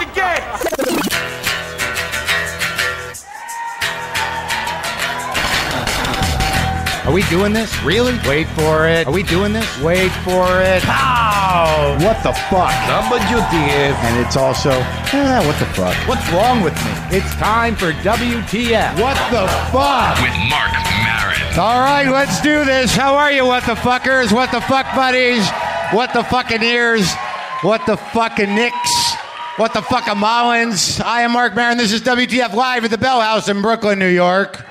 the 0.00 0.06
game. 0.14 1.50
Are 7.06 7.12
we 7.12 7.22
doing 7.24 7.52
this? 7.52 7.76
Really? 7.82 8.16
Wait 8.28 8.46
for 8.48 8.86
it. 8.86 9.08
Are 9.08 9.12
we 9.12 9.24
doing 9.24 9.52
this? 9.52 9.66
Wait 9.80 10.12
for 10.22 10.46
it. 10.62 10.82
Pow! 10.82 11.96
What 11.98 12.22
the 12.22 12.32
fuck? 12.46 12.70
Number 12.86 13.16
WTF. 13.26 13.94
And 14.04 14.24
it's 14.24 14.36
also, 14.36 14.70
eh, 14.70 15.44
what 15.44 15.58
the 15.58 15.66
fuck? 15.74 15.96
What's 16.06 16.30
wrong 16.30 16.62
with 16.62 16.74
me? 16.84 17.16
It's 17.16 17.34
time 17.34 17.74
for 17.74 17.92
WTF. 17.92 19.00
What 19.00 19.16
the 19.32 19.48
fuck? 19.72 20.20
with 20.22 20.36
Marc 20.48 20.72
Maron. 21.02 21.58
All 21.58 21.80
right, 21.80 22.08
let's 22.08 22.40
do 22.42 22.64
this. 22.64 22.94
How 22.94 23.16
are 23.16 23.32
you, 23.32 23.44
what 23.44 23.64
the 23.64 23.74
fuckers? 23.74 24.30
What 24.30 24.52
the 24.52 24.60
fuck 24.60 24.86
buddies? 24.94 25.48
What 25.92 26.12
the 26.12 26.22
fucking 26.22 26.62
ears? 26.62 27.12
What 27.62 27.86
the 27.86 27.96
fucking 27.96 28.54
nicks? 28.54 28.99
What 29.60 29.74
the 29.74 29.82
fuck 29.82 30.06
Mullins? 30.16 31.02
I 31.02 31.20
am 31.20 31.32
Marc 31.32 31.54
Maron. 31.54 31.76
This 31.76 31.92
is 31.92 32.00
WTF 32.00 32.54
Live 32.54 32.86
at 32.86 32.90
the 32.90 32.96
Bell 32.96 33.20
House 33.20 33.46
in 33.46 33.60
Brooklyn, 33.60 33.98
New 33.98 34.08
York. 34.08 34.64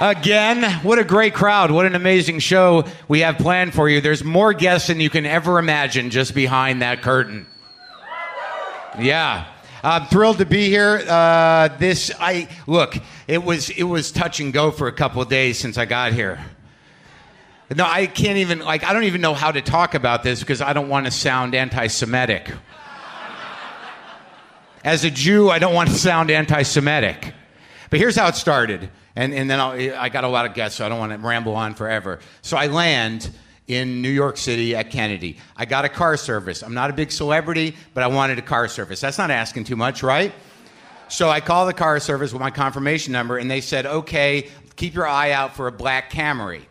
Again, 0.00 0.80
what 0.82 0.98
a 0.98 1.04
great 1.04 1.34
crowd. 1.34 1.70
What 1.70 1.84
an 1.84 1.94
amazing 1.94 2.38
show 2.38 2.86
we 3.08 3.20
have 3.20 3.36
planned 3.36 3.74
for 3.74 3.90
you. 3.90 4.00
There's 4.00 4.24
more 4.24 4.54
guests 4.54 4.88
than 4.88 5.00
you 5.00 5.10
can 5.10 5.26
ever 5.26 5.58
imagine 5.58 6.08
just 6.08 6.34
behind 6.34 6.80
that 6.80 7.02
curtain. 7.02 7.46
Yeah. 8.98 9.46
I'm 9.84 10.06
thrilled 10.06 10.38
to 10.38 10.46
be 10.46 10.70
here. 10.70 11.04
Uh, 11.06 11.68
this, 11.76 12.10
I 12.18 12.48
look. 12.66 12.96
It 13.26 13.44
was 13.44 13.68
it 13.68 13.82
was 13.82 14.12
touch 14.12 14.40
and 14.40 14.50
go 14.50 14.70
for 14.70 14.88
a 14.88 14.92
couple 14.92 15.20
of 15.20 15.28
days 15.28 15.58
since 15.58 15.76
I 15.76 15.84
got 15.84 16.14
here. 16.14 16.42
No, 17.74 17.84
I 17.84 18.06
can't 18.06 18.38
even 18.38 18.60
like. 18.60 18.82
I 18.84 18.92
don't 18.92 19.04
even 19.04 19.20
know 19.20 19.34
how 19.34 19.50
to 19.50 19.60
talk 19.60 19.94
about 19.94 20.22
this 20.22 20.40
because 20.40 20.62
I 20.62 20.72
don't 20.72 20.88
want 20.88 21.06
to 21.06 21.12
sound 21.12 21.54
anti-Semitic. 21.54 22.50
As 24.84 25.04
a 25.04 25.10
Jew, 25.10 25.50
I 25.50 25.58
don't 25.58 25.74
want 25.74 25.90
to 25.90 25.94
sound 25.94 26.30
anti-Semitic. 26.30 27.34
But 27.90 27.98
here's 27.98 28.16
how 28.16 28.28
it 28.28 28.36
started, 28.36 28.88
and 29.14 29.34
and 29.34 29.50
then 29.50 29.60
I'll, 29.60 29.72
I 29.72 30.08
got 30.08 30.24
a 30.24 30.28
lot 30.28 30.46
of 30.46 30.54
guests, 30.54 30.78
so 30.78 30.86
I 30.86 30.88
don't 30.88 30.98
want 30.98 31.12
to 31.12 31.18
ramble 31.18 31.56
on 31.56 31.74
forever. 31.74 32.20
So 32.40 32.56
I 32.56 32.68
land 32.68 33.30
in 33.66 34.00
New 34.00 34.08
York 34.08 34.38
City 34.38 34.74
at 34.74 34.90
Kennedy. 34.90 35.36
I 35.54 35.66
got 35.66 35.84
a 35.84 35.90
car 35.90 36.16
service. 36.16 36.62
I'm 36.62 36.72
not 36.72 36.88
a 36.88 36.94
big 36.94 37.12
celebrity, 37.12 37.76
but 37.92 38.02
I 38.02 38.06
wanted 38.06 38.38
a 38.38 38.42
car 38.42 38.66
service. 38.66 38.98
That's 39.00 39.18
not 39.18 39.30
asking 39.30 39.64
too 39.64 39.76
much, 39.76 40.02
right? 40.02 40.32
So 41.08 41.28
I 41.28 41.40
call 41.40 41.66
the 41.66 41.74
car 41.74 42.00
service 42.00 42.32
with 42.32 42.40
my 42.40 42.50
confirmation 42.50 43.12
number, 43.12 43.36
and 43.36 43.50
they 43.50 43.60
said, 43.60 43.84
okay, 43.84 44.48
keep 44.76 44.94
your 44.94 45.06
eye 45.06 45.32
out 45.32 45.54
for 45.54 45.66
a 45.66 45.72
black 45.72 46.10
Camry. 46.10 46.62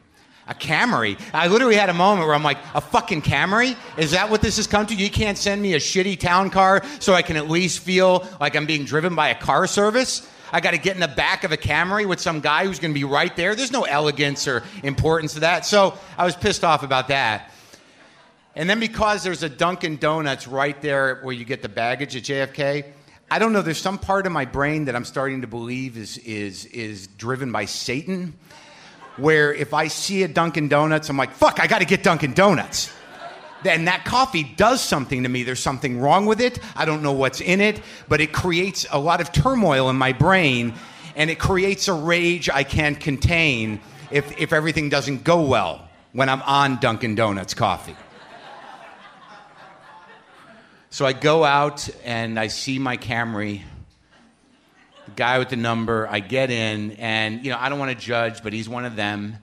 A 0.47 0.53
Camry? 0.53 1.19
I 1.33 1.47
literally 1.47 1.75
had 1.75 1.89
a 1.89 1.93
moment 1.93 2.25
where 2.27 2.35
I'm 2.35 2.43
like, 2.43 2.57
a 2.73 2.81
fucking 2.81 3.21
Camry? 3.21 3.75
Is 3.97 4.11
that 4.11 4.29
what 4.29 4.41
this 4.41 4.57
has 4.57 4.67
come 4.67 4.85
to? 4.87 4.95
You 4.95 5.09
can't 5.09 5.37
send 5.37 5.61
me 5.61 5.73
a 5.73 5.79
shitty 5.79 6.19
town 6.19 6.49
car 6.49 6.83
so 6.99 7.13
I 7.13 7.21
can 7.21 7.37
at 7.37 7.49
least 7.49 7.79
feel 7.79 8.27
like 8.39 8.55
I'm 8.55 8.65
being 8.65 8.85
driven 8.85 9.15
by 9.15 9.29
a 9.29 9.35
car 9.35 9.67
service? 9.67 10.29
I 10.51 10.61
got 10.61 10.71
to 10.71 10.77
get 10.77 10.95
in 10.95 11.01
the 11.01 11.07
back 11.07 11.43
of 11.43 11.51
a 11.51 11.57
Camry 11.57 12.07
with 12.07 12.21
some 12.21 12.39
guy 12.39 12.65
who's 12.65 12.79
going 12.79 12.93
to 12.93 12.99
be 12.99 13.03
right 13.03 13.35
there. 13.35 13.55
There's 13.55 13.71
no 13.71 13.83
elegance 13.83 14.47
or 14.47 14.63
importance 14.83 15.33
to 15.33 15.41
that. 15.41 15.65
So 15.65 15.97
I 16.17 16.25
was 16.25 16.35
pissed 16.35 16.63
off 16.63 16.83
about 16.83 17.09
that. 17.09 17.51
And 18.55 18.69
then 18.69 18.79
because 18.79 19.23
there's 19.23 19.43
a 19.43 19.49
Dunkin' 19.49 19.97
Donuts 19.97 20.47
right 20.47 20.81
there 20.81 21.19
where 21.21 21.33
you 21.33 21.45
get 21.45 21.61
the 21.61 21.69
baggage 21.69 22.15
at 22.15 22.23
JFK, 22.23 22.85
I 23.29 23.39
don't 23.39 23.53
know. 23.53 23.61
There's 23.61 23.77
some 23.77 23.99
part 23.99 24.25
of 24.25 24.31
my 24.31 24.45
brain 24.45 24.85
that 24.85 24.95
I'm 24.95 25.05
starting 25.05 25.41
to 25.41 25.47
believe 25.47 25.97
is 25.97 26.17
is 26.19 26.65
is 26.65 27.07
driven 27.07 27.51
by 27.51 27.65
Satan, 27.65 28.33
where 29.17 29.53
if 29.53 29.73
I 29.73 29.87
see 29.87 30.23
a 30.23 30.27
Dunkin' 30.27 30.67
Donuts, 30.67 31.09
I'm 31.09 31.17
like, 31.17 31.33
fuck, 31.33 31.59
I 31.59 31.67
got 31.67 31.79
to 31.79 31.85
get 31.85 32.03
Dunkin' 32.03 32.33
Donuts. 32.33 32.91
And 33.65 33.87
that 33.87 34.05
coffee 34.05 34.43
does 34.43 34.81
something 34.81 35.23
to 35.23 35.29
me. 35.29 35.43
There's 35.43 35.59
something 35.59 35.99
wrong 35.99 36.25
with 36.25 36.39
it. 36.39 36.59
I 36.75 36.85
don't 36.85 37.01
know 37.01 37.11
what's 37.11 37.41
in 37.41 37.59
it, 37.59 37.81
but 38.07 38.21
it 38.21 38.31
creates 38.31 38.85
a 38.91 38.99
lot 38.99 39.19
of 39.19 39.31
turmoil 39.31 39.89
in 39.89 39.95
my 39.95 40.13
brain, 40.13 40.73
and 41.15 41.29
it 41.29 41.39
creates 41.39 41.87
a 41.87 41.93
rage 41.93 42.49
I 42.49 42.63
can't 42.63 42.99
contain 42.99 43.81
if 44.11 44.39
if 44.39 44.53
everything 44.53 44.89
doesn't 44.89 45.23
go 45.23 45.41
well 45.41 45.89
when 46.13 46.29
I'm 46.29 46.41
on 46.43 46.79
Dunkin' 46.79 47.15
Donuts 47.15 47.53
coffee. 47.53 47.95
So 50.89 51.05
I 51.05 51.13
go 51.13 51.43
out 51.43 51.89
and 52.05 52.39
I 52.39 52.47
see 52.47 52.79
my 52.79 52.97
Camry, 52.97 53.61
guy 55.17 55.39
with 55.39 55.49
the 55.49 55.57
number. 55.57 56.07
I 56.09 56.21
get 56.21 56.49
in, 56.49 56.91
and 56.93 57.43
you 57.43 57.51
know 57.51 57.57
I 57.59 57.67
don't 57.67 57.79
want 57.79 57.91
to 57.91 57.97
judge, 57.97 58.41
but 58.41 58.53
he's 58.53 58.69
one 58.69 58.85
of 58.85 58.95
them. 58.95 59.35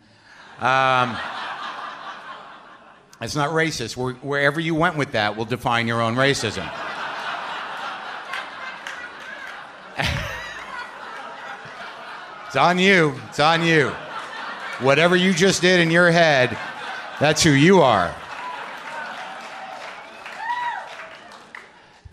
Um, 0.61 1.17
it's 3.21 3.37
not 3.37 3.51
racist. 3.51 3.97
Where, 3.97 4.15
wherever 4.15 4.61
you 4.61 4.75
went 4.75 4.97
with 4.97 5.13
that 5.13 5.37
will 5.37 5.45
define 5.45 5.87
your 5.87 6.01
own 6.01 6.15
racism. 6.15 6.67
it's 12.47 12.57
on 12.57 12.79
you. 12.79 13.21
It's 13.29 13.41
on 13.41 13.63
you. 13.63 13.91
Whatever 14.81 15.17
you 15.17 15.35
just 15.35 15.61
did 15.61 15.81
in 15.81 15.91
your 15.91 16.11
head, 16.11 16.57
that's 17.21 17.43
who 17.43 17.51
you 17.51 17.83
are. 17.83 18.15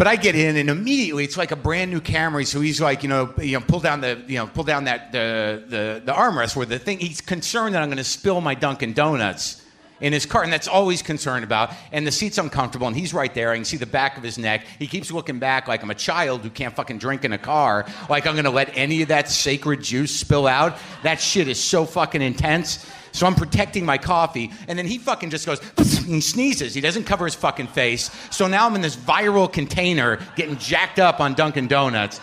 But 0.01 0.07
I 0.07 0.15
get 0.15 0.35
in, 0.35 0.57
and 0.57 0.67
immediately 0.67 1.23
it's 1.23 1.37
like 1.37 1.51
a 1.51 1.55
brand 1.55 1.91
new 1.91 2.01
Camry. 2.01 2.47
So 2.47 2.59
he's 2.59 2.81
like, 2.81 3.03
you 3.03 3.09
know, 3.09 3.31
you 3.37 3.59
know, 3.59 3.63
pull 3.63 3.79
down 3.79 4.01
the, 4.01 4.19
you 4.25 4.37
know, 4.39 4.47
pull 4.47 4.63
down 4.63 4.85
that 4.85 5.11
the 5.11 5.63
the, 5.67 6.01
the 6.03 6.11
armrest 6.11 6.55
where 6.55 6.65
the 6.65 6.79
thing. 6.79 6.97
He's 6.97 7.21
concerned 7.21 7.75
that 7.75 7.83
I'm 7.83 7.89
going 7.89 7.99
to 7.99 8.03
spill 8.03 8.41
my 8.41 8.55
Dunkin' 8.55 8.93
Donuts 8.93 9.63
in 9.99 10.11
his 10.11 10.25
car, 10.25 10.41
and 10.41 10.51
that's 10.51 10.67
all 10.67 10.89
he's 10.89 11.03
concerned 11.03 11.43
about. 11.43 11.71
And 11.91 12.07
the 12.07 12.11
seat's 12.11 12.39
uncomfortable, 12.39 12.87
and 12.87 12.97
he's 12.97 13.13
right 13.13 13.31
there. 13.31 13.51
I 13.51 13.55
can 13.57 13.63
see 13.63 13.77
the 13.77 13.85
back 13.85 14.17
of 14.17 14.23
his 14.23 14.39
neck. 14.39 14.65
He 14.79 14.87
keeps 14.87 15.11
looking 15.11 15.37
back 15.37 15.67
like 15.67 15.83
I'm 15.83 15.91
a 15.91 15.93
child 15.93 16.41
who 16.41 16.49
can't 16.49 16.75
fucking 16.75 16.97
drink 16.97 17.23
in 17.23 17.31
a 17.33 17.37
car. 17.37 17.85
Like 18.09 18.25
I'm 18.25 18.33
going 18.33 18.45
to 18.45 18.49
let 18.49 18.75
any 18.75 19.03
of 19.03 19.09
that 19.09 19.29
sacred 19.29 19.83
juice 19.83 20.15
spill 20.15 20.47
out. 20.47 20.79
That 21.03 21.21
shit 21.21 21.47
is 21.47 21.59
so 21.59 21.85
fucking 21.85 22.23
intense. 22.23 22.91
So 23.11 23.27
I'm 23.27 23.35
protecting 23.35 23.85
my 23.85 23.97
coffee, 23.97 24.51
and 24.67 24.77
then 24.77 24.85
he 24.85 24.97
fucking 24.97 25.29
just 25.29 25.45
goes, 25.45 25.59
he 26.05 26.21
sneezes. 26.21 26.73
He 26.73 26.81
doesn't 26.81 27.03
cover 27.03 27.25
his 27.25 27.35
fucking 27.35 27.67
face. 27.67 28.09
So 28.29 28.47
now 28.47 28.67
I'm 28.67 28.75
in 28.75 28.81
this 28.81 28.95
viral 28.95 29.51
container 29.51 30.19
getting 30.35 30.57
jacked 30.57 30.99
up 30.99 31.19
on 31.19 31.33
Dunkin' 31.33 31.67
Donuts, 31.67 32.21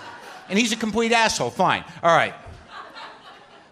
and 0.49 0.59
he's 0.59 0.72
a 0.72 0.76
complete 0.76 1.12
asshole. 1.12 1.50
Fine. 1.50 1.84
All 2.03 2.16
right. 2.16 2.34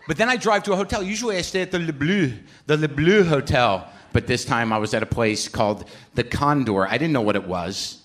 But 0.07 0.19
then 0.19 0.29
I 0.29 0.37
drive 0.37 0.63
to 0.65 0.73
a 0.73 0.77
hotel. 0.77 1.03
Usually 1.03 1.37
I 1.37 1.43
stay 1.43 1.63
at 1.63 1.71
the 1.71 1.79
Le 1.79 1.93
Bleu, 1.93 2.33
the 2.67 2.77
Le 2.77 2.89
Bleu 2.89 3.25
Hotel. 3.25 3.91
But 4.13 4.27
this 4.27 4.45
time 4.45 4.73
I 4.73 4.79
was 4.79 4.95
at 4.95 5.03
a 5.03 5.07
place 5.07 5.49
called 5.49 5.89
the 6.15 6.25
Condor. 6.25 6.87
I 6.87 6.97
didn't 6.97 7.13
know 7.13 7.23
what 7.23 7.37
it 7.37 7.47
was. 7.47 7.99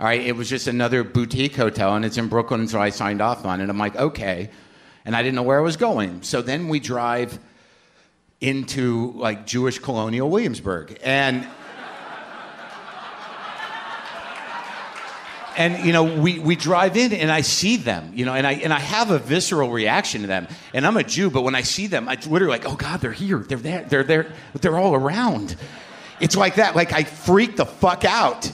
All 0.00 0.06
right, 0.06 0.20
it 0.20 0.36
was 0.36 0.50
just 0.50 0.66
another 0.66 1.04
boutique 1.04 1.54
hotel, 1.54 1.94
and 1.94 2.04
it's 2.04 2.18
in 2.18 2.28
Brooklyn, 2.28 2.66
so 2.66 2.80
I 2.80 2.90
signed 2.90 3.22
off 3.22 3.46
on 3.46 3.60
it. 3.60 3.70
I'm 3.70 3.78
like, 3.78 3.94
okay. 3.94 4.50
And 5.04 5.14
I 5.14 5.22
didn't 5.22 5.36
know 5.36 5.42
where 5.42 5.58
I 5.58 5.62
was 5.62 5.76
going. 5.76 6.22
So 6.22 6.42
then 6.42 6.68
we 6.68 6.80
drive 6.80 7.38
into 8.40 9.12
like 9.12 9.46
Jewish 9.46 9.78
colonial 9.78 10.28
Williamsburg. 10.28 10.98
And 11.02 11.46
and 15.56 15.84
you 15.84 15.92
know 15.92 16.04
we, 16.04 16.38
we 16.38 16.56
drive 16.56 16.96
in 16.96 17.12
and 17.12 17.30
i 17.30 17.40
see 17.40 17.76
them 17.76 18.10
you 18.14 18.24
know 18.24 18.34
and 18.34 18.46
I, 18.46 18.52
and 18.54 18.72
I 18.72 18.80
have 18.80 19.10
a 19.10 19.18
visceral 19.18 19.70
reaction 19.70 20.22
to 20.22 20.26
them. 20.26 20.48
And 20.72 20.86
i'm 20.86 20.96
a 20.96 21.04
jew 21.04 21.30
but 21.30 21.42
when 21.42 21.54
i 21.54 21.62
see 21.62 21.86
them 21.86 22.08
i 22.08 22.18
literally 22.26 22.58
like 22.58 22.68
oh 22.68 22.76
god 22.76 23.00
they're 23.00 23.12
here. 23.12 23.38
They're 23.38 23.58
there. 23.58 23.84
They're 23.84 24.04
there. 24.04 24.32
They're 24.60 24.78
all 24.78 24.94
around. 24.94 25.56
It's 26.20 26.36
like 26.36 26.56
that. 26.56 26.76
Like 26.76 26.92
i 26.92 27.04
freak 27.04 27.56
the 27.56 27.66
fuck 27.66 28.04
out 28.04 28.50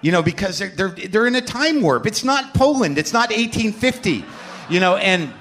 you 0.00 0.12
know 0.12 0.22
because 0.22 0.58
they're, 0.58 0.68
they're, 0.68 0.88
they're 0.88 1.26
in 1.26 1.34
a 1.34 1.40
time 1.40 1.80
warp. 1.80 2.06
It's 2.06 2.24
not 2.24 2.54
poland. 2.54 2.98
It's 2.98 3.12
not 3.12 3.30
1850 3.30 4.24
you 4.70 4.80
know 4.80 4.96
and 4.96 5.32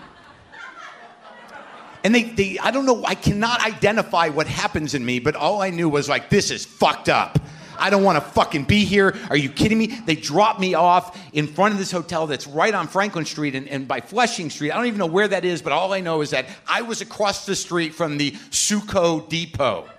and 2.04 2.14
they, 2.14 2.24
they 2.24 2.60
i 2.60 2.72
don't 2.72 2.86
know 2.86 3.04
i 3.06 3.16
cannot 3.16 3.66
identify 3.66 4.30
what 4.30 4.48
happens 4.48 4.94
in 4.94 5.06
me 5.06 5.20
but 5.20 5.36
all 5.36 5.62
i 5.62 5.70
knew 5.70 5.90
was 5.90 6.10
like 6.10 6.30
this 6.30 6.52
is 6.52 6.66
fucked 6.66 7.10
up 7.10 7.40
I 7.78 7.90
don't 7.90 8.04
want 8.04 8.24
to 8.24 8.32
fucking 8.32 8.66
be 8.66 8.86
here. 8.86 9.18
Are 9.30 9.36
you 9.36 9.50
kidding 9.50 9.78
me? 9.78 9.88
They 9.88 10.16
dropped 10.16 10.60
me 10.60 10.74
off 10.74 11.20
in 11.34 11.48
front 11.48 11.74
of 11.74 11.80
this 11.80 11.92
hotel 11.92 12.28
that's 12.28 12.48
right 12.48 12.74
on 12.74 12.88
Franklin 12.88 13.26
Street 13.26 13.56
and, 13.56 13.68
and 13.68 13.88
by 13.88 14.00
Flushing 14.00 14.50
Street. 14.50 14.72
I 14.72 14.76
don't 14.76 14.86
even 14.86 15.00
know 15.00 15.06
where 15.06 15.28
that 15.28 15.44
is, 15.44 15.62
but 15.62 15.74
all 15.74 15.94
I 15.94 16.00
know 16.00 16.22
is 16.22 16.30
that 16.30 16.46
I 16.68 16.82
was 16.82 17.02
across 17.02 17.46
the 17.46 17.56
street 17.56 17.94
from 17.94 18.18
the 18.18 18.32
Sukkot 18.52 19.30
Depot. 19.30 19.90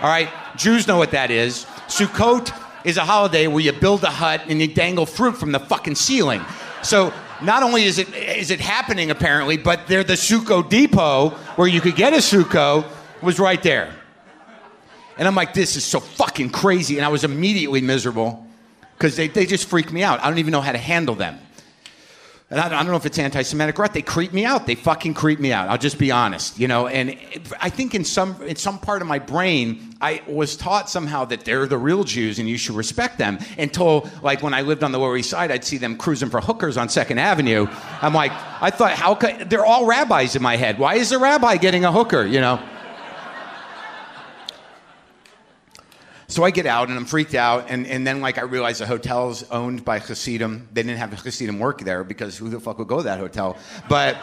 All 0.00 0.10
right, 0.10 0.28
Jews 0.56 0.86
know 0.86 0.98
what 0.98 1.12
that 1.12 1.30
is. 1.30 1.64
Sukkot 1.86 2.52
is 2.84 2.96
a 2.96 3.04
holiday 3.04 3.46
where 3.46 3.60
you 3.60 3.72
build 3.72 4.04
a 4.04 4.10
hut 4.10 4.42
and 4.48 4.60
you 4.60 4.68
dangle 4.68 5.06
fruit 5.06 5.36
from 5.36 5.52
the 5.52 5.60
fucking 5.60 5.94
ceiling. 5.94 6.42
So 6.82 7.14
not 7.42 7.62
only 7.62 7.84
is 7.84 7.98
it 7.98 8.14
is 8.14 8.50
it 8.50 8.60
happening 8.60 9.10
apparently, 9.10 9.56
but 9.56 9.86
they're 9.86 10.04
the 10.04 10.14
Sukkah 10.14 10.68
Depot 10.68 11.30
where 11.56 11.68
you 11.68 11.80
could 11.80 11.96
get 11.96 12.12
a 12.12 12.16
Sukkah 12.16 12.84
was 13.22 13.38
right 13.38 13.62
there. 13.62 13.94
And 15.16 15.28
I'm 15.28 15.34
like, 15.34 15.54
this 15.54 15.76
is 15.76 15.84
so 15.84 16.00
fucking 16.00 16.50
crazy. 16.50 16.96
And 16.96 17.04
I 17.04 17.08
was 17.08 17.24
immediately 17.24 17.80
miserable 17.80 18.46
because 18.96 19.16
they, 19.16 19.28
they 19.28 19.46
just 19.46 19.68
freaked 19.68 19.92
me 19.92 20.02
out. 20.02 20.20
I 20.20 20.28
don't 20.28 20.38
even 20.38 20.50
know 20.50 20.60
how 20.60 20.72
to 20.72 20.78
handle 20.78 21.14
them. 21.14 21.38
And 22.50 22.60
I, 22.60 22.68
don't 22.68 22.86
know 22.86 22.96
if 22.96 23.06
it's 23.06 23.18
anti-Semitic 23.18 23.78
or 23.78 23.82
not. 23.82 23.94
They 23.94 24.02
creep 24.02 24.34
me 24.34 24.44
out. 24.44 24.66
They 24.66 24.74
fucking 24.74 25.14
creep 25.14 25.40
me 25.40 25.50
out. 25.50 25.70
I'll 25.70 25.78
just 25.78 25.98
be 25.98 26.10
honest, 26.10 26.58
you 26.58 26.68
know. 26.68 26.86
And 26.86 27.18
I 27.58 27.70
think 27.70 27.94
in 27.94 28.04
some 28.04 28.40
in 28.42 28.56
some 28.56 28.78
part 28.78 29.00
of 29.00 29.08
my 29.08 29.18
brain, 29.18 29.96
I 30.00 30.22
was 30.28 30.54
taught 30.54 30.90
somehow 30.90 31.24
that 31.26 31.46
they're 31.46 31.66
the 31.66 31.78
real 31.78 32.04
Jews 32.04 32.38
and 32.38 32.46
you 32.46 32.58
should 32.58 32.76
respect 32.76 33.16
them. 33.18 33.38
Until 33.56 34.10
like 34.22 34.42
when 34.42 34.52
I 34.52 34.60
lived 34.60 34.84
on 34.84 34.92
the 34.92 34.98
Lower 34.98 35.16
East 35.16 35.30
Side, 35.30 35.50
I'd 35.50 35.64
see 35.64 35.78
them 35.78 35.96
cruising 35.96 36.28
for 36.28 36.40
hookers 36.40 36.76
on 36.76 36.90
Second 36.90 37.18
Avenue. 37.18 37.66
I'm 38.02 38.12
like, 38.12 38.32
I 38.60 38.70
thought, 38.70 38.92
how 38.92 39.14
could 39.14 39.48
they're 39.48 39.64
all 39.64 39.86
rabbis 39.86 40.36
in 40.36 40.42
my 40.42 40.56
head? 40.56 40.78
Why 40.78 40.96
is 40.96 41.12
a 41.12 41.18
rabbi 41.18 41.56
getting 41.56 41.84
a 41.84 41.92
hooker? 41.92 42.24
You 42.24 42.40
know. 42.40 42.62
So 46.26 46.44
I 46.44 46.50
get 46.50 46.66
out 46.66 46.88
and 46.88 46.98
I'm 46.98 47.04
freaked 47.04 47.34
out, 47.34 47.66
and, 47.68 47.86
and 47.86 48.06
then 48.06 48.20
like 48.20 48.38
I 48.38 48.42
realize 48.42 48.78
the 48.78 48.86
hotel's 48.86 49.42
owned 49.50 49.84
by 49.84 49.98
Hasidim. 49.98 50.68
They 50.72 50.82
didn't 50.82 50.98
have 50.98 51.12
Hasidim 51.12 51.58
work 51.58 51.80
there 51.80 52.04
because 52.04 52.36
who 52.38 52.48
the 52.48 52.60
fuck 52.60 52.78
would 52.78 52.88
go 52.88 52.98
to 52.98 53.02
that 53.04 53.18
hotel? 53.18 53.56
But 53.88 54.16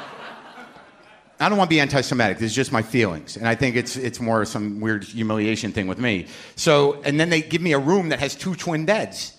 I 1.39 1.49
don't 1.49 1.57
want 1.57 1.69
to 1.69 1.75
be 1.75 1.79
anti-Semitic. 1.79 2.37
This 2.37 2.51
is 2.51 2.55
just 2.55 2.71
my 2.71 2.83
feelings, 2.83 3.35
and 3.35 3.47
I 3.47 3.55
think 3.55 3.75
it's 3.75 3.97
it's 3.97 4.19
more 4.19 4.45
some 4.45 4.79
weird 4.79 5.03
humiliation 5.03 5.71
thing 5.71 5.87
with 5.87 5.97
me. 5.97 6.27
So 6.55 7.01
and 7.03 7.19
then 7.19 7.29
they 7.29 7.41
give 7.41 7.61
me 7.61 7.73
a 7.73 7.79
room 7.79 8.09
that 8.09 8.19
has 8.19 8.35
two 8.35 8.55
twin 8.55 8.85
beds. 8.85 9.35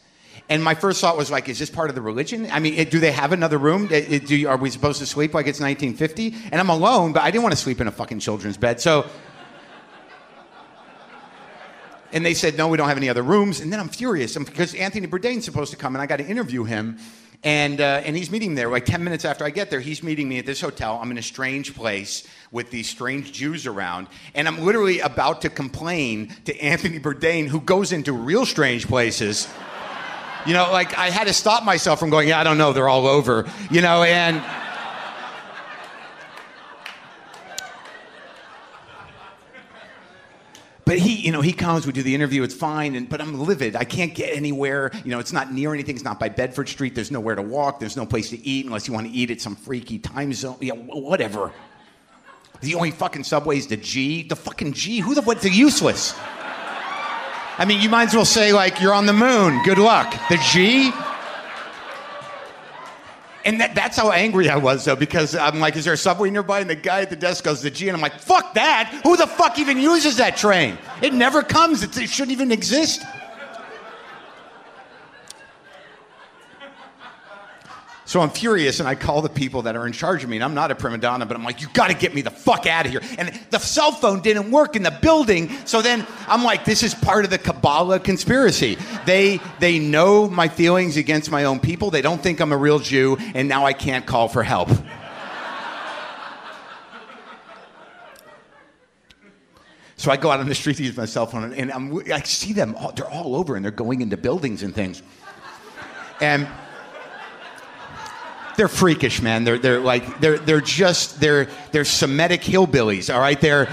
And 0.49 0.63
my 0.63 0.75
first 0.75 1.01
thought 1.01 1.17
was 1.17 1.31
like, 1.31 1.49
is 1.49 1.59
this 1.59 1.71
part 1.71 1.89
of 1.89 1.95
the 1.95 2.03
religion? 2.03 2.49
I 2.51 2.59
mean, 2.59 2.89
do 2.89 2.99
they 2.99 3.13
have 3.13 3.33
another 3.33 3.57
room? 3.57 3.87
Do 3.87 4.49
are 4.49 4.57
we 4.57 4.71
supposed 4.71 4.99
to 4.99 5.07
sleep 5.07 5.33
like 5.33 5.47
it's 5.47 5.61
1950? 5.61 6.49
And 6.51 6.61
I'm 6.61 6.69
alone, 6.69 7.13
but 7.13 7.23
I 7.23 7.31
didn't 7.31 7.45
want 7.45 7.55
to 7.55 7.61
sleep 7.61 7.81
in 7.81 7.87
a 7.87 7.93
fucking 7.93 8.19
children's 8.19 8.57
bed. 8.57 8.81
So 8.81 9.07
and 12.13 12.25
they 12.25 12.35
said, 12.35 12.57
no, 12.57 12.69
we 12.69 12.77
don't 12.77 12.89
have 12.89 12.97
any 12.97 13.09
other 13.09 13.23
rooms. 13.23 13.61
And 13.61 13.73
then 13.73 13.81
I'm 13.81 13.89
furious 13.89 14.37
because 14.37 14.75
Anthony 14.75 15.07
Bourdain's 15.07 15.45
supposed 15.45 15.71
to 15.71 15.77
come 15.77 15.95
and 15.95 16.03
I 16.03 16.07
got 16.07 16.19
to 16.19 16.27
interview 16.27 16.65
him. 16.65 16.99
And, 17.45 17.81
uh, 17.81 18.03
and 18.05 18.15
he's 18.15 18.31
meeting 18.31 18.55
there. 18.55 18.69
Like 18.69 18.85
10 18.85 19.03
minutes 19.03 19.25
after 19.25 19.45
I 19.45 19.51
get 19.51 19.71
there, 19.71 19.81
he's 19.81 20.03
meeting 20.03 20.29
me 20.29 20.39
at 20.39 20.47
this 20.47 20.61
hotel. 20.61 20.99
I'm 21.03 21.11
in 21.11 21.19
a 21.19 21.23
strange 21.23 21.75
place 21.75 22.27
with 22.53 22.71
these 22.71 22.89
strange 22.89 23.33
Jews 23.33 23.67
around. 23.67 24.07
And 24.35 24.47
I'm 24.47 24.65
literally 24.65 25.01
about 25.01 25.43
to 25.43 25.51
complain 25.51 26.35
to 26.45 26.57
Anthony 26.61 27.01
Bourdain, 27.01 27.49
who 27.49 27.61
goes 27.61 27.91
into 27.91 28.13
real 28.13 28.47
strange 28.47 28.87
places. 28.87 29.49
You 30.47 30.53
know, 30.53 30.71
like 30.71 30.97
I 30.97 31.11
had 31.11 31.27
to 31.27 31.33
stop 31.33 31.65
myself 31.65 31.99
from 31.99 32.11
going, 32.11 32.29
yeah, 32.29 32.39
I 32.39 32.45
don't 32.45 32.59
know, 32.59 32.73
they're 32.73 32.89
all 32.89 33.07
over. 33.07 33.51
You 33.71 33.81
know, 33.81 34.03
and. 34.03 34.43
But 40.93 40.99
he, 40.99 41.15
you 41.15 41.33
know, 41.33 41.41
he 41.41 41.55
comes, 41.55 41.87
we 41.87 41.93
do 41.95 42.03
the 42.03 42.15
interview, 42.15 42.43
it's 42.43 42.53
fine, 42.53 42.97
and, 42.97 43.09
but 43.09 43.23
I'm 43.23 43.41
livid. 43.41 43.77
I 43.77 43.85
can't 43.85 44.15
get 44.15 44.37
anywhere. 44.37 44.91
You 45.07 45.11
know, 45.11 45.21
it's 45.21 45.33
not 45.33 45.51
near 45.51 45.73
anything. 45.73 45.95
It's 45.95 46.05
not 46.05 46.21
by 46.21 46.29
Bedford 46.29 46.69
Street. 46.69 46.95
There's 46.95 47.11
nowhere 47.11 47.35
to 47.35 47.41
walk. 47.41 47.81
There's 47.81 47.97
no 47.97 48.05
place 48.05 48.29
to 48.29 48.47
eat 48.47 48.67
unless 48.67 48.87
you 48.87 48.93
want 48.93 49.07
to 49.07 49.13
eat 49.15 49.31
at 49.31 49.41
some 49.41 49.57
freaky 49.57 49.99
time 49.99 50.35
zone. 50.35 50.59
Yeah, 50.61 50.75
whatever. 50.75 51.51
The 52.61 52.75
only 52.75 52.91
fucking 52.91 53.25
subway 53.25 53.57
is 53.57 53.69
the 53.69 53.79
G. 53.79 54.23
The 54.23 54.37
fucking 54.37 54.75
G. 54.75 54.99
Who 54.99 55.15
the 55.15 55.23
what? 55.23 55.41
They're 55.41 55.51
useless. 55.51 56.15
I 56.21 57.65
mean, 57.67 57.81
you 57.81 57.89
might 57.89 58.09
as 58.09 58.15
well 58.15 58.27
say 58.27 58.53
like 58.53 58.83
you're 58.83 58.93
on 58.93 59.07
the 59.07 59.15
moon. 59.15 59.63
Good 59.65 59.79
luck. 59.79 60.13
The 60.29 60.37
G. 60.53 60.93
And 63.45 63.61
that, 63.61 63.75
that's 63.75 63.97
how 63.97 64.13
angry 64.13 64.49
I 64.49 64.57
was, 64.57 64.85
though, 64.85 64.97
because 64.97 65.35
I'm 65.35 65.59
like, 65.59 65.77
is 65.77 65.85
there 65.85 65.95
a 65.95 65.99
subway 65.99 66.31
nearby? 66.31 66.61
And 66.61 66.71
the 66.71 66.77
guy 66.77 67.03
at 67.03 67.11
the 67.11 67.17
desk 67.17 67.45
goes, 67.45 67.63
the 67.63 67.71
G. 67.71 67.89
And 67.89 67.97
I'm 67.97 68.03
like, 68.03 68.19
fuck 68.19 68.55
that. 68.55 69.01
Who 69.05 69.17
the 69.17 69.27
fuck 69.27 69.59
even 69.59 69.79
uses 69.79 70.17
that 70.19 70.37
train? 70.37 70.79
It 71.03 71.13
never 71.13 71.43
comes. 71.43 71.83
It, 71.83 71.97
it 71.97 72.09
shouldn't 72.09 72.33
even 72.33 72.53
exist. 72.53 73.03
So 78.13 78.21
I'm 78.21 78.29
furious 78.29 78.79
and 78.79 78.87
I 78.87 78.95
call 78.95 79.23
the 79.23 79.31
people 79.31 79.63
that 79.63 79.75
are 79.75 79.87
in 79.87 79.95
charge 79.95 80.23
of 80.23 80.29
me. 80.29 80.37
And 80.37 80.45
I'm 80.45 80.53
not 80.53 80.71
a 80.71 80.75
prima 80.75 80.99
donna, 80.99 81.25
but 81.25 81.35
I'm 81.35 81.43
like, 81.43 81.63
you 81.63 81.69
got 81.73 81.89
to 81.89 81.97
get 81.97 82.15
me 82.15 82.21
the 82.21 82.31
fuck 82.31 82.67
out 82.67 82.85
of 82.85 82.93
here. 82.93 83.01
And 83.17 83.35
the 83.49 83.59
cell 83.59 83.91
phone 83.91 84.21
didn't 84.21 84.51
work 84.51 84.77
in 84.77 84.83
the 84.83 84.91
building. 84.91 85.49
So 85.65 85.81
then 85.81 86.07
I'm 86.29 86.45
like, 86.45 86.67
this 86.67 86.83
is 86.83 86.95
part 86.95 87.25
of 87.25 87.31
the 87.31 87.39
Kabbalah 87.39 88.01
conspiracy. 88.01 88.77
They, 89.07 89.41
they 89.61 89.79
know 89.79 90.29
my 90.29 90.49
feelings 90.49 90.99
against 90.99 91.31
my 91.31 91.45
own 91.45 91.59
people. 91.59 91.91
They 91.91 92.03
don't 92.03 92.23
think 92.23 92.41
I'm 92.41 92.53
a 92.53 92.57
real 92.59 92.81
Jew. 92.81 93.17
And 93.33 93.49
now 93.49 93.65
I 93.65 93.73
can't 93.73 94.05
call 94.05 94.29
for 94.29 94.43
help. 94.43 94.69
So 99.97 100.11
I 100.11 100.19
go 100.19 100.31
out 100.31 100.39
on 100.39 100.51
the 100.51 100.55
street 100.55 100.77
to 100.77 100.85
use 100.85 100.99
my 100.99 101.07
cell 101.07 101.25
phone, 101.25 101.55
and 101.55 101.73
I'm, 101.73 101.97
I 102.13 102.21
see 102.25 102.53
them. 102.53 102.75
All, 102.75 102.93
they're 102.93 103.09
all 103.09 103.37
over, 103.37 103.57
and 103.57 103.65
they're 103.65 103.73
going 103.73 104.03
into 104.03 104.19
buildings 104.19 104.63
and 104.63 104.75
things. 104.75 105.03
And 106.21 106.47
they're 108.57 108.69
freakish, 108.69 109.23
man. 109.23 109.45
They're 109.45 109.59
they're 109.59 109.81
like 109.81 110.21
they're 110.21 110.39
they're 110.39 110.61
just 110.61 111.21
they're 111.21 111.49
they're 111.71 111.85
Semitic 111.85 112.43
hillbillies. 112.43 113.13
All 113.13 113.21
right, 113.21 113.41
they're. 113.41 113.69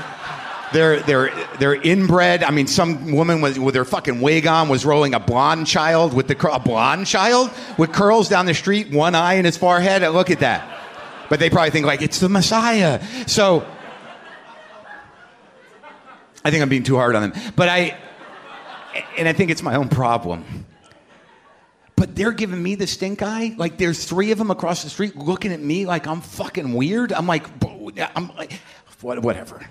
They're, 0.71 0.99
they're, 0.99 1.31
they're 1.57 1.81
inbred. 1.81 2.43
I 2.43 2.51
mean, 2.51 2.67
some 2.67 3.11
woman 3.11 3.41
was, 3.41 3.57
with 3.57 3.73
her 3.73 3.85
fucking 3.85 4.21
wig 4.21 4.45
on 4.45 4.69
was 4.69 4.85
rolling 4.85 5.15
a 5.15 5.19
blonde 5.19 5.65
child 5.65 6.13
with 6.13 6.27
the 6.27 6.51
a 6.51 6.59
blonde 6.59 7.07
child 7.07 7.49
with 7.79 7.91
curls 7.91 8.29
down 8.29 8.45
the 8.45 8.53
street, 8.53 8.91
one 8.91 9.15
eye 9.15 9.33
in 9.33 9.45
his 9.45 9.57
forehead. 9.57 10.03
Look 10.13 10.29
at 10.29 10.41
that. 10.41 10.79
But 11.27 11.39
they 11.39 11.49
probably 11.49 11.71
think 11.71 11.87
like 11.87 12.03
it's 12.03 12.19
the 12.19 12.29
Messiah. 12.29 13.01
So 13.25 13.65
I 16.45 16.51
think 16.51 16.61
I'm 16.61 16.69
being 16.69 16.83
too 16.83 16.97
hard 16.97 17.15
on 17.15 17.31
them. 17.31 17.41
But 17.55 17.67
I, 17.67 17.97
and 19.17 19.27
I 19.27 19.33
think 19.33 19.49
it's 19.49 19.63
my 19.63 19.73
own 19.73 19.89
problem 19.89 20.65
but 22.00 22.16
they're 22.16 22.31
giving 22.31 22.63
me 22.63 22.75
the 22.75 22.88
stink 22.88 23.22
eye. 23.22 23.54
Like 23.57 23.78
there's 23.78 24.06
three 24.06 24.31
of 24.31 24.38
them 24.38 24.51
across 24.51 24.84
the 24.84 24.90
street 24.90 25.18
looking 25.18 25.51
at 25.51 25.60
me 25.60 25.86
like 25.86 26.07
I'm 26.07 26.22
fucking 26.22 26.74
weird. 26.74 27.12
I'm 27.12 27.28
like, 27.28 27.46
I'm 28.16 28.34
like, 28.38 28.54
whatever. 29.01 29.68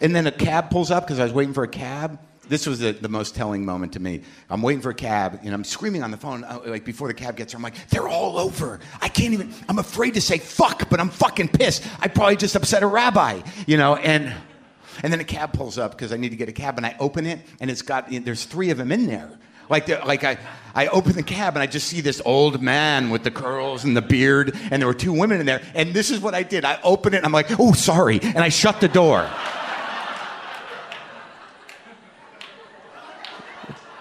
and 0.00 0.14
then 0.14 0.28
a 0.28 0.30
cab 0.30 0.70
pulls 0.70 0.92
up 0.92 1.04
because 1.04 1.18
I 1.18 1.24
was 1.24 1.32
waiting 1.32 1.52
for 1.52 1.64
a 1.64 1.68
cab. 1.68 2.20
This 2.48 2.64
was 2.64 2.78
the, 2.78 2.92
the 2.92 3.08
most 3.08 3.34
telling 3.34 3.64
moment 3.64 3.94
to 3.94 4.00
me. 4.00 4.22
I'm 4.48 4.62
waiting 4.62 4.80
for 4.82 4.90
a 4.90 4.94
cab 4.94 5.40
and 5.42 5.52
I'm 5.52 5.64
screaming 5.64 6.04
on 6.04 6.12
the 6.12 6.16
phone 6.16 6.44
uh, 6.44 6.60
like 6.64 6.84
before 6.84 7.08
the 7.08 7.14
cab 7.14 7.36
gets 7.36 7.52
here. 7.52 7.58
I'm 7.58 7.64
like, 7.64 7.88
they're 7.88 8.06
all 8.06 8.38
over. 8.38 8.78
I 9.00 9.08
can't 9.08 9.34
even. 9.34 9.52
I'm 9.68 9.80
afraid 9.80 10.14
to 10.14 10.20
say 10.20 10.38
fuck, 10.38 10.88
but 10.88 11.00
I'm 11.00 11.10
fucking 11.10 11.48
pissed. 11.48 11.84
I 11.98 12.06
probably 12.06 12.36
just 12.36 12.54
upset 12.54 12.84
a 12.84 12.86
rabbi, 12.86 13.42
you 13.66 13.78
know. 13.78 13.96
And 13.96 14.32
and 15.02 15.12
then 15.12 15.18
a 15.18 15.24
cab 15.24 15.54
pulls 15.54 15.76
up 15.76 15.90
because 15.90 16.12
I 16.12 16.18
need 16.18 16.28
to 16.28 16.36
get 16.36 16.48
a 16.48 16.52
cab 16.52 16.76
and 16.76 16.86
I 16.86 16.94
open 17.00 17.26
it 17.26 17.40
and 17.58 17.68
it's 17.68 17.82
got 17.82 18.12
there's 18.12 18.44
three 18.44 18.70
of 18.70 18.78
them 18.78 18.92
in 18.92 19.06
there. 19.08 19.28
Like, 19.68 19.88
like 20.04 20.24
I, 20.24 20.38
I 20.74 20.88
open 20.88 21.12
the 21.12 21.22
cab 21.22 21.54
and 21.54 21.62
I 21.62 21.66
just 21.66 21.88
see 21.88 22.00
this 22.00 22.20
old 22.24 22.62
man 22.62 23.10
with 23.10 23.24
the 23.24 23.30
curls 23.30 23.84
and 23.84 23.96
the 23.96 24.02
beard, 24.02 24.56
and 24.70 24.80
there 24.80 24.86
were 24.86 24.94
two 24.94 25.12
women 25.12 25.40
in 25.40 25.46
there. 25.46 25.62
And 25.74 25.94
this 25.94 26.10
is 26.10 26.20
what 26.20 26.34
I 26.34 26.42
did 26.42 26.64
I 26.64 26.78
open 26.82 27.14
it 27.14 27.24
I'm 27.24 27.32
like, 27.32 27.58
oh, 27.58 27.72
sorry. 27.72 28.20
And 28.20 28.38
I 28.38 28.48
shut 28.50 28.80
the 28.80 28.88
door. 28.88 29.28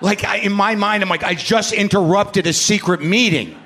like, 0.01 0.23
I, 0.23 0.37
in 0.37 0.51
my 0.51 0.75
mind, 0.75 1.01
I'm 1.01 1.09
like, 1.09 1.23
I 1.23 1.33
just 1.33 1.73
interrupted 1.73 2.45
a 2.45 2.53
secret 2.53 3.01
meeting. 3.01 3.57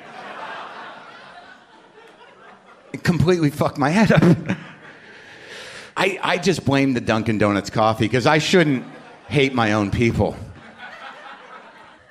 It 2.93 3.03
completely 3.03 3.49
fucked 3.49 3.77
my 3.77 3.89
head 3.89 4.11
up. 4.11 4.37
I, 5.97 6.19
I 6.23 6.37
just 6.37 6.63
blame 6.63 6.93
the 6.93 7.01
Dunkin' 7.01 7.39
Donuts 7.39 7.69
coffee 7.69 8.05
because 8.05 8.25
I 8.25 8.37
shouldn't 8.37 8.85
hate 9.27 9.53
my 9.53 9.73
own 9.73 9.91
people. 9.91 10.35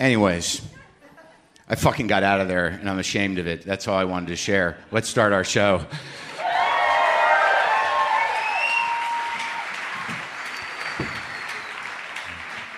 Anyways, 0.00 0.62
I 1.68 1.74
fucking 1.74 2.06
got 2.06 2.22
out 2.22 2.40
of 2.40 2.46
there 2.46 2.66
and 2.66 2.88
I'm 2.88 3.00
ashamed 3.00 3.38
of 3.38 3.48
it. 3.48 3.64
That's 3.64 3.88
all 3.88 3.96
I 3.96 4.04
wanted 4.04 4.28
to 4.28 4.36
share. 4.36 4.78
Let's 4.92 5.08
start 5.08 5.32
our 5.32 5.42
show. 5.42 5.84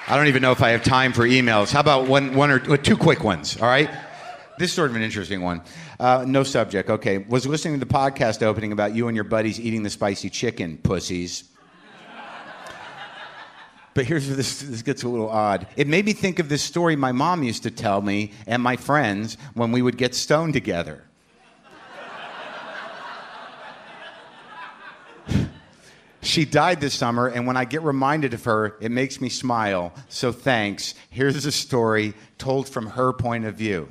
I 0.09 0.17
don't 0.17 0.29
even 0.29 0.41
know 0.41 0.51
if 0.51 0.63
I 0.63 0.71
have 0.71 0.83
time 0.83 1.13
for 1.13 1.23
emails. 1.23 1.71
How 1.71 1.81
about 1.81 2.09
one, 2.09 2.35
one 2.35 2.51
or 2.51 2.77
two 2.77 2.97
quick 2.97 3.23
ones? 3.23 3.61
All 3.61 3.69
right. 3.69 3.91
This 4.59 4.71
is 4.71 4.75
sort 4.75 4.91
of 4.91 4.97
an 4.97 5.03
interesting 5.03 5.43
one. 5.43 5.61
Uh, 6.01 6.25
no 6.27 6.43
subject. 6.43 6.91
Okay. 6.91 7.19
Was 7.19 7.47
listening 7.47 7.79
to 7.79 7.87
the 7.87 7.93
podcast 7.93 8.43
opening 8.43 8.73
about 8.73 8.95
you 8.95 9.09
and 9.09 9.15
your 9.15 9.25
buddies 9.25 9.61
eating 9.61 9.83
the 9.83 9.91
spicy 9.91 10.31
chicken, 10.31 10.79
pussies. 10.79 11.50
But 13.95 14.05
here's 14.05 14.27
where 14.29 14.37
this, 14.37 14.61
this 14.61 14.83
gets 14.83 15.03
a 15.03 15.09
little 15.09 15.29
odd. 15.29 15.67
It 15.77 15.89
made 15.89 16.05
me 16.05 16.13
think 16.13 16.39
of 16.39 16.49
this 16.49 16.63
story 16.63 16.95
my 16.97 17.13
mom 17.13 17.43
used 17.43 17.65
to 17.65 17.71
tell 17.71 18.01
me 18.01 18.33
and 18.47 18.63
my 18.63 18.77
friends 18.77 19.37
when 19.55 19.73
we 19.73 19.83
would 19.83 19.97
get 19.97 20.15
stoned 20.15 20.53
together. 20.53 21.05
she 26.23 26.45
died 26.45 26.81
this 26.81 26.95
summer, 26.95 27.27
and 27.27 27.47
when 27.47 27.57
I 27.57 27.65
get 27.65 27.83
reminded 27.83 28.35
of 28.35 28.45
her, 28.45 28.77
it 28.81 28.91
makes 28.91 29.21
me 29.21 29.29
smile. 29.29 29.93
So 30.09 30.31
thanks. 30.31 30.95
Here's 31.11 31.45
a 31.45 31.53
story 31.53 32.15
told 32.39 32.69
from 32.69 32.87
her 32.87 33.13
point 33.13 33.45
of 33.45 33.57
view. 33.57 33.91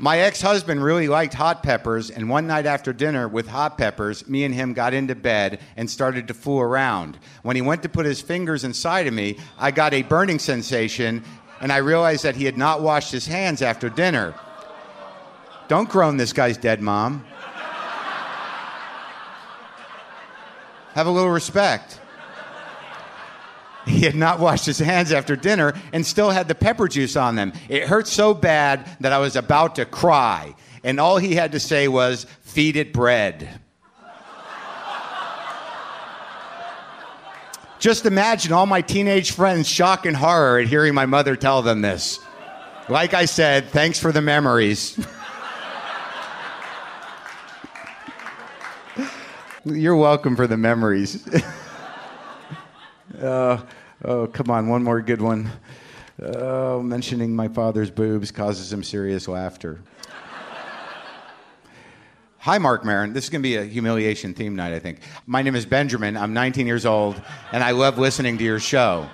My 0.00 0.20
ex 0.20 0.40
husband 0.40 0.82
really 0.82 1.08
liked 1.08 1.34
hot 1.34 1.64
peppers, 1.64 2.08
and 2.08 2.30
one 2.30 2.46
night 2.46 2.66
after 2.66 2.92
dinner 2.92 3.26
with 3.26 3.48
hot 3.48 3.76
peppers, 3.76 4.28
me 4.28 4.44
and 4.44 4.54
him 4.54 4.72
got 4.72 4.94
into 4.94 5.16
bed 5.16 5.60
and 5.76 5.90
started 5.90 6.28
to 6.28 6.34
fool 6.34 6.60
around. 6.60 7.18
When 7.42 7.56
he 7.56 7.62
went 7.62 7.82
to 7.82 7.88
put 7.88 8.06
his 8.06 8.20
fingers 8.20 8.62
inside 8.62 9.08
of 9.08 9.14
me, 9.14 9.38
I 9.58 9.72
got 9.72 9.94
a 9.94 10.02
burning 10.02 10.38
sensation 10.38 11.24
and 11.60 11.72
I 11.72 11.78
realized 11.78 12.22
that 12.22 12.36
he 12.36 12.44
had 12.44 12.56
not 12.56 12.80
washed 12.82 13.10
his 13.10 13.26
hands 13.26 13.60
after 13.62 13.88
dinner. 13.88 14.34
Don't 15.66 15.88
groan 15.88 16.16
this 16.16 16.32
guy's 16.32 16.56
dead, 16.56 16.80
Mom. 16.80 17.24
Have 20.94 21.06
a 21.06 21.10
little 21.10 21.30
respect. 21.30 22.00
He 23.98 24.04
had 24.04 24.14
not 24.14 24.38
washed 24.38 24.64
his 24.64 24.78
hands 24.78 25.10
after 25.10 25.34
dinner 25.34 25.74
and 25.92 26.06
still 26.06 26.30
had 26.30 26.46
the 26.46 26.54
pepper 26.54 26.86
juice 26.86 27.16
on 27.16 27.34
them. 27.34 27.52
It 27.68 27.88
hurt 27.88 28.06
so 28.06 28.32
bad 28.32 28.88
that 29.00 29.12
I 29.12 29.18
was 29.18 29.34
about 29.34 29.74
to 29.74 29.84
cry. 29.84 30.54
And 30.84 31.00
all 31.00 31.18
he 31.18 31.34
had 31.34 31.50
to 31.50 31.58
say 31.58 31.88
was, 31.88 32.24
feed 32.42 32.76
it 32.76 32.92
bread. 32.92 33.60
Just 37.80 38.06
imagine 38.06 38.52
all 38.52 38.66
my 38.66 38.82
teenage 38.82 39.32
friends' 39.32 39.66
shock 39.66 40.06
and 40.06 40.16
horror 40.16 40.60
at 40.60 40.68
hearing 40.68 40.94
my 40.94 41.06
mother 41.06 41.34
tell 41.34 41.62
them 41.62 41.82
this. 41.82 42.20
Like 42.88 43.14
I 43.14 43.24
said, 43.24 43.70
thanks 43.70 43.98
for 43.98 44.12
the 44.12 44.22
memories. 44.22 44.96
You're 49.64 49.96
welcome 49.96 50.36
for 50.36 50.46
the 50.46 50.56
memories. 50.56 51.26
uh, 53.20 53.60
oh, 54.04 54.26
come 54.26 54.50
on, 54.50 54.68
one 54.68 54.82
more 54.82 55.00
good 55.00 55.20
one. 55.20 55.50
Oh, 56.22 56.82
mentioning 56.82 57.34
my 57.34 57.48
father's 57.48 57.90
boobs 57.90 58.30
causes 58.30 58.68
some 58.68 58.82
serious 58.82 59.28
laughter. 59.28 59.80
Hi, 62.40 62.58
Marc 62.58 62.84
Maron. 62.84 63.12
This 63.12 63.24
is 63.24 63.30
going 63.30 63.42
to 63.42 63.48
be 63.48 63.56
a 63.56 63.64
humiliation 63.64 64.32
theme 64.32 64.56
night, 64.56 64.72
I 64.72 64.78
think. 64.78 65.00
My 65.26 65.42
name 65.42 65.54
is 65.56 65.66
Benjamin. 65.66 66.16
I'm 66.16 66.32
19 66.32 66.66
years 66.66 66.86
old, 66.86 67.20
and 67.52 67.62
I 67.62 67.72
love 67.72 67.98
listening 67.98 68.38
to 68.38 68.44
your 68.44 68.60
show. 68.60 69.08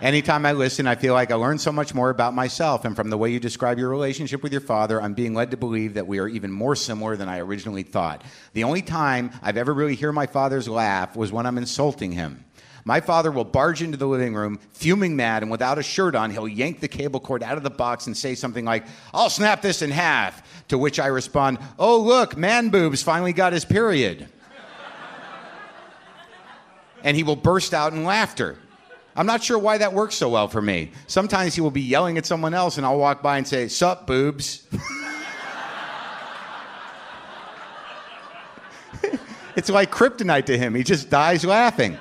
Anytime 0.00 0.44
I 0.46 0.52
listen, 0.52 0.86
I 0.86 0.94
feel 0.94 1.14
like 1.14 1.30
I 1.30 1.34
learn 1.34 1.58
so 1.58 1.72
much 1.72 1.94
more 1.94 2.10
about 2.10 2.34
myself. 2.34 2.84
And 2.84 2.96
from 2.96 3.10
the 3.10 3.18
way 3.18 3.30
you 3.30 3.40
describe 3.40 3.78
your 3.78 3.88
relationship 3.88 4.42
with 4.42 4.52
your 4.52 4.60
father, 4.60 5.00
I'm 5.00 5.14
being 5.14 5.34
led 5.34 5.50
to 5.50 5.56
believe 5.56 5.94
that 5.94 6.06
we 6.06 6.18
are 6.18 6.28
even 6.28 6.50
more 6.50 6.76
similar 6.76 7.16
than 7.16 7.28
I 7.28 7.40
originally 7.40 7.82
thought. 7.82 8.22
The 8.54 8.64
only 8.64 8.82
time 8.82 9.30
I've 9.42 9.56
ever 9.56 9.72
really 9.72 9.96
heard 9.96 10.12
my 10.12 10.26
father's 10.26 10.68
laugh 10.68 11.16
was 11.16 11.32
when 11.32 11.46
I'm 11.46 11.58
insulting 11.58 12.12
him. 12.12 12.44
My 12.86 13.00
father 13.00 13.30
will 13.30 13.44
barge 13.44 13.82
into 13.82 13.96
the 13.96 14.06
living 14.06 14.34
room, 14.34 14.58
fuming 14.72 15.16
mad, 15.16 15.42
and 15.42 15.50
without 15.50 15.78
a 15.78 15.82
shirt 15.82 16.14
on, 16.14 16.30
he'll 16.30 16.46
yank 16.46 16.80
the 16.80 16.88
cable 16.88 17.18
cord 17.18 17.42
out 17.42 17.56
of 17.56 17.62
the 17.62 17.70
box 17.70 18.06
and 18.06 18.14
say 18.14 18.34
something 18.34 18.66
like, 18.66 18.84
I'll 19.14 19.30
snap 19.30 19.62
this 19.62 19.80
in 19.80 19.90
half. 19.90 20.42
To 20.68 20.76
which 20.78 21.00
I 21.00 21.06
respond, 21.06 21.58
Oh, 21.78 21.98
look, 21.98 22.36
man 22.36 22.68
boobs 22.68 23.02
finally 23.02 23.32
got 23.32 23.54
his 23.54 23.64
period. 23.64 24.28
and 27.02 27.16
he 27.16 27.22
will 27.22 27.36
burst 27.36 27.72
out 27.72 27.92
in 27.94 28.04
laughter. 28.04 28.58
I'm 29.16 29.26
not 29.26 29.42
sure 29.42 29.58
why 29.58 29.78
that 29.78 29.92
works 29.92 30.14
so 30.16 30.28
well 30.28 30.48
for 30.48 30.60
me. 30.60 30.90
Sometimes 31.06 31.54
he 31.54 31.60
will 31.60 31.70
be 31.70 31.80
yelling 31.80 32.18
at 32.18 32.26
someone 32.26 32.52
else, 32.52 32.76
and 32.76 32.84
I'll 32.84 32.98
walk 32.98 33.22
by 33.22 33.38
and 33.38 33.46
say, 33.48 33.68
Sup, 33.68 34.06
boobs. 34.06 34.66
it's 39.56 39.70
like 39.70 39.90
kryptonite 39.90 40.46
to 40.46 40.58
him. 40.58 40.74
He 40.74 40.82
just 40.82 41.08
dies 41.10 41.44
laughing. 41.44 41.96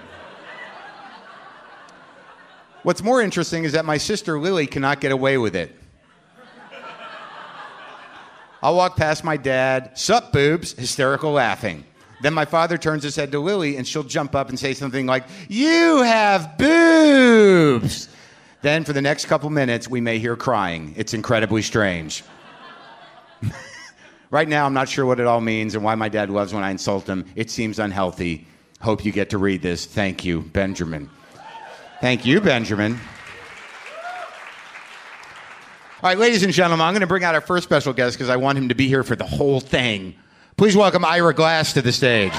What's 2.83 3.01
more 3.01 3.21
interesting 3.21 3.63
is 3.63 3.71
that 3.71 3.85
my 3.85 3.97
sister 3.97 4.39
Lily 4.39 4.67
cannot 4.67 4.99
get 4.99 5.11
away 5.11 5.37
with 5.37 5.55
it. 5.55 5.73
I'll 8.61 8.75
walk 8.75 8.95
past 8.95 9.23
my 9.23 9.35
dad, 9.35 9.97
sup 9.97 10.31
boobs, 10.31 10.73
hysterical 10.73 11.31
laughing. 11.31 11.83
Then 12.21 12.33
my 12.33 12.45
father 12.45 12.77
turns 12.77 13.03
his 13.03 13.15
head 13.15 13.31
to 13.33 13.39
Lily 13.39 13.75
and 13.75 13.85
she'll 13.85 14.03
jump 14.03 14.35
up 14.35 14.47
and 14.47 14.57
say 14.57 14.73
something 14.73 15.05
like, 15.05 15.25
You 15.49 16.01
have 16.01 16.57
boobs. 16.57 18.07
Then 18.61 18.85
for 18.85 18.93
the 18.93 19.01
next 19.01 19.25
couple 19.25 19.49
minutes, 19.49 19.89
we 19.89 19.99
may 19.99 20.19
hear 20.19 20.37
crying. 20.37 20.93
It's 20.95 21.13
incredibly 21.13 21.61
strange. 21.61 22.23
right 24.29 24.47
now, 24.47 24.65
I'm 24.65 24.73
not 24.73 24.87
sure 24.87 25.05
what 25.05 25.19
it 25.19 25.27
all 25.27 25.41
means 25.41 25.75
and 25.75 25.83
why 25.83 25.95
my 25.95 26.07
dad 26.07 26.29
loves 26.29 26.53
when 26.53 26.63
I 26.63 26.71
insult 26.71 27.07
him. 27.07 27.25
It 27.35 27.51
seems 27.51 27.79
unhealthy. 27.79 28.47
Hope 28.79 29.03
you 29.03 29.11
get 29.11 29.29
to 29.31 29.37
read 29.37 29.61
this. 29.61 29.85
Thank 29.85 30.23
you, 30.23 30.41
Benjamin. 30.41 31.09
Thank 32.03 32.25
you, 32.25 32.41
Benjamin. 32.41 32.99
All 36.01 36.09
right, 36.09 36.17
ladies 36.17 36.43
and 36.43 36.51
gentlemen, 36.51 36.85
I'm 36.85 36.91
going 36.91 36.99
to 36.99 37.07
bring 37.07 37.23
out 37.23 37.33
our 37.33 37.39
first 37.39 37.63
special 37.63 37.93
guest 37.93 38.17
because 38.17 38.27
I 38.27 38.35
want 38.35 38.57
him 38.57 38.67
to 38.67 38.75
be 38.75 38.89
here 38.89 39.03
for 39.03 39.15
the 39.15 39.23
whole 39.23 39.61
thing. 39.61 40.13
Please 40.57 40.75
welcome 40.75 41.05
Ira 41.05 41.33
Glass 41.33 41.71
to 41.71 41.81
the 41.81 41.93
stage. 41.93 42.33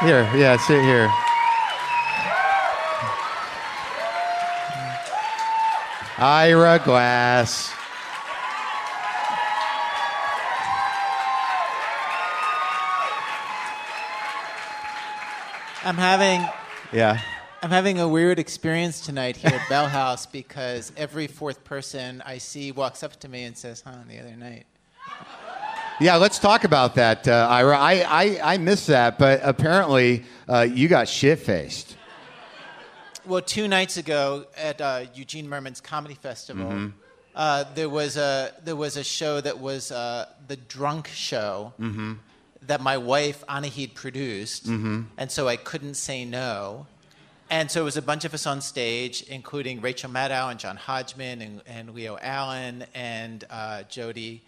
Here, 0.00 0.26
yeah, 0.34 0.56
sit 0.56 0.80
here. 0.82 1.10
Ira 6.16 6.78
Glass. 6.82 7.83
I'm 15.84 15.96
having 15.96 16.48
Yeah. 16.92 17.20
I'm 17.62 17.70
having 17.70 17.98
a 17.98 18.08
weird 18.08 18.38
experience 18.38 19.00
tonight 19.00 19.36
here 19.36 19.52
at 19.52 19.68
Bell 19.68 19.86
House 19.86 20.26
because 20.26 20.92
every 20.96 21.26
fourth 21.26 21.64
person 21.64 22.22
I 22.24 22.38
see 22.38 22.72
walks 22.72 23.02
up 23.02 23.18
to 23.20 23.28
me 23.28 23.44
and 23.44 23.56
says, 23.56 23.82
"Huh?" 23.86 23.92
The 24.08 24.18
other 24.20 24.36
night. 24.36 24.66
Yeah, 26.00 26.16
let's 26.16 26.38
talk 26.38 26.64
about 26.64 26.94
that, 26.96 27.28
uh, 27.28 27.46
Ira. 27.48 27.78
I, 27.78 28.00
I, 28.02 28.54
I 28.54 28.56
missed 28.58 28.88
that, 28.88 29.16
but 29.18 29.40
apparently 29.44 30.24
uh, 30.48 30.62
you 30.62 30.88
got 30.88 31.06
shit 31.08 31.38
faced. 31.38 31.96
Well, 33.24 33.40
two 33.40 33.68
nights 33.68 33.96
ago 33.96 34.46
at 34.56 34.80
uh, 34.80 35.04
Eugene 35.14 35.48
Mirman's 35.48 35.80
Comedy 35.80 36.14
Festival, 36.14 36.90
uh, 37.34 37.64
there 37.74 37.88
was 37.88 38.16
a 38.16 38.52
there 38.64 38.76
was 38.76 38.96
a 38.96 39.04
show 39.04 39.40
that 39.40 39.58
was 39.58 39.92
uh, 39.92 40.26
the 40.48 40.56
Drunk 40.56 41.08
Show 41.08 41.72
that 42.66 42.80
my 42.80 42.98
wife 42.98 43.44
Anaheed 43.48 43.94
produced, 43.94 44.66
and 44.66 45.30
so 45.30 45.48
I 45.48 45.56
couldn't 45.56 45.94
say 45.94 46.24
no. 46.24 46.86
And 47.50 47.70
so 47.70 47.82
it 47.82 47.84
was 47.84 47.96
a 47.96 48.02
bunch 48.02 48.24
of 48.24 48.32
us 48.32 48.46
on 48.46 48.60
stage, 48.60 49.22
including 49.28 49.80
Rachel 49.80 50.10
Maddow 50.10 50.50
and 50.50 50.58
John 50.58 50.76
Hodgman 50.76 51.42
and, 51.42 51.62
and 51.66 51.94
Leo 51.94 52.18
Allen 52.20 52.84
and 52.94 53.44
uh, 53.50 53.82
Jody 53.84 54.42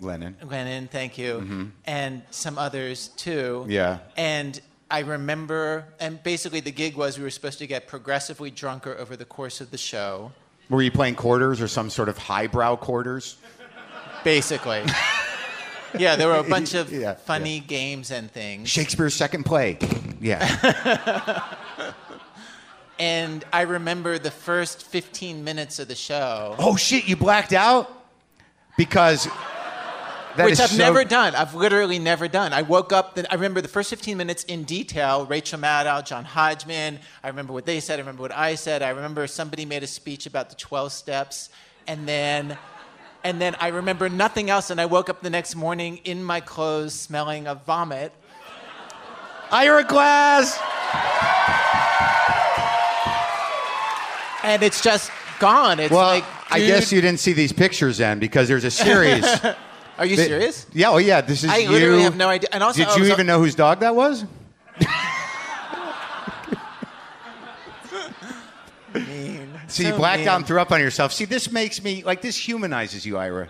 Lennon. 0.00 0.36
Lennon, 0.48 0.88
thank 0.88 1.18
you, 1.18 1.72
and 1.86 2.22
some 2.30 2.56
others 2.56 3.08
too. 3.08 3.66
Yeah. 3.68 3.98
And 4.16 4.60
I 4.90 5.00
remember, 5.00 5.84
and 6.00 6.22
basically 6.22 6.60
the 6.60 6.72
gig 6.72 6.96
was 6.96 7.18
we 7.18 7.24
were 7.24 7.30
supposed 7.30 7.58
to 7.58 7.66
get 7.66 7.86
progressively 7.86 8.50
drunker 8.50 8.96
over 8.96 9.16
the 9.16 9.24
course 9.24 9.60
of 9.60 9.70
the 9.70 9.78
show. 9.78 10.32
Were 10.68 10.82
you 10.82 10.90
playing 10.90 11.16
quarters 11.16 11.60
or 11.60 11.68
some 11.68 11.90
sort 11.90 12.08
of 12.08 12.16
highbrow 12.16 12.76
quarters? 12.76 13.36
Basically. 14.24 14.82
yeah, 15.98 16.16
there 16.16 16.28
were 16.28 16.36
a 16.36 16.42
bunch 16.48 16.74
of 16.74 16.92
Yeah, 16.92 17.14
funny 17.14 17.60
games 17.60 18.10
and 18.10 18.30
things. 18.30 18.68
Shakespeare's 18.68 19.14
second 19.14 19.44
play. 19.44 19.78
Yeah. 20.20 21.54
And 22.98 23.42
I 23.50 23.62
remember 23.62 24.18
the 24.18 24.30
first 24.30 24.82
15 24.84 25.42
minutes 25.42 25.78
of 25.78 25.88
the 25.88 25.94
show, 25.94 26.54
oh 26.58 26.76
shit, 26.76 27.08
you 27.08 27.16
blacked 27.16 27.54
out? 27.54 27.90
Because 28.76 29.24
that 30.36 30.44
which 30.44 30.52
is 30.52 30.60
I've 30.60 30.68
so- 30.68 30.76
never 30.76 31.02
done. 31.04 31.34
I've 31.34 31.54
literally 31.54 31.98
never 31.98 32.28
done. 32.28 32.52
I 32.52 32.60
woke 32.60 32.92
up, 32.92 33.14
the, 33.14 33.30
I 33.32 33.36
remember 33.36 33.62
the 33.62 33.68
first 33.68 33.88
15 33.88 34.18
minutes 34.18 34.44
in 34.44 34.64
detail 34.64 35.24
Rachel 35.24 35.58
Maddow, 35.58 36.04
John 36.04 36.26
Hodgman. 36.26 36.98
I 37.24 37.28
remember 37.28 37.54
what 37.54 37.64
they 37.64 37.80
said. 37.80 37.94
I 37.98 38.00
remember 38.02 38.20
what 38.20 38.36
I 38.36 38.54
said. 38.54 38.82
I 38.82 38.90
remember 38.90 39.26
somebody 39.26 39.64
made 39.64 39.82
a 39.82 39.86
speech 39.86 40.26
about 40.26 40.50
the 40.50 40.56
12 40.56 40.92
steps. 40.92 41.48
And 41.86 42.06
then. 42.06 42.58
And 43.22 43.40
then 43.40 43.54
I 43.60 43.68
remember 43.68 44.08
nothing 44.08 44.48
else, 44.48 44.70
and 44.70 44.80
I 44.80 44.86
woke 44.86 45.10
up 45.10 45.20
the 45.22 45.28
next 45.30 45.54
morning 45.54 45.98
in 46.04 46.24
my 46.24 46.40
clothes 46.40 46.94
smelling 46.94 47.46
of 47.46 47.64
vomit. 47.66 48.12
Ira 49.50 49.84
Glass. 49.84 50.58
And 54.42 54.62
it's 54.62 54.80
just 54.82 55.10
gone. 55.38 55.80
It's 55.80 55.90
Well, 55.92 56.06
like, 56.06 56.24
I 56.50 56.60
guess 56.60 56.90
you 56.92 57.00
didn't 57.02 57.20
see 57.20 57.34
these 57.34 57.52
pictures 57.52 57.98
then 57.98 58.18
because 58.18 58.48
there's 58.48 58.64
a 58.64 58.70
series. 58.70 59.24
Are 59.98 60.06
you 60.06 60.16
that- 60.16 60.26
serious? 60.26 60.66
Yeah, 60.72 60.90
oh 60.90 60.96
yeah, 60.96 61.20
this 61.20 61.44
is 61.44 61.50
I 61.50 61.58
you. 61.58 61.70
literally 61.70 62.02
have 62.02 62.16
no 62.16 62.28
idea. 62.28 62.48
And 62.52 62.62
also, 62.62 62.82
Did 62.84 62.94
you 62.96 63.02
was- 63.02 63.10
even 63.10 63.26
know 63.26 63.38
whose 63.38 63.54
dog 63.54 63.80
that 63.80 63.94
was? 63.94 64.24
So 69.70 69.82
you 69.82 69.92
blacked 69.94 70.26
out 70.26 70.36
and 70.36 70.46
threw 70.46 70.60
up 70.60 70.72
on 70.72 70.80
yourself. 70.80 71.12
See, 71.12 71.24
this 71.24 71.50
makes 71.52 71.82
me 71.82 72.02
like 72.02 72.22
this 72.22 72.36
humanizes 72.36 73.06
you, 73.06 73.16
Ira. 73.18 73.48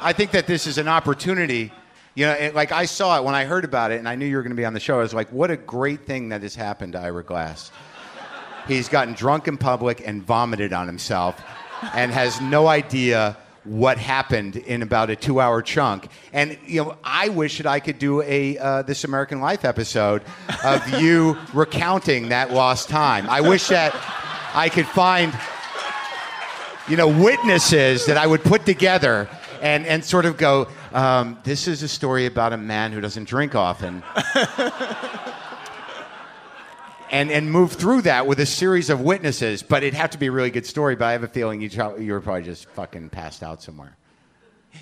I 0.00 0.12
think 0.12 0.30
that 0.32 0.46
this 0.46 0.66
is 0.66 0.78
an 0.78 0.88
opportunity. 0.88 1.72
You 2.14 2.26
know, 2.26 2.32
it, 2.32 2.54
like 2.54 2.72
I 2.72 2.86
saw 2.86 3.18
it 3.18 3.24
when 3.24 3.34
I 3.34 3.44
heard 3.44 3.64
about 3.64 3.92
it, 3.92 3.98
and 3.98 4.08
I 4.08 4.14
knew 4.16 4.26
you 4.26 4.36
were 4.36 4.42
going 4.42 4.50
to 4.50 4.56
be 4.56 4.64
on 4.64 4.74
the 4.74 4.80
show. 4.80 4.98
I 4.98 5.02
was 5.02 5.14
like, 5.14 5.30
what 5.30 5.50
a 5.50 5.56
great 5.56 6.06
thing 6.06 6.30
that 6.30 6.42
has 6.42 6.54
happened 6.54 6.94
to 6.94 7.00
Ira 7.00 7.22
Glass. 7.22 7.70
He's 8.66 8.88
gotten 8.88 9.14
drunk 9.14 9.48
in 9.48 9.56
public 9.56 10.06
and 10.06 10.22
vomited 10.22 10.72
on 10.72 10.86
himself, 10.86 11.40
and 11.94 12.10
has 12.10 12.40
no 12.40 12.66
idea 12.66 13.36
what 13.64 13.98
happened 13.98 14.56
in 14.56 14.82
about 14.82 15.10
a 15.10 15.16
two-hour 15.16 15.62
chunk. 15.62 16.08
And 16.32 16.58
you 16.66 16.82
know, 16.82 16.96
I 17.04 17.28
wish 17.28 17.58
that 17.58 17.66
I 17.66 17.78
could 17.78 17.98
do 17.98 18.22
a 18.22 18.58
uh, 18.58 18.82
This 18.82 19.04
American 19.04 19.40
Life 19.40 19.64
episode 19.64 20.22
of 20.64 21.00
you 21.00 21.36
recounting 21.54 22.30
that 22.30 22.52
lost 22.52 22.88
time. 22.88 23.28
I 23.28 23.40
wish 23.40 23.68
that 23.68 23.94
I 24.54 24.68
could 24.68 24.86
find 24.86 25.32
you 26.90 26.96
know, 26.96 27.08
witnesses 27.08 28.06
that 28.06 28.16
I 28.16 28.26
would 28.26 28.42
put 28.42 28.66
together 28.66 29.28
and, 29.62 29.86
and 29.86 30.04
sort 30.04 30.24
of 30.26 30.36
go, 30.36 30.66
um, 30.92 31.38
this 31.44 31.68
is 31.68 31.84
a 31.84 31.88
story 31.88 32.26
about 32.26 32.52
a 32.52 32.56
man 32.56 32.92
who 32.92 33.00
doesn't 33.00 33.28
drink 33.28 33.54
often. 33.54 34.02
and, 37.10 37.30
and 37.30 37.50
move 37.50 37.72
through 37.72 38.02
that 38.02 38.26
with 38.26 38.40
a 38.40 38.46
series 38.46 38.90
of 38.90 39.00
witnesses. 39.00 39.62
But 39.62 39.84
it'd 39.84 39.94
have 39.94 40.10
to 40.10 40.18
be 40.18 40.26
a 40.26 40.32
really 40.32 40.50
good 40.50 40.66
story, 40.66 40.96
but 40.96 41.04
I 41.06 41.12
have 41.12 41.22
a 41.22 41.28
feeling 41.28 41.60
you, 41.60 41.68
try, 41.68 41.96
you 41.96 42.12
were 42.12 42.20
probably 42.20 42.42
just 42.42 42.68
fucking 42.70 43.10
passed 43.10 43.44
out 43.44 43.62
somewhere. 43.62 43.96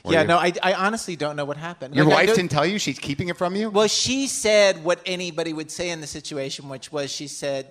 Were 0.04 0.12
yeah, 0.12 0.22
you? 0.22 0.28
no, 0.28 0.38
I, 0.38 0.52
I 0.62 0.74
honestly 0.74 1.16
don't 1.16 1.36
know 1.36 1.44
what 1.44 1.56
happened. 1.58 1.94
Your 1.94 2.04
Like, 2.06 2.28
wife 2.28 2.36
didn't 2.36 2.50
tell 2.50 2.66
you? 2.66 2.78
She's 2.78 2.98
keeping 2.98 3.28
it 3.28 3.36
from 3.36 3.54
you? 3.54 3.68
Well, 3.70 3.88
she 3.88 4.26
said 4.28 4.82
what 4.82 5.00
anybody 5.04 5.52
would 5.52 5.70
say 5.70 5.90
in 5.90 6.00
the 6.00 6.06
situation, 6.06 6.68
which 6.68 6.90
was 6.90 7.10
she 7.10 7.26
said, 7.26 7.68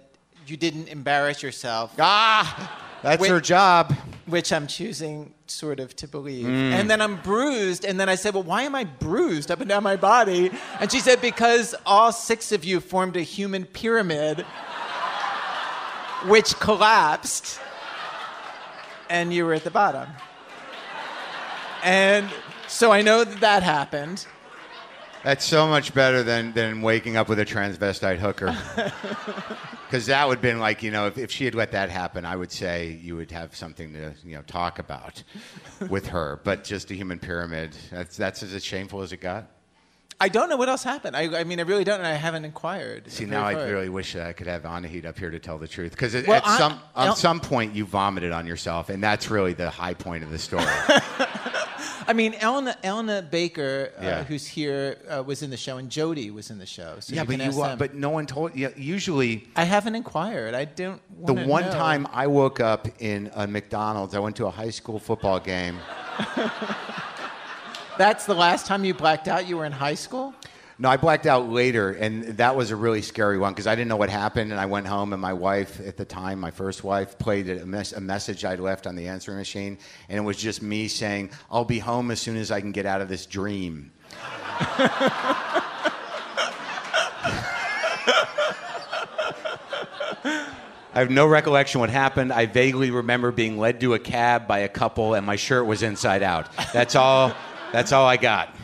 You 0.49 0.57
didn't 0.57 0.87
embarrass 0.87 1.43
yourself, 1.43 1.93
ah, 1.99 2.85
that's 3.03 3.21
Wait. 3.21 3.29
her 3.29 3.39
job. 3.39 3.95
which 4.25 4.51
I'm 4.51 4.67
choosing 4.67 5.33
sort 5.45 5.79
of 5.79 5.95
to 5.97 6.07
believe. 6.07 6.45
Mm. 6.45 6.71
And 6.71 6.89
then 6.89 7.01
I'm 7.01 7.21
bruised. 7.21 7.85
And 7.85 7.99
then 7.99 8.09
I 8.09 8.15
said, 8.15 8.33
Well, 8.33 8.43
why 8.43 8.63
am 8.63 8.75
I 8.75 8.83
bruised 8.83 9.51
up 9.51 9.61
and 9.61 9.69
down 9.69 9.83
my 9.83 9.95
body? 9.95 10.51
And 10.79 10.91
she 10.91 10.99
said, 10.99 11.21
Because 11.21 11.75
all 11.85 12.11
six 12.11 12.51
of 12.51 12.65
you 12.65 12.79
formed 12.79 13.15
a 13.15 13.21
human 13.21 13.65
pyramid, 13.65 14.41
which 16.25 16.59
collapsed, 16.59 17.59
and 19.09 19.33
you 19.33 19.45
were 19.45 19.53
at 19.53 19.63
the 19.63 19.71
bottom. 19.71 20.09
And 21.83 22.29
so 22.67 22.91
I 22.91 23.01
know 23.01 23.23
that 23.23 23.39
that 23.39 23.63
happened. 23.63 24.25
That's 25.27 25.43
so 25.43 25.67
much 25.67 25.93
better 25.93 26.24
than, 26.24 26.53
than 26.53 26.81
waking 26.81 27.17
up 27.17 27.27
with 27.27 27.38
a 27.39 27.46
transvestite 27.46 28.17
hooker. 28.17 28.55
Because 29.88 30.07
that 30.07 30.27
would 30.27 30.39
have 30.39 30.41
been 30.41 30.60
like, 30.60 30.84
you 30.84 30.91
know, 30.91 31.07
if, 31.07 31.17
if 31.17 31.31
she 31.31 31.46
had 31.46 31.55
let 31.55 31.72
that 31.72 31.89
happen, 31.89 32.25
I 32.25 32.36
would 32.36 32.51
say 32.51 33.00
you 33.01 33.15
would 33.15 33.31
have 33.31 33.55
something 33.55 33.93
to, 33.93 34.13
you 34.25 34.36
know, 34.36 34.41
talk 34.41 34.79
about 34.79 35.24
with 35.89 36.07
her. 36.15 36.41
But 36.43 36.65
just 36.65 36.91
a 36.91 36.93
human 36.93 37.19
pyramid, 37.19 37.74
that's, 37.89 38.17
that's 38.17 38.43
as 38.43 38.65
shameful 38.65 39.01
as 39.01 39.13
it 39.13 39.22
got. 39.22 39.48
I 40.19 40.27
don't 40.27 40.50
know 40.50 40.57
what 40.57 40.67
else 40.67 40.84
happened. 40.84 41.15
I, 41.15 41.39
I 41.39 41.43
mean, 41.46 41.60
I 41.62 41.63
really 41.63 41.86
don't, 41.86 42.00
and 42.00 42.07
I 42.07 42.13
haven't 42.15 42.43
inquired. 42.43 43.10
See, 43.10 43.24
now 43.24 43.46
I 43.46 43.53
really 43.53 43.88
wish 43.88 44.12
that 44.12 44.27
I 44.27 44.34
could 44.34 44.48
have 44.48 44.65
Anaheed 44.65 45.05
up 45.05 45.17
here 45.17 45.31
to 45.31 45.39
tell 45.39 45.57
the 45.57 45.69
truth. 45.69 45.91
Because 45.91 46.13
Well, 46.13 46.36
at 46.36 46.46
I- 46.46 46.57
some, 46.57 46.81
at 46.96 47.13
some 47.17 47.39
point, 47.39 47.74
you 47.75 47.86
vomited 47.86 48.34
on 48.34 48.46
yourself, 48.46 48.89
and 48.89 49.01
that's 49.01 49.29
really 49.29 49.53
the 49.53 49.69
high 49.69 49.93
point 49.93 50.25
of 50.25 50.31
the 50.31 50.39
story. 50.39 50.65
I 52.07 52.13
mean, 52.13 52.33
Elna, 52.33 53.29
Baker, 53.29 53.91
uh, 53.99 54.03
Yeah. 54.03 54.23
who's 54.23 54.47
here, 54.47 54.97
uh, 55.09 55.21
was 55.23 55.43
in 55.43 55.49
the 55.49 55.57
show, 55.57 55.77
and 55.77 55.89
Jody 55.89 56.31
was 56.31 56.49
in 56.49 56.57
the 56.57 56.65
show. 56.65 56.95
So 57.01 57.13
yeah, 57.13 57.21
you 57.21 57.27
but, 57.27 57.39
you, 57.39 57.51
them. 57.51 57.77
but 57.77 57.93
no 57.95 58.09
one 58.09 58.25
told 58.25 58.55
you. 58.55 58.71
Usually, 58.77 59.47
I 59.55 59.65
haven't 59.65 59.95
inquired. 59.95 60.55
I 60.55 60.65
don't. 60.65 61.01
the 61.25 61.33
one 61.33 61.65
know. 61.65 61.71
time 61.71 62.07
I 62.13 62.27
woke 62.27 62.59
up 62.61 62.87
in 62.99 63.29
a 63.35 63.45
McDonald's, 63.45 64.15
I 64.15 64.19
went 64.19 64.37
to 64.37 64.45
a 64.45 64.51
high 64.51 64.69
school 64.69 64.99
football 64.99 65.39
game. 65.39 65.77
That's 67.97 68.25
the 68.25 68.35
last 68.35 68.67
time 68.67 68.85
you 68.85 68.93
blacked 68.93 69.27
out. 69.27 69.47
You 69.47 69.57
were 69.57 69.65
in 69.65 69.71
high 69.71 69.95
school. 69.95 70.33
No, 70.79 70.89
I 70.89 70.98
blacked 70.98 71.25
out 71.25 71.50
later, 71.50 71.89
and 71.89 72.38
that 72.38 72.55
was 72.55 72.69
a 72.69 72.75
really 72.75 73.01
scary 73.01 73.39
one 73.39 73.51
because 73.51 73.65
I 73.65 73.74
didn't 73.74 73.88
know 73.88 73.96
what 73.96 74.12
happened. 74.12 74.51
And 74.51 74.62
I 74.62 74.67
went 74.67 74.86
home, 74.86 75.12
and 75.12 75.19
my 75.19 75.34
wife 75.34 75.79
at 75.79 75.98
the 75.98 76.05
time, 76.05 76.39
my 76.39 76.51
first 76.51 76.84
wife, 76.84 77.17
played 77.17 77.50
a, 77.50 77.65
mes- 77.65 77.93
a 77.93 78.01
message 78.01 78.46
I'd 78.46 78.60
left 78.60 78.86
on 78.86 78.96
the 78.96 79.07
answering 79.07 79.39
machine, 79.39 79.79
and 80.07 80.17
it 80.19 80.22
was 80.22 80.38
just 80.38 80.62
me 80.62 80.88
saying, 80.88 81.31
"I'll 81.50 81.65
be 81.65 81.79
home 81.79 82.12
as 82.12 82.19
soon 82.19 82.38
as 82.38 82.51
I 82.51 82.62
can 82.62 82.72
get 82.72 82.86
out 82.86 83.01
of 83.01 83.10
this 83.10 83.25
dream." 83.25 83.91
I 90.93 91.01
have 91.01 91.12
no 91.12 91.27
recollection 91.27 91.79
what 91.79 91.89
happened. 91.89 92.31
I 92.34 92.48
vaguely 92.48 92.89
remember 92.91 93.31
being 93.31 93.57
led 93.60 93.79
to 93.81 93.93
a 93.96 94.00
cab 94.00 94.48
by 94.48 94.60
a 94.60 94.67
couple, 94.67 95.15
and 95.15 95.25
my 95.25 95.36
shirt 95.38 95.65
was 95.65 95.81
inside 95.81 96.22
out. 96.22 96.50
That's 96.72 96.96
all. 96.96 97.34
That's 97.72 97.91
all 97.91 98.05
I 98.05 98.17
got. 98.17 98.55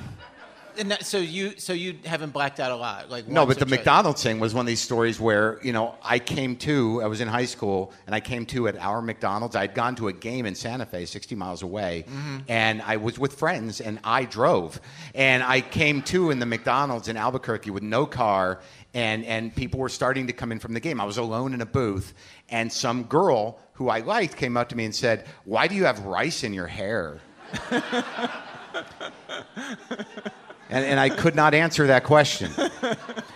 And 0.77 0.97
so 1.01 1.17
you, 1.17 1.53
so 1.57 1.73
you 1.73 1.97
haven't 2.05 2.31
blacked 2.31 2.59
out 2.59 2.71
a 2.71 2.75
lot, 2.75 3.09
like 3.09 3.27
No, 3.27 3.45
but 3.45 3.59
the. 3.59 3.65
McDonald's 3.65 4.21
thing 4.21 4.39
was 4.39 4.53
one 4.53 4.61
of 4.61 4.67
these 4.67 4.81
stories 4.81 5.19
where, 5.19 5.59
you 5.63 5.73
know, 5.73 5.95
I 6.03 6.19
came 6.19 6.55
to, 6.57 7.01
I 7.01 7.07
was 7.07 7.21
in 7.21 7.27
high 7.27 7.45
school, 7.45 7.91
and 8.05 8.13
I 8.13 8.19
came 8.19 8.45
to 8.47 8.67
at 8.67 8.77
our 8.77 9.01
McDonald's. 9.01 9.55
I 9.55 9.61
had 9.61 9.73
gone 9.73 9.95
to 9.95 10.07
a 10.07 10.13
game 10.13 10.45
in 10.45 10.55
Santa 10.55 10.85
Fe, 10.85 11.05
60 11.05 11.35
miles 11.35 11.63
away, 11.63 12.05
mm-hmm. 12.07 12.39
and 12.47 12.81
I 12.81 12.97
was 12.97 13.17
with 13.17 13.33
friends, 13.33 13.81
and 13.81 13.99
I 14.03 14.25
drove. 14.25 14.79
And 15.15 15.43
I 15.43 15.61
came 15.61 16.01
to 16.03 16.31
in 16.31 16.39
the 16.39 16.45
McDonald's 16.45 17.07
in 17.07 17.17
Albuquerque 17.17 17.71
with 17.71 17.83
no 17.83 18.05
car, 18.05 18.61
and, 18.93 19.25
and 19.25 19.55
people 19.55 19.79
were 19.79 19.89
starting 19.89 20.27
to 20.27 20.33
come 20.33 20.51
in 20.51 20.59
from 20.59 20.73
the 20.73 20.79
game. 20.79 21.01
I 21.01 21.05
was 21.05 21.17
alone 21.17 21.53
in 21.53 21.61
a 21.61 21.65
booth, 21.65 22.13
and 22.49 22.71
some 22.71 23.03
girl 23.03 23.59
who 23.73 23.89
I 23.89 23.99
liked 23.99 24.37
came 24.37 24.55
up 24.55 24.69
to 24.69 24.77
me 24.77 24.85
and 24.85 24.95
said, 24.95 25.25
Why 25.45 25.67
do 25.67 25.75
you 25.75 25.85
have 25.85 25.99
rice 26.05 26.43
in 26.43 26.53
your 26.53 26.67
hair? 26.67 27.19
And, 30.73 30.83
and 30.85 30.99
I 30.99 31.09
could 31.09 31.35
not 31.35 31.53
answer 31.53 31.85
that 31.87 32.03
question. 32.03 32.51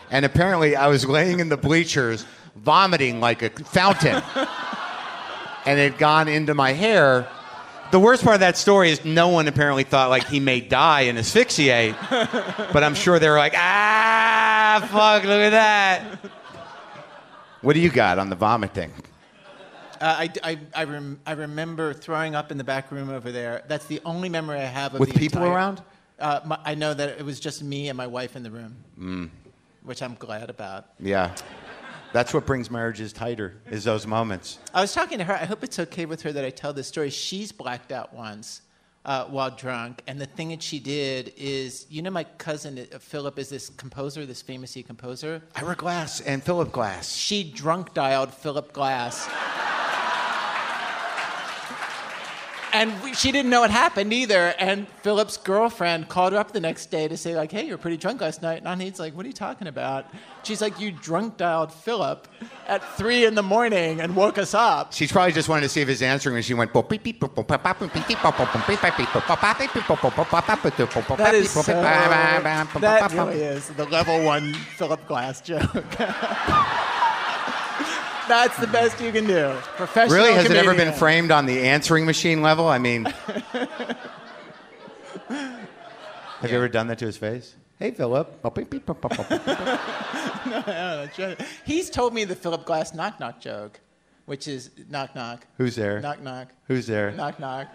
And 0.09 0.25
apparently, 0.25 0.75
I 0.75 0.87
was 0.87 1.05
laying 1.05 1.39
in 1.39 1.49
the 1.49 1.57
bleachers, 1.57 2.25
vomiting 2.55 3.19
like 3.19 3.43
a 3.43 3.49
fountain. 3.51 4.23
And 5.65 5.79
it 5.79 5.91
had 5.91 5.99
gone 5.99 6.27
into 6.27 6.55
my 6.55 6.71
hair. 6.73 7.27
The 7.91 7.99
worst 7.99 8.23
part 8.23 8.33
of 8.33 8.39
that 8.39 8.57
story 8.57 8.89
is 8.89 9.05
no 9.05 9.27
one 9.27 9.47
apparently 9.47 9.83
thought 9.83 10.09
like 10.09 10.25
he 10.27 10.39
may 10.39 10.61
die 10.61 11.01
and 11.01 11.17
asphyxiate. 11.19 11.95
But 12.09 12.83
I'm 12.83 12.95
sure 12.95 13.19
they 13.19 13.29
were 13.29 13.37
like, 13.37 13.53
ah, 13.55 14.79
fuck, 14.89 15.23
look 15.23 15.39
at 15.39 15.51
that. 15.51 16.19
What 17.61 17.73
do 17.73 17.79
you 17.79 17.89
got 17.91 18.17
on 18.17 18.29
the 18.31 18.35
vomit 18.35 18.73
thing? 18.73 18.91
Uh, 20.01 20.25
I, 20.25 20.29
I, 20.43 20.59
I, 20.75 20.83
rem, 20.85 21.19
I 21.25 21.33
remember 21.33 21.93
throwing 21.93 22.33
up 22.33 22.51
in 22.51 22.57
the 22.57 22.63
back 22.63 22.91
room 22.91 23.09
over 23.09 23.31
there. 23.31 23.63
That's 23.67 23.85
the 23.85 24.01
only 24.05 24.29
memory 24.29 24.59
I 24.59 24.65
have 24.65 24.93
of 24.93 24.99
With 24.99 25.11
the 25.11 25.19
people 25.19 25.39
entire- 25.43 25.55
around? 25.55 25.81
Uh, 26.19 26.39
my, 26.45 26.59
I 26.65 26.75
know 26.75 26.93
that 26.93 27.09
it 27.19 27.23
was 27.25 27.39
just 27.39 27.63
me 27.63 27.89
and 27.89 27.97
my 27.97 28.07
wife 28.07 28.35
in 28.35 28.43
the 28.43 28.51
room, 28.51 28.75
Mm. 28.99 29.29
which 29.83 30.01
I'm 30.01 30.15
glad 30.15 30.49
about. 30.49 30.85
Yeah. 30.99 31.35
That's 32.13 32.33
what 32.33 32.45
brings 32.45 32.71
marriages 32.71 33.13
tighter, 33.13 33.55
is 33.69 33.83
those 33.83 34.07
moments. 34.07 34.59
I 34.73 34.81
was 34.81 34.93
talking 34.93 35.17
to 35.19 35.23
her. 35.25 35.33
I 35.33 35.45
hope 35.45 35.63
it's 35.63 35.77
okay 35.77 36.05
with 36.05 36.21
her 36.23 36.31
that 36.31 36.43
I 36.43 36.49
tell 36.49 36.73
this 36.73 36.87
story. 36.87 37.09
She's 37.09 37.51
blacked 37.51 37.91
out 37.91 38.13
once 38.13 38.61
uh, 39.05 39.25
while 39.25 39.51
drunk, 39.51 40.01
and 40.07 40.19
the 40.19 40.25
thing 40.25 40.49
that 40.49 40.63
she 40.63 40.79
did 40.79 41.33
is, 41.37 41.85
you 41.89 42.01
know, 42.01 42.09
my 42.09 42.23
cousin 42.23 42.87
uh, 42.93 42.97
Philip 42.97 43.37
is 43.37 43.49
this 43.49 43.69
composer, 43.69 44.25
this 44.25 44.41
famous 44.41 44.75
composer. 44.87 45.41
Ira 45.55 45.75
Glass 45.75 46.21
and 46.21 46.41
Philip 46.43 46.71
Glass. 46.71 47.13
She 47.13 47.43
drunk 47.43 47.93
dialed 47.93 48.33
Philip 48.33 48.73
Glass. 48.73 49.27
And 52.77 53.01
we, 53.01 53.15
she 53.15 53.31
didn't 53.31 53.49
know 53.49 53.61
what 53.61 53.71
happened 53.71 54.13
either. 54.13 54.53
And 54.59 54.87
Philip's 55.01 55.35
girlfriend 55.37 56.09
called 56.09 56.33
her 56.33 56.39
up 56.39 56.51
the 56.51 56.59
next 56.59 56.91
day 56.91 57.07
to 57.07 57.17
say, 57.17 57.35
like, 57.35 57.51
hey, 57.51 57.65
you 57.65 57.71
were 57.71 57.79
pretty 57.79 57.97
drunk 57.97 58.21
last 58.21 58.43
night. 58.43 58.59
And 58.59 58.67
Anaheed's 58.67 58.99
like, 58.99 59.15
what 59.15 59.25
are 59.25 59.27
you 59.27 59.33
talking 59.33 59.67
about? 59.67 60.05
She's 60.43 60.61
like, 60.61 60.79
you 60.79 60.91
drunk 60.91 61.37
dialed 61.37 61.73
Philip 61.73 62.27
at 62.67 62.83
three 62.95 63.25
in 63.25 63.33
the 63.33 63.41
morning 63.41 63.99
and 63.99 64.15
woke 64.15 64.37
us 64.37 64.53
up. 64.53 64.93
She's 64.93 65.11
probably 65.11 65.31
just 65.31 65.49
wanted 65.49 65.61
to 65.61 65.69
see 65.69 65.81
if 65.81 65.87
his 65.87 66.03
answering 66.03 66.35
machine 66.35 66.57
went. 66.57 66.71
That 71.17 71.33
That 71.33 71.33
is 71.33 71.49
so, 71.65 71.73
that 72.81 73.11
really 73.29 73.41
is 73.41 73.69
the 73.69 73.85
level 73.85 74.23
one 74.23 74.53
Philip 74.53 75.07
Glass 75.07 75.41
joke. 75.41 75.73
That's 78.27 78.57
the 78.57 78.67
best 78.67 78.99
you 79.01 79.11
can 79.11 79.25
do. 79.25 79.53
Professional 79.75 80.17
Really? 80.17 80.33
Has 80.33 80.45
it 80.45 80.57
ever 80.57 80.75
been 80.75 80.93
framed 80.93 81.31
on 81.31 81.45
the 81.45 81.61
answering 81.61 82.05
machine 82.05 82.41
level? 82.41 82.67
I 82.67 82.77
mean, 82.77 83.05
have 85.29 86.49
you 86.49 86.57
ever 86.57 86.67
done 86.67 86.87
that 86.87 86.99
to 86.99 87.05
his 87.05 87.17
face? 87.17 87.55
Hey, 87.79 87.91
Philip. 87.91 88.43
He's 91.65 91.89
told 91.89 92.13
me 92.13 92.23
the 92.23 92.35
Philip 92.35 92.65
Glass 92.65 92.93
knock 92.93 93.19
knock 93.19 93.39
joke, 93.39 93.79
which 94.25 94.47
is 94.47 94.71
knock 94.89 95.15
knock, 95.15 95.45
Who's 95.57 95.75
there? 95.75 96.01
knock 96.01 96.21
knock, 96.21 96.49
Who's 96.67 96.87
there? 96.87 97.11
knock 97.11 97.39
knock. 97.39 97.67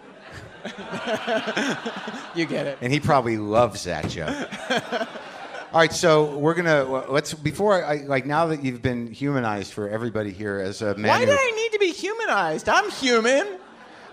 you 2.35 2.45
get 2.45 2.67
it. 2.67 2.77
And 2.81 2.91
he 2.91 2.99
probably 2.99 3.37
loves 3.37 3.83
that 3.85 4.09
joke. 4.09 4.49
All 5.73 5.79
right, 5.79 5.91
so 5.91 6.37
we're 6.37 6.53
gonna 6.53 6.83
let's 7.09 7.33
before 7.33 7.83
I 7.83 8.03
like 8.05 8.27
now 8.27 8.45
that 8.45 8.63
you've 8.63 8.83
been 8.83 9.07
humanized 9.07 9.73
for 9.73 9.89
everybody 9.89 10.29
here 10.29 10.59
as 10.59 10.83
a 10.83 10.93
man. 10.95 11.09
Why 11.09 11.19
who- 11.21 11.25
do 11.25 11.31
I 11.31 11.51
need 11.55 11.71
to 11.71 11.79
be 11.79 11.91
humanized? 11.91 12.69
I'm 12.69 12.91
human. 12.91 13.57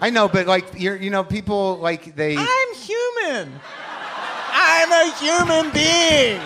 I 0.01 0.09
know, 0.09 0.27
but 0.27 0.46
like 0.46 0.64
you're, 0.79 0.96
you 0.96 1.11
know, 1.11 1.23
people 1.23 1.77
like 1.77 2.16
they. 2.16 2.35
I'm 2.38 2.75
human. 2.75 3.61
I'm 4.53 4.90
a 4.90 5.12
human 5.18 5.70
being. 5.73 6.40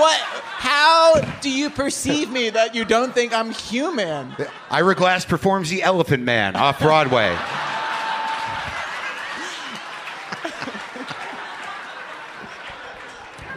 What? 0.00 0.18
How 0.18 1.20
do 1.42 1.50
you 1.50 1.68
perceive 1.68 2.30
me 2.30 2.48
that 2.48 2.74
you 2.74 2.86
don't 2.86 3.12
think 3.12 3.34
I'm 3.34 3.50
human? 3.50 4.34
Ira 4.70 4.94
Glass 4.94 5.26
performs 5.26 5.68
the 5.68 5.82
Elephant 5.82 6.22
Man 6.22 6.56
off 6.56 6.80
Broadway. 6.80 7.36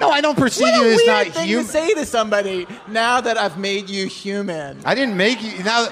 No, 0.03 0.09
I 0.09 0.19
don't 0.21 0.37
perceive 0.37 0.63
What 0.63 0.81
a 0.81 0.85
you 0.85 0.91
as 0.91 0.97
weird 0.97 1.07
not 1.07 1.27
thing 1.35 1.47
to 1.49 1.63
say 1.63 1.93
to 1.93 2.05
somebody 2.05 2.67
now 2.89 3.21
that 3.21 3.37
I've 3.37 3.57
made 3.57 3.89
you 3.89 4.07
human. 4.07 4.81
I 4.85 4.95
didn't 4.95 5.15
make 5.15 5.41
you 5.41 5.63
now. 5.63 5.87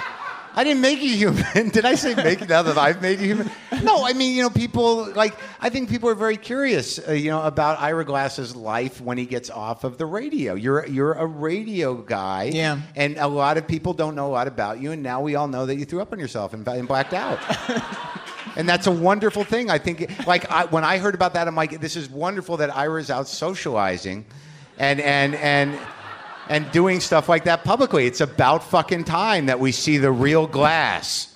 I 0.54 0.64
didn't 0.66 0.82
make 0.82 1.02
you 1.02 1.16
human. 1.16 1.70
Did 1.70 1.86
I 1.86 1.96
say 1.96 2.14
make 2.14 2.48
now 2.50 2.62
that 2.62 2.78
I've 2.78 3.02
made 3.02 3.20
you 3.20 3.28
human? 3.36 3.52
No, 3.84 4.06
I 4.06 4.14
mean 4.14 4.36
you 4.36 4.44
know 4.44 4.50
people 4.50 5.12
like 5.14 5.34
I 5.62 5.70
think 5.70 5.90
people 5.90 6.10
are 6.10 6.16
very 6.16 6.38
curious, 6.38 7.00
uh, 7.08 7.14
you 7.14 7.30
know, 7.30 7.42
about 7.44 7.80
Ira 7.80 8.04
Glass's 8.06 8.56
life 8.56 9.00
when 9.00 9.18
he 9.18 9.26
gets 9.26 9.50
off 9.50 9.84
of 9.84 9.98
the 9.98 10.06
radio. 10.06 10.54
You're 10.56 10.86
you're 10.88 11.14
a 11.14 11.26
radio 11.26 11.96
guy, 11.96 12.52
Yeah. 12.54 12.80
and 12.96 13.18
a 13.18 13.28
lot 13.28 13.58
of 13.58 13.68
people 13.68 13.94
don't 13.94 14.14
know 14.16 14.28
a 14.28 14.34
lot 14.34 14.48
about 14.48 14.80
you, 14.82 14.92
and 14.92 15.02
now 15.02 15.22
we 15.22 15.36
all 15.36 15.48
know 15.48 15.66
that 15.66 15.76
you 15.76 15.86
threw 15.86 16.02
up 16.02 16.12
on 16.12 16.20
yourself 16.20 16.54
and, 16.54 16.68
and 16.68 16.88
blacked 16.88 17.14
out. 17.14 17.40
And 18.58 18.68
that's 18.68 18.86
a 18.86 18.92
wonderful 18.92 19.46
thing. 19.46 19.70
I 19.70 19.78
think, 19.78 20.28
like, 20.28 20.52
I, 20.52 20.66
when 20.66 20.84
I 20.84 20.98
heard 20.98 21.16
about 21.16 21.36
that, 21.36 21.48
I'm 21.48 21.56
like, 21.56 21.80
this 21.80 21.96
is 21.96 22.10
wonderful 22.10 22.58
that 22.58 22.76
Ira's 22.76 23.10
out 23.10 23.30
socializing, 23.30 24.26
and 24.78 25.00
and 25.00 25.36
and 25.36 25.80
and 26.52 26.70
doing 26.72 27.00
stuff 27.00 27.30
like 27.30 27.46
that 27.46 27.64
publicly. 27.64 28.06
It's 28.06 28.20
about 28.20 28.62
fucking 28.62 29.06
time 29.06 29.46
that 29.46 29.60
we 29.60 29.72
see 29.72 29.98
the 29.98 30.12
real 30.12 30.48
Glass 30.48 31.34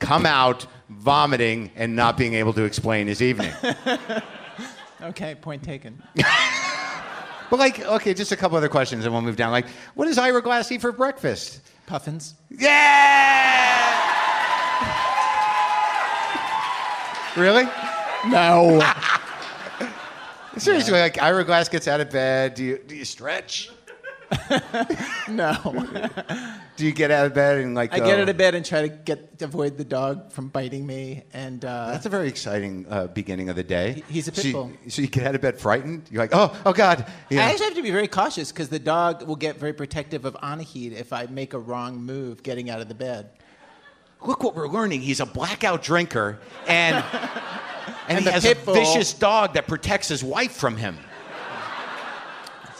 come 0.00 0.26
out 0.26 0.66
vomiting 0.90 1.70
and 1.76 1.96
not 1.96 2.18
being 2.18 2.34
able 2.34 2.52
to 2.52 2.64
explain 2.64 3.06
his 3.08 3.20
evening. 3.22 3.52
Okay, 5.02 5.34
point 5.34 5.62
taken. 5.62 6.02
but 6.14 7.58
like, 7.58 7.80
okay, 7.80 8.12
just 8.12 8.32
a 8.32 8.36
couple 8.36 8.58
other 8.58 8.68
questions, 8.68 9.06
and 9.06 9.14
we'll 9.14 9.22
move 9.22 9.36
down. 9.36 9.50
Like, 9.50 9.66
what 9.94 10.04
does 10.04 10.18
Ira 10.18 10.42
Glass 10.42 10.70
eat 10.70 10.82
for 10.82 10.92
breakfast? 10.92 11.62
Puffins. 11.86 12.34
Yeah. 12.50 13.88
really? 17.38 17.64
No. 18.28 18.82
Seriously, 20.58 21.00
like 21.00 21.22
Ira 21.22 21.44
Glass 21.44 21.70
gets 21.70 21.88
out 21.88 22.02
of 22.02 22.10
bed. 22.10 22.52
Do 22.52 22.62
you 22.62 22.78
do 22.86 22.94
you 22.94 23.06
stretch? 23.06 23.70
no. 25.28 25.54
Do 26.76 26.86
you 26.86 26.92
get 26.92 27.10
out 27.10 27.26
of 27.26 27.34
bed 27.34 27.58
and 27.58 27.74
like? 27.74 27.92
I 27.92 27.98
go- 27.98 28.06
get 28.06 28.20
out 28.20 28.28
of 28.28 28.36
bed 28.36 28.54
and 28.54 28.64
try 28.64 28.82
to 28.82 28.88
get 28.88 29.42
avoid 29.42 29.76
the 29.76 29.84
dog 29.84 30.32
from 30.32 30.48
biting 30.48 30.86
me, 30.86 31.24
and 31.32 31.64
uh, 31.64 31.90
That's 31.90 32.06
a 32.06 32.08
very 32.08 32.28
exciting 32.28 32.86
uh, 32.88 33.08
beginning 33.08 33.48
of 33.48 33.56
the 33.56 33.64
day. 33.64 34.02
He's 34.08 34.28
a 34.28 34.32
pit 34.32 34.42
so 34.42 34.48
you, 34.48 34.52
bull. 34.54 34.72
so 34.88 35.02
you 35.02 35.08
get 35.08 35.26
out 35.26 35.34
of 35.34 35.40
bed 35.40 35.58
frightened. 35.58 36.08
You're 36.10 36.22
like, 36.22 36.34
oh, 36.34 36.56
oh 36.64 36.72
God. 36.72 37.10
You 37.28 37.38
know. 37.38 37.42
I 37.42 37.50
actually 37.50 37.66
have 37.66 37.74
to 37.74 37.82
be 37.82 37.90
very 37.90 38.08
cautious 38.08 38.52
because 38.52 38.68
the 38.68 38.78
dog 38.78 39.26
will 39.26 39.36
get 39.36 39.56
very 39.56 39.72
protective 39.72 40.24
of 40.24 40.36
Anaheed 40.42 40.92
if 40.92 41.12
I 41.12 41.26
make 41.26 41.52
a 41.52 41.58
wrong 41.58 42.02
move 42.02 42.42
getting 42.42 42.70
out 42.70 42.80
of 42.80 42.88
the 42.88 42.94
bed. 42.94 43.30
Look 44.22 44.42
what 44.42 44.54
we're 44.54 44.68
learning. 44.68 45.00
He's 45.00 45.20
a 45.20 45.26
blackout 45.26 45.82
drinker, 45.82 46.38
and 46.66 46.96
and, 48.08 48.18
And 48.18 48.24
he 48.24 48.30
has 48.30 48.44
a 48.44 48.54
bull- 48.54 48.74
vicious 48.74 49.12
dog 49.12 49.54
that 49.54 49.66
protects 49.66 50.08
his 50.08 50.22
wife 50.22 50.52
from 50.52 50.76
him. 50.76 50.96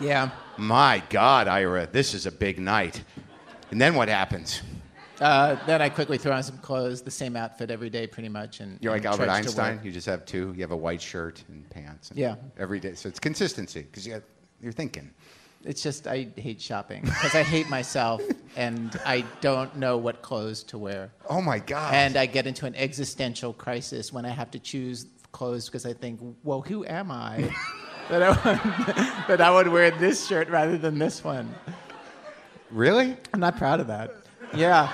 Yeah. 0.00 0.30
My 0.60 1.02
God, 1.08 1.48
Ira, 1.48 1.88
this 1.90 2.12
is 2.12 2.26
a 2.26 2.30
big 2.30 2.58
night. 2.58 3.02
And 3.70 3.80
then 3.80 3.94
what 3.94 4.08
happens? 4.08 4.60
Uh, 5.18 5.56
then 5.66 5.80
I 5.80 5.88
quickly 5.88 6.18
throw 6.18 6.32
on 6.32 6.42
some 6.42 6.58
clothes, 6.58 7.00
the 7.00 7.10
same 7.10 7.34
outfit 7.34 7.70
every 7.70 7.88
day, 7.88 8.06
pretty 8.06 8.28
much, 8.28 8.60
and 8.60 8.78
You're 8.82 8.92
like 8.92 9.04
and 9.04 9.12
Albert 9.12 9.30
Einstein. 9.30 9.80
You 9.82 9.90
just 9.90 10.06
have 10.06 10.26
two. 10.26 10.52
You 10.54 10.60
have 10.60 10.70
a 10.70 10.76
white 10.76 11.00
shirt 11.00 11.42
and 11.48 11.68
pants. 11.70 12.10
And 12.10 12.18
Yeah. 12.18 12.36
Every 12.58 12.78
day. 12.78 12.94
So 12.94 13.08
it's 13.08 13.18
consistency 13.18 13.82
because 13.82 14.06
you 14.06 14.22
you're 14.60 14.72
thinking. 14.72 15.10
It's 15.64 15.82
just 15.82 16.06
I 16.06 16.28
hate 16.36 16.60
shopping 16.60 17.02
because 17.02 17.34
I 17.34 17.42
hate 17.42 17.68
myself 17.68 18.22
and 18.56 18.98
I 19.04 19.24
don't 19.40 19.76
know 19.76 19.96
what 19.96 20.20
clothes 20.20 20.62
to 20.64 20.78
wear. 20.78 21.10
Oh 21.28 21.40
my 21.40 21.58
God. 21.58 21.94
And 21.94 22.16
I 22.16 22.26
get 22.26 22.46
into 22.46 22.66
an 22.66 22.74
existential 22.74 23.52
crisis 23.52 24.12
when 24.12 24.26
I 24.26 24.30
have 24.30 24.50
to 24.52 24.58
choose 24.58 25.06
clothes 25.32 25.66
because 25.66 25.86
I 25.86 25.92
think, 25.92 26.20
well, 26.44 26.60
who 26.62 26.84
am 26.86 27.10
I 27.10 27.54
that, 28.10 28.22
I 28.22 28.28
would, 28.28 29.26
that 29.28 29.40
I 29.40 29.50
would 29.50 29.68
wear 29.68 29.90
this 29.92 30.26
shirt 30.26 30.48
rather 30.48 30.76
than 30.76 30.98
this 30.98 31.22
one? 31.24 31.54
really? 32.70 33.16
I'm 33.32 33.40
not 33.40 33.56
proud 33.56 33.80
of 33.80 33.86
that. 33.88 34.14
Yeah. 34.54 34.92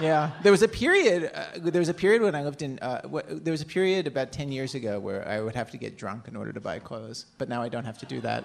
Yeah, 0.00 0.30
there 0.42 0.52
was 0.52 0.62
a 0.62 0.68
period. 0.68 1.30
Uh, 1.34 1.44
there 1.58 1.80
was 1.80 1.88
a 1.88 1.94
period 1.94 2.22
when 2.22 2.34
I 2.34 2.42
lived 2.42 2.62
in. 2.62 2.78
Uh, 2.78 3.06
wh- 3.08 3.26
there 3.28 3.50
was 3.50 3.60
a 3.60 3.66
period 3.66 4.06
about 4.06 4.32
ten 4.32 4.50
years 4.50 4.74
ago 4.74 4.98
where 4.98 5.26
I 5.28 5.40
would 5.40 5.54
have 5.54 5.70
to 5.72 5.76
get 5.76 5.98
drunk 5.98 6.26
in 6.28 6.36
order 6.36 6.52
to 6.52 6.60
buy 6.60 6.78
clothes, 6.78 7.26
but 7.36 7.48
now 7.48 7.60
I 7.60 7.68
don't 7.68 7.84
have 7.84 7.98
to 7.98 8.06
do 8.06 8.20
that. 8.22 8.44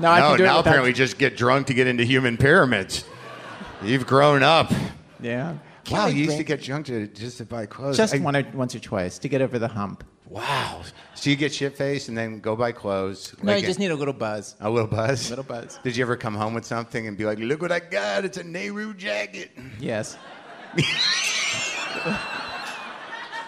Now 0.00 0.12
I 0.12 0.20
no, 0.20 0.28
can 0.28 0.38
do 0.38 0.44
now 0.44 0.56
it 0.58 0.60
apparently 0.60 0.92
just 0.92 1.18
get 1.18 1.36
drunk 1.36 1.66
to 1.66 1.74
get 1.74 1.86
into 1.86 2.04
human 2.04 2.36
pyramids. 2.36 3.04
You've 3.82 4.06
grown 4.06 4.42
up. 4.42 4.72
Yeah. 5.20 5.58
Wow, 5.90 6.06
you 6.06 6.24
used 6.24 6.38
to 6.38 6.44
get 6.44 6.62
drunk 6.62 6.86
to, 6.86 7.06
just 7.08 7.38
to 7.38 7.44
buy 7.44 7.66
clothes. 7.66 7.96
just 7.96 8.14
I- 8.14 8.18
one 8.18 8.36
or, 8.36 8.46
once 8.54 8.74
or 8.74 8.78
twice 8.80 9.18
to 9.18 9.28
get 9.28 9.42
over 9.42 9.58
the 9.58 9.68
hump. 9.68 10.04
Wow. 10.28 10.82
So 11.14 11.30
you 11.30 11.36
get 11.36 11.54
shit 11.54 11.76
faced 11.76 12.08
and 12.08 12.18
then 12.18 12.40
go 12.40 12.56
buy 12.56 12.72
clothes. 12.72 13.34
No, 13.42 13.52
like 13.52 13.60
you 13.62 13.66
just 13.68 13.78
need 13.78 13.90
a 13.90 13.94
little 13.94 14.12
buzz. 14.14 14.56
a 14.60 14.68
little 14.68 14.88
buzz. 14.88 15.26
A 15.28 15.30
little 15.30 15.44
buzz. 15.44 15.78
Did 15.84 15.96
you 15.96 16.02
ever 16.04 16.16
come 16.16 16.34
home 16.34 16.52
with 16.54 16.64
something 16.64 17.06
and 17.06 17.16
be 17.16 17.24
like, 17.24 17.38
"Look 17.38 17.62
what 17.62 17.70
I 17.72 17.78
got! 17.78 18.24
It's 18.24 18.36
a 18.36 18.44
Nehru 18.44 18.92
jacket." 18.94 19.50
Yes. 19.78 20.16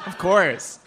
of 0.06 0.16
course. 0.18 0.78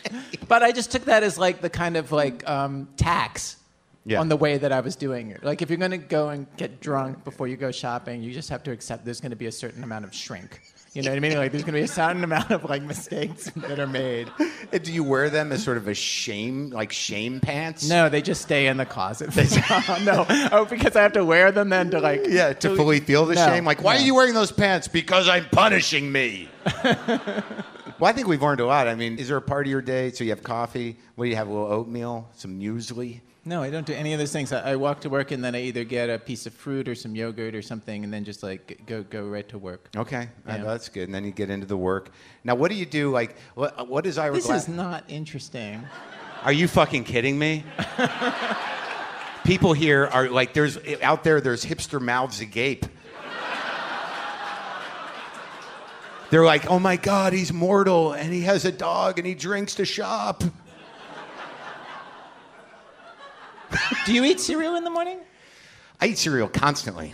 But 0.48 0.64
I 0.64 0.72
just 0.72 0.92
took 0.92 1.06
that 1.06 1.24
as 1.24 1.38
like 1.38 1.62
the 1.62 1.70
kind 1.70 1.98
of 1.98 2.12
like 2.12 2.48
um, 2.50 2.88
tax 2.98 3.58
Yeah. 4.06 4.20
on 4.20 4.30
the 4.30 4.38
way 4.38 4.58
that 4.58 4.72
I 4.72 4.80
was 4.80 4.96
doing 4.96 5.30
it. 5.32 5.44
Like 5.44 5.62
if 5.62 5.70
you're 5.70 5.78
going 5.78 5.92
to 5.92 5.98
go 5.98 6.30
and 6.30 6.48
get 6.58 6.80
drunk 6.82 7.24
before 7.24 7.48
you 7.48 7.58
go 7.58 7.72
shopping, 7.72 8.24
you 8.24 8.34
just 8.34 8.50
have 8.50 8.64
to 8.64 8.72
accept 8.72 9.06
there's 9.06 9.22
going 9.22 9.32
to 9.32 9.36
be 9.36 9.46
a 9.48 9.52
certain 9.52 9.84
amount 9.84 10.06
of 10.06 10.14
shrink. 10.14 10.62
You 10.94 11.02
know 11.04 11.12
what 11.12 11.16
I 11.16 11.20
mean? 11.22 11.38
Like 11.38 11.54
there's 11.54 11.64
going 11.64 11.74
to 11.74 11.80
be 11.80 11.86
a 11.86 11.88
certain 11.88 12.22
amount 12.22 12.52
of 12.52 12.66
like 12.66 12.82
mistakes 12.84 13.50
that 13.56 13.80
are 13.80 13.88
made. 13.88 14.30
And 14.74 14.84
Do 14.84 14.94
you 14.94 15.04
wear 15.04 15.30
them 15.30 15.52
as 15.52 15.64
sort 15.64 15.76
of 15.76 15.90
a 15.90 15.94
shame, 15.94 16.70
like 16.70 16.94
shame 16.94 17.42
pants? 17.42 17.90
No, 17.90 18.08
they 18.08 18.22
just 18.22 18.42
stay 18.42 18.68
in 18.68 18.78
the 18.78 18.86
closet. 18.86 19.36
no, 20.06 20.26
oh, 20.52 20.66
because 20.70 20.96
I 20.96 21.02
have 21.02 21.12
to 21.14 21.26
wear 21.26 21.52
them 21.52 21.68
then 21.70 21.92
to 21.92 22.00
like. 22.00 22.22
Yeah, 22.28 22.54
to 22.54 22.76
fully 22.78 23.02
feel 23.02 23.26
the 23.26 23.36
No, 23.36 23.46
shame. 23.48 23.66
Like, 23.66 23.84
why 23.84 23.96
no. 23.96 24.02
are 24.02 24.06
you 24.06 24.16
wearing 24.16 24.34
those 24.34 24.52
pants? 24.52 24.88
Because 24.88 25.28
I'm 25.28 25.46
punishing 25.52 26.10
me. 26.10 26.48
well, 26.84 27.44
I 28.04 28.14
think 28.14 28.28
we've 28.28 28.42
learned 28.42 28.62
a 28.62 28.66
lot. 28.66 28.88
I 28.88 28.96
mean, 28.96 29.18
is 29.18 29.28
there 29.28 29.38
a 29.38 29.42
part 29.42 29.66
of 29.68 29.72
your 29.72 29.82
day? 29.82 30.12
So 30.12 30.24
you 30.24 30.30
have 30.30 30.44
coffee. 30.44 30.98
What 31.16 31.26
do 31.26 31.30
you 31.30 31.36
have? 31.36 31.48
A 31.48 31.52
little 31.52 31.68
oatmeal, 31.68 32.30
some 32.36 32.60
muesli. 32.60 33.20
No, 33.44 33.64
I 33.64 33.72
don't 33.72 33.88
do 33.88 33.94
any 33.94 34.14
of 34.14 34.20
those 34.20 34.32
things. 34.32 34.54
I, 34.54 34.74
I 34.74 34.76
walk 34.76 35.02
to 35.02 35.10
work 35.10 35.32
and 35.32 35.44
then 35.44 35.56
I 35.56 35.62
either 35.64 35.84
get 35.84 36.12
a 36.12 36.20
piece 36.20 36.46
of 36.46 36.54
fruit 36.54 36.88
or 36.88 36.94
some 36.94 37.16
yogurt 37.16 37.56
or 37.56 37.64
something, 37.64 38.04
and 38.04 38.14
then 38.14 38.24
just 38.24 38.44
like 38.44 38.82
go 38.86 39.02
go 39.02 39.24
right 39.26 39.48
to 39.50 39.58
work. 39.58 39.90
Okay, 39.98 40.30
uh, 40.48 40.54
Yeah. 40.58 40.64
that's 40.64 40.90
good. 40.90 41.06
And 41.06 41.16
then 41.16 41.26
you 41.26 41.32
get 41.32 41.50
into 41.50 41.66
the 41.66 41.76
work. 41.78 42.12
Now, 42.44 42.54
what 42.54 42.70
do 42.70 42.78
you 42.78 42.86
do? 42.86 43.10
Like, 43.10 43.36
what, 43.56 43.88
what 43.88 44.06
is 44.06 44.20
Ira 44.20 44.36
This 44.36 44.46
Glass? 44.46 44.64
is 44.64 44.68
not 44.68 45.06
interesting. 45.08 45.84
Are 46.44 46.54
you 46.54 46.68
fucking 46.68 47.04
kidding 47.04 47.38
me? 47.40 47.64
People 49.44 49.74
here 49.74 50.06
are 50.06 50.30
like, 50.30 50.54
there's 50.54 50.78
out 51.02 51.24
there. 51.24 51.42
There's 51.42 51.66
hipster 51.66 52.00
mouths 52.00 52.42
agape. 52.42 52.86
They're 56.30 56.46
like, 56.46 56.70
oh 56.70 56.80
my 56.80 56.96
god, 56.96 57.34
he's 57.34 57.52
mortal, 57.52 58.14
and 58.14 58.32
he 58.32 58.42
has 58.42 58.64
a 58.66 58.72
dog, 58.72 59.18
and 59.18 59.28
he 59.28 59.34
drinks 59.36 59.76
to 59.76 59.86
shop. 59.86 60.44
Do 64.06 64.14
you 64.14 64.24
eat 64.24 64.40
cereal 64.40 64.76
in 64.76 64.84
the 64.84 64.90
morning? 64.90 65.20
I 66.00 66.08
eat 66.08 66.18
cereal 66.18 66.48
constantly. 66.48 67.14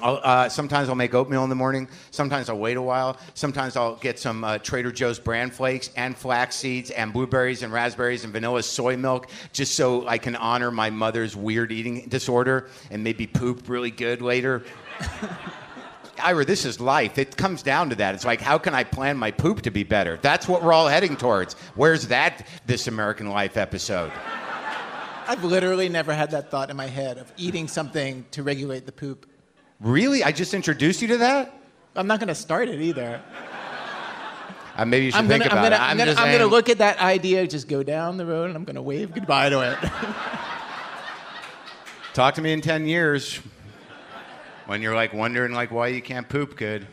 I'll, 0.00 0.20
uh, 0.22 0.48
sometimes 0.48 0.88
I'll 0.88 0.96
make 0.96 1.14
oatmeal 1.14 1.44
in 1.44 1.48
the 1.48 1.54
morning. 1.56 1.88
Sometimes 2.10 2.48
I'll 2.48 2.58
wait 2.58 2.76
a 2.76 2.82
while. 2.82 3.18
Sometimes 3.34 3.76
I'll 3.76 3.94
get 3.96 4.18
some 4.18 4.42
uh, 4.42 4.58
Trader 4.58 4.90
Joe's 4.90 5.20
bran 5.20 5.50
flakes 5.50 5.90
and 5.96 6.16
flax 6.16 6.56
seeds 6.56 6.90
and 6.90 7.12
blueberries 7.12 7.62
and 7.62 7.72
raspberries 7.72 8.24
and 8.24 8.32
vanilla 8.32 8.62
soy 8.64 8.96
milk 8.96 9.30
just 9.52 9.76
so 9.76 10.06
I 10.08 10.18
can 10.18 10.34
honor 10.34 10.72
my 10.72 10.90
mother's 10.90 11.36
weird 11.36 11.70
eating 11.70 12.08
disorder 12.08 12.68
and 12.90 13.04
maybe 13.04 13.28
poop 13.28 13.68
really 13.68 13.92
good 13.92 14.22
later. 14.22 14.64
Ira, 16.22 16.44
this 16.44 16.64
is 16.64 16.80
life. 16.80 17.18
It 17.18 17.36
comes 17.36 17.62
down 17.62 17.90
to 17.90 17.96
that. 17.96 18.14
It's 18.14 18.24
like, 18.24 18.40
how 18.40 18.58
can 18.58 18.74
I 18.74 18.84
plan 18.84 19.16
my 19.16 19.30
poop 19.30 19.62
to 19.62 19.70
be 19.70 19.82
better? 19.82 20.18
That's 20.20 20.48
what 20.48 20.62
we're 20.62 20.72
all 20.72 20.88
heading 20.88 21.16
towards. 21.16 21.54
Where's 21.74 22.08
that 22.08 22.46
This 22.66 22.86
American 22.86 23.28
Life 23.28 23.56
episode? 23.56 24.12
I've 25.26 25.44
literally 25.44 25.88
never 25.88 26.12
had 26.12 26.30
that 26.32 26.50
thought 26.50 26.70
in 26.70 26.76
my 26.76 26.86
head 26.86 27.18
of 27.18 27.32
eating 27.36 27.68
something 27.68 28.24
to 28.32 28.42
regulate 28.42 28.86
the 28.86 28.92
poop. 28.92 29.28
Really? 29.80 30.22
I 30.22 30.32
just 30.32 30.54
introduced 30.54 31.02
you 31.02 31.08
to 31.08 31.18
that? 31.18 31.54
I'm 31.94 32.06
not 32.06 32.20
going 32.20 32.28
to 32.28 32.34
start 32.34 32.68
it 32.68 32.80
either. 32.80 33.20
Uh, 34.76 34.84
maybe 34.86 35.06
you 35.06 35.10
should 35.10 35.18
I'm 35.18 35.28
think 35.28 35.44
gonna, 35.44 35.54
I'm 35.54 35.58
about 35.58 35.78
gonna, 35.78 35.84
it. 35.84 35.90
I'm 35.90 35.98
gonna, 35.98 36.14
I'm 36.18 36.32
gonna 36.32 36.50
look 36.50 36.70
at 36.70 36.78
that 36.78 36.98
idea, 36.98 37.46
just 37.46 37.68
go 37.68 37.82
down 37.82 38.16
the 38.16 38.24
road, 38.24 38.46
and 38.46 38.56
I'm 38.56 38.64
gonna 38.64 38.80
wave 38.80 39.12
goodbye 39.12 39.50
to 39.50 39.60
it. 39.60 39.78
Talk 42.14 42.34
to 42.36 42.40
me 42.40 42.52
in 42.52 42.62
10 42.62 42.86
years 42.86 43.40
when 44.66 44.80
you're 44.80 44.94
like 44.94 45.12
wondering 45.12 45.52
like 45.52 45.70
why 45.70 45.88
you 45.88 46.00
can't 46.00 46.26
poop 46.28 46.56
good. 46.56 46.86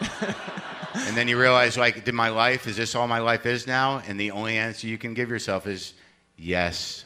and 0.94 1.16
then 1.16 1.28
you 1.28 1.38
realize 1.38 1.76
like 1.76 2.04
did 2.04 2.14
my 2.14 2.28
life 2.28 2.66
is 2.66 2.76
this 2.76 2.94
all 2.94 3.06
my 3.06 3.18
life 3.18 3.46
is 3.46 3.66
now 3.66 4.02
and 4.06 4.18
the 4.18 4.30
only 4.30 4.58
answer 4.58 4.86
you 4.86 4.98
can 4.98 5.14
give 5.14 5.28
yourself 5.28 5.66
is 5.66 5.94
yes. 6.36 7.04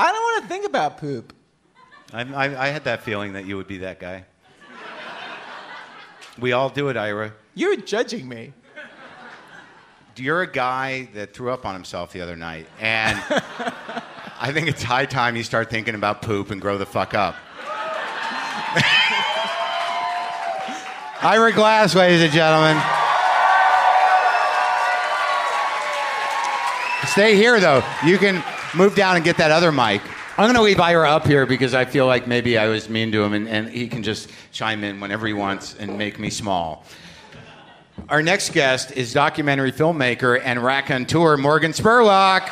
I 0.00 0.12
don't 0.12 0.22
want 0.22 0.42
to 0.44 0.48
think 0.48 0.64
about 0.64 0.98
poop. 0.98 1.32
I, 2.12 2.20
I, 2.22 2.66
I 2.66 2.68
had 2.68 2.84
that 2.84 3.02
feeling 3.02 3.32
that 3.32 3.46
you 3.46 3.56
would 3.56 3.66
be 3.66 3.78
that 3.78 3.98
guy. 3.98 4.24
We 6.38 6.52
all 6.52 6.70
do 6.70 6.88
it, 6.88 6.96
Ira. 6.96 7.32
You're 7.54 7.76
judging 7.76 8.28
me. 8.28 8.52
You're 10.14 10.42
a 10.42 10.50
guy 10.50 11.08
that 11.14 11.34
threw 11.34 11.50
up 11.50 11.66
on 11.66 11.74
himself 11.74 12.12
the 12.12 12.20
other 12.20 12.36
night, 12.36 12.68
and 12.80 13.18
I 14.40 14.50
think 14.52 14.68
it's 14.68 14.82
high 14.82 15.06
time 15.06 15.34
you 15.34 15.42
start 15.42 15.68
thinking 15.70 15.96
about 15.96 16.22
poop 16.22 16.50
and 16.52 16.60
grow 16.60 16.78
the 16.78 16.86
fuck 16.86 17.14
up. 17.14 17.34
Ira 21.20 21.52
Glass, 21.52 21.96
ladies 21.96 22.22
and 22.22 22.32
gentlemen. 22.32 22.80
Stay 27.06 27.34
here, 27.34 27.58
though. 27.58 27.82
You 28.04 28.18
can 28.18 28.44
move 28.78 28.94
down 28.94 29.16
and 29.16 29.24
get 29.24 29.36
that 29.38 29.50
other 29.50 29.72
mic. 29.72 30.00
I'm 30.38 30.44
going 30.44 30.54
to 30.54 30.62
leave 30.62 30.78
Ira 30.78 31.10
up 31.10 31.26
here 31.26 31.46
because 31.46 31.74
I 31.74 31.84
feel 31.84 32.06
like 32.06 32.28
maybe 32.28 32.56
I 32.56 32.68
was 32.68 32.88
mean 32.88 33.10
to 33.10 33.24
him, 33.24 33.32
and, 33.32 33.48
and 33.48 33.68
he 33.68 33.88
can 33.88 34.04
just 34.04 34.30
chime 34.52 34.84
in 34.84 35.00
whenever 35.00 35.26
he 35.26 35.32
wants 35.32 35.74
and 35.74 35.98
make 35.98 36.20
me 36.20 36.30
small. 36.30 36.84
Our 38.08 38.22
next 38.22 38.52
guest 38.52 38.92
is 38.92 39.12
documentary 39.12 39.72
filmmaker 39.72 40.40
and 40.42 40.62
raconteur 40.62 41.36
Morgan 41.36 41.72
Spurlock. 41.72 42.48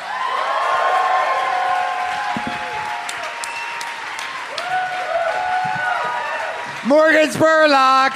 Morgan 6.85 7.29
Spurlock. 7.29 8.11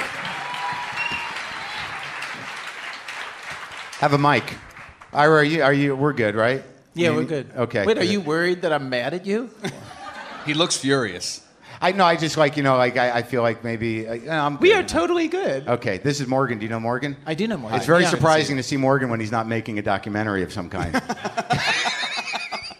Have 4.00 4.12
a 4.12 4.18
mic. 4.18 4.44
Ira, 5.14 5.36
are 5.36 5.44
you? 5.44 5.62
Are 5.62 5.72
you? 5.72 5.96
We're 5.96 6.12
good, 6.12 6.34
right? 6.34 6.62
Yeah, 6.94 7.10
You- 7.10 7.16
we're 7.16 7.24
good. 7.24 7.50
Okay. 7.56 7.86
Wait, 7.86 7.98
are 7.98 8.04
you 8.04 8.20
worried 8.20 8.62
that 8.62 8.72
I'm 8.72 8.88
mad 8.90 9.14
at 9.14 9.26
you? 9.26 9.50
He 10.44 10.54
looks 10.54 10.76
furious. 10.76 11.40
I 11.80 11.92
know. 11.92 12.04
I 12.04 12.16
just 12.16 12.36
like 12.36 12.56
you 12.56 12.64
know. 12.64 12.76
Like 12.76 12.96
I, 12.96 13.18
I 13.18 13.22
feel 13.22 13.42
like 13.42 13.62
maybe 13.62 14.08
uh, 14.08 14.16
I'm 14.44 14.58
We 14.58 14.72
are 14.74 14.82
totally 14.82 15.28
good. 15.28 15.68
Okay, 15.68 15.98
this 15.98 16.20
is 16.20 16.26
Morgan. 16.26 16.58
Do 16.58 16.64
you 16.64 16.68
know 16.68 16.80
Morgan? 16.80 17.16
I 17.24 17.34
do 17.34 17.46
know 17.46 17.56
Morgan. 17.56 17.76
It's 17.78 17.86
very 17.86 18.02
Yeah. 18.02 18.10
surprising 18.10 18.56
to 18.56 18.62
see 18.64 18.76
Morgan 18.76 19.08
when 19.08 19.20
he's 19.20 19.30
not 19.30 19.46
making 19.46 19.78
a 19.78 19.82
documentary 19.82 20.42
of 20.42 20.52
some 20.52 20.68
kind. 20.68 21.00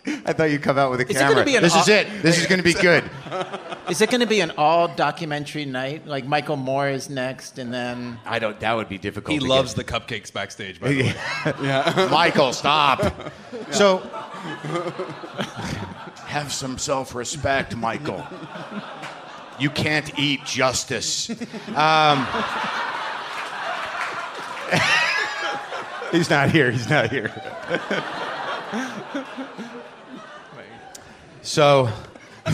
I 0.25 0.33
thought 0.33 0.51
you'd 0.51 0.63
come 0.63 0.79
out 0.79 0.91
with 0.91 1.01
a 1.01 1.09
Is 1.09 1.17
camera. 1.17 1.45
be 1.45 1.57
an 1.57 1.63
this 1.63 1.77
is 1.77 1.89
it. 1.89 2.09
This 2.23 2.39
is 2.39 2.47
going 2.47 2.59
to 2.59 2.65
be 2.65 2.75
good. 2.75 3.05
Is 3.89 4.01
it 4.01 4.11
going 4.11 4.21
to 4.21 4.27
be 4.29 4.41
an 4.41 4.53
all 4.57 4.87
documentary 4.89 5.65
night? 5.65 6.07
Like 6.07 6.25
Michael 6.25 6.57
Moore 6.57 6.89
is 6.89 7.11
next, 7.11 7.59
and 7.59 7.75
then 7.75 8.19
I 8.25 8.39
don't. 8.39 8.59
That 8.61 8.75
would 8.75 8.89
be 8.89 8.97
difficult. 8.97 9.33
He 9.33 9.41
to 9.41 9.45
loves 9.45 9.75
get. 9.75 9.87
the 9.87 9.93
cupcakes 9.93 10.33
backstage, 10.33 10.81
by 10.81 10.89
the 10.93 11.03
way. 11.03 12.09
Michael, 12.11 12.53
stop. 12.53 13.33
So, 13.73 13.99
have 16.27 16.53
some 16.53 16.79
self-respect, 16.79 17.75
Michael. 17.77 18.25
You 19.59 19.69
can't 19.71 20.17
eat 20.19 20.45
justice. 20.45 21.29
Um, 21.75 22.27
he's 26.13 26.31
not 26.31 26.51
here. 26.51 26.71
He's 26.71 26.89
not 26.89 27.11
here. 27.11 27.33
So, 31.43 31.89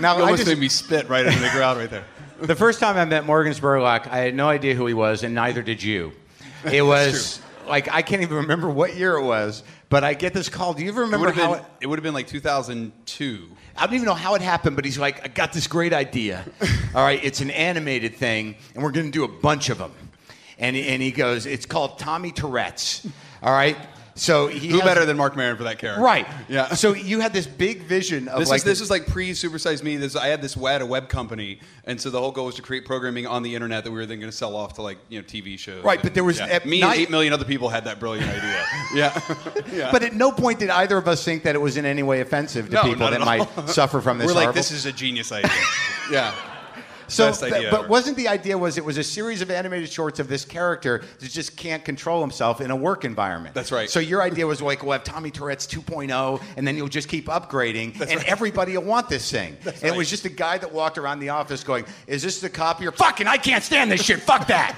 now 0.00 0.16
You 0.16 0.22
I 0.22 0.24
almost 0.24 0.38
just, 0.40 0.48
made 0.48 0.58
me 0.58 0.68
spit 0.68 1.08
right 1.08 1.24
into 1.26 1.38
the 1.38 1.50
ground 1.50 1.78
right 1.78 1.90
there. 1.90 2.04
the 2.40 2.54
first 2.54 2.80
time 2.80 2.96
I 2.96 3.04
met 3.04 3.24
Morgan 3.24 3.52
Spurlock, 3.52 4.08
I 4.08 4.18
had 4.18 4.34
no 4.34 4.48
idea 4.48 4.74
who 4.74 4.86
he 4.86 4.94
was, 4.94 5.22
and 5.22 5.34
neither 5.34 5.62
did 5.62 5.82
you. 5.82 6.12
It 6.70 6.82
was 6.82 7.40
like 7.68 7.88
I 7.92 8.02
can't 8.02 8.22
even 8.22 8.36
remember 8.38 8.68
what 8.68 8.96
year 8.96 9.14
it 9.16 9.22
was, 9.24 9.62
but 9.88 10.04
I 10.04 10.14
get 10.14 10.34
this 10.34 10.48
call. 10.48 10.74
Do 10.74 10.82
you 10.82 10.90
ever 10.90 11.02
It 11.02 11.06
remember 11.06 11.30
how? 11.32 11.54
been, 11.54 11.60
It, 11.60 11.66
it 11.82 11.86
would 11.86 11.98
have 11.98 12.02
been 12.04 12.14
like 12.14 12.26
2002. 12.26 13.48
I 13.76 13.86
don't 13.86 13.94
even 13.94 14.06
know 14.06 14.14
how 14.14 14.34
it 14.34 14.42
happened, 14.42 14.74
but 14.76 14.84
he's 14.84 14.98
like, 14.98 15.24
I 15.24 15.28
got 15.28 15.52
this 15.52 15.66
great 15.66 15.92
idea. 15.92 16.44
All 16.94 17.04
right, 17.04 17.22
it's 17.22 17.40
an 17.40 17.50
animated 17.50 18.16
thing, 18.16 18.56
and 18.74 18.82
we're 18.82 18.90
going 18.90 19.06
to 19.06 19.12
do 19.12 19.24
a 19.24 19.28
bunch 19.28 19.68
of 19.68 19.78
them. 19.78 19.92
And, 20.58 20.74
and 20.74 21.02
he 21.02 21.10
goes, 21.10 21.44
it's 21.44 21.66
called 21.66 21.98
Tommy 21.98 22.32
Tourette's. 22.32 23.06
All 23.42 23.52
right, 23.52 23.76
so 24.16 24.48
he 24.48 24.68
Who 24.68 24.76
has- 24.80 24.84
better 24.84 25.04
than 25.04 25.16
Marc 25.16 25.36
Maron 25.36 25.56
for 25.56 25.62
that 25.64 25.78
character? 25.78 26.02
right? 26.02 26.26
Yeah. 26.48 26.74
So 26.74 26.94
you 26.94 27.20
had 27.20 27.32
this 27.32 27.46
big 27.46 27.82
vision 27.82 28.26
of 28.28 28.40
This 28.40 28.48
like 28.50 28.58
is 28.58 28.64
this 28.64 28.80
is 28.80 28.90
like 28.90 29.06
pre 29.06 29.30
Supersize 29.32 29.82
Me. 29.82 29.96
This 29.96 30.16
I 30.16 30.26
had 30.28 30.42
this 30.42 30.56
I 30.56 30.72
had 30.72 30.82
a 30.82 30.86
web 30.86 31.08
company, 31.08 31.60
and 31.84 32.00
so 32.00 32.10
the 32.10 32.18
whole 32.18 32.32
goal 32.32 32.46
was 32.46 32.54
to 32.56 32.62
create 32.62 32.84
programming 32.86 33.26
on 33.26 33.42
the 33.42 33.54
internet 33.54 33.84
that 33.84 33.90
we 33.90 33.96
were 33.98 34.06
then 34.06 34.18
going 34.18 34.30
to 34.30 34.36
sell 34.36 34.56
off 34.56 34.74
to 34.74 34.82
like 34.82 34.98
you 35.08 35.20
know 35.20 35.24
TV 35.26 35.58
shows. 35.58 35.84
Right, 35.84 35.98
and- 35.98 36.02
but 36.02 36.14
there 36.14 36.24
was- 36.24 36.38
yeah. 36.40 36.58
me 36.64 36.80
night- 36.80 36.92
and 36.94 37.00
eight 37.02 37.10
million 37.10 37.32
other 37.32 37.44
people 37.44 37.68
had 37.68 37.84
that 37.84 38.00
brilliant 38.00 38.28
idea. 38.28 38.64
yeah, 38.94 39.20
yeah. 39.72 39.92
But 39.92 40.02
at 40.02 40.14
no 40.14 40.32
point 40.32 40.58
did 40.58 40.70
either 40.70 40.96
of 40.96 41.06
us 41.08 41.24
think 41.24 41.42
that 41.44 41.54
it 41.54 41.60
was 41.60 41.76
in 41.76 41.84
any 41.84 42.02
way 42.02 42.20
offensive 42.22 42.66
to 42.70 42.72
No, 42.74 42.82
people 42.84 43.10
that 43.10 43.20
might 43.20 43.46
suffer 43.68 44.00
from 44.00 44.18
this. 44.18 44.26
we're 44.26 44.32
like 44.32 44.44
horrible- 44.44 44.56
this 44.56 44.70
is 44.72 44.86
a 44.86 44.92
genius 44.92 45.30
idea. 45.32 45.50
yeah. 46.10 46.34
So, 47.08 47.28
Best 47.28 47.42
idea 47.42 47.70
but 47.70 47.88
wasn't 47.88 48.16
the 48.16 48.28
idea 48.28 48.56
was 48.58 48.78
it 48.78 48.84
was 48.84 48.98
a 48.98 49.04
series 49.04 49.42
of 49.42 49.50
animated 49.50 49.90
shorts 49.90 50.18
of 50.18 50.28
this 50.28 50.44
character 50.44 51.02
that 51.20 51.30
just 51.30 51.56
can't 51.56 51.84
control 51.84 52.20
himself 52.20 52.60
in 52.60 52.70
a 52.70 52.76
work 52.76 53.04
environment? 53.04 53.54
That's 53.54 53.72
right. 53.72 53.88
So 53.88 54.00
your 54.00 54.22
idea 54.22 54.46
was 54.46 54.60
like, 54.60 54.82
we'll 54.82 54.92
have 54.92 55.04
Tommy 55.04 55.30
Tourette's 55.30 55.66
2.0, 55.66 56.42
and 56.56 56.66
then 56.66 56.76
you'll 56.76 56.88
just 56.88 57.08
keep 57.08 57.26
upgrading, 57.26 58.00
and 58.00 58.22
everybody 58.24 58.76
will 58.76 58.84
want 58.84 59.08
this 59.08 59.30
thing. 59.30 59.56
and 59.64 59.84
it 59.84 59.96
was 59.96 60.10
just 60.10 60.24
a 60.24 60.30
guy 60.30 60.58
that 60.58 60.72
walked 60.72 60.98
around 60.98 61.20
the 61.20 61.30
office 61.30 61.62
going, 61.64 61.84
"Is 62.06 62.22
this 62.22 62.40
the 62.40 62.50
copier? 62.50 62.92
Fucking, 62.92 63.26
I 63.26 63.36
can't 63.36 63.62
stand 63.62 63.90
this 63.90 64.02
shit. 64.02 64.20
Fuck 64.20 64.46
that." 64.48 64.76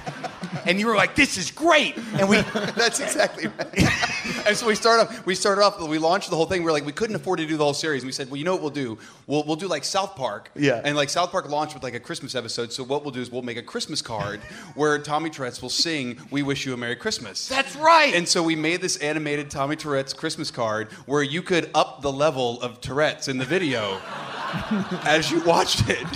and 0.66 0.78
you 0.78 0.86
were 0.86 0.96
like, 0.96 1.14
"This 1.14 1.36
is 1.38 1.50
great," 1.50 1.96
and 2.14 2.28
we. 2.28 2.40
That's 2.76 3.00
exactly 3.00 3.46
right. 3.46 4.46
and 4.46 4.56
so 4.56 4.66
we 4.66 4.74
started 4.74 5.02
off. 5.02 5.26
We 5.26 5.34
started 5.34 5.62
off. 5.62 5.80
We 5.80 5.98
launched 5.98 6.30
the 6.30 6.36
whole 6.36 6.46
thing. 6.46 6.62
We 6.62 6.68
are 6.68 6.72
like, 6.72 6.84
we 6.84 6.92
couldn't 6.92 7.16
afford 7.16 7.38
to 7.38 7.46
do 7.46 7.56
the 7.56 7.64
whole 7.64 7.74
series. 7.74 8.02
And 8.02 8.08
we 8.08 8.12
said, 8.12 8.30
well, 8.30 8.36
you 8.36 8.44
know 8.44 8.52
what 8.52 8.62
we'll 8.62 8.70
do? 8.70 8.98
We'll 9.26 9.44
we'll 9.44 9.56
do 9.56 9.68
like 9.68 9.84
South 9.84 10.16
Park. 10.16 10.50
Yeah. 10.54 10.80
And 10.84 10.96
like 10.96 11.08
South 11.08 11.30
Park 11.30 11.48
launched 11.48 11.74
with 11.74 11.82
like 11.82 11.94
a 11.94 12.00
Christmas 12.00 12.17
episode. 12.22 12.72
So 12.72 12.82
what 12.82 13.02
we'll 13.02 13.12
do 13.12 13.20
is 13.20 13.30
we'll 13.30 13.42
make 13.42 13.56
a 13.56 13.62
Christmas 13.62 14.02
card 14.02 14.40
where 14.74 14.98
Tommy 14.98 15.30
Tourette's 15.30 15.62
will 15.62 15.68
sing 15.68 16.18
"We 16.30 16.42
Wish 16.42 16.66
You 16.66 16.74
a 16.74 16.76
Merry 16.76 16.96
Christmas." 16.96 17.48
That's 17.48 17.76
right. 17.76 18.14
And 18.14 18.26
so 18.26 18.42
we 18.42 18.56
made 18.56 18.80
this 18.80 18.96
animated 18.98 19.50
Tommy 19.50 19.76
Tourette's 19.76 20.12
Christmas 20.12 20.50
card 20.50 20.92
where 21.06 21.22
you 21.22 21.42
could 21.42 21.70
up 21.74 22.02
the 22.02 22.12
level 22.12 22.60
of 22.62 22.80
Tourette's 22.80 23.28
in 23.28 23.38
the 23.38 23.44
video 23.44 24.00
as 25.04 25.30
you 25.30 25.40
watched 25.44 25.84
it. 25.88 26.06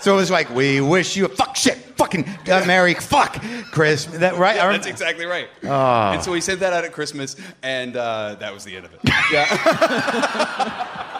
so 0.00 0.14
it 0.14 0.16
was 0.16 0.30
like, 0.30 0.48
"We 0.50 0.80
wish 0.80 1.16
you 1.16 1.26
a 1.26 1.28
fuck 1.28 1.56
shit, 1.56 1.76
fucking 1.96 2.24
uh, 2.50 2.64
Merry 2.66 2.94
fuck 2.94 3.40
Christmas." 3.72 4.18
That 4.18 4.36
right? 4.36 4.56
Yeah, 4.56 4.70
that's 4.72 4.86
exactly 4.86 5.26
right. 5.26 5.48
Ah. 5.66 6.12
And 6.14 6.22
so 6.22 6.32
we 6.32 6.40
sent 6.40 6.60
that 6.60 6.72
out 6.72 6.84
at 6.84 6.92
Christmas, 6.92 7.36
and 7.62 7.96
uh, 7.96 8.36
that 8.40 8.52
was 8.54 8.64
the 8.64 8.76
end 8.76 8.86
of 8.86 8.94
it. 8.94 9.00
Yeah. 9.32 11.06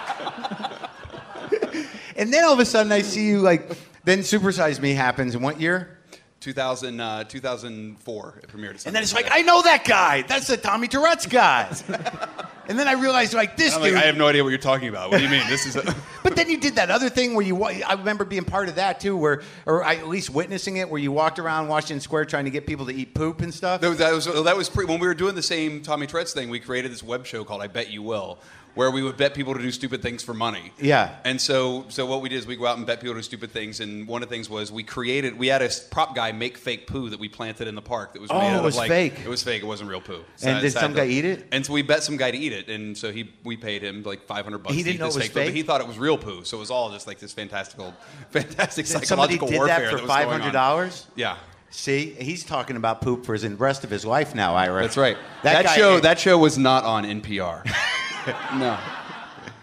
And 2.21 2.31
then 2.31 2.45
all 2.45 2.53
of 2.53 2.59
a 2.59 2.67
sudden, 2.67 2.93
I 2.93 3.01
see 3.01 3.27
you 3.27 3.41
like. 3.41 3.67
Then 4.05 4.19
Supersize 4.19 4.79
Me 4.79 4.93
happens 4.93 5.35
in 5.35 5.41
what 5.41 5.59
year? 5.59 5.99
2000, 6.41 7.01
uh, 7.01 7.25
2004, 7.25 8.41
it 8.43 8.49
premiered. 8.49 8.75
at 8.75 8.87
And 8.87 8.95
then 8.95 9.03
it's 9.03 9.15
like, 9.15 9.29
I 9.31 9.43
know 9.43 9.61
that 9.63 9.85
guy. 9.85 10.23
That's 10.23 10.47
the 10.47 10.57
Tommy 10.57 10.89
Tourette's 10.89 11.27
guy. 11.27 11.71
and 12.69 12.79
then 12.79 12.89
I 12.89 12.93
realized, 12.93 13.35
like, 13.35 13.59
this 13.59 13.75
I'm 13.75 13.83
dude. 13.83 13.95
like, 13.95 14.03
I 14.03 14.07
have 14.07 14.17
no 14.17 14.27
idea 14.27 14.43
what 14.43 14.49
you're 14.49 14.59
talking 14.59 14.89
about. 14.89 15.11
What 15.11 15.19
do 15.19 15.25
you 15.25 15.29
mean? 15.29 15.47
This 15.51 15.67
is. 15.67 15.77
A, 15.77 15.95
but 16.23 16.37
then 16.37 16.49
you 16.49 16.59
did 16.59 16.77
that 16.77 16.91
other 16.91 17.11
thing 17.11 17.35
where 17.35 17.45
you. 17.45 17.63
I 17.63 17.93
remember 17.93 18.25
being 18.25 18.45
part 18.45 18.71
of 18.71 18.77
that 18.77 19.01
too, 19.01 19.19
where, 19.19 19.43
or 19.67 19.85
I, 19.85 19.97
at 19.97 20.09
least 20.09 20.31
witnessing 20.31 20.79
it, 20.79 20.89
where 20.89 21.01
you 21.01 21.13
walked 21.13 21.39
around 21.39 21.69
Washington 21.69 22.01
Square 22.01 22.25
trying 22.27 22.47
to 22.47 22.51
get 22.51 22.67
people 22.67 22.87
to 22.87 22.95
eat 22.95 23.15
poop 23.15 23.43
and 23.43 23.53
stuff. 23.53 23.83
that 23.83 23.89
was 23.89 23.99
that 23.99 24.13
was, 24.15 24.25
that 24.45 24.57
was 24.57 24.71
pre, 24.71 24.87
when 24.87 24.99
we 24.99 25.07
were 25.07 25.15
doing 25.15 25.35
the 25.35 25.43
same 25.43 25.83
Tommy 25.83 26.07
Tourette's 26.07 26.33
thing. 26.33 26.49
We 26.49 26.59
created 26.59 26.91
this 26.91 27.03
web 27.03 27.27
show 27.27 27.45
called 27.45 27.61
I 27.61 27.67
Bet 27.67 27.91
You 27.91 28.03
Will, 28.03 28.39
where 28.75 28.91
we 28.91 29.03
would 29.03 29.17
bet 29.17 29.35
people 29.35 29.53
to 29.55 29.61
do 29.61 29.71
stupid 29.71 30.01
things 30.03 30.23
for 30.23 30.33
money. 30.33 30.73
Yeah. 30.81 31.17
And 31.25 31.41
so, 31.41 31.85
so 31.89 32.07
what 32.07 32.23
we 32.23 32.29
did 32.29 32.37
is 32.37 32.47
we 32.47 32.57
go 32.57 32.67
out 32.67 32.79
and 32.79 32.87
bet 32.87 33.01
people 33.01 33.15
to 33.15 33.19
do 33.19 33.23
stupid 33.25 33.51
things. 33.51 33.81
And 33.81 34.07
one 34.07 34.23
of 34.23 34.29
the 34.29 34.35
things 34.35 34.49
was 34.49 34.71
we 34.71 34.83
created, 34.85 35.39
we 35.39 35.49
had 35.49 35.61
a 35.63 35.69
prop 35.91 36.15
guy 36.15 36.31
make 36.33 36.57
fake 36.57 36.87
poo 36.87 37.11
that 37.11 37.19
we 37.19 37.29
planted 37.29 37.67
in 37.67 37.75
the 37.75 37.83
park 37.83 38.13
that 38.13 38.23
was 38.23 38.31
Oh, 38.31 38.39
made 38.39 38.57
it 38.57 38.63
was 38.63 38.77
of 38.77 38.79
like 38.81 38.89
fake. 38.89 39.15
it 39.25 39.29
was 39.29 39.43
fake. 39.43 39.63
It 39.63 39.67
wasn't 39.67 39.91
real 39.91 40.01
poo. 40.01 40.25
And 40.43 40.61
did 40.61 40.73
some 40.73 40.95
guy 40.95 41.07
eat 41.07 41.25
it? 41.25 41.47
And 41.53 41.67
so 41.67 41.73
we 41.73 41.83
bet 41.83 42.03
some 42.03 42.17
guy 42.17 42.31
to 42.31 42.39
eat 42.39 42.53
it, 42.53 42.69
and 42.69 42.97
so 42.97 43.11
he 43.11 43.31
we 43.45 43.57
paid 43.57 43.83
him 43.83 44.03
like 44.05 44.23
500 44.23 44.59
bucks. 44.59 44.75
He 44.75 44.83
didn't 44.83 44.95
eat 44.97 45.01
know 45.01 45.07
this 45.07 45.17
it 45.17 45.19
was 45.19 45.27
fake, 45.27 45.35
fake? 45.35 45.47
but 45.49 45.55
he 45.55 45.63
thought 45.63 45.81
it 45.81 45.87
was 45.89 45.99
real 45.99 46.17
poo. 46.17 46.45
So 46.45 46.57
it 46.57 46.61
was 46.61 46.71
all 46.71 46.91
just 46.91 47.07
like 47.07 47.19
this 47.19 47.33
fantastical, 47.33 47.93
fantastic 48.31 48.87
Somebody 48.87 49.07
psychological 49.07 49.49
did 49.49 49.57
warfare 49.59 49.81
that 49.81 49.91
for 49.91 49.97
was 50.03 50.07
five 50.11 50.29
hundred 50.29 50.53
dollars. 50.53 51.07
Yeah. 51.17 51.37
See, 51.73 52.07
he's 52.19 52.43
talking 52.45 52.75
about 52.77 53.01
poop 53.01 53.25
for 53.25 53.39
the 53.39 53.49
rest 53.51 53.85
of 53.85 53.91
his 53.91 54.05
life 54.05 54.35
now, 54.35 54.55
Ira. 54.57 54.83
That's 54.83 54.97
right. 54.97 55.17
That 55.45 55.65
That, 55.67 55.77
show 55.77 56.01
that 56.01 56.19
show 56.19 56.37
was 56.39 56.59
not 56.59 56.83
on 56.85 57.05
NPR. 57.05 57.65
no. 58.55 58.79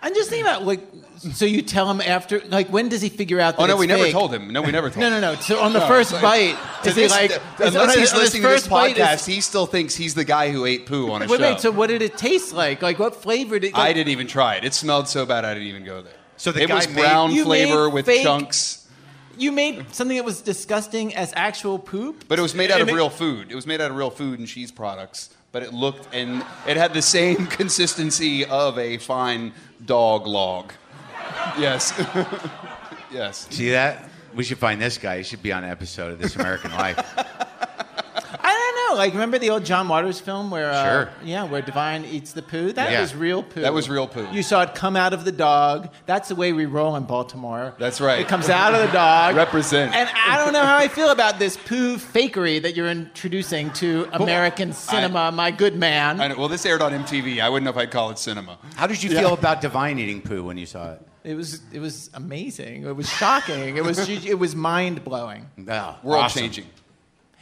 I'm 0.01 0.13
just 0.13 0.29
thinking 0.29 0.45
about 0.45 0.65
like. 0.65 0.81
So 1.33 1.45
you 1.45 1.63
tell 1.63 1.89
him 1.89 1.99
after, 1.99 2.41
like, 2.41 2.67
when 2.69 2.89
does 2.89 3.01
he 3.01 3.09
figure 3.09 3.39
out 3.39 3.55
oh, 3.57 3.57
that 3.57 3.63
Oh 3.63 3.65
no, 3.65 3.73
it's 3.73 3.79
we 3.79 3.87
never 3.87 4.03
fake? 4.03 4.13
told 4.13 4.31
him. 4.31 4.53
No, 4.53 4.61
we 4.61 4.71
never 4.71 4.91
told 4.91 4.99
No, 4.99 5.07
him. 5.07 5.13
no, 5.13 5.19
no. 5.19 5.33
No. 5.33 5.39
So 5.39 5.59
on 5.59 5.73
the 5.73 5.79
No, 5.79 5.87
first 5.87 6.11
it's 6.11 6.21
bite, 6.21 6.55
To 6.83 6.89
is 6.91 6.95
he 6.95 7.01
this- 7.01 7.11
like? 7.11 7.31
unless 7.57 7.59
is- 7.59 7.73
he's 7.73 7.75
on 7.81 7.89
his 7.89 8.13
listening 8.13 8.41
to 8.43 8.47
this 8.49 8.61
first 8.61 8.69
bite 8.69 8.97
is- 8.99 9.03
podcast, 9.03 9.25
he 9.25 9.41
still 9.41 9.65
thinks 9.65 9.95
he's 9.95 10.13
the 10.13 10.23
guy 10.23 10.51
who 10.51 10.65
ate 10.65 10.85
poo 10.85 11.09
on 11.11 11.23
a 11.23 11.25
Wait, 11.27 11.39
show. 11.39 11.41
wait. 11.53 11.59
So 11.59 11.71
what 11.71 11.87
did 11.87 12.03
it 12.03 12.19
taste 12.19 12.53
like? 12.53 12.83
Like 12.83 12.99
what 12.99 13.15
flavor 13.15 13.57
did? 13.57 13.69
It? 13.69 13.77
I 13.79 13.93
didn't 13.93 14.09
even 14.11 14.27
try 14.27 14.57
it. 14.57 14.63
It 14.63 14.75
smelled 14.75 15.07
so 15.07 15.25
bad 15.25 15.43
I 15.43 15.55
didn't 15.55 15.69
even 15.69 15.83
go 15.83 16.03
there. 16.03 16.13
So 16.37 16.51
the 16.51 16.61
it 16.61 16.67
guy 16.67 16.75
was 16.75 16.87
made- 16.87 16.97
brown 17.01 17.31
You 17.31 17.45
flavor 17.45 17.85
made 17.85 17.93
with 17.95 18.05
fake- 18.05 18.21
chunks, 18.23 18.85
You 19.39 19.51
made 19.51 19.85
something 19.95 20.17
that 20.17 20.23
was 20.25 20.41
disgusting 20.41 21.15
as 21.15 21.33
actual 21.35 21.79
poop. 21.79 22.25
but 22.27 22.37
it 22.37 22.43
was 22.43 22.53
made 22.53 22.69
out 22.69 22.79
of 22.79 22.87
And 22.87 22.91
it- 22.91 22.95
real 22.95 23.09
food. 23.09 23.47
It 23.51 23.55
was 23.55 23.65
made 23.65 23.81
out 23.81 23.89
of 23.89 23.97
real 23.97 24.11
food 24.11 24.37
and 24.37 24.47
cheese 24.47 24.71
products. 24.71 25.29
But 25.57 25.63
it 25.63 25.73
looked 25.73 26.13
and 26.13 26.45
it 26.67 26.77
had 26.77 26.93
the 26.93 27.01
same 27.01 27.47
consistency 27.47 28.45
of 28.45 28.77
a 28.77 28.99
fine 28.99 29.53
dog 29.83 30.27
log. 30.27 30.71
Yes. 31.57 31.99
yes. 33.11 33.47
See 33.49 33.71
that? 33.71 34.07
We 34.35 34.43
should 34.43 34.59
find 34.59 34.79
this 34.79 34.99
guy. 34.99 35.17
He 35.17 35.23
should 35.23 35.41
be 35.41 35.51
on 35.51 35.63
an 35.63 35.71
episode 35.71 36.13
of 36.13 36.19
This 36.19 36.35
American 36.35 36.73
Life. 36.73 37.03
I 38.89 38.93
like 38.95 39.13
remember 39.13 39.37
the 39.37 39.49
old 39.49 39.65
John 39.65 39.87
Waters 39.87 40.19
film 40.19 40.49
where, 40.49 40.71
uh, 40.71 40.83
Sure. 40.85 41.09
yeah, 41.23 41.43
where 41.43 41.61
Divine 41.61 42.05
eats 42.05 42.31
the 42.31 42.41
poo. 42.41 42.71
That 42.73 42.91
Yeah. 42.91 43.01
was 43.01 43.13
real 43.15 43.43
poo. 43.43 43.61
That 43.61 43.73
was 43.73 43.89
real 43.89 44.07
poo. 44.07 44.27
You 44.31 44.43
saw 44.43 44.61
it 44.61 44.75
come 44.75 44.95
out 44.95 45.13
of 45.13 45.25
the 45.25 45.31
dog. 45.31 45.89
That's 46.05 46.29
the 46.29 46.35
way 46.35 46.53
we 46.53 46.65
roll 46.65 46.95
in 46.95 47.03
Baltimore. 47.03 47.73
That's 47.77 47.99
right. 47.99 48.19
It 48.19 48.27
comes 48.27 48.49
out 48.49 48.73
of 48.73 48.81
the 48.81 48.91
dog. 48.93 49.35
Represent. 49.47 49.93
And 49.93 50.09
I 50.27 50.37
don't 50.37 50.53
know 50.53 50.63
how 50.63 50.77
I 50.77 50.87
feel 50.87 51.09
about 51.09 51.39
this 51.39 51.57
poo 51.57 51.97
fakery 51.97 52.61
that 52.61 52.75
you're 52.75 52.89
introducing 52.89 53.71
to 53.73 54.07
American 54.13 54.73
cinema, 54.73 55.31
my 55.31 55.51
good 55.51 55.75
man. 55.75 56.21
I 56.21 56.27
know, 56.29 56.35
well, 56.37 56.47
this 56.47 56.65
aired 56.65 56.81
on 56.81 56.93
MTV. 56.93 57.41
I 57.41 57.49
wouldn't 57.49 57.65
know 57.65 57.71
if 57.71 57.77
I'd 57.77 57.91
call 57.91 58.09
it 58.11 58.19
cinema. 58.19 58.57
How 58.75 58.87
did 58.87 59.03
you 59.03 59.09
feel 59.09 59.33
about 59.33 59.61
Divine 59.61 59.99
eating 59.99 60.21
poo 60.21 60.43
when 60.43 60.57
you 60.57 60.65
saw 60.65 60.91
it? 60.93 61.01
It 61.23 61.35
was 61.35 61.59
it 61.73 61.79
was 61.79 62.09
amazing. 62.13 62.85
It 62.85 62.95
was 62.95 63.09
shocking. 63.09 63.75
It 63.75 63.83
was 63.83 63.99
it 64.25 64.39
was 64.39 64.55
mind 64.55 65.03
blowing. 65.03 65.45
Oh, 65.69 65.95
World 66.01 66.23
awesome. 66.23 66.41
changing. 66.43 66.65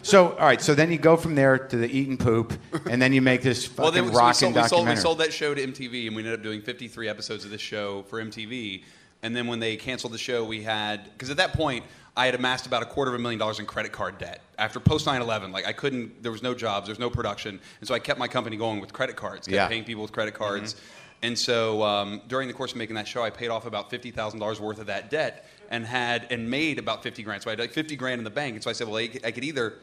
So, 0.06 0.34
all 0.34 0.46
right. 0.46 0.62
So 0.62 0.76
then 0.76 0.92
you 0.92 1.00
go 1.00 1.18
from 1.18 1.34
there 1.34 1.58
to 1.58 1.78
the 1.78 1.88
eating 1.90 2.16
poop, 2.18 2.54
and 2.88 3.02
then 3.02 3.12
you 3.12 3.24
make 3.24 3.42
this 3.42 3.66
fucking 3.66 3.82
Well, 3.84 3.92
then 3.92 4.04
we, 4.06 4.10
so 4.10 4.14
we, 4.14 4.20
rocking 4.20 4.34
sold, 4.34 4.54
we, 4.56 4.60
sold, 4.60 4.64
we 4.64 4.70
documentary. 4.70 5.02
sold 5.02 5.18
that 5.18 5.34
show 5.34 5.56
to 5.56 5.68
MTV, 5.68 6.06
and 6.08 6.16
we 6.16 6.22
ended 6.22 6.36
up 6.38 6.44
doing 6.44 6.62
53 6.62 7.10
episodes 7.10 7.44
of 7.44 7.50
this 7.50 7.60
show 7.62 8.04
for 8.04 8.22
MTV. 8.24 8.84
And 9.24 9.36
then 9.36 9.48
when 9.48 9.60
they 9.60 9.76
canceled 9.78 10.14
the 10.14 10.20
show, 10.20 10.46
we 10.46 10.62
had 10.62 11.06
because 11.06 11.32
at 11.32 11.38
that 11.38 11.54
point 11.54 11.84
I 12.16 12.28
had 12.28 12.36
amassed 12.36 12.68
about 12.68 12.84
a 12.84 12.86
quarter 12.86 13.10
of 13.12 13.20
a 13.20 13.22
million 13.22 13.40
dollars 13.40 13.60
in 13.60 13.66
credit 13.66 13.92
card 13.92 14.20
debt 14.20 14.42
after 14.60 14.80
post 14.80 15.08
9/11. 15.08 15.52
Like 15.52 15.66
I 15.66 15.74
couldn't, 15.74 16.22
there 16.22 16.32
was 16.32 16.44
no 16.44 16.54
jobs, 16.54 16.86
there 16.86 16.92
was 16.92 17.00
no 17.00 17.10
production, 17.10 17.60
and 17.80 17.88
so 17.88 17.96
I 17.96 18.00
kept 18.00 18.20
my 18.20 18.28
company 18.28 18.56
going 18.58 18.80
with 18.80 18.94
credit 18.94 19.16
cards, 19.16 19.48
kept 19.48 19.56
Yeah. 19.56 19.68
paying 19.68 19.84
people 19.86 20.04
with 20.04 20.12
credit 20.12 20.36
cards. 20.36 20.76
Mm-hmm. 20.76 20.95
And 21.26 21.38
so 21.40 21.82
um, 21.82 22.22
during 22.28 22.48
the 22.48 22.54
course 22.54 22.72
of 22.72 22.78
making 22.78 22.96
that 22.98 23.08
show, 23.08 23.24
I 23.24 23.32
paid 23.32 23.50
off 23.50 23.66
about 23.66 23.90
fifty 23.90 24.12
thousand 24.12 24.40
dollars 24.40 24.60
worth 24.60 24.78
of 24.78 24.86
that 24.86 25.10
debt 25.10 25.50
and 25.72 25.84
had 25.84 26.28
and 26.30 26.52
made 26.52 26.78
about 26.78 27.02
fifty 27.02 27.24
grand. 27.24 27.42
So 27.42 27.50
I 27.50 27.54
had 27.54 27.60
like 27.60 27.72
fifty 27.72 27.96
grand 27.96 28.20
in 28.20 28.24
the 28.24 28.30
bank, 28.30 28.54
and 28.54 28.64
so 28.64 28.70
I 28.70 28.74
said, 28.74 28.88
well, 28.88 28.98
I 28.98 29.10
I 29.24 29.32
could 29.32 29.44
either 29.44 29.74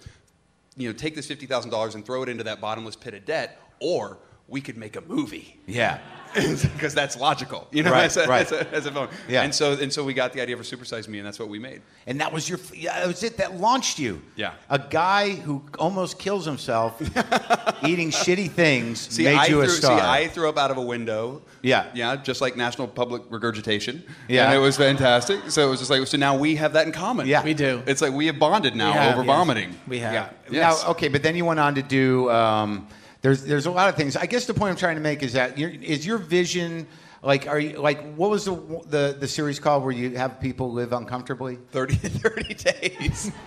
you 0.76 0.88
know, 0.88 0.94
take 0.94 1.16
this 1.16 1.26
fifty 1.26 1.46
thousand 1.46 1.72
dollars 1.72 1.96
and 1.96 2.06
throw 2.06 2.22
it 2.22 2.28
into 2.28 2.44
that 2.44 2.60
bottomless 2.60 2.94
pit 2.94 3.14
of 3.14 3.24
debt, 3.24 3.58
or 3.80 4.18
we 4.46 4.60
could 4.60 4.76
make 4.76 4.94
a 4.94 5.00
movie 5.00 5.58
yeah. 5.66 5.98
because 6.74 6.94
that's 6.94 7.16
logical, 7.16 7.68
you 7.70 7.82
know, 7.82 7.92
Right, 7.92 8.04
as, 8.04 8.16
a, 8.16 8.26
right. 8.26 8.42
as, 8.46 8.52
a, 8.52 8.70
as 8.72 8.86
a 8.86 8.92
film. 8.92 9.08
Yeah. 9.28 9.42
And 9.42 9.54
so 9.54 9.72
and 9.72 9.92
so 9.92 10.04
we 10.04 10.14
got 10.14 10.32
the 10.32 10.40
idea 10.40 10.56
for 10.56 10.62
Supersize 10.62 11.08
Me, 11.08 11.18
and 11.18 11.26
that's 11.26 11.38
what 11.38 11.48
we 11.48 11.58
made. 11.58 11.82
And 12.06 12.20
that 12.20 12.32
was 12.32 12.48
your. 12.48 12.58
Yeah, 12.74 12.98
that 13.00 13.08
was 13.08 13.22
it. 13.22 13.36
That 13.36 13.56
launched 13.60 13.98
you. 13.98 14.22
Yeah. 14.36 14.54
A 14.70 14.78
guy 14.78 15.30
who 15.30 15.62
almost 15.78 16.18
kills 16.18 16.44
himself 16.44 17.00
eating 17.86 18.10
shitty 18.10 18.50
things 18.50 19.00
See, 19.00 19.24
made 19.24 19.36
I 19.36 19.46
you 19.46 19.54
threw, 19.54 19.62
a 19.62 19.68
star. 19.68 19.98
see, 19.98 20.04
I 20.04 20.28
threw 20.28 20.48
up 20.48 20.58
out 20.58 20.70
of 20.70 20.76
a 20.76 20.82
window. 20.82 21.42
Yeah. 21.62 21.86
yeah, 21.94 22.16
just 22.16 22.40
like 22.40 22.56
National 22.56 22.88
Public 22.88 23.22
Regurgitation. 23.30 24.02
Yeah. 24.28 24.46
and 24.46 24.54
it 24.54 24.58
was 24.58 24.76
fantastic. 24.76 25.50
So 25.50 25.66
it 25.66 25.70
was 25.70 25.78
just 25.78 25.90
like, 25.90 26.06
so 26.06 26.18
now 26.18 26.36
we 26.36 26.56
have 26.56 26.72
that 26.72 26.86
in 26.86 26.92
common. 26.92 27.26
Yeah. 27.26 27.44
We 27.44 27.54
do. 27.54 27.82
It's 27.86 28.02
like 28.02 28.12
we 28.12 28.26
have 28.26 28.38
bonded 28.38 28.74
now 28.74 28.92
have, 28.92 29.14
over 29.14 29.24
yes. 29.24 29.36
vomiting. 29.36 29.76
We 29.86 30.00
have. 30.00 30.12
Yeah. 30.12 30.30
Yes. 30.50 30.82
Now, 30.82 30.90
okay, 30.90 31.08
but 31.08 31.22
then 31.22 31.36
you 31.36 31.44
went 31.44 31.60
on 31.60 31.74
to 31.76 31.82
do. 31.82 32.30
Um, 32.30 32.88
there's 33.22 33.44
there's 33.44 33.66
a 33.66 33.70
lot 33.70 33.88
of 33.88 33.96
things. 33.96 34.16
I 34.16 34.26
guess 34.26 34.46
the 34.46 34.54
point 34.54 34.70
I'm 34.70 34.76
trying 34.76 34.96
to 34.96 35.00
make 35.00 35.22
is 35.22 35.32
that 35.32 35.56
your 35.56 35.70
is 35.70 36.04
your 36.04 36.18
vision 36.18 36.86
like 37.22 37.46
are 37.46 37.58
you 37.58 37.80
like 37.80 38.14
what 38.14 38.30
was 38.30 38.44
the 38.46 38.54
the 38.86 39.16
the 39.18 39.28
series 39.28 39.60
called 39.60 39.84
where 39.84 39.92
you 39.92 40.16
have 40.16 40.40
people 40.40 40.72
live 40.72 40.92
uncomfortably? 40.92 41.58
30, 41.70 41.94
30 41.96 42.54
days. 42.54 43.30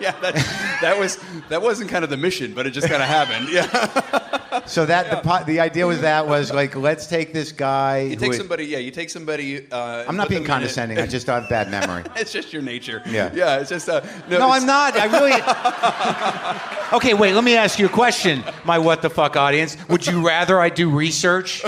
yeah, 0.00 0.18
that, 0.20 0.78
that 0.82 0.98
was 0.98 1.18
that 1.48 1.62
wasn't 1.62 1.88
kind 1.88 2.02
of 2.02 2.10
the 2.10 2.16
mission, 2.16 2.52
but 2.52 2.66
it 2.66 2.70
just 2.70 2.88
kind 2.88 3.02
of 3.02 3.08
happened. 3.08 3.48
Yeah, 3.48 4.62
So 4.66 4.86
that 4.86 5.10
the 5.10 5.16
po- 5.28 5.44
the 5.44 5.60
idea 5.60 5.86
was 5.86 6.00
that 6.00 6.26
was 6.26 6.52
like 6.52 6.74
let's 6.74 7.06
take 7.06 7.32
this 7.32 7.52
guy. 7.52 8.00
you 8.00 8.16
take 8.16 8.34
somebody. 8.34 8.64
Yeah, 8.64 8.78
you 8.78 8.90
take 8.90 9.10
somebody. 9.10 9.70
Uh, 9.70 10.04
I'm 10.08 10.16
not 10.16 10.28
being 10.28 10.42
them 10.42 10.46
in 10.46 10.50
it- 10.50 10.54
condescending. 10.54 10.98
I 10.98 11.06
just 11.06 11.26
have 11.26 11.48
bad 11.48 11.70
memory. 11.70 12.04
it's 12.16 12.32
just 12.32 12.52
your 12.52 12.62
nature. 12.62 13.02
Yeah. 13.06 13.30
yeah. 13.34 13.60
It's 13.60 13.70
just 13.70 13.88
uh, 13.88 14.00
no. 14.28 14.38
No, 14.38 14.50
I'm 14.50 14.66
not. 14.66 14.96
I 14.96 15.06
really. 15.06 16.96
okay, 16.96 17.14
wait. 17.14 17.34
Let 17.34 17.44
me 17.44 17.54
ask 17.56 17.78
you 17.78 17.86
a 17.86 17.90
question, 17.90 18.42
my 18.64 18.78
what 18.78 19.02
the 19.02 19.10
fuck 19.10 19.36
audience. 19.36 19.76
Would 19.88 20.06
you 20.06 20.26
rather 20.26 20.60
I 20.60 20.70
do 20.70 20.90
research? 20.90 21.62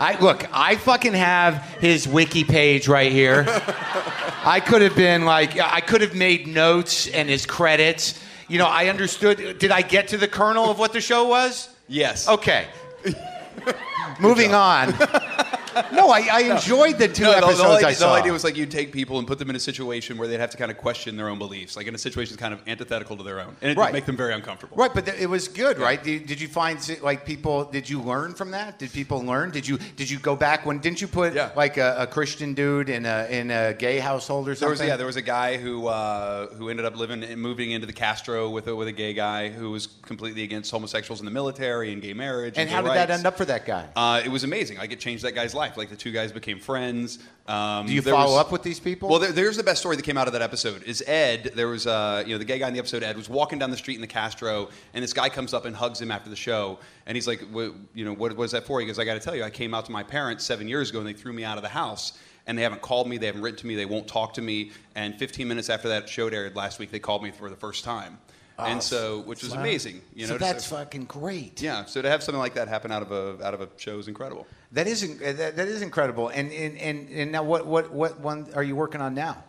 I 0.00 0.18
look. 0.20 0.46
I 0.52 0.76
fucking 0.76 1.14
have 1.14 1.56
his 1.80 2.06
wiki 2.06 2.44
page 2.44 2.88
right 2.88 3.10
here. 3.10 3.44
I 4.44 4.60
could 4.64 4.82
have 4.82 4.94
been 4.94 5.24
like, 5.24 5.58
I 5.58 5.80
could 5.80 6.00
have 6.00 6.14
made 6.14 6.46
notes 6.46 7.08
and 7.08 7.28
his 7.28 7.46
credits. 7.46 8.22
You 8.48 8.58
know, 8.58 8.66
I 8.66 8.86
understood. 8.86 9.58
Did 9.58 9.70
I 9.70 9.82
get 9.82 10.08
to 10.08 10.16
the 10.16 10.28
kernel 10.28 10.70
of 10.70 10.78
what 10.78 10.92
the 10.92 11.00
show 11.00 11.28
was? 11.28 11.68
Yes. 11.88 12.28
Okay. 12.28 12.66
Moving 14.20 14.54
on. 14.54 14.94
No, 15.92 16.10
I, 16.10 16.28
I 16.30 16.40
enjoyed 16.54 16.98
the 16.98 17.08
two 17.08 17.24
No, 17.24 17.32
the, 17.34 17.40
the, 17.40 17.46
episodes 17.46 17.60
whole 17.62 17.72
I 17.72 17.76
idea, 17.76 17.88
the 17.88 17.94
saw. 17.94 18.08
whole 18.08 18.16
idea 18.16 18.32
was 18.32 18.44
like 18.44 18.56
you'd 18.56 18.70
take 18.70 18.92
people 18.92 19.18
and 19.18 19.26
put 19.26 19.38
them 19.38 19.50
in 19.50 19.56
a 19.56 19.60
situation 19.60 20.18
where 20.18 20.28
they'd 20.28 20.40
have 20.40 20.50
to 20.50 20.56
kind 20.56 20.70
of 20.70 20.78
question 20.78 21.16
their 21.16 21.28
own 21.28 21.38
beliefs, 21.38 21.76
like 21.76 21.86
in 21.86 21.94
a 21.94 21.98
situation 21.98 22.32
that's 22.34 22.40
kind 22.40 22.54
of 22.54 22.60
antithetical 22.66 23.16
to 23.16 23.22
their 23.22 23.40
own, 23.40 23.48
and 23.60 23.70
it'd 23.70 23.78
Right. 23.78 23.92
make 23.92 24.06
them 24.06 24.16
very 24.16 24.34
uncomfortable. 24.34 24.76
Right, 24.76 24.92
but 24.92 25.06
th- 25.06 25.18
it 25.20 25.26
was 25.28 25.48
good, 25.48 25.78
right? 25.78 26.02
Did, 26.02 26.26
did 26.26 26.40
you 26.40 26.48
find 26.48 26.78
like 27.02 27.24
people? 27.24 27.64
Did 27.64 27.88
you 27.88 28.00
learn 28.00 28.34
from 28.34 28.50
that? 28.52 28.78
Did 28.78 28.92
people 28.92 29.22
learn? 29.24 29.50
Did 29.50 29.66
you 29.66 29.78
did 29.96 30.10
you 30.10 30.18
go 30.18 30.36
back 30.36 30.66
when? 30.66 30.78
Didn't 30.78 31.00
you 31.00 31.08
put 31.08 31.34
Yeah. 31.34 31.50
like 31.56 31.76
a, 31.76 31.96
a 32.00 32.06
Christian 32.06 32.54
dude 32.54 32.88
in 32.88 33.06
a 33.06 33.26
in 33.30 33.50
a 33.50 33.74
gay 33.74 33.98
household 33.98 34.48
or 34.48 34.54
There 34.54 34.68
was 34.68 34.78
something? 34.78 34.88
yeah, 34.88 34.96
there 34.96 35.06
was 35.06 35.16
a 35.16 35.22
guy 35.22 35.56
who 35.56 35.86
uh, 35.86 36.46
who 36.54 36.68
ended 36.68 36.84
up 36.86 36.96
living 36.96 37.22
and 37.22 37.40
moving 37.40 37.70
into 37.72 37.86
the 37.86 37.92
Castro 37.92 38.48
with 38.50 38.66
a, 38.68 38.74
with 38.76 38.88
a 38.88 38.92
gay 38.92 39.12
guy 39.14 39.48
who 39.48 39.70
was 39.70 39.86
completely 40.02 40.42
against 40.42 40.70
homosexuals 40.70 41.20
in 41.20 41.24
the 41.24 41.30
military 41.32 41.92
and 41.92 42.02
gay 42.02 42.12
marriage. 42.14 42.54
and 42.58 42.68
gay 42.68 42.74
how 42.74 42.82
did 42.82 42.90
that 42.92 43.08
rights. 43.08 43.18
end 43.18 43.26
up 43.26 43.36
for 43.36 43.44
that 43.44 43.64
guy? 43.66 43.86
Uh, 43.96 44.20
it 44.24 44.28
was 44.28 44.44
amazing. 44.44 44.78
Like 44.78 44.92
it 44.92 45.00
changed 45.00 45.24
that 45.24 45.34
guy's 45.34 45.54
life. 45.54 45.67
Like 45.76 45.90
the 45.90 45.96
two 45.96 46.10
guys 46.12 46.32
became 46.32 46.58
friends. 46.58 47.18
Um, 47.46 47.86
Do 47.86 47.92
you 47.92 48.02
follow 48.02 48.32
was- 48.36 48.40
up 48.46 48.52
with 48.52 48.62
these 48.62 48.80
people? 48.80 49.08
Well, 49.08 49.18
there, 49.18 49.32
there's 49.32 49.56
the 49.56 49.62
best 49.62 49.80
story 49.80 49.96
that 49.96 50.02
came 50.04 50.16
out 50.18 50.26
of 50.26 50.32
that 50.34 50.42
episode. 50.42 50.82
Is 50.84 51.02
Ed? 51.06 51.52
There 51.54 51.68
was 51.68 51.86
uh, 51.86 52.22
you 52.26 52.32
know 52.34 52.38
the 52.38 52.44
gay 52.44 52.58
guy 52.58 52.68
in 52.68 52.72
the 52.74 52.78
episode. 52.78 53.02
Ed 53.02 53.16
was 53.16 53.28
walking 53.28 53.58
down 53.58 53.70
the 53.70 53.76
street 53.76 53.94
in 53.96 54.00
the 54.00 54.06
Castro, 54.06 54.68
and 54.94 55.02
this 55.02 55.12
guy 55.12 55.28
comes 55.28 55.52
up 55.54 55.64
and 55.64 55.74
hugs 55.76 56.00
him 56.00 56.10
after 56.10 56.30
the 56.30 56.36
show, 56.36 56.78
and 57.06 57.16
he's 57.16 57.26
like, 57.26 57.40
"What- 57.50 57.74
you 57.94 58.04
know, 58.04 58.12
what 58.14 58.36
was 58.36 58.52
that 58.52 58.64
for? 58.64 58.80
He 58.80 58.86
goes, 58.86 58.98
I 58.98 59.04
got 59.04 59.14
to 59.14 59.20
tell 59.20 59.34
you, 59.34 59.44
I 59.44 59.50
came 59.50 59.74
out 59.74 59.86
to 59.86 59.92
my 59.92 60.02
parents 60.02 60.44
seven 60.44 60.68
years 60.68 60.90
ago, 60.90 60.98
and 61.00 61.06
they 61.08 61.12
threw 61.12 61.32
me 61.32 61.44
out 61.44 61.56
of 61.58 61.62
the 61.62 61.68
house. 61.70 62.12
And 62.46 62.56
they 62.56 62.62
haven't 62.62 62.80
called 62.80 63.06
me, 63.06 63.18
they 63.18 63.26
haven't 63.26 63.42
written 63.42 63.58
to 63.60 63.66
me, 63.66 63.74
they 63.74 63.84
won't 63.84 64.08
talk 64.08 64.32
to 64.34 64.40
me. 64.42 64.72
And 64.94 65.14
15 65.18 65.46
minutes 65.46 65.68
after 65.68 65.88
that 65.88 66.08
show 66.08 66.28
aired 66.28 66.56
last 66.56 66.78
week, 66.78 66.90
they 66.90 66.98
called 66.98 67.22
me 67.22 67.30
for 67.30 67.50
the 67.50 67.56
first 67.56 67.84
time. 67.84 68.16
and 68.58 68.82
so, 68.82 69.20
which 69.20 69.42
was 69.42 69.52
amazing. 69.52 70.00
You 70.14 70.26
so 70.26 70.32
know, 70.32 70.38
that's 70.38 70.64
so- 70.66 70.76
fucking 70.76 71.04
great. 71.04 71.60
yeah. 71.60 71.84
So 71.84 72.00
to 72.00 72.08
have 72.08 72.22
something 72.22 72.40
like 72.40 72.54
that 72.54 72.66
happen 72.68 72.90
out 72.90 73.02
of 73.02 73.12
a 73.12 73.44
out 73.46 73.52
of 73.52 73.60
a 73.60 73.68
show 73.76 73.98
is 73.98 74.08
incredible. 74.08 74.46
That 74.72 74.86
is 74.86 75.02
uh, 75.02 75.32
that, 75.32 75.56
that 75.56 75.68
is 75.68 75.82
incredible. 75.82 76.28
And, 76.28 76.52
and 76.52 76.76
and 76.78 77.08
and 77.08 77.32
now 77.32 77.42
what 77.42 77.66
what 77.66 77.90
what 77.90 78.20
one 78.20 78.46
are 78.54 78.62
you 78.62 78.76
working 78.76 79.00
on 79.00 79.14
now? 79.14 79.44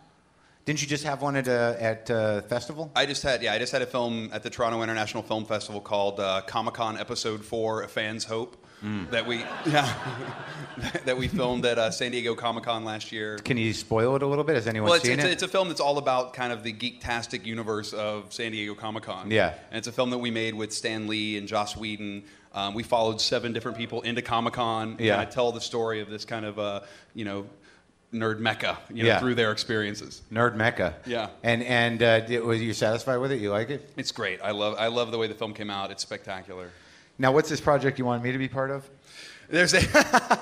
Didn't 0.65 0.81
you 0.81 0.87
just 0.87 1.03
have 1.03 1.21
one 1.21 1.35
at 1.35 1.47
a 1.47 1.77
at 1.79 2.09
a 2.09 2.43
festival? 2.47 2.91
I 2.95 3.05
just 3.05 3.23
had 3.23 3.41
yeah, 3.41 3.53
I 3.53 3.59
just 3.59 3.71
had 3.71 3.81
a 3.81 3.87
film 3.87 4.29
at 4.31 4.43
the 4.43 4.49
Toronto 4.49 4.81
International 4.81 5.23
Film 5.23 5.45
Festival 5.45 5.81
called 5.81 6.19
uh, 6.19 6.41
Comic 6.47 6.75
Con 6.75 6.97
Episode 6.97 7.43
Four: 7.43 7.83
A 7.83 7.87
Fan's 7.87 8.23
Hope. 8.25 8.55
That 9.11 9.27
we 9.27 9.37
yeah 9.65 9.93
that 11.05 11.17
we 11.17 11.27
filmed 11.27 11.65
at 11.65 11.77
uh, 11.77 11.91
San 11.91 12.11
Diego 12.11 12.33
Comic 12.33 12.63
Con 12.63 12.85
last 12.85 13.11
year. 13.11 13.37
Can 13.39 13.57
you 13.57 13.73
spoil 13.73 14.15
it 14.15 14.23
a 14.23 14.27
little 14.27 14.45
bit? 14.45 14.55
Has 14.55 14.67
anyone 14.67 14.87
Well, 14.87 14.95
it's, 14.95 15.03
seen 15.03 15.15
it's, 15.15 15.23
a, 15.25 15.27
it? 15.27 15.33
it's 15.33 15.43
a 15.43 15.49
film 15.49 15.67
that's 15.67 15.81
all 15.81 15.97
about 15.97 16.33
kind 16.33 16.53
of 16.53 16.63
the 16.63 16.71
geek-tastic 16.71 17.45
universe 17.45 17.91
of 17.91 18.31
San 18.31 18.53
Diego 18.53 18.75
Comic 18.75 19.03
Con. 19.03 19.31
Yeah. 19.31 19.53
And 19.69 19.77
it's 19.79 19.87
a 19.87 19.91
film 19.91 20.11
that 20.11 20.19
we 20.19 20.31
made 20.31 20.55
with 20.55 20.71
Stan 20.71 21.07
Lee 21.07 21.37
and 21.37 21.45
Joss 21.45 21.75
Whedon. 21.75 22.23
Um, 22.53 22.73
we 22.73 22.83
followed 22.83 23.21
seven 23.21 23.53
different 23.53 23.77
people 23.77 24.01
into 24.01 24.21
Comic 24.21 24.53
Con. 24.53 24.97
Yeah. 24.99 25.13
And 25.13 25.21
I 25.21 25.25
tell 25.25 25.51
the 25.51 25.61
story 25.61 26.01
of 26.01 26.09
this 26.09 26.25
kind 26.25 26.45
of, 26.45 26.57
uh, 26.59 26.81
you 27.13 27.25
know, 27.25 27.45
nerd 28.13 28.39
mecca, 28.39 28.79
you 28.91 29.03
know, 29.03 29.09
Yeah. 29.09 29.19
through 29.19 29.35
their 29.35 29.51
experiences. 29.51 30.21
Nerd 30.31 30.55
Mecca. 30.55 30.95
Yeah. 31.05 31.29
And 31.43 31.61
and 31.63 32.01
uh, 32.01 32.21
did, 32.21 32.43
was 32.43 32.59
you 32.59 32.73
satisfied 32.73 33.17
with 33.17 33.31
it? 33.31 33.39
You 33.39 33.51
like 33.51 33.69
it? 33.69 33.87
It's 33.97 34.11
great. 34.11 34.39
I 34.43 34.49
love, 34.51 34.75
I 34.79 34.87
love 34.87 35.11
the 35.11 35.17
way 35.19 35.27
the 35.27 35.35
film 35.35 35.53
came 35.53 35.69
out. 35.69 35.91
It's 35.91 36.01
spectacular. 36.01 36.71
Now, 37.19 37.31
what's 37.33 37.49
this 37.49 37.61
project 37.61 37.99
you 37.99 38.05
want 38.05 38.23
me 38.23 38.31
to 38.31 38.37
be 38.39 38.47
part 38.47 38.71
of? 38.71 38.89
There's 39.49 39.73
a 39.73 39.81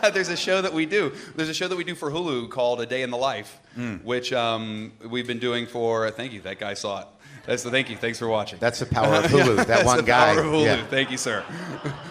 there's 0.13 0.30
a 0.30 0.38
show 0.38 0.62
that 0.62 0.74
we 0.74 0.86
do. 0.86 1.13
There's 1.36 1.50
a 1.50 1.54
show 1.54 1.67
that 1.67 1.76
we 1.78 1.84
do 1.84 1.96
for 1.96 2.12
Hulu 2.12 2.50
called 2.50 2.80
A 2.82 2.86
Day 2.86 3.02
in 3.04 3.10
the 3.10 3.17
Life, 3.17 3.58
which 4.04 4.32
um, 4.34 4.91
we've 5.10 5.28
been 5.28 5.39
doing 5.39 5.65
for. 5.65 6.10
Thank 6.12 6.34
you. 6.34 6.41
That 6.41 6.60
guy 6.60 6.74
saw 6.74 7.02
it. 7.02 7.08
That's 7.47 7.63
the 7.63 7.71
thank 7.71 7.89
you. 7.89 7.95
Thanks 7.95 8.19
for 8.19 8.27
watching. 8.27 8.60
That's 8.60 8.79
the 8.79 8.86
power 8.86 9.15
of 9.15 9.25
Hulu. 9.31 9.55
that 9.55 9.67
That's 9.67 9.86
one 9.86 9.97
the 9.97 10.03
guy. 10.03 10.36
Power 10.36 10.43
of 10.43 10.51
Hulu. 10.51 10.65
Yeah. 10.65 10.86
Thank 10.88 11.10
you, 11.10 11.17
sir. 11.17 11.43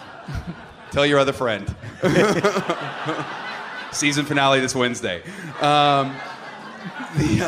Tell 0.91 1.05
your 1.05 1.19
other 1.19 1.31
friend. 1.31 1.73
Season 3.91 4.25
finale 4.25 4.59
this 4.59 4.73
Wednesday. 4.75 5.21
Um, 5.61 6.15
the, 7.17 7.41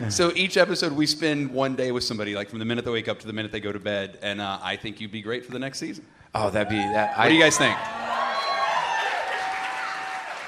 uh, 0.00 0.08
so 0.10 0.32
each 0.34 0.56
episode 0.56 0.92
we 0.92 1.06
spend 1.06 1.50
one 1.52 1.76
day 1.76 1.92
with 1.92 2.04
somebody, 2.04 2.34
like 2.34 2.48
from 2.48 2.58
the 2.58 2.64
minute 2.64 2.84
they 2.84 2.90
wake 2.90 3.08
up 3.08 3.18
to 3.20 3.26
the 3.26 3.32
minute 3.32 3.52
they 3.52 3.60
go 3.60 3.72
to 3.72 3.78
bed, 3.78 4.18
and 4.22 4.40
uh, 4.40 4.58
I 4.62 4.76
think 4.76 5.00
you'd 5.00 5.12
be 5.12 5.22
great 5.22 5.44
for 5.44 5.52
the 5.52 5.58
next 5.58 5.78
season. 5.78 6.06
Oh, 6.34 6.48
that'd 6.50 6.68
be 6.68 6.76
that. 6.76 7.18
What 7.18 7.28
do 7.28 7.34
you 7.34 7.42
guys 7.42 7.56
think? 7.58 7.76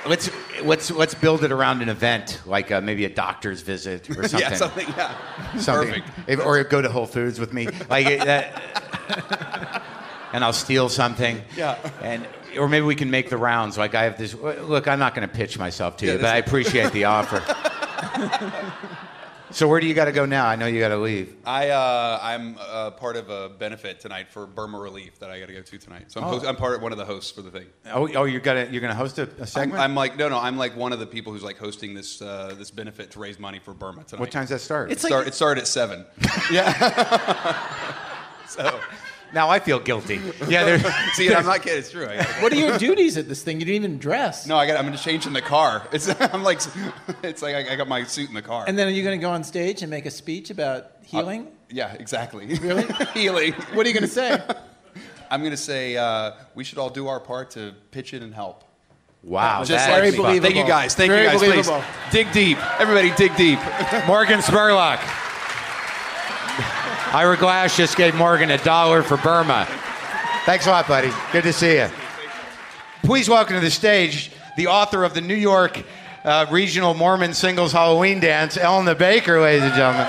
Let's 0.07 0.31
let's 0.63 0.91
let's 0.91 1.15
build 1.15 1.45
it 1.45 1.53
around 1.53 1.83
an 1.83 1.89
event, 1.89 2.41
like 2.47 2.71
uh, 2.71 2.81
maybe 2.81 3.05
a 3.05 3.09
doctor's 3.09 3.61
visit 3.63 4.09
or 4.11 4.27
something. 4.29 4.41
Yeah, 4.41 4.55
something. 4.55 4.89
Yeah, 4.97 5.59
Something. 5.59 6.03
Perfect. 6.27 6.47
Or 6.47 6.63
go 6.65 6.81
to 6.81 6.89
Whole 6.89 7.07
Foods 7.07 7.39
with 7.41 7.53
me, 7.53 7.67
like 7.91 8.07
that. 8.07 9.83
and 10.33 10.45
I'll 10.45 10.53
steal 10.53 10.89
something. 10.89 11.43
Yeah. 11.57 11.77
And 12.03 12.27
or 12.59 12.69
maybe 12.69 12.87
we 12.87 12.95
can 12.95 13.11
make 13.11 13.29
the 13.31 13.37
rounds. 13.37 13.77
Like 13.77 13.95
I 13.95 14.05
have 14.05 14.19
this. 14.19 14.35
Look, 14.35 14.89
I'm 14.89 14.99
not 14.99 15.15
going 15.15 15.29
to 15.29 15.35
pitch 15.35 15.59
myself 15.59 15.97
to 15.99 16.07
Yeah, 16.07 16.13
you, 16.13 16.19
but 16.19 16.35
I 16.35 16.37
appreciate 16.39 16.93
the 16.93 17.05
offer. 17.05 17.43
So 19.51 19.67
where 19.67 19.81
do 19.81 19.87
you 19.87 19.95
got 19.95 20.05
to 20.07 20.13
go 20.13 20.27
now? 20.27 20.47
I 20.47 20.57
know 20.57 20.67
you 20.67 20.79
got 20.79 20.89
to 20.89 20.97
leave. 20.99 21.35
I 21.45 21.71
uh, 21.71 22.19
I'm 22.23 22.57
uh, 22.61 22.91
part 22.93 23.17
of 23.17 23.31
a 23.31 23.49
benefit 23.49 23.99
tonight 24.01 24.29
for 24.31 24.47
Burma 24.47 24.79
Relief 24.79 25.19
that 25.21 25.31
I 25.31 25.41
got 25.41 25.47
to 25.47 25.55
go 25.55 25.63
to 25.63 25.79
tonight. 25.79 26.05
So 26.13 26.21
I'm, 26.21 26.27
Oh. 26.27 26.31
host, 26.31 26.47
I'm 26.47 26.57
part 26.57 26.75
of 26.77 26.83
one 26.83 26.93
of 26.93 26.99
the 26.99 27.05
hosts 27.07 27.31
for 27.31 27.41
the 27.43 27.51
thing. 27.51 27.67
Oh, 27.93 28.09
oh, 28.15 28.25
you're 28.25 28.41
gonna 28.41 28.69
you're 28.71 28.83
gonna 28.83 28.95
host 28.95 29.19
a, 29.19 29.23
a 29.23 29.27
I'm, 29.41 29.47
segment. 29.47 29.81
I'm 29.81 29.95
like 29.95 30.17
no 30.19 30.29
no 30.29 30.39
I'm 30.39 30.59
like 30.59 30.77
one 30.77 30.93
of 30.93 30.99
the 30.99 31.07
people 31.07 31.33
who's 31.33 31.43
like 31.43 31.57
hosting 31.57 31.95
this 31.95 32.21
uh, 32.21 32.55
this 32.59 32.71
benefit 32.71 33.11
to 33.13 33.21
raise 33.21 33.39
money 33.39 33.59
for 33.59 33.73
Burma 33.73 34.05
tonight. 34.05 34.21
what 34.21 34.31
time's 34.31 34.51
that 34.51 34.61
start? 34.61 34.93
It's 34.93 35.03
It, 35.03 35.07
like- 35.07 35.11
start, 35.13 35.29
it 35.29 35.35
started 35.35 35.61
at 35.63 35.67
seven. 35.69 36.05
yeah. 36.53 37.57
so 38.47 38.79
now 39.33 39.49
I 39.49 39.59
feel 39.59 39.79
guilty. 39.79 40.21
Yeah, 40.49 40.65
there's. 40.65 40.83
see, 41.15 41.35
I'm 41.35 41.45
not 41.45 41.63
kidding. 41.63 41.79
It's 41.79 41.91
true. 41.91 42.07
I 42.07 42.17
gotta 42.17 42.35
go. 42.35 42.43
What 42.43 42.53
are 42.53 42.57
your 42.57 42.79
duties 42.79 43.17
at 43.19 43.29
this 43.29 43.43
thing? 43.43 43.61
You 43.61 43.67
didn't 43.67 43.85
even 43.85 43.99
dress. 43.99 44.47
No, 44.47 44.57
I 44.57 44.67
got. 44.67 44.77
I'm 44.77 44.85
going 44.87 44.97
to 44.97 45.03
change 45.03 45.27
in 45.27 45.33
the 45.33 45.43
car. 45.43 45.87
It's. 45.93 46.09
I'm 46.21 46.43
like. 46.43 46.61
It's 47.23 47.43
like 47.43 47.55
I, 47.55 47.73
I 47.73 47.77
got 47.77 47.89
my 47.89 48.05
suit 48.05 48.29
in 48.29 48.35
the 48.35 48.43
car. 48.43 48.65
And 48.67 48.79
then 48.79 48.87
are 48.87 48.91
you 48.91 49.03
going 49.03 49.19
to 49.19 49.23
go 49.23 49.31
on 49.31 49.45
stage 49.45 49.83
and 49.83 49.91
make 49.91 50.07
a 50.07 50.11
speech 50.11 50.51
about 50.51 50.93
healing? 51.05 51.49
yeah, 51.71 51.93
exactly. 51.95 52.47
Really? 52.47 52.87
Healing. 53.15 53.53
what 53.75 53.85
are 53.85 53.89
you 53.89 53.95
going 53.95 54.07
to 54.07 54.09
say? 54.09 54.43
I'm 55.31 55.41
going 55.41 55.51
to 55.51 55.57
say 55.57 55.97
uh, 55.97 56.33
we 56.55 56.65
should 56.65 56.79
all 56.79 56.91
do 56.91 57.09
our 57.09 57.21
part 57.21 57.51
to 57.53 57.75
pitch 57.91 58.15
in 58.15 58.23
and 58.23 58.35
help. 58.35 58.65
Wow, 59.23 59.65
Just 59.65 59.71
that 59.71 59.91
like 59.91 59.97
very 59.99 60.09
is 60.09 60.13
me. 60.13 60.19
fun. 60.19 60.27
believable. 60.27 60.47
Thank 60.49 60.57
you 60.57 60.73
guys. 60.73 60.95
Thank 60.95 61.11
Very 61.11 61.25
you 61.25 61.31
guys. 61.31 61.41
believable. 61.41 61.83
Please 61.83 62.13
dig 62.13 62.33
deep. 62.33 62.59
Everybody, 62.81 63.11
dig 63.17 63.37
deep. 63.37 63.59
Morgan 64.07 64.39
Spurlock. 64.39 65.01
Ira 67.13 67.39
Glass 67.39 67.75
just 67.75 67.97
gave 67.97 68.15
Morgan 68.15 68.51
a 68.51 68.59
dollar 68.59 69.03
for 69.03 69.17
Burma. 69.17 69.67
Thanks 70.45 70.67
a 70.67 70.71
lot, 70.71 70.87
buddy. 70.87 71.11
Good 71.33 71.45
to 71.45 71.55
see 71.55 71.77
you. 71.77 71.89
Please 73.03 73.31
welcome 73.31 73.55
to 73.55 73.61
the 73.61 73.71
stage 73.71 74.31
the 74.59 74.67
author 74.67 75.05
of 75.05 75.15
the 75.15 75.23
New 75.23 75.35
York 75.35 75.83
uh, 76.25 76.45
Regional 76.51 76.93
Mormon 76.93 77.33
Singles 77.33 77.73
Halloween 77.73 78.21
Dance, 78.21 78.59
Elna 78.59 78.99
Baker, 78.99 79.41
ladies 79.41 79.63
and 79.63 79.75
gentlemen. 79.75 80.07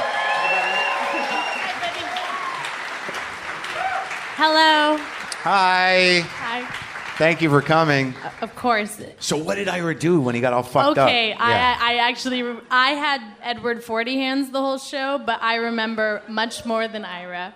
Hello. 4.36 4.97
Hi. 5.43 6.20
Hi. 6.20 6.89
Thank 7.20 7.42
you 7.42 7.50
for 7.50 7.62
coming. 7.62 8.16
Of 8.42 8.56
course. 8.56 9.00
So, 9.20 9.36
what 9.36 9.56
did 9.56 9.68
Ira 9.68 9.94
do 9.94 10.22
when 10.22 10.36
he 10.36 10.42
got 10.42 10.54
all 10.54 10.64
fucked 10.64 10.98
up? 10.98 11.10
Okay, 11.10 11.34
I, 11.34 11.50
Yeah. 11.50 11.78
I 11.80 11.96
actually 11.98 12.42
I 12.72 12.92
had 12.92 13.22
Edward 13.44 13.84
Forty 13.84 14.16
Hands 14.16 14.50
the 14.52 14.62
whole 14.62 14.78
show, 14.78 15.20
but 15.20 15.38
I 15.44 15.56
remember 15.56 16.22
much 16.30 16.66
more 16.66 16.88
than 16.88 17.04
Ira. 17.04 17.54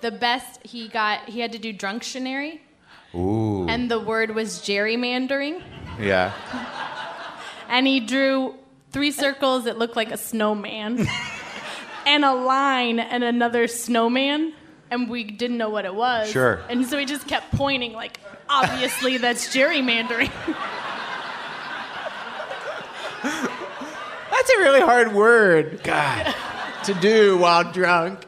The 0.00 0.12
best 0.12 0.64
he 0.64 0.86
got, 0.86 1.28
he 1.28 1.40
had 1.40 1.50
to 1.52 1.58
do 1.58 1.74
drunctionary, 1.74 2.60
Ooh. 3.12 3.66
and 3.68 3.90
the 3.90 3.98
word 3.98 4.32
was 4.34 4.60
gerrymandering, 4.60 5.60
Yeah. 5.98 6.32
and 7.68 7.86
he 7.88 7.98
drew 7.98 8.54
three 8.92 9.10
circles 9.10 9.64
that 9.64 9.76
looked 9.76 9.96
like 9.96 10.12
a 10.12 10.16
snowman, 10.16 11.06
and 12.06 12.24
a 12.24 12.32
line 12.32 13.00
and 13.00 13.24
another 13.24 13.66
snowman, 13.66 14.54
and 14.90 15.08
we 15.08 15.24
didn't 15.24 15.58
know 15.58 15.70
what 15.70 15.84
it 15.84 15.94
was. 15.94 16.30
Sure. 16.30 16.60
And 16.68 16.86
so 16.86 16.98
he 16.98 17.04
just 17.04 17.26
kept 17.26 17.50
pointing, 17.52 17.92
like, 17.92 18.18
obviously 18.48 19.18
that's 19.18 19.54
gerrymandering. 19.54 20.30
That's 24.30 24.50
a 24.54 24.58
really 24.58 24.80
hard 24.80 25.12
word 25.12 25.82
God. 25.84 26.34
to 26.84 26.94
do 26.94 27.36
while 27.36 27.70
drunk. 27.70 28.24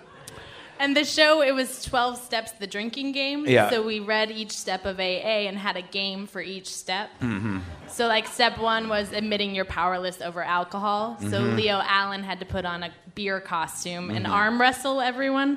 And 0.79 0.97
the 0.97 1.05
show, 1.05 1.43
it 1.43 1.55
was 1.55 1.85
12 1.85 2.19
steps, 2.19 2.53
the 2.53 2.67
drinking 2.67 3.13
game. 3.13 3.47
Yeah. 3.47 3.71
So 3.71 3.83
we 3.83 4.01
read 4.01 4.31
each 4.33 4.51
step 4.51 4.85
of 4.85 4.99
AA 4.99 5.47
and 5.47 5.57
had 5.57 5.77
a 5.77 5.83
game 5.83 6.27
for 6.27 6.43
each 6.43 6.67
step. 6.67 7.09
Mm-hmm. 7.21 7.61
So, 7.87 8.09
like, 8.09 8.27
step 8.27 8.59
one 8.59 8.89
was 8.89 9.13
admitting 9.13 9.55
you're 9.55 9.65
powerless 9.65 10.21
over 10.21 10.43
alcohol. 10.43 11.17
So 11.21 11.41
Mm-hmm. 11.41 11.57
Leo 11.57 11.81
Allen 11.85 12.25
had 12.25 12.41
to 12.41 12.47
put 12.47 12.65
on 12.65 12.83
a 12.83 12.91
beer 13.15 13.41
costume 13.41 14.11
and 14.11 14.27
arm 14.27 14.61
wrestle 14.61 15.01
everyone. 15.01 15.57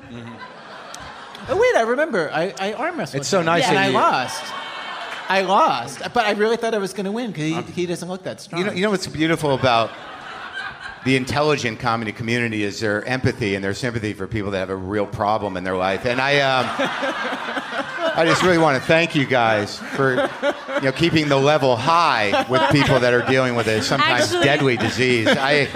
Oh 1.48 1.56
wait, 1.56 1.76
I 1.76 1.82
remember. 1.82 2.30
I, 2.32 2.54
I 2.58 2.72
arm 2.72 2.98
wrestled. 2.98 3.20
It's 3.20 3.28
so 3.28 3.40
him. 3.40 3.46
nice 3.46 3.64
and 3.66 3.76
that 3.76 3.84
I 3.84 3.88
you- 3.88 3.94
lost. 3.94 4.44
I 5.28 5.42
lost, 5.42 6.02
but 6.14 6.24
I 6.24 6.32
really 6.32 6.56
thought 6.56 6.72
I 6.72 6.78
was 6.78 6.92
going 6.92 7.04
to 7.06 7.10
win 7.12 7.32
because 7.32 7.66
he, 7.66 7.72
he 7.72 7.86
doesn't 7.86 8.08
look 8.08 8.22
that 8.24 8.40
strong. 8.40 8.60
You 8.60 8.66
know, 8.68 8.72
you 8.72 8.82
know 8.82 8.90
what's 8.90 9.08
beautiful 9.08 9.54
about 9.54 9.90
the 11.04 11.16
intelligent 11.16 11.80
comedy 11.80 12.12
community 12.12 12.62
is 12.62 12.78
their 12.78 13.04
empathy 13.04 13.56
and 13.56 13.64
their 13.64 13.74
sympathy 13.74 14.12
for 14.12 14.28
people 14.28 14.52
that 14.52 14.58
have 14.60 14.70
a 14.70 14.76
real 14.76 15.04
problem 15.06 15.56
in 15.56 15.64
their 15.64 15.76
life. 15.76 16.06
And 16.06 16.20
I, 16.20 16.40
um, 16.40 16.66
I 18.16 18.24
just 18.24 18.42
really 18.44 18.58
want 18.58 18.80
to 18.80 18.86
thank 18.86 19.16
you 19.16 19.26
guys 19.26 19.78
for, 19.78 20.14
you 20.76 20.80
know, 20.82 20.92
keeping 20.92 21.28
the 21.28 21.36
level 21.36 21.74
high 21.76 22.46
with 22.48 22.62
people 22.70 23.00
that 23.00 23.12
are 23.12 23.22
dealing 23.26 23.56
with 23.56 23.66
a 23.66 23.82
sometimes 23.82 24.26
Actually- 24.32 24.44
deadly 24.44 24.76
disease. 24.76 25.26
I, 25.28 25.66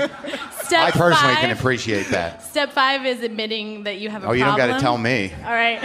Step 0.70 0.86
I 0.86 0.90
personally 0.92 1.34
five, 1.34 1.38
can 1.38 1.50
appreciate 1.50 2.08
that. 2.10 2.42
Step 2.50 2.72
five 2.72 3.04
is 3.04 3.22
admitting 3.22 3.82
that 3.84 3.98
you 3.98 4.08
have 4.08 4.22
a 4.24 4.28
Oh, 4.28 4.32
you 4.32 4.44
don't 4.44 4.56
got 4.56 4.74
to 4.74 4.80
tell 4.80 4.96
me. 4.98 5.32
All 5.44 5.52
right. 5.52 5.80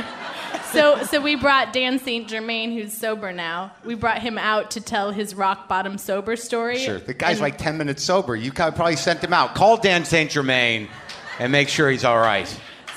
So, 0.72 1.04
so 1.04 1.22
we 1.22 1.36
brought 1.36 1.74
Dan 1.74 2.00
St. 2.00 2.28
Germain, 2.28 2.72
who's 2.72 2.94
sober 2.94 3.32
now. 3.32 3.72
We 3.84 3.96
brought 3.96 4.22
him 4.22 4.38
out 4.38 4.72
to 4.72 4.82
tell 4.82 5.12
his 5.12 5.34
rock 5.34 5.68
bottom 5.68 5.98
sober 5.98 6.36
story. 6.36 6.78
Sure, 6.80 7.00
the 7.00 7.14
guy's 7.14 7.38
And- 7.38 7.42
like 7.42 7.58
10 7.58 7.78
minutes 7.78 8.04
sober. 8.04 8.36
You 8.36 8.52
probably 8.52 8.96
sent 8.96 9.24
him 9.24 9.34
out. 9.34 9.56
Call 9.56 9.78
Dan 9.78 10.06
St. 10.06 10.30
Germain 10.30 10.88
and 11.40 11.52
make 11.52 11.70
sure 11.70 11.90
he's 11.90 12.04
all 12.04 12.20
right. 12.20 12.48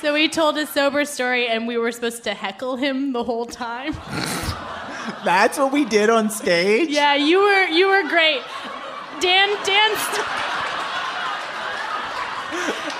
So 0.02 0.14
he 0.14 0.28
told 0.28 0.56
his 0.56 0.68
sober 0.68 1.04
story, 1.04 1.48
and 1.48 1.66
we 1.66 1.76
were 1.78 1.90
supposed 1.90 2.22
to 2.24 2.34
heckle 2.34 2.76
him 2.76 3.12
the 3.12 3.24
whole 3.24 3.46
time. 3.46 3.92
That's 5.24 5.58
what 5.58 5.72
we 5.72 5.84
did 5.84 6.10
on 6.10 6.30
stage. 6.30 6.90
Yeah, 6.90 7.14
you 7.14 7.40
were 7.40 7.64
you 7.66 7.88
were 7.88 8.08
great. 8.08 8.42
Dan 9.20 9.48
Dan 9.64 9.96
st- 9.96 10.26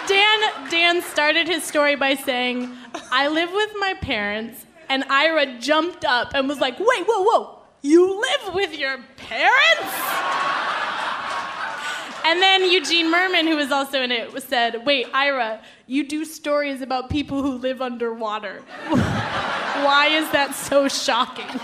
Dan 0.09 0.71
Dan 0.71 1.03
started 1.03 1.47
his 1.47 1.63
story 1.65 1.95
by 1.95 2.15
saying, 2.15 2.75
"I 3.13 3.29
live 3.29 3.53
with 3.53 3.71
my 3.79 3.95
parents," 4.01 4.65
and 4.89 5.05
Ira 5.11 5.59
jumped 5.59 6.05
up 6.05 6.33
and 6.35 6.49
was 6.49 6.61
like, 6.61 6.79
"Wait, 6.79 7.05
whoa, 7.07 7.23
whoa! 7.23 7.59
You 7.83 8.21
live 8.21 8.55
with 8.55 8.77
your 8.79 8.99
parents?" 9.17 9.95
And 12.25 12.43
then 12.43 12.71
Eugene 12.71 13.11
Mirman, 13.13 13.47
who 13.49 13.57
was 13.57 13.71
also 13.73 14.03
in 14.03 14.13
it, 14.13 14.43
said, 14.43 14.85
"Wait, 14.85 15.07
Ira, 15.15 15.61
you 15.87 16.07
do 16.07 16.25
stories 16.25 16.83
about 16.83 17.09
people 17.09 17.43
who 17.43 17.53
live 17.53 17.81
underwater. 17.81 18.63
Why 19.87 20.09
is 20.11 20.29
that 20.31 20.55
so 20.55 20.89
shocking?" 20.89 21.61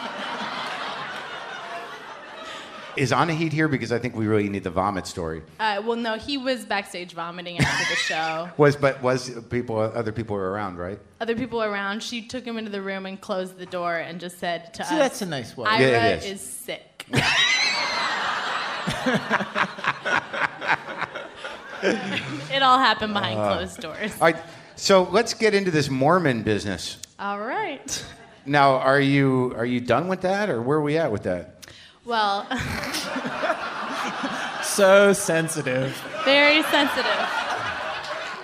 Is 2.97 3.13
Anaheed 3.13 3.53
here? 3.53 3.69
Because 3.69 3.93
I 3.93 3.99
think 3.99 4.15
we 4.15 4.27
really 4.27 4.49
need 4.49 4.65
the 4.65 4.71
vomit 4.71 5.07
story. 5.07 5.43
Uh, 5.61 5.83
well, 5.85 5.97
no, 5.97 6.17
he 6.17 6.39
was 6.39 6.65
backstage 6.65 7.13
vomiting 7.13 7.59
after 7.59 7.91
the 7.93 7.97
show. 7.97 8.49
Was 8.57 8.77
but 8.77 9.03
was 9.03 9.31
people 9.51 9.79
other 9.79 10.13
people 10.13 10.37
were 10.37 10.51
around, 10.51 10.79
right? 10.79 10.99
Other 11.21 11.35
people 11.35 11.63
around, 11.63 12.03
she 12.03 12.23
took 12.27 12.45
him 12.45 12.57
into 12.59 12.71
the 12.71 12.83
room 12.83 13.07
and 13.07 13.21
closed 13.21 13.59
the 13.59 13.67
door 13.67 13.97
and 13.97 14.21
just 14.21 14.39
said 14.39 14.73
to 14.75 14.85
See, 14.85 14.95
us, 14.95 15.01
that's 15.01 15.23
a 15.23 15.27
nice 15.27 15.57
way. 15.57 15.67
Ira 15.69 15.81
Yeah, 15.91 16.05
it 16.07 16.25
is. 16.25 16.41
is. 16.41 16.49
sick. 16.49 17.07
it 21.83 22.63
all 22.63 22.79
happened 22.79 23.13
behind 23.13 23.39
Uh. 23.41 23.57
closed 23.57 23.81
doors. 23.81 24.13
All 24.21 24.31
right. 24.33 24.37
So 24.77 25.05
let's 25.11 25.35
get 25.35 25.55
into 25.55 25.71
this 25.71 25.89
Mormon 25.91 26.43
business. 26.43 26.99
All 27.19 27.39
right. 27.39 28.05
Now, 28.47 28.73
are 28.77 29.01
you 29.01 29.55
are 29.57 29.65
you 29.65 29.81
done 29.81 30.09
with 30.09 30.23
that, 30.23 30.51
or 30.51 30.61
where 30.61 30.79
are 30.79 30.83
we 30.83 30.99
at 30.99 31.11
with 31.13 31.23
that? 31.25 31.54
Well, 32.05 32.47
so 34.63 35.13
sensitive. 35.13 35.91
very 36.25 36.63
sensitive. 36.65 37.29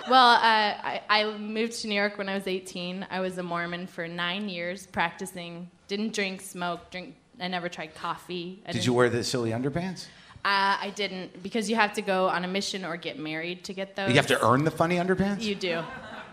Well, 0.08 0.30
uh, 0.30 0.38
I, 0.42 1.02
I 1.08 1.36
moved 1.36 1.80
to 1.82 1.88
New 1.88 1.94
York 1.94 2.18
when 2.18 2.28
I 2.28 2.34
was 2.34 2.46
18. 2.46 3.06
I 3.10 3.20
was 3.20 3.38
a 3.38 3.42
Mormon 3.42 3.86
for 3.86 4.08
nine 4.08 4.48
years, 4.48 4.86
practicing. 4.86 5.70
Didn't 5.88 6.14
drink, 6.14 6.40
smoke, 6.40 6.90
drink. 6.90 7.14
I 7.38 7.48
never 7.48 7.68
tried 7.68 7.94
coffee. 7.94 8.62
I 8.66 8.72
Did 8.72 8.84
you 8.84 8.92
wear 8.92 9.08
the 9.08 9.22
silly 9.22 9.50
underpants? 9.50 10.06
Uh, 10.44 10.76
I 10.80 10.92
didn't 10.96 11.42
because 11.42 11.68
you 11.68 11.76
have 11.76 11.92
to 11.94 12.02
go 12.02 12.28
on 12.28 12.44
a 12.44 12.48
mission 12.48 12.84
or 12.84 12.96
get 12.96 13.18
married 13.18 13.62
to 13.64 13.74
get 13.74 13.94
those. 13.94 14.08
You 14.08 14.16
have 14.16 14.26
to 14.28 14.44
earn 14.44 14.64
the 14.64 14.70
funny 14.70 14.96
underpants. 14.96 15.42
You 15.42 15.54
do. 15.54 15.82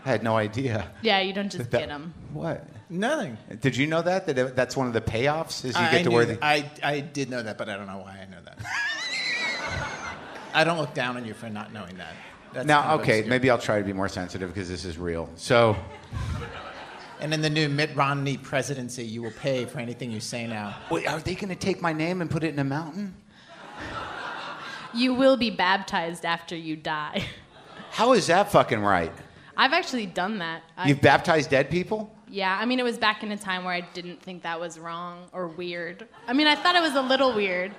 I 0.04 0.08
had 0.08 0.22
no 0.22 0.36
idea. 0.36 0.90
Yeah, 1.02 1.20
you 1.20 1.32
don't 1.34 1.52
just 1.52 1.70
That- 1.70 1.78
get 1.78 1.88
them. 1.88 2.14
What? 2.32 2.66
Nothing. 2.90 3.36
Did 3.60 3.76
you 3.76 3.86
know 3.86 4.02
that? 4.02 4.26
That 4.26 4.38
it- 4.38 4.56
that's 4.56 4.76
one 4.76 4.86
of 4.86 4.92
the 4.92 5.00
payoffs 5.00 5.64
is 5.64 5.74
you 5.76 5.80
I, 5.82 5.90
get 5.90 6.00
I 6.00 6.02
to 6.04 6.08
knew 6.08 6.14
wear 6.16 6.24
the. 6.26 6.44
I, 6.44 6.70
I 6.82 7.00
did 7.00 7.28
know 7.30 7.42
that, 7.42 7.58
but 7.58 7.68
I 7.68 7.76
don't 7.76 7.86
know 7.86 7.98
why 7.98 8.18
I 8.22 8.30
know 8.30 8.38
that. 8.44 8.58
I 10.54 10.64
don't 10.64 10.78
look 10.78 10.94
down 10.94 11.16
on 11.16 11.24
you 11.26 11.34
for 11.34 11.48
not 11.50 11.72
knowing 11.72 11.96
that. 11.98 12.14
That's 12.54 12.66
now, 12.66 12.80
kind 12.82 12.92
of 12.94 13.00
okay, 13.00 13.18
obscure. 13.18 13.30
maybe 13.30 13.50
I'll 13.50 13.58
try 13.58 13.78
to 13.78 13.84
be 13.84 13.92
more 13.92 14.08
sensitive 14.08 14.48
because 14.48 14.68
this 14.68 14.84
is 14.86 14.96
real. 14.96 15.28
So, 15.36 15.76
And 17.20 17.34
in 17.34 17.42
the 17.42 17.50
new 17.50 17.68
Mitt 17.68 17.94
Romney 17.94 18.38
presidency, 18.38 19.04
you 19.04 19.22
will 19.22 19.32
pay 19.32 19.66
for 19.66 19.78
anything 19.80 20.10
you 20.10 20.20
say 20.20 20.46
now. 20.46 20.76
wait, 20.90 21.06
are 21.06 21.18
they 21.20 21.34
going 21.34 21.50
to 21.50 21.54
take 21.56 21.82
my 21.82 21.92
name 21.92 22.22
and 22.22 22.30
put 22.30 22.42
it 22.44 22.48
in 22.54 22.58
a 22.58 22.64
mountain? 22.64 23.14
You 24.94 25.12
will 25.14 25.36
be 25.36 25.50
baptized 25.50 26.24
after 26.24 26.56
you 26.56 26.74
die. 26.76 27.24
How 27.90 28.12
is 28.14 28.28
that 28.28 28.50
fucking 28.50 28.80
right? 28.80 29.12
I've 29.56 29.72
actually 29.72 30.06
done 30.06 30.38
that. 30.38 30.62
I, 30.76 30.88
You've 30.88 31.00
baptized 31.02 31.50
dead 31.50 31.68
people? 31.68 32.14
Yeah, 32.30 32.56
I 32.60 32.64
mean, 32.64 32.78
it 32.78 32.84
was 32.84 32.98
back 32.98 33.22
in 33.22 33.32
a 33.32 33.36
time 33.36 33.64
where 33.64 33.74
I 33.74 33.80
didn't 33.80 34.22
think 34.22 34.42
that 34.42 34.60
was 34.60 34.78
wrong 34.78 35.28
or 35.32 35.48
weird. 35.48 36.06
I 36.26 36.32
mean, 36.32 36.46
I 36.46 36.54
thought 36.54 36.76
it 36.76 36.82
was 36.82 36.94
a 36.94 37.02
little 37.02 37.34
weird. 37.34 37.72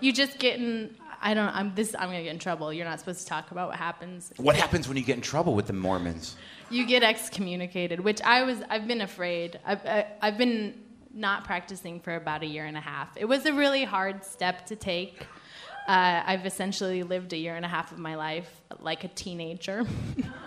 You 0.00 0.12
just 0.12 0.38
get 0.38 0.58
in. 0.58 0.94
I 1.20 1.34
don't. 1.34 1.48
I'm 1.48 1.74
this. 1.74 1.94
I'm 1.98 2.08
gonna 2.08 2.22
get 2.22 2.32
in 2.32 2.38
trouble. 2.38 2.72
You're 2.72 2.84
not 2.84 3.00
supposed 3.00 3.20
to 3.20 3.26
talk 3.26 3.50
about 3.50 3.68
what 3.68 3.76
happens. 3.76 4.32
What 4.36 4.56
happens 4.56 4.88
when 4.88 4.96
you 4.96 5.02
get 5.02 5.16
in 5.16 5.22
trouble 5.22 5.54
with 5.54 5.66
the 5.66 5.72
Mormons? 5.72 6.36
You 6.70 6.86
get 6.86 7.02
excommunicated, 7.02 8.00
which 8.00 8.20
I 8.22 8.42
was. 8.42 8.62
I've 8.68 8.86
been 8.86 9.00
afraid. 9.00 9.58
I've. 9.64 9.84
I, 9.86 10.06
I've 10.20 10.38
been 10.38 10.74
not 11.12 11.44
practicing 11.44 11.98
for 12.00 12.14
about 12.14 12.42
a 12.42 12.46
year 12.46 12.66
and 12.66 12.76
a 12.76 12.80
half. 12.80 13.16
It 13.16 13.24
was 13.24 13.46
a 13.46 13.52
really 13.52 13.84
hard 13.84 14.24
step 14.24 14.66
to 14.66 14.76
take. 14.76 15.26
Uh, 15.88 16.22
I've 16.26 16.44
essentially 16.44 17.04
lived 17.04 17.32
a 17.32 17.36
year 17.36 17.54
and 17.54 17.64
a 17.64 17.68
half 17.68 17.92
of 17.92 17.98
my 17.98 18.16
life 18.16 18.50
like 18.80 19.04
a 19.04 19.08
teenager, 19.08 19.86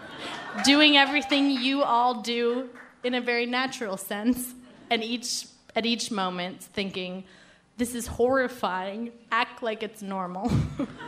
doing 0.65 0.97
everything 0.97 1.49
you 1.49 1.81
all 1.81 2.21
do 2.21 2.69
in 3.03 3.13
a 3.13 3.21
very 3.21 3.45
natural 3.45 3.97
sense, 3.97 4.53
and 4.89 5.03
each 5.03 5.45
at 5.75 5.85
each 5.85 6.11
moment 6.11 6.61
thinking, 6.61 7.23
"This 7.77 7.95
is 7.95 8.07
horrifying. 8.07 9.11
Act 9.31 9.63
like 9.63 9.83
it's 9.83 10.01
normal." 10.01 10.51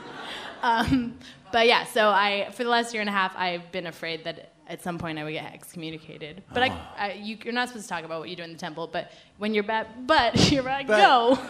um, 0.63 1.17
but 1.51 1.67
yeah, 1.67 1.85
so 1.85 2.09
I 2.09 2.49
for 2.51 2.63
the 2.63 2.69
last 2.69 2.93
year 2.93 3.01
and 3.01 3.09
a 3.09 3.13
half, 3.13 3.35
I've 3.35 3.71
been 3.71 3.87
afraid 3.87 4.23
that 4.25 4.51
at 4.72 4.82
some 4.82 4.97
point 4.97 5.19
I 5.19 5.24
would 5.26 5.34
get 5.34 5.53
excommunicated. 5.53 6.41
But 6.53 6.63
I, 6.63 6.80
I, 6.97 7.11
you, 7.13 7.38
you're 7.43 7.53
not 7.53 7.67
supposed 7.67 7.86
to 7.86 7.89
talk 7.89 8.05
about 8.05 8.22
what 8.22 8.30
you 8.30 8.38
do 8.38 8.43
in 8.43 8.53
the 8.53 8.57
temple. 8.57 8.88
But 8.88 9.11
when 9.38 9.53
you're 9.53 9.65
back, 9.65 9.88
but 10.07 10.34
here 10.49 10.67
I 10.67 10.84
But- 10.84 10.97
go. 10.97 11.38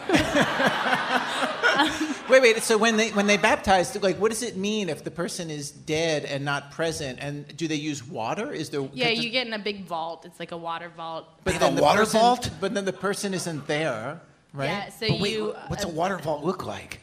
Wait, 2.28 2.40
wait. 2.42 2.62
So 2.62 2.78
when 2.78 2.96
they 2.96 3.10
when 3.10 3.26
they 3.26 3.36
baptize, 3.36 3.94
like, 4.02 4.18
what 4.18 4.30
does 4.30 4.42
it 4.42 4.56
mean 4.56 4.88
if 4.88 5.04
the 5.04 5.10
person 5.10 5.50
is 5.50 5.70
dead 5.70 6.24
and 6.24 6.44
not 6.44 6.70
present? 6.70 7.18
And 7.20 7.54
do 7.56 7.68
they 7.68 7.74
use 7.76 8.06
water? 8.06 8.52
Is 8.52 8.70
there? 8.70 8.88
yeah, 8.92 9.10
does- 9.10 9.24
you 9.24 9.30
get 9.30 9.46
in 9.46 9.52
a 9.52 9.58
big 9.58 9.84
vault. 9.84 10.24
It's 10.24 10.38
like 10.40 10.52
a 10.52 10.56
water 10.56 10.90
vault. 10.96 11.26
But 11.44 11.58
then 11.58 11.72
a 11.72 11.76
the 11.76 11.82
water 11.82 12.00
person- 12.00 12.20
vault? 12.20 12.50
But 12.60 12.74
then 12.74 12.84
the 12.84 12.92
person 12.92 13.34
isn't 13.34 13.66
there, 13.66 14.20
right? 14.52 14.66
Yeah, 14.66 14.88
so 14.90 15.08
But 15.08 15.20
wait, 15.20 15.32
you. 15.32 15.54
what's 15.68 15.84
a 15.84 15.88
uh, 15.88 15.92
water 15.92 16.18
vault 16.18 16.44
look 16.44 16.64
like? 16.66 17.00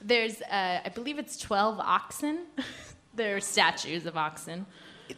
There's, 0.00 0.40
uh, 0.42 0.80
I 0.84 0.88
believe 0.94 1.18
it's 1.18 1.36
12 1.38 1.78
oxen. 1.80 2.46
They're 3.14 3.40
statues 3.40 4.06
of 4.06 4.16
oxen. 4.16 4.66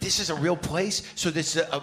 This 0.01 0.19
is 0.19 0.31
a 0.31 0.35
real 0.35 0.57
place. 0.57 1.03
So 1.15 1.31
this 1.31 1.57
is 1.57 1.63
a, 1.63 1.83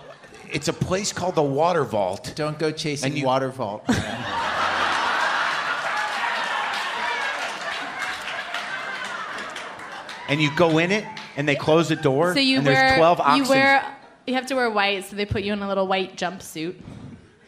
it's 0.51 0.67
a 0.67 0.73
place 0.73 1.13
called 1.13 1.35
the 1.35 1.41
Water 1.43 1.83
Vault. 1.83 2.33
Don't 2.35 2.59
go 2.59 2.71
chasing 2.71 3.11
And 3.11 3.17
you- 3.19 3.25
water 3.25 3.49
vault. 3.49 3.83
And 10.27 10.41
you 10.41 10.49
go 10.55 10.77
in 10.77 10.91
it, 10.91 11.03
and 11.35 11.47
they 11.47 11.55
close 11.55 11.89
the 11.89 11.95
door. 11.95 12.33
So 12.33 12.39
you 12.39 12.57
and 12.57 12.65
wear, 12.65 12.75
there's 12.75 12.97
12 12.97 13.19
oxen. 13.19 13.43
you 13.43 13.49
wear, 13.49 13.95
you 14.25 14.33
have 14.35 14.45
to 14.47 14.55
wear 14.55 14.69
white. 14.69 15.05
So 15.05 15.15
they 15.15 15.25
put 15.25 15.43
you 15.43 15.51
in 15.51 15.61
a 15.61 15.67
little 15.67 15.87
white 15.87 16.15
jumpsuit, 16.15 16.75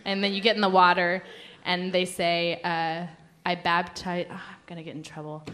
and 0.06 0.24
then 0.24 0.34
you 0.34 0.42
get 0.42 0.56
in 0.56 0.62
the 0.62 0.70
water, 0.70 1.24
and 1.64 1.94
they 1.94 2.04
say, 2.06 2.60
uh, 2.64 3.06
"I 3.46 3.56
baptize." 3.56 4.26
Oh, 4.30 4.34
I'm 4.34 4.40
gonna 4.68 4.84
get 4.84 4.96
in 4.96 5.04
trouble. 5.04 5.46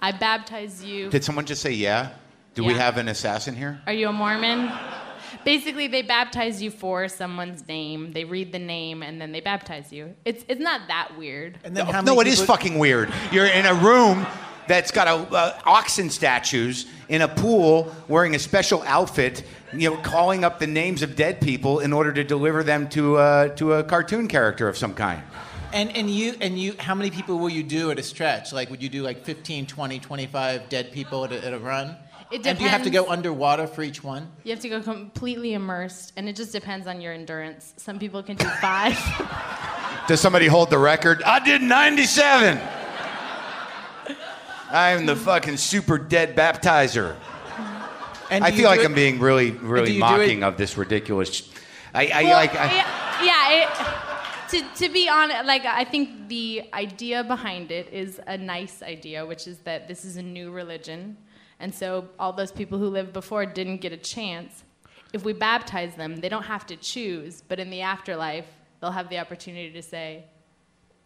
I 0.00 0.12
baptize 0.12 0.82
you. 0.82 1.10
Did 1.10 1.24
someone 1.24 1.44
just 1.44 1.60
say 1.60 1.72
yeah? 1.72 2.12
Do 2.54 2.64
we 2.64 2.74
have 2.74 2.98
an 2.98 3.08
assassin 3.08 3.54
here? 3.54 3.80
Are 3.86 3.92
you 3.92 4.08
a 4.08 4.12
Mormon? 4.12 4.70
Basically, 5.44 5.88
they 5.88 6.02
baptize 6.02 6.62
you 6.62 6.70
for 6.70 7.08
someone's 7.08 7.66
name. 7.66 8.12
They 8.12 8.24
read 8.24 8.52
the 8.52 8.58
name 8.58 9.02
and 9.02 9.20
then 9.20 9.32
they 9.32 9.40
baptize 9.40 9.92
you. 9.92 10.14
It's 10.24 10.44
it's 10.48 10.60
not 10.60 10.82
that 10.88 11.16
weird. 11.18 11.58
And 11.64 11.76
then 11.76 11.86
No, 11.86 12.00
no, 12.02 12.20
it 12.20 12.26
is 12.26 12.40
people- 12.40 12.54
fucking 12.54 12.78
weird. 12.78 13.12
You're 13.32 13.46
in 13.46 13.64
a 13.66 13.74
room 13.74 14.26
that's 14.68 14.90
got 14.90 15.08
a, 15.08 15.14
uh, 15.34 15.58
oxen 15.64 16.10
statues 16.10 16.86
in 17.08 17.22
a 17.22 17.28
pool, 17.28 17.92
wearing 18.06 18.34
a 18.34 18.38
special 18.38 18.82
outfit, 18.86 19.42
you 19.72 19.90
know, 19.90 19.96
calling 19.96 20.44
up 20.44 20.58
the 20.60 20.66
names 20.66 21.02
of 21.02 21.16
dead 21.16 21.40
people 21.40 21.80
in 21.80 21.92
order 21.92 22.12
to 22.12 22.22
deliver 22.22 22.62
them 22.62 22.88
to 22.90 23.16
uh, 23.16 23.48
to 23.56 23.72
a 23.74 23.82
cartoon 23.84 24.28
character 24.28 24.68
of 24.68 24.76
some 24.76 24.94
kind. 24.94 25.22
And 25.72 25.90
and 25.96 26.10
you 26.10 26.34
and 26.40 26.60
you 26.60 26.74
how 26.78 26.94
many 26.94 27.10
people 27.10 27.38
will 27.38 27.50
you 27.50 27.62
do 27.62 27.90
at 27.90 27.98
a 27.98 28.02
stretch? 28.02 28.52
Like 28.52 28.70
would 28.70 28.82
you 28.82 28.90
do 28.90 29.02
like 29.02 29.24
15, 29.24 29.66
20, 29.66 29.98
25 29.98 30.68
dead 30.68 30.92
people 30.92 31.24
at 31.24 31.32
a, 31.32 31.44
at 31.44 31.54
a 31.54 31.58
run? 31.58 31.96
It 32.32 32.46
And 32.46 32.56
do 32.56 32.64
you 32.64 32.70
have 32.70 32.82
to 32.84 32.90
go 32.90 33.10
underwater 33.10 33.66
for 33.66 33.82
each 33.82 34.02
one? 34.02 34.26
You 34.42 34.52
have 34.52 34.60
to 34.60 34.68
go 34.70 34.80
completely 34.80 35.52
immersed, 35.52 36.14
and 36.16 36.30
it 36.30 36.34
just 36.34 36.50
depends 36.50 36.86
on 36.86 37.02
your 37.02 37.12
endurance. 37.12 37.74
Some 37.76 37.98
people 37.98 38.22
can 38.22 38.36
do 38.36 38.46
five. 38.60 38.98
Does 40.08 40.20
somebody 40.20 40.46
hold 40.46 40.70
the 40.70 40.78
record? 40.78 41.22
I 41.24 41.44
did 41.44 41.60
97. 41.60 42.58
I 44.70 44.90
am 44.92 45.04
the 45.04 45.14
fucking 45.14 45.58
super 45.58 45.98
dead 45.98 46.34
baptizer. 46.34 47.16
And 48.30 48.42
I 48.42 48.50
feel 48.50 48.64
like 48.64 48.80
do 48.80 48.86
I'm 48.86 48.94
being 48.94 49.18
really, 49.18 49.50
really 49.50 49.98
mocking 49.98 50.42
of 50.42 50.56
this 50.56 50.78
ridiculous. 50.78 51.50
I, 51.92 52.06
I 52.06 52.22
Well, 52.22 52.32
like. 52.32 52.54
I, 52.54 52.74
yeah, 52.74 53.24
yeah, 53.24 53.62
it, 53.62 54.48
to, 54.52 54.86
to 54.86 54.88
be 54.90 55.06
honest, 55.10 55.44
like 55.44 55.66
I 55.66 55.84
think 55.84 56.28
the 56.28 56.64
idea 56.72 57.24
behind 57.24 57.70
it 57.70 57.92
is 57.92 58.18
a 58.26 58.38
nice 58.38 58.82
idea, 58.82 59.26
which 59.26 59.46
is 59.46 59.58
that 59.58 59.86
this 59.86 60.06
is 60.06 60.16
a 60.16 60.22
new 60.22 60.50
religion, 60.50 61.18
and 61.62 61.72
so 61.72 62.08
all 62.18 62.32
those 62.32 62.50
people 62.50 62.76
who 62.76 62.88
lived 62.88 63.12
before 63.12 63.46
didn't 63.46 63.78
get 63.78 63.92
a 63.92 63.96
chance. 63.96 64.64
If 65.12 65.24
we 65.24 65.32
baptize 65.32 65.94
them, 65.94 66.16
they 66.16 66.28
don't 66.28 66.42
have 66.42 66.66
to 66.66 66.76
choose, 66.76 67.42
but 67.46 67.60
in 67.60 67.70
the 67.70 67.82
afterlife, 67.82 68.46
they'll 68.80 68.90
have 68.90 69.08
the 69.08 69.18
opportunity 69.18 69.70
to 69.72 69.80
say, 69.82 70.24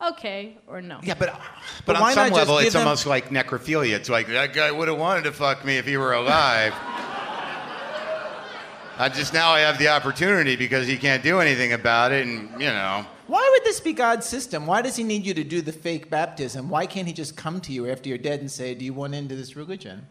okay 0.03 0.57
or 0.67 0.81
no. 0.81 0.99
Yeah, 1.03 1.15
but 1.19 1.33
but, 1.35 1.41
But 1.85 1.97
on 1.97 2.13
some 2.13 2.33
level, 2.33 2.57
it's 2.59 2.73
them- 2.73 2.87
almost 2.87 3.07
like 3.07 3.29
necrophilia. 3.29 3.95
It's 3.97 4.09
like 4.09 4.29
that 4.29 4.55
guy 4.55 4.73
would 4.73 4.89
have 4.89 4.99
wanted 4.99 5.25
to 5.25 5.33
fuck 5.33 5.63
me 5.63 5.77
if 5.77 5.85
he 5.85 5.99
were 5.99 6.15
alive. 6.15 6.73
I 8.99 9.11
just 9.11 9.35
now 9.35 9.51
I 9.51 9.61
have 9.61 9.77
the 9.79 9.89
opportunity 9.89 10.57
because 10.57 10.87
he 10.87 10.97
can't 10.97 11.23
do 11.23 11.39
anything 11.39 11.75
about 11.75 12.13
it, 12.13 12.27
and 12.27 12.51
you 12.59 12.69
know. 12.69 13.05
Why 13.27 13.47
would 13.53 13.65
this 13.65 13.79
be 13.81 13.93
God's 13.93 14.25
system? 14.25 14.67
Why 14.67 14.81
does 14.81 14.97
he 14.97 15.05
need 15.05 15.27
you 15.27 15.35
to 15.35 15.45
do 15.45 15.61
the 15.61 15.73
fake 15.73 16.09
baptism? 16.09 16.71
Why 16.71 16.87
can't 16.87 17.07
he 17.07 17.13
just 17.13 17.37
come 17.37 17.61
to 17.63 17.73
you 17.73 17.91
after 17.91 18.09
you're 18.09 18.17
dead 18.17 18.41
and 18.41 18.51
say, 18.51 18.75
"Do 18.75 18.87
you 18.87 18.95
want 18.95 19.15
into 19.15 19.37
this 19.37 19.55
religion?" 19.55 20.07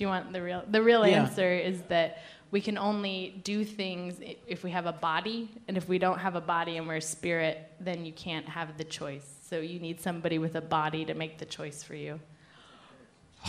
Do 0.00 0.04
you 0.04 0.08
want 0.08 0.32
the 0.32 0.40
real? 0.40 0.62
The 0.66 0.82
real 0.82 1.06
Yeah. 1.06 1.24
answer 1.24 1.52
is 1.52 1.82
that 1.90 2.22
we 2.50 2.62
can 2.62 2.78
only 2.78 3.38
do 3.44 3.66
things 3.66 4.14
if 4.46 4.64
we 4.64 4.70
have 4.70 4.86
a 4.86 4.94
body, 4.94 5.50
and 5.68 5.76
if 5.76 5.90
we 5.90 5.98
don't 5.98 6.18
have 6.20 6.36
a 6.36 6.40
body 6.40 6.78
and 6.78 6.88
we're 6.88 6.94
a 6.96 7.02
spirit, 7.02 7.70
then 7.80 8.06
you 8.06 8.12
can't 8.14 8.48
have 8.48 8.78
the 8.78 8.84
choice. 8.84 9.30
So 9.42 9.58
you 9.58 9.78
need 9.78 10.00
somebody 10.00 10.38
with 10.38 10.54
a 10.54 10.62
body 10.62 11.04
to 11.04 11.12
make 11.12 11.36
the 11.36 11.44
choice 11.44 11.82
for 11.82 11.94
you. 11.94 12.18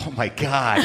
Oh 0.00 0.10
my 0.10 0.28
god. 0.28 0.80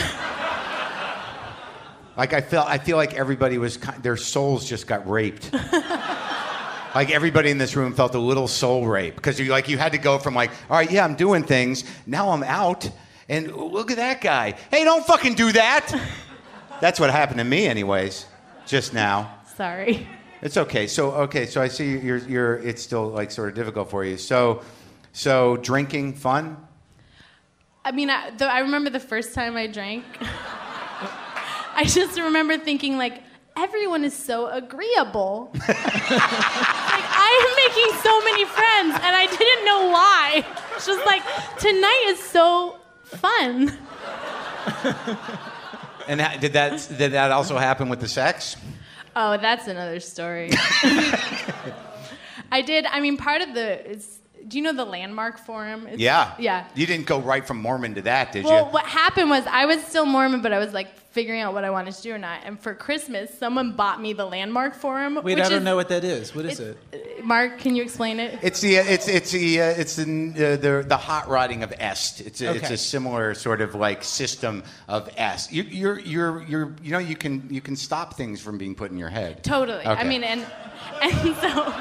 like 2.16 2.32
I 2.32 2.40
felt, 2.40 2.70
I 2.70 2.78
feel 2.78 2.96
like 2.96 3.16
everybody 3.16 3.58
was, 3.58 3.76
ki- 3.76 3.92
their 4.02 4.16
souls 4.16 4.70
just 4.70 4.88
got 4.88 5.06
raped. 5.10 5.52
like 6.96 7.12
everybody 7.12 7.52
in 7.52 7.58
this 7.58 7.76
room 7.76 7.94
felt 7.94 8.16
a 8.16 8.20
little 8.20 8.48
soul 8.48 8.88
rape 8.88 9.16
because 9.18 9.38
you 9.38 9.48
like 9.52 9.68
you 9.68 9.78
had 9.78 9.92
to 9.92 9.98
go 9.98 10.18
from 10.18 10.34
like, 10.34 10.50
all 10.70 10.78
right, 10.78 10.90
yeah, 10.90 11.04
I'm 11.04 11.16
doing 11.16 11.44
things. 11.44 11.84
Now 12.06 12.30
I'm 12.30 12.44
out, 12.44 12.90
and 13.30 13.54
look 13.56 13.92
at 13.92 13.98
that 13.98 14.22
guy. 14.22 14.56
Hey, 14.72 14.84
don't 14.84 15.06
fucking 15.06 15.36
do 15.36 15.52
that. 15.52 15.94
That's 16.80 17.00
what 17.00 17.10
happened 17.10 17.40
to 17.40 17.44
me, 17.44 17.68
anyways. 17.68 18.26
Just 18.66 18.94
now. 18.94 19.40
Sorry. 19.56 20.08
It's 20.42 20.58
okay. 20.58 20.88
So 20.88 21.12
okay. 21.12 21.46
So 21.46 21.62
I 21.62 21.68
see 21.68 21.98
you're 21.98 22.18
you're. 22.18 22.56
It's 22.58 22.82
still 22.82 23.08
like 23.08 23.32
sort 23.32 23.50
of 23.50 23.56
difficult 23.56 23.90
for 23.90 24.06
you. 24.06 24.18
So, 24.18 24.62
so 25.12 25.58
drinking 25.58 26.14
fun. 26.14 26.58
I 27.84 27.92
mean, 27.92 28.10
I, 28.10 28.32
though 28.32 28.48
I 28.48 28.60
remember 28.60 28.90
the 28.90 29.00
first 29.00 29.34
time 29.34 29.58
I 29.58 29.68
drank. 29.68 30.06
I 30.22 31.84
just 31.86 32.20
remember 32.20 32.58
thinking 32.58 32.98
like. 32.98 33.24
Everyone 33.60 34.04
is 34.04 34.14
so 34.14 34.50
agreeable. 34.50 35.50
like 35.56 35.66
I 35.68 37.32
am 37.42 37.54
making 37.66 38.00
so 38.04 38.24
many 38.24 38.46
friends, 38.46 38.94
and 39.04 39.16
I 39.16 39.26
didn't 39.26 39.66
know 39.66 39.90
why. 39.90 40.46
It's 40.76 40.86
just 40.86 41.04
like 41.08 41.24
tonight 41.58 42.06
is 42.10 42.20
so 42.20 42.78
fun. 43.10 43.78
And 46.08 46.22
that, 46.22 46.40
did 46.40 46.54
that 46.54 46.88
did 46.98 47.12
that 47.12 47.32
also 47.32 47.58
happen 47.58 47.90
with 47.90 48.00
the 48.00 48.08
sex? 48.08 48.56
Oh, 49.16 49.38
that's 49.38 49.68
another 49.68 50.00
story. 50.00 50.52
I 52.52 52.62
did. 52.66 52.86
I 52.86 53.02
mean, 53.02 53.18
part 53.18 53.42
of 53.42 53.54
the. 53.54 53.92
It's, 54.48 54.52
do 54.52 54.58
you 54.58 54.64
know 54.64 54.74
the 54.74 54.86
Landmark 54.86 55.38
Forum? 55.40 55.88
It's, 55.88 56.00
Yeah. 56.00 56.34
Yeah. 56.40 56.68
You 56.76 56.86
didn't 56.86 57.06
go 57.06 57.20
right 57.20 57.46
from 57.46 57.58
Mormon 57.58 57.96
to 57.96 58.02
that, 58.04 58.32
did 58.32 58.46
Well, 58.46 58.54
you? 58.54 58.64
Well, 58.64 58.72
what 58.74 58.86
happened 58.86 59.30
was 59.30 59.46
I 59.48 59.66
was 59.66 59.84
still 59.84 60.06
Mormon, 60.06 60.42
but 60.42 60.54
I 60.54 60.60
was 60.60 60.74
like 60.74 60.88
figuring 61.12 61.42
out 61.42 61.54
what 61.54 61.64
I 61.64 61.72
wanted 61.72 61.96
to 61.96 62.02
do 62.04 62.14
or 62.14 62.20
not. 62.20 62.42
And 62.44 62.60
for 62.60 62.76
Christmas, 62.76 63.36
someone 63.38 63.76
bought 63.76 64.00
me 64.00 64.14
the 64.14 64.26
Landmark 64.26 64.76
Forum. 64.76 65.16
Wait, 65.16 65.24
which 65.24 65.40
I 65.40 65.50
don't 65.50 65.60
is, 65.60 65.64
know 65.64 65.76
what 65.76 65.90
that 65.90 66.04
is. 66.04 66.36
What 66.36 66.46
is 66.46 66.60
it? 66.60 66.78
Mark, 67.24 67.58
can 67.58 67.76
you 67.76 67.82
explain 67.82 68.20
it? 68.20 68.38
It's 68.44 68.62
the 68.62 68.76
it's 68.76 69.08
it's 69.08 69.32
the 69.32 69.62
uh, 69.62 69.66
it's 69.66 69.96
the 69.96 70.04
uh, 70.04 70.56
the 70.58 70.86
the 70.88 70.98
hot 70.98 71.28
rodding 71.28 71.64
of 71.64 71.74
est. 71.80 72.22
It's 72.22 72.42
a, 72.42 72.54
it's 72.54 72.70
a 72.70 72.78
similar 72.78 73.34
sort 73.34 73.62
of 73.62 73.74
like 73.74 74.04
system 74.04 74.64
of 74.88 75.10
est. 75.18 75.52
You, 75.52 75.64
you're 75.64 76.00
you're 76.00 76.44
you're 76.44 76.76
you 76.84 76.92
know 76.92 77.00
you 77.00 77.16
can 77.16 77.48
you 77.50 77.62
can 77.62 77.76
stop 77.76 78.14
things 78.16 78.40
from 78.40 78.60
being 78.60 78.76
put 78.76 78.92
in 78.92 78.98
your 79.00 79.10
head. 79.10 79.44
Totally. 79.44 79.86
I 79.86 80.04
mean, 80.04 80.24
and 80.24 80.46
and 81.02 81.36
so, 81.38 81.74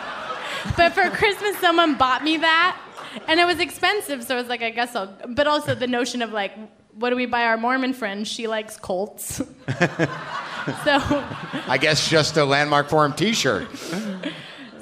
but 0.77 0.93
for 0.93 1.11
Christmas, 1.11 1.59
someone 1.59 1.97
bought 1.97 2.25
me 2.25 2.37
that, 2.39 2.79
and 3.29 3.41
it 3.41 3.45
was 3.45 3.61
expensive. 3.61 4.25
So 4.25 4.35
I 4.37 4.39
was 4.39 4.49
like, 4.49 4.63
I 4.63 4.71
guess 4.71 4.95
I'll. 4.95 5.15
But 5.29 5.47
also 5.47 5.75
the 5.75 5.87
notion 5.87 6.23
of 6.23 6.33
like, 6.33 6.53
what 6.95 7.11
do 7.11 7.17
we 7.17 7.27
buy 7.27 7.45
our 7.45 7.57
Mormon 7.57 7.93
friend? 7.93 8.27
She 8.27 8.47
likes 8.47 8.77
Colts. 8.79 9.37
so 9.37 9.45
I 11.69 11.79
guess 11.81 12.09
just 12.09 12.37
a 12.37 12.45
landmark 12.45 12.89
forum 12.89 13.13
T-shirt. 13.13 13.69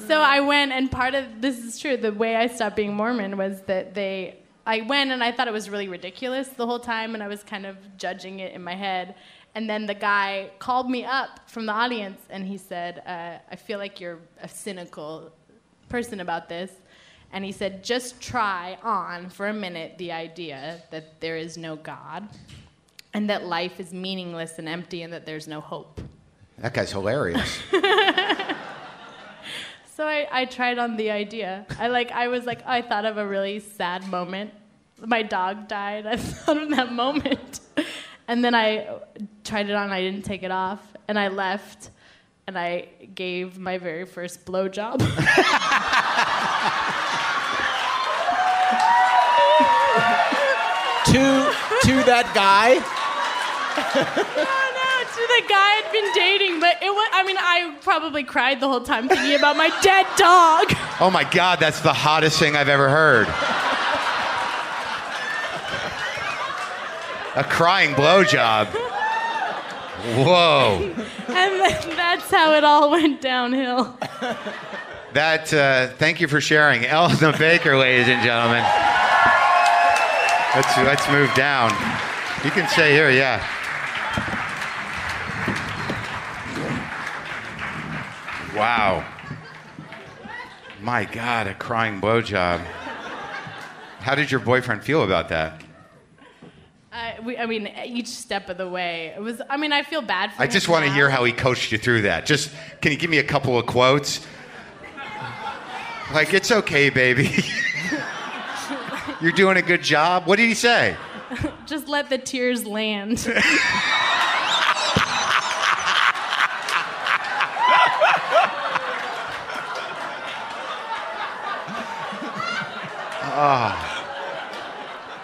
so 0.06 0.20
I 0.20 0.40
went, 0.40 0.72
and 0.72 0.90
part 0.90 1.14
of 1.14 1.40
this 1.40 1.58
is 1.58 1.78
true. 1.78 1.96
The 1.96 2.12
way 2.12 2.36
I 2.36 2.46
stopped 2.46 2.76
being 2.76 2.94
Mormon 2.94 3.36
was 3.36 3.60
that 3.62 3.94
they 3.94 4.38
I 4.66 4.80
went 4.80 5.10
and 5.10 5.22
I 5.22 5.30
thought 5.30 5.46
it 5.46 5.52
was 5.52 5.68
really 5.68 5.88
ridiculous 5.88 6.48
the 6.48 6.66
whole 6.66 6.78
time, 6.78 7.14
and 7.14 7.22
I 7.22 7.28
was 7.28 7.42
kind 7.42 7.66
of 7.66 7.76
judging 7.96 8.40
it 8.40 8.54
in 8.54 8.62
my 8.62 8.74
head. 8.74 9.14
And 9.54 9.70
then 9.70 9.86
the 9.86 9.94
guy 9.94 10.50
called 10.58 10.90
me 10.90 11.04
up 11.04 11.48
from 11.48 11.66
the 11.66 11.72
audience 11.72 12.20
and 12.28 12.44
he 12.44 12.58
said, 12.58 13.02
uh, 13.06 13.38
I 13.48 13.56
feel 13.56 13.78
like 13.78 14.00
you're 14.00 14.18
a 14.42 14.48
cynical 14.48 15.30
person 15.94 16.18
about 16.18 16.48
this. 16.48 16.72
And 17.30 17.44
he 17.44 17.52
said, 17.52 17.84
just 17.84 18.20
try 18.20 18.76
on 18.82 19.30
for 19.30 19.46
a 19.46 19.52
minute 19.52 19.96
the 19.96 20.10
idea 20.10 20.82
that 20.90 21.20
there 21.20 21.36
is 21.36 21.56
no 21.56 21.76
God 21.76 22.28
and 23.12 23.30
that 23.30 23.44
life 23.46 23.78
is 23.78 23.92
meaningless 23.92 24.58
and 24.58 24.68
empty 24.68 25.02
and 25.02 25.12
that 25.12 25.24
there's 25.24 25.46
no 25.46 25.60
hope. 25.60 26.00
That 26.58 26.74
guy's 26.74 26.90
hilarious. 26.90 27.58
So 29.96 30.04
I, 30.04 30.26
I 30.40 30.44
tried 30.46 30.78
on 30.78 30.96
the 30.96 31.12
idea. 31.12 31.66
I 31.78 31.86
like 31.86 32.10
I 32.10 32.26
was 32.26 32.44
like 32.46 32.66
I 32.66 32.82
thought 32.82 33.04
of 33.04 33.16
a 33.16 33.24
really 33.24 33.60
sad 33.60 34.08
moment. 34.08 34.50
My 34.98 35.22
dog 35.22 35.68
died. 35.68 36.04
I 36.14 36.16
thought 36.16 36.56
of 36.56 36.70
that 36.70 36.90
moment. 36.92 37.60
And 38.26 38.44
then 38.44 38.56
I 38.56 38.98
tried 39.44 39.70
it 39.70 39.76
on, 39.76 39.92
I 39.92 40.00
didn't 40.00 40.24
take 40.24 40.42
it 40.42 40.50
off, 40.50 40.82
and 41.06 41.16
I 41.16 41.28
left 41.28 41.90
and 42.46 42.58
I 42.58 42.88
gave 43.14 43.58
my 43.58 43.78
very 43.78 44.04
first 44.04 44.44
blowjob. 44.44 44.98
to 51.06 51.22
to 51.86 51.94
that 52.04 52.30
guy. 52.34 52.74
oh 53.76 54.66
no, 54.74 54.92
to 55.14 55.22
the 55.26 55.42
guy 55.48 55.68
I'd 55.78 55.90
been 55.92 56.10
dating, 56.14 56.60
but 56.60 56.82
it 56.82 56.90
was 56.90 57.08
I 57.12 57.22
mean 57.24 57.36
I 57.38 57.76
probably 57.82 58.24
cried 58.24 58.60
the 58.60 58.68
whole 58.68 58.80
time 58.80 59.08
thinking 59.08 59.34
about 59.34 59.56
my 59.56 59.70
dead 59.82 60.06
dog. 60.16 60.74
Oh 61.00 61.10
my 61.10 61.24
God, 61.24 61.58
that's 61.58 61.80
the 61.80 61.92
hottest 61.92 62.38
thing 62.38 62.54
I've 62.54 62.68
ever 62.68 62.88
heard. 62.88 63.26
A 67.34 67.42
crying 67.42 67.94
blowjob. 67.96 68.68
Whoa. 70.04 70.94
And 71.26 71.60
then 71.60 71.96
that's 71.96 72.30
how 72.30 72.52
it 72.52 72.62
all 72.62 72.90
went 72.90 73.20
downhill. 73.20 73.98
That, 75.14 75.52
uh, 75.52 75.88
thank 75.96 76.20
you 76.20 76.28
for 76.28 76.40
sharing. 76.40 76.82
Elna 76.82 77.36
Baker, 77.38 77.76
ladies 77.76 78.08
and 78.08 78.22
gentlemen. 78.22 78.62
Let's, 80.54 80.76
let's 80.78 81.10
move 81.10 81.34
down. 81.34 81.70
You 82.44 82.50
can 82.50 82.68
stay 82.68 82.92
here, 82.92 83.10
yeah. 83.10 83.42
Wow. 88.54 89.04
My 90.80 91.04
God, 91.06 91.46
a 91.46 91.54
crying 91.54 92.00
blowjob. 92.00 92.60
How 94.00 94.14
did 94.14 94.30
your 94.30 94.40
boyfriend 94.40 94.84
feel 94.84 95.02
about 95.02 95.30
that? 95.30 95.63
I, 96.94 97.18
we, 97.24 97.36
I 97.36 97.46
mean, 97.46 97.68
each 97.84 98.06
step 98.06 98.48
of 98.48 98.56
the 98.56 98.68
way. 98.68 99.12
It 99.16 99.20
was. 99.20 99.42
I 99.50 99.56
mean, 99.56 99.72
I 99.72 99.82
feel 99.82 100.00
bad 100.00 100.32
for. 100.32 100.40
I 100.40 100.46
just 100.46 100.68
want 100.68 100.84
to 100.84 100.92
hear 100.92 101.10
how 101.10 101.24
he 101.24 101.32
coached 101.32 101.72
you 101.72 101.78
through 101.78 102.02
that. 102.02 102.24
Just, 102.24 102.52
can 102.80 102.92
you 102.92 102.98
give 102.98 103.10
me 103.10 103.18
a 103.18 103.24
couple 103.24 103.58
of 103.58 103.66
quotes? 103.66 104.24
Like, 106.12 106.32
it's 106.32 106.52
okay, 106.52 106.90
baby. 106.90 107.34
You're 109.20 109.32
doing 109.32 109.56
a 109.56 109.62
good 109.62 109.82
job. 109.82 110.26
What 110.26 110.36
did 110.36 110.46
he 110.46 110.54
say? 110.54 110.96
Just 111.66 111.88
let 111.88 112.10
the 112.10 112.18
tears 112.18 112.64
land. 112.64 113.18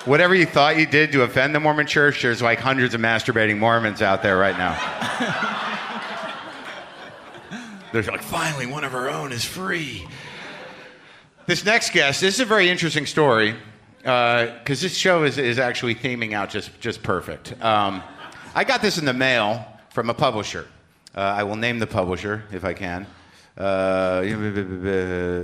Whatever 0.07 0.35
you 0.35 0.47
thought 0.47 0.79
you 0.79 0.87
did 0.87 1.13
to 1.13 1.23
offend 1.23 1.55
the 1.55 1.61
Mormon 1.61 1.87
church, 1.87 2.23
there's 2.23 2.41
like 2.41 2.59
hundreds 2.59 2.95
of 2.95 3.03
masturbating 3.03 3.59
Mormons 3.59 4.01
out 4.01 4.23
there 4.23 4.39
right 4.39 4.57
now. 4.57 4.77
There's 7.93 8.07
like, 8.07 8.23
finally, 8.23 8.67
one 8.67 8.85
of 8.85 8.95
our 8.95 9.11
own 9.11 9.33
is 9.33 9.45
free. 9.45 10.07
This 11.47 11.65
next 11.65 11.93
guest, 11.93 12.21
this 12.21 12.35
is 12.35 12.41
a 12.41 12.45
very 12.45 12.69
interesting 12.69 13.05
story 13.05 13.57
because 13.99 14.81
this 14.81 14.97
show 14.97 15.25
is, 15.25 15.39
is 15.39 15.59
actually 15.59 15.97
theming 15.97 16.33
out 16.33 16.51
just, 16.51 16.71
just 16.81 17.03
perfect. 17.03 17.61
Um, 17.63 18.03
I 18.55 18.65
got 18.65 18.81
this 18.81 18.97
in 18.97 19.05
the 19.05 19.13
mail 19.13 19.67
from 19.91 20.09
a 20.09 20.15
publisher. 20.15 20.67
Uh, 21.17 21.21
I 21.21 21.43
will 21.43 21.57
name 21.57 21.81
the 21.81 21.87
publisher 21.87 22.45
if 22.53 22.65
I 22.65 22.73
can. 22.75 23.07
Uh, 23.61 24.23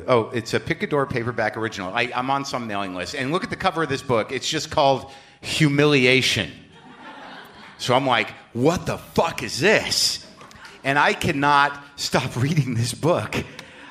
oh, 0.09 0.31
it's 0.33 0.55
a 0.55 0.61
Picador 0.61 1.05
paperback 1.07 1.59
original. 1.59 1.93
I, 1.93 2.11
I'm 2.15 2.31
on 2.31 2.47
some 2.47 2.67
mailing 2.67 2.95
list. 2.95 3.15
And 3.15 3.31
look 3.31 3.45
at 3.45 3.51
the 3.51 3.57
cover 3.57 3.83
of 3.83 3.91
this 3.91 4.01
book. 4.01 4.33
It's 4.33 4.49
just 4.49 4.71
called 4.71 5.11
Humiliation. 5.43 6.51
So 7.77 7.95
I'm 7.95 8.07
like, 8.07 8.31
what 8.55 8.87
the 8.87 8.97
fuck 8.97 9.43
is 9.43 9.61
this? 9.61 10.27
And 10.83 10.99
I 10.99 11.13
cannot 11.13 11.79
stop 11.97 12.37
reading 12.37 12.73
this 12.73 12.95
book. 12.95 13.45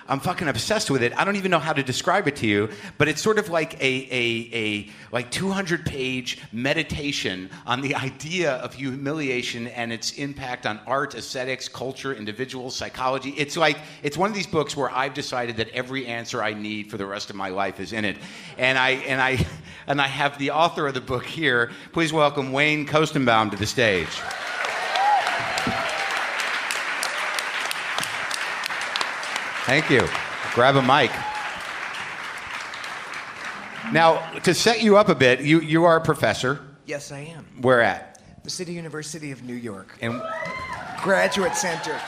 I'm 0.08 0.20
fucking 0.20 0.48
obsessed 0.48 0.92
with 0.92 1.02
it. 1.02 1.18
I 1.18 1.26
don't 1.26 1.36
even 1.36 1.50
know 1.50 1.60
how 1.60 1.74
to 1.74 1.82
describe 1.82 2.28
it 2.28 2.36
to 2.38 2.48
you, 2.48 2.70
but 3.00 3.08
it's 3.08 3.22
sort 3.22 3.40
of 3.40 3.50
like 3.50 3.74
a, 3.82 4.08
a, 4.12 4.50
a 4.54 4.90
like 5.12 5.32
200 5.32 5.84
page 5.84 6.40
meditation 6.52 7.50
on 7.66 7.82
the 7.82 7.96
idea 7.96 8.54
of 8.58 8.76
humiliation 8.76 9.68
and 9.68 9.92
its 9.92 10.14
impact 10.14 10.68
on 10.68 10.80
art, 10.86 11.16
aesthetics, 11.16 11.68
culture, 11.68 12.14
individuals, 12.14 12.76
psychology. 12.76 13.32
It's 13.32 13.58
like 13.58 13.78
it's 14.04 14.16
one 14.16 14.30
of 14.30 14.36
these 14.36 14.48
books 14.48 14.78
where 14.78 14.92
I've 14.92 15.16
decided 15.16 15.58
that 15.58 15.70
every 15.70 16.06
answer 16.06 16.44
I 16.44 16.54
need 16.54 16.92
for 16.92 16.98
the 16.98 17.06
rest 17.08 17.32
of 17.32 17.36
my 17.36 17.50
life 17.50 17.80
is 17.80 17.92
in 17.92 18.06
it. 18.06 18.18
And 18.60 18.78
I 18.78 18.92
and 18.92 19.20
I 19.20 19.44
and 19.88 20.00
I 20.00 20.08
have 20.08 20.38
the 20.38 20.52
author 20.52 20.88
of 20.88 20.94
the 20.94 21.02
book 21.02 21.26
here. 21.26 21.72
Please 21.94 22.14
welcome 22.14 22.52
Wayne 22.52 22.86
Koestenbaum 22.86 23.50
to 23.52 23.58
the 23.58 23.66
stage. 23.66 24.22
Thank 29.66 29.90
you. 29.90 30.08
Grab 30.54 30.76
a 30.76 30.82
mic. 30.82 31.12
Now, 33.92 34.30
to 34.40 34.54
set 34.54 34.82
you 34.82 34.98
up 34.98 35.10
a 35.10 35.16
bit, 35.16 35.42
you, 35.42 35.60
you 35.60 35.84
are 35.86 35.98
a 35.98 36.02
professor. 36.02 36.60
Yes, 36.86 37.12
I 37.12 37.20
am. 37.20 37.46
Where 37.62 37.82
at? 37.82 38.20
The 38.44 38.50
City 38.50 38.74
University 38.74 39.32
of 39.32 39.44
New 39.44 39.56
York. 39.56 39.98
And, 40.02 40.22
Graduate 41.02 41.56
Center. 41.56 42.00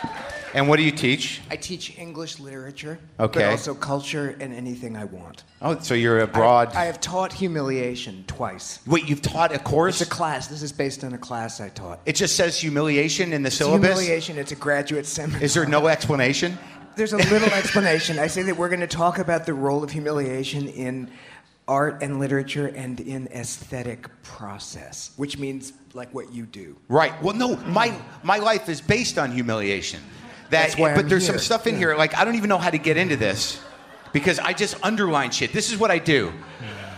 and 0.54 0.68
what 0.68 0.78
do 0.78 0.84
you 0.84 0.92
teach? 0.92 1.42
I 1.52 1.56
teach 1.56 1.98
English 2.00 2.40
literature, 2.40 3.00
Okay. 3.20 3.40
but 3.42 3.50
also 3.50 3.74
culture 3.76 4.36
and 4.40 4.54
anything 4.54 4.96
I 4.96 5.06
want. 5.06 5.44
Oh, 5.62 5.78
so 5.80 5.94
you're 5.94 6.20
a 6.20 6.28
broad. 6.28 6.76
I, 6.76 6.84
I 6.84 6.86
have 6.86 7.00
taught 7.02 7.32
humiliation 7.34 8.24
twice. 8.28 8.80
Wait, 8.88 9.08
you've 9.08 9.22
taught 9.22 9.52
a 9.54 9.60
course? 9.60 10.02
It's 10.02 10.10
a 10.10 10.14
class. 10.14 10.48
This 10.48 10.62
is 10.64 10.72
based 10.72 11.04
on 11.04 11.14
a 11.14 11.18
class 11.18 11.60
I 11.62 11.70
taught. 11.70 12.00
it 12.06 12.16
just 12.16 12.36
says 12.36 12.60
humiliation 12.60 13.34
in 13.34 13.42
the 13.44 13.48
It's 13.48 13.58
syllabus? 13.58 13.88
humiliation. 14.00 14.38
It's 14.38 14.52
a 14.52 14.56
graduate 14.56 15.06
seminar. 15.08 15.44
Is 15.44 15.54
there 15.56 15.66
no 15.68 15.88
explanation? 15.88 16.58
There's 16.98 17.14
a 17.14 17.18
little 17.18 17.54
explanation. 17.54 18.18
I 18.18 18.26
say 18.26 18.42
that 18.42 18.58
we're 18.58 18.70
going 18.70 18.80
to 18.80 18.88
talk 18.88 19.20
about 19.20 19.46
the 19.46 19.54
role 19.54 19.84
of 19.84 19.92
humiliation 19.92 20.68
in 20.68 21.12
art 21.68 22.02
and 22.02 22.20
literature 22.20 22.68
and 22.68 23.00
in 23.00 23.28
aesthetic 23.28 24.08
process, 24.24 25.12
which 25.16 25.38
means 25.38 25.74
like 25.94 26.12
what 26.12 26.34
you 26.34 26.48
do. 26.48 26.76
Right. 26.88 27.14
Well, 27.22 27.36
no, 27.36 27.56
my, 27.58 27.94
my 28.24 28.38
life 28.38 28.68
is 28.68 28.82
based 28.82 29.20
on 29.20 29.32
humiliation. 29.32 30.02
That, 30.50 30.50
That's 30.50 30.78
why 30.78 30.96
but 30.96 31.02
I'm 31.04 31.10
there's 31.10 31.26
some 31.28 31.38
stuff 31.38 31.68
in 31.68 31.74
Yeah. 31.76 31.80
here, 31.80 31.96
like, 31.96 32.16
I 32.18 32.26
don't 32.26 32.36
even 32.36 32.50
know 32.50 32.58
how 32.58 32.72
to 32.72 32.80
get 32.80 32.98
into 32.98 33.16
this 33.16 33.62
because 34.12 34.40
I 34.40 34.54
just 34.54 34.76
underline 34.84 35.30
shit. 35.30 35.54
This 35.54 35.72
is 35.72 35.78
what 35.78 35.92
I 35.92 36.00
do. 36.00 36.34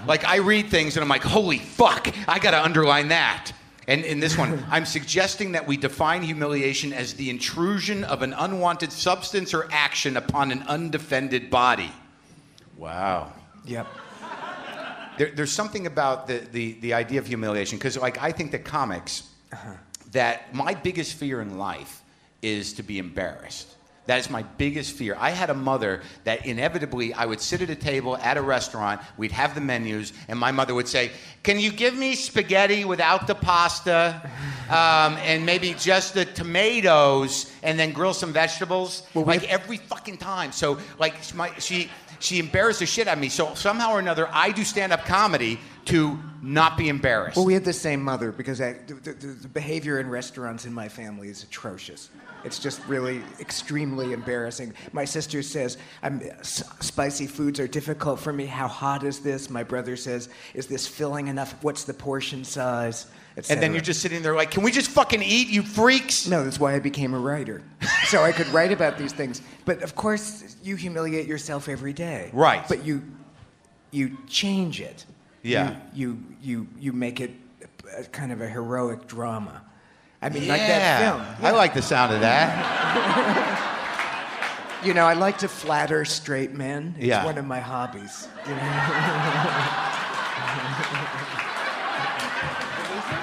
Like, 0.07 0.23
I 0.23 0.37
read 0.37 0.69
things 0.69 0.95
and 0.95 1.03
I'm 1.03 1.09
like, 1.09 1.23
holy 1.23 1.57
fuck, 1.57 2.07
I 2.25 2.39
gotta 2.39 2.63
underline 2.63 3.09
that. 3.09 3.51
And 3.89 4.05
in 4.05 4.19
this 4.19 4.37
one, 4.37 4.63
I'm 4.69 4.85
suggesting 4.85 5.53
that 5.53 5.65
we 5.65 5.75
define 5.75 6.21
humiliation 6.21 6.93
as 6.93 7.15
the 7.15 7.31
intrusion 7.31 8.03
of 8.03 8.21
an 8.21 8.33
unwanted 8.33 8.91
substance 8.91 9.51
or 9.51 9.67
action 9.71 10.15
upon 10.15 10.51
an 10.51 10.61
undefended 10.67 11.49
body. 11.49 11.91
Wow. 12.77 13.33
Yep. 13.65 13.87
There, 15.17 15.31
there's 15.31 15.51
something 15.51 15.87
about 15.87 16.27
the, 16.27 16.37
the, 16.51 16.73
the 16.81 16.93
idea 16.93 17.19
of 17.19 17.27
humiliation 17.27 17.77
because 17.77 17.97
like 17.97 18.17
i 18.21 18.31
think 18.31 18.51
that 18.51 18.63
comics 18.63 19.27
uh-huh. 19.51 19.73
that 20.13 20.55
my 20.55 20.73
biggest 20.73 21.15
fear 21.15 21.41
in 21.41 21.57
life 21.57 22.01
is 22.41 22.71
to 22.73 22.83
be 22.83 22.99
embarrassed 22.99 23.75
that 24.09 24.19
is 24.19 24.29
my 24.29 24.41
biggest 24.57 24.95
fear. 24.95 25.15
I 25.19 25.29
had 25.29 25.49
a 25.49 25.53
mother 25.53 26.01
that 26.23 26.45
inevitably 26.45 27.13
i 27.13 27.25
would 27.25 27.39
sit 27.39 27.61
at 27.61 27.69
a 27.69 27.75
table 27.75 28.17
at 28.17 28.37
a 28.37 28.41
restaurant 28.41 29.01
we'd 29.17 29.31
have 29.31 29.53
the 29.55 29.61
menus 29.61 30.13
and 30.27 30.39
my 30.39 30.51
mother 30.51 30.73
would 30.73 30.87
say 30.87 31.11
can 31.41 31.59
you 31.59 31.71
give 31.71 31.95
me 31.95 32.15
spaghetti 32.15 32.83
without 32.85 33.25
the 33.25 33.35
pasta 33.35 34.21
um, 34.69 35.17
and 35.23 35.45
maybe 35.45 35.73
just 35.73 36.13
the 36.13 36.25
tomatoes 36.25 37.51
and 37.63 37.79
then 37.79 37.91
grill 37.93 38.13
some 38.13 38.33
vegetables? 38.33 39.03
Like 39.15 39.49
every 39.51 39.77
fucking 39.77 40.17
time. 40.17 40.51
So 40.51 40.79
like 40.97 41.15
my, 41.33 41.51
she 41.59 41.89
she 42.19 42.39
embarrassed 42.39 42.79
the 42.79 42.85
shit 42.85 43.07
out 43.07 43.13
of 43.17 43.19
me. 43.21 43.29
So 43.29 43.53
somehow 43.55 43.91
or 43.93 43.99
another, 43.99 44.29
I 44.31 44.51
do 44.51 44.63
stand 44.63 44.93
up 44.93 45.05
comedy 45.05 45.59
to 45.85 46.19
not 46.41 46.77
be 46.77 46.89
embarrassed? 46.89 47.35
Well, 47.37 47.45
we 47.45 47.53
had 47.53 47.65
the 47.65 47.73
same 47.73 48.01
mother 48.01 48.31
because 48.31 48.61
I, 48.61 48.73
the, 48.87 48.93
the, 48.93 49.11
the 49.13 49.47
behavior 49.47 49.99
in 49.99 50.09
restaurants 50.09 50.65
in 50.65 50.73
my 50.73 50.87
family 50.87 51.29
is 51.29 51.43
atrocious. 51.43 52.09
It's 52.45 52.59
just 52.59 52.85
really 52.87 53.21
extremely 53.41 54.13
embarrassing. 54.13 54.73
My 54.93 55.03
sister 55.03 55.43
says, 55.43 55.77
I'm, 56.01 56.21
s- 56.21 56.63
spicy 56.79 57.27
foods 57.27 57.59
are 57.59 57.67
difficult 57.67 58.19
for 58.19 58.31
me. 58.31 58.45
How 58.45 58.67
hot 58.69 59.03
is 59.03 59.19
this? 59.19 59.49
My 59.49 59.63
brother 59.63 59.97
says, 59.97 60.29
Is 60.53 60.67
this 60.67 60.87
filling 60.87 61.27
enough? 61.27 61.55
What's 61.61 61.83
the 61.83 61.93
portion 61.93 62.45
size? 62.45 63.07
And 63.49 63.61
then 63.61 63.73
you're 63.73 63.81
just 63.81 64.01
sitting 64.01 64.21
there 64.21 64.35
like, 64.35 64.51
can 64.51 64.63
we 64.63 64.71
just 64.71 64.89
fucking 64.89 65.21
eat, 65.23 65.47
you 65.47 65.63
freaks? 65.63 66.27
No, 66.27 66.43
that's 66.43 66.59
why 66.59 66.75
I 66.75 66.79
became 66.79 67.13
a 67.13 67.19
writer. 67.19 67.61
so 68.09 68.23
I 68.23 68.31
could 68.31 68.47
write 68.47 68.71
about 68.71 68.97
these 68.97 69.13
things. 69.13 69.41
But 69.65 69.83
of 69.83 69.95
course, 69.95 70.55
you 70.63 70.75
humiliate 70.75 71.27
yourself 71.27 71.69
every 71.69 71.93
day. 71.93 72.29
Right. 72.33 72.67
But 72.67 72.83
you 72.85 73.03
you 73.91 74.17
change 74.27 74.81
it. 74.81 75.05
Yeah. 75.43 75.75
You 75.93 76.17
you 76.41 76.41
you, 76.41 76.67
you 76.79 76.93
make 76.93 77.19
it 77.21 77.31
a, 77.97 78.03
kind 78.03 78.31
of 78.31 78.41
a 78.41 78.47
heroic 78.47 79.07
drama. 79.07 79.61
I 80.21 80.29
mean, 80.29 80.47
like 80.47 80.61
that 80.61 81.01
film. 81.01 81.21
Yeah. 81.21 81.49
I 81.49 81.51
like 81.51 81.73
the 81.73 81.81
sound 81.81 82.13
of 82.13 82.21
that. 82.21 83.65
You 84.81 84.93
know, 84.93 85.03
I 85.03 85.11
like 85.11 85.39
to 85.39 85.49
flatter 85.49 86.05
straight 86.05 86.53
men. 86.53 86.95
It's 86.97 87.07
Yeah. 87.07 87.25
one 87.25 87.37
of 87.37 87.43
my 87.43 87.59
hobbies. 87.59 88.29
you 88.47 88.55
know? 88.55 88.61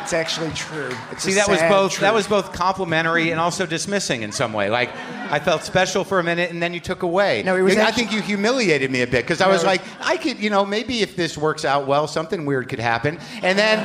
it's 0.07 0.13
actually 0.13 0.53
true. 0.53 0.89
It's 1.11 1.25
See, 1.25 1.33
that 1.35 1.49
was 1.49 1.59
both 1.63 1.99
that 1.99 2.15
was 2.15 2.29
both 2.29 2.53
complimentary 2.53 3.33
and 3.33 3.41
also 3.41 3.67
dismissing 3.67 4.23
in 4.23 4.31
some 4.31 4.53
way. 4.53 4.71
Like 4.71 4.91
I 5.33 5.41
felt 5.41 5.65
special 5.65 6.05
for 6.05 6.21
a 6.21 6.23
minute, 6.23 6.53
and 6.53 6.63
then 6.63 6.73
you 6.73 6.79
took 6.79 7.03
away. 7.03 7.43
No, 7.43 7.57
it 7.57 7.63
was 7.63 7.77
I 7.77 7.91
think 7.91 8.13
you 8.13 8.23
humiliated 8.23 8.93
me 8.93 9.03
a 9.03 9.07
bit 9.09 9.25
because 9.25 9.41
I 9.41 9.47
No, 9.47 9.51
was 9.53 9.65
it 9.65 9.67
was- 9.67 9.79
like, 9.81 9.83
I 10.01 10.17
could, 10.17 10.39
you 10.39 10.49
know, 10.49 10.65
maybe 10.65 11.03
if 11.03 11.17
this 11.17 11.37
works 11.37 11.65
out 11.65 11.89
well, 11.89 12.07
something 12.07 12.47
weird 12.47 12.69
could 12.69 12.79
happen, 12.79 13.19
and 13.43 13.59
then, 13.59 13.81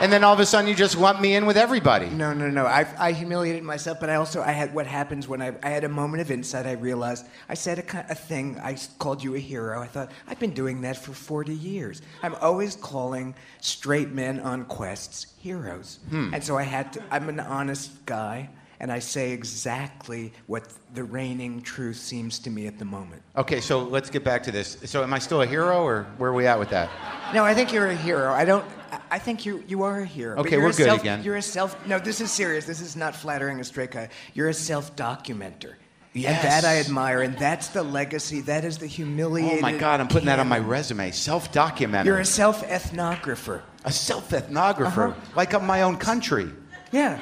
and 0.00 0.12
then 0.12 0.24
all 0.24 0.32
of 0.32 0.40
a 0.40 0.46
sudden 0.46 0.68
you 0.68 0.74
just 0.74 0.96
lump 0.96 1.20
me 1.20 1.34
in 1.34 1.46
with 1.46 1.56
everybody. 1.56 2.08
No, 2.08 2.32
no, 2.32 2.48
no. 2.48 2.66
I, 2.66 2.86
I 2.98 3.12
humiliated 3.12 3.62
myself, 3.62 4.00
but 4.00 4.10
I 4.10 4.16
also 4.16 4.42
I 4.42 4.52
had 4.52 4.74
what 4.74 4.86
happens 4.86 5.28
when 5.28 5.42
I, 5.42 5.54
I 5.62 5.70
had 5.70 5.84
a 5.84 5.88
moment 5.88 6.22
of 6.22 6.30
insight. 6.30 6.66
I 6.66 6.72
realized 6.72 7.26
I 7.48 7.54
said 7.54 7.78
a, 7.78 8.06
a 8.10 8.14
thing. 8.14 8.58
I 8.58 8.76
called 8.98 9.22
you 9.22 9.34
a 9.34 9.38
hero. 9.38 9.80
I 9.80 9.86
thought 9.86 10.10
I've 10.26 10.40
been 10.40 10.54
doing 10.54 10.80
that 10.82 10.96
for 10.96 11.12
40 11.12 11.54
years. 11.54 12.02
I'm 12.22 12.34
always 12.36 12.76
calling 12.76 13.34
straight 13.60 14.10
men 14.10 14.40
on 14.40 14.64
quests 14.64 15.26
heroes, 15.38 15.98
hmm. 16.08 16.32
and 16.34 16.42
so 16.42 16.56
I 16.56 16.62
had 16.62 16.92
to. 16.94 17.02
I'm 17.10 17.28
an 17.28 17.40
honest 17.40 18.06
guy, 18.06 18.48
and 18.80 18.90
I 18.90 18.98
say 18.98 19.32
exactly 19.32 20.32
what 20.46 20.64
the 20.94 21.04
reigning 21.04 21.60
truth 21.62 21.96
seems 21.96 22.38
to 22.40 22.50
me 22.50 22.66
at 22.66 22.78
the 22.78 22.84
moment. 22.84 23.22
Okay, 23.36 23.60
so 23.60 23.82
let's 23.82 24.10
get 24.10 24.24
back 24.24 24.42
to 24.44 24.50
this. 24.50 24.78
So, 24.84 25.02
am 25.02 25.12
I 25.14 25.18
still 25.18 25.42
a 25.42 25.46
hero, 25.46 25.82
or 25.84 26.04
where 26.18 26.30
are 26.30 26.34
we 26.34 26.46
at 26.46 26.58
with 26.58 26.70
that? 26.70 26.88
No, 27.34 27.44
I 27.44 27.54
think 27.54 27.72
you're 27.72 27.88
a 27.88 27.94
hero. 27.96 28.32
I 28.32 28.44
don't. 28.44 28.64
I- 29.10 29.18
think 29.20 29.44
you 29.46 29.62
you 29.68 29.82
are 29.84 30.00
a 30.00 30.06
hero. 30.06 30.38
Okay, 30.38 30.56
we're 30.56 30.72
good 30.72 30.86
self, 30.86 31.00
again. 31.00 31.22
You're 31.22 31.36
a 31.36 31.42
self. 31.42 31.76
No, 31.86 31.98
this 31.98 32.20
is 32.20 32.30
serious. 32.30 32.64
This 32.64 32.80
is 32.80 32.96
not 32.96 33.14
flattering 33.14 33.60
a 33.60 33.64
straight 33.64 33.90
guy. 33.92 34.08
You're 34.34 34.48
a 34.48 34.54
self 34.54 34.96
documenter. 34.96 35.74
Yes. 36.12 36.42
And 36.42 36.50
that 36.50 36.64
I 36.64 36.78
admire, 36.78 37.22
and 37.22 37.38
that's 37.38 37.68
the 37.68 37.84
legacy. 37.84 38.40
That 38.40 38.64
is 38.64 38.78
the 38.78 38.86
humiliated. 38.88 39.58
Oh 39.58 39.62
my 39.62 39.76
God, 39.76 40.00
I'm 40.00 40.08
putting 40.08 40.26
that 40.26 40.40
on 40.40 40.48
my 40.48 40.58
resume. 40.58 41.12
Self 41.12 41.52
documenter. 41.52 42.06
You're 42.06 42.18
a 42.18 42.24
self 42.24 42.66
ethnographer. 42.66 43.62
a 43.84 43.92
self-ethnographer, 43.92 45.10
Uh-huh. 45.10 45.14
like 45.36 45.52
of 45.54 45.62
my 45.62 45.82
own 45.82 45.96
country. 45.96 46.50
Yeah. 46.92 47.18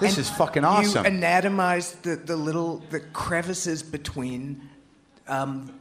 This 0.00 0.18
is 0.18 0.28
fucking 0.30 0.64
awesome. 0.64 1.04
You 1.04 1.10
anatomize 1.10 2.00
the, 2.02 2.16
the 2.16 2.36
little 2.36 2.82
the 2.90 3.00
crevices 3.00 3.82
between 3.82 4.68
um, 5.28 5.72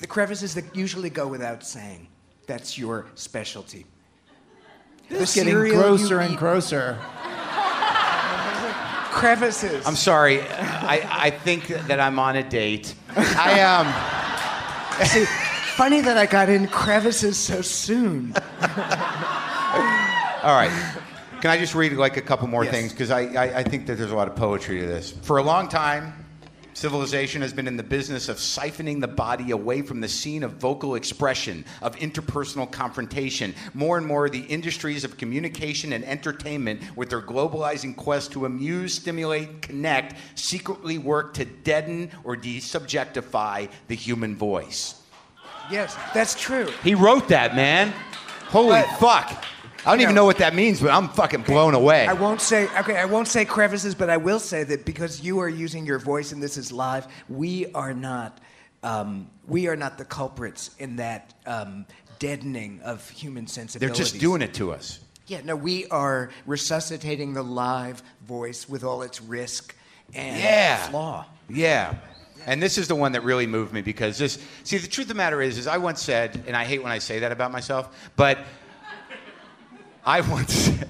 the 0.00 0.06
crevices 0.06 0.54
that 0.54 0.76
usually 0.76 1.10
go 1.10 1.26
without 1.26 1.64
saying. 1.64 2.08
That's 2.46 2.78
your 2.78 3.06
specialty. 3.14 3.86
This 5.08 5.36
is 5.36 5.44
getting 5.44 5.70
grosser 5.70 6.20
and 6.20 6.34
eat- 6.34 6.38
grosser. 6.38 6.98
Crevices. 9.10 9.86
I'm 9.86 9.96
sorry. 9.96 10.42
I, 10.42 11.26
I 11.26 11.30
think 11.30 11.68
that 11.68 12.00
I'm 12.00 12.18
on 12.18 12.36
a 12.36 12.42
date. 12.42 12.94
I 13.16 13.60
um. 13.62 13.86
See, 15.06 15.24
funny 15.76 16.00
that 16.00 16.16
I 16.16 16.26
got 16.26 16.48
in 16.48 16.66
crevices 16.68 17.36
so 17.36 17.62
soon. 17.62 18.34
All 20.42 20.54
right. 20.54 20.70
Can 21.44 21.50
I 21.50 21.58
just 21.58 21.74
read 21.74 21.92
like 21.92 22.16
a 22.16 22.22
couple 22.22 22.48
more 22.48 22.64
Yes. 22.64 22.72
things? 22.72 22.92
Because 22.92 23.10
I, 23.10 23.20
I, 23.34 23.58
I 23.58 23.62
think 23.62 23.84
that 23.84 23.98
there's 23.98 24.12
a 24.12 24.16
lot 24.16 24.28
of 24.28 24.34
poetry 24.34 24.80
to 24.80 24.86
this. 24.86 25.10
For 25.10 25.36
a 25.36 25.42
long 25.42 25.68
time, 25.68 26.14
civilization 26.72 27.42
has 27.42 27.52
been 27.52 27.68
in 27.68 27.76
the 27.76 27.82
business 27.82 28.30
of 28.30 28.38
siphoning 28.38 28.98
the 28.98 29.08
body 29.08 29.50
away 29.50 29.82
from 29.82 30.00
the 30.00 30.08
scene 30.08 30.42
of 30.42 30.52
vocal 30.52 30.94
expression, 30.94 31.62
of 31.82 31.96
interpersonal 31.96 32.72
confrontation. 32.72 33.54
More 33.74 33.98
and 33.98 34.06
more, 34.06 34.30
the 34.30 34.40
industries 34.46 35.04
of 35.04 35.18
communication 35.18 35.92
and 35.92 36.02
entertainment, 36.06 36.80
with 36.96 37.10
their 37.10 37.20
globalizing 37.20 37.94
quest 37.94 38.32
to 38.32 38.46
amuse, 38.46 38.94
stimulate, 38.94 39.60
connect, 39.60 40.14
secretly 40.36 40.96
work 40.96 41.34
to 41.34 41.44
deaden 41.44 42.10
or 42.24 42.38
desubjectify 42.38 43.68
the 43.88 43.94
human 43.94 44.34
voice. 44.34 44.94
Yes, 45.70 45.94
that's 46.14 46.40
true. 46.40 46.72
He 46.82 46.94
wrote 46.94 47.28
that, 47.28 47.54
man. 47.54 47.92
Holy 48.46 48.80
But- 48.80 48.98
fuck. 48.98 49.44
I 49.86 49.90
don't 49.90 50.00
even 50.00 50.14
know- 50.14 50.22
know 50.22 50.26
what 50.26 50.38
that 50.38 50.54
means, 50.54 50.80
but 50.80 50.90
I'm 50.90 51.08
fucking 51.08 51.42
blown 51.42 51.74
away. 51.74 52.06
I 52.06 52.12
won't 52.14 52.40
say 52.40 52.68
okay. 52.78 52.96
I 52.96 53.04
won't 53.04 53.28
say 53.28 53.44
crevices, 53.44 53.94
but 53.94 54.08
I 54.10 54.16
will 54.16 54.40
say 54.40 54.64
that 54.64 54.84
because 54.84 55.20
you 55.20 55.40
are 55.40 55.48
using 55.48 55.84
your 55.86 55.98
voice 55.98 56.32
and 56.32 56.42
this 56.42 56.56
is 56.56 56.72
live, 56.72 57.06
we 57.28 57.66
are 57.72 57.92
not. 57.94 58.38
Um, 58.82 59.30
we 59.48 59.66
are 59.68 59.76
not 59.76 59.96
the 59.96 60.04
culprits 60.04 60.70
in 60.78 60.96
that 60.96 61.32
um, 61.46 61.86
deadening 62.18 62.80
of 62.82 63.08
human 63.10 63.46
sensitivity. 63.46 63.86
They're 63.86 63.96
just 64.04 64.18
doing 64.20 64.42
it 64.42 64.52
to 64.54 64.72
us. 64.72 65.00
Yeah, 65.26 65.40
no, 65.42 65.56
we 65.56 65.86
are 65.86 66.28
resuscitating 66.44 67.32
the 67.32 67.42
live 67.42 68.02
voice 68.26 68.68
with 68.68 68.84
all 68.84 69.00
its 69.02 69.22
risk 69.22 69.74
and 70.14 70.38
Yeah. 70.38 70.88
flaw. 70.88 71.24
Yeah. 71.48 71.94
And 72.46 72.62
this 72.62 72.76
is 72.76 72.88
the 72.88 72.94
one 72.94 73.12
that 73.12 73.22
really 73.24 73.46
moved 73.46 73.72
me 73.72 73.80
because 73.80 74.18
this 74.18 74.38
see 74.64 74.76
the 74.76 74.86
truth 74.86 75.04
of 75.06 75.08
the 75.08 75.14
matter 75.14 75.40
is 75.40 75.56
is 75.56 75.66
I 75.66 75.78
once 75.78 76.02
said, 76.02 76.44
and 76.46 76.54
I 76.54 76.64
hate 76.64 76.82
when 76.82 76.92
I 76.92 76.98
say 76.98 77.20
that 77.20 77.32
about 77.32 77.52
myself, 77.52 77.88
but 78.16 78.36
I 80.06 80.20
once 80.20 80.52
said 80.52 80.88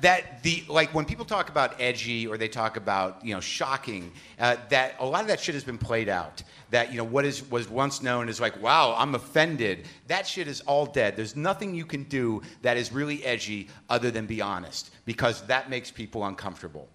that 0.00 0.42
the 0.42 0.62
like 0.68 0.94
when 0.94 1.04
people 1.04 1.24
talk 1.24 1.48
about 1.48 1.80
edgy 1.80 2.26
or 2.26 2.36
they 2.36 2.48
talk 2.48 2.76
about 2.76 3.24
you 3.24 3.34
know 3.34 3.40
shocking 3.40 4.12
uh, 4.38 4.56
that 4.68 4.94
a 5.00 5.06
lot 5.06 5.22
of 5.22 5.28
that 5.28 5.40
shit 5.40 5.54
has 5.54 5.64
been 5.64 5.78
played 5.78 6.08
out. 6.08 6.42
That 6.70 6.90
you 6.90 6.98
know 6.98 7.04
what 7.04 7.24
is 7.24 7.48
was 7.50 7.68
once 7.68 8.02
known 8.02 8.28
as 8.28 8.40
like 8.40 8.60
wow 8.62 8.94
i'm 8.96 9.14
offended. 9.14 9.86
That 10.06 10.26
shit 10.26 10.48
is 10.48 10.60
all 10.62 10.84
dead. 10.84 11.16
There's 11.16 11.34
nothing 11.34 11.74
you 11.74 11.86
can 11.86 12.04
do 12.04 12.42
that 12.62 12.76
is 12.76 12.92
really 12.92 13.24
edgy 13.24 13.68
other 13.88 14.10
than 14.10 14.26
be 14.26 14.42
honest 14.42 14.94
because 15.06 15.46
that 15.46 15.70
makes 15.70 15.90
people 15.90 16.24
uncomfortable. 16.26 16.88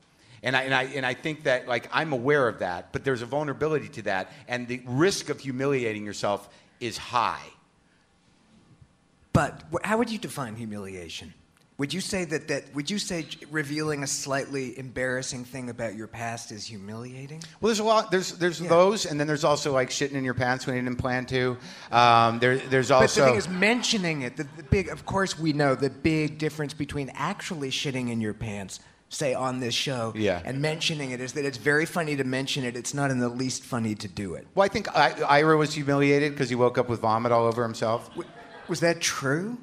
And 0.44 0.58
I, 0.58 0.64
and, 0.64 0.76
I, 0.76 0.84
and 0.84 1.06
I 1.06 1.14
think 1.14 1.44
that 1.44 1.70
like 1.70 1.88
i'm 1.94 2.12
aware 2.12 2.50
of 2.50 2.60
that 2.60 2.92
but 2.92 3.06
there's 3.06 3.22
a 3.22 3.26
vulnerability 3.26 3.88
to 3.88 4.02
that 4.02 4.30
and 4.50 4.68
the 4.68 4.82
risk 4.86 5.30
of 5.30 5.40
humiliating 5.40 6.06
yourself 6.06 6.50
is 6.82 6.98
high 6.98 7.48
But 9.34 9.64
how 9.84 9.98
would 9.98 10.10
you 10.12 10.20
define 10.20 10.56
humiliation? 10.56 11.34
Would 11.80 11.92
you 11.92 12.02
say 12.02 12.24
that, 12.26 12.48
that 12.50 12.74
would 12.76 12.88
you 12.92 13.00
say 13.00 13.26
revealing 13.50 14.04
a 14.04 14.08
slightly 14.08 14.78
embarrassing 14.78 15.44
thing 15.44 15.72
about 15.72 15.96
your 15.96 16.06
past 16.06 16.52
is 16.52 16.68
humiliating? 16.68 17.42
Well, 17.60 17.70
there's 17.70 17.80
a 17.80 17.84
lot. 17.84 18.12
There's 18.12 18.34
there's 18.34 18.62
Yeah. 18.62 18.70
those, 18.70 19.08
and 19.08 19.20
then 19.20 19.26
there's 19.26 19.44
also 19.44 19.74
like 19.74 19.90
shitting 19.90 20.14
in 20.14 20.24
your 20.24 20.36
pants 20.36 20.68
when 20.68 20.76
you 20.76 20.84
didn't 20.84 21.00
plan 21.00 21.26
to. 21.28 21.58
Um, 21.92 22.38
there, 22.38 22.58
there's 22.58 22.92
also. 22.92 23.22
But 23.22 23.26
the 23.26 23.32
thing 23.32 23.38
is, 23.40 23.50
mentioning 23.50 24.22
it, 24.22 24.38
the, 24.38 24.46
the 24.56 24.62
big, 24.64 24.90
of 24.90 25.08
course, 25.08 25.38
we 25.38 25.52
know 25.52 25.74
the 25.74 25.90
big 25.90 26.38
difference 26.38 26.76
between 26.76 27.10
actually 27.16 27.72
shitting 27.72 28.12
in 28.12 28.22
your 28.22 28.36
pants, 28.36 28.80
say 29.10 29.34
on 29.34 29.60
this 29.60 29.74
show, 29.74 30.14
Yeah. 30.16 30.44
and 30.46 30.62
mentioning 30.62 31.10
it 31.10 31.22
is 31.22 31.34
that 31.34 31.44
it's 31.44 31.58
very 31.58 31.88
funny 31.88 32.16
to 32.18 32.24
mention 32.24 32.64
it. 32.66 32.78
It's 32.78 32.94
not 32.94 33.10
in 33.10 33.18
the 33.18 33.30
least 33.30 33.64
funny 33.64 33.96
to 33.96 34.08
do 34.08 34.36
it. 34.36 34.46
well, 34.54 34.64
I 34.64 34.68
think 34.70 34.96
I, 34.96 35.14
Ira 35.28 35.58
was 35.58 35.74
humiliated 35.74 36.34
because 36.34 36.50
he 36.50 36.56
woke 36.56 36.78
up 36.78 36.88
with 36.88 37.00
vomit 37.02 37.32
all 37.32 37.48
over 37.48 37.64
himself. 37.64 38.12
W- 38.64 38.70
Was 38.70 38.80
that 38.82 39.00
true? 39.02 39.58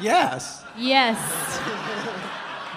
Yes. 0.00 0.64
Yes. 0.76 1.18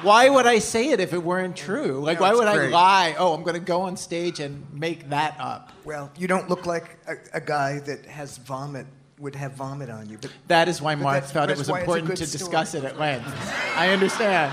Why 0.04 0.30
would 0.30 0.46
I 0.46 0.60
say 0.60 0.90
it 0.90 1.00
if 1.00 1.14
it 1.14 1.24
weren't 1.24 1.56
true? 1.56 2.02
Like, 2.02 2.20
No, 2.20 2.24
why 2.28 2.34
would 2.34 2.54
great. 2.54 2.68
I 2.68 2.72
lie? 2.72 3.16
Oh, 3.18 3.34
I'm 3.34 3.42
going 3.44 3.54
to 3.56 3.60
go 3.62 3.82
on 3.82 3.96
stage 3.96 4.40
and 4.42 4.66
make 4.74 5.10
that 5.10 5.36
up. 5.40 5.72
Well, 5.86 6.12
you 6.18 6.28
don't 6.28 6.50
look 6.50 6.66
like 6.66 6.98
a, 7.08 7.16
a 7.38 7.42
guy 7.42 7.80
that 7.80 8.06
has 8.06 8.38
vomit 8.38 8.86
would 9.20 9.36
have 9.36 9.54
vomit 9.54 9.90
on 9.90 10.10
you. 10.10 10.18
But 10.22 10.34
That 10.48 10.68
is 10.68 10.82
why 10.82 10.96
Mark 10.96 11.14
that's- 11.16 11.32
felt 11.32 11.50
it 11.50 11.58
was 11.58 11.70
why 11.72 11.80
it's 11.80 11.88
a 11.88 11.92
important 11.92 12.18
to 12.18 12.28
story. 12.28 12.40
discuss 12.40 12.74
it 12.76 12.84
at 12.84 13.00
length. 13.00 13.26
I 13.78 13.90
understand. 13.94 14.52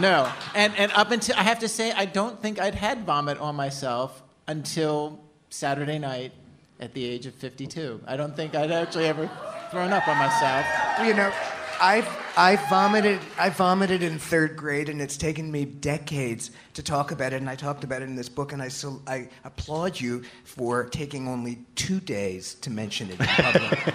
No, 0.00 0.30
and 0.54 0.74
and 0.76 0.90
up 0.92 1.12
until 1.12 1.36
I 1.36 1.42
have 1.44 1.60
to 1.60 1.68
say, 1.68 1.92
I 1.92 2.06
don't 2.06 2.40
think 2.42 2.60
I'd 2.60 2.74
had 2.74 3.04
vomit 3.04 3.38
on 3.38 3.54
myself 3.54 4.22
until 4.48 5.20
Saturday 5.50 5.98
night 6.00 6.32
at 6.80 6.94
the 6.94 7.04
age 7.04 7.26
of 7.26 7.34
52. 7.34 8.00
I 8.06 8.16
don't 8.16 8.34
think 8.34 8.54
I'd 8.54 8.70
actually 8.70 9.06
ever 9.06 9.30
thrown 9.70 9.92
up 9.92 10.08
on 10.08 10.16
myself. 10.16 10.66
You 11.06 11.14
know, 11.14 11.32
I 11.80 12.06
I 12.36 12.56
vomited 12.68 13.20
I 13.38 13.50
vomited 13.50 14.02
in 14.02 14.18
third 14.18 14.56
grade, 14.56 14.88
and 14.88 15.00
it's 15.00 15.16
taken 15.16 15.52
me 15.52 15.64
decades 15.64 16.50
to 16.74 16.82
talk 16.82 17.12
about 17.12 17.32
it. 17.32 17.36
And 17.36 17.48
I 17.48 17.54
talked 17.54 17.84
about 17.84 18.02
it 18.02 18.06
in 18.06 18.16
this 18.16 18.28
book, 18.28 18.52
and 18.52 18.62
I 18.62 18.68
so 18.68 19.00
I 19.06 19.28
applaud 19.44 20.00
you 20.00 20.24
for 20.44 20.84
taking 20.84 21.28
only 21.28 21.60
two 21.74 22.00
days 22.00 22.54
to 22.56 22.70
mention 22.70 23.10
it 23.10 23.20
in 23.20 23.26
public. 23.26 23.94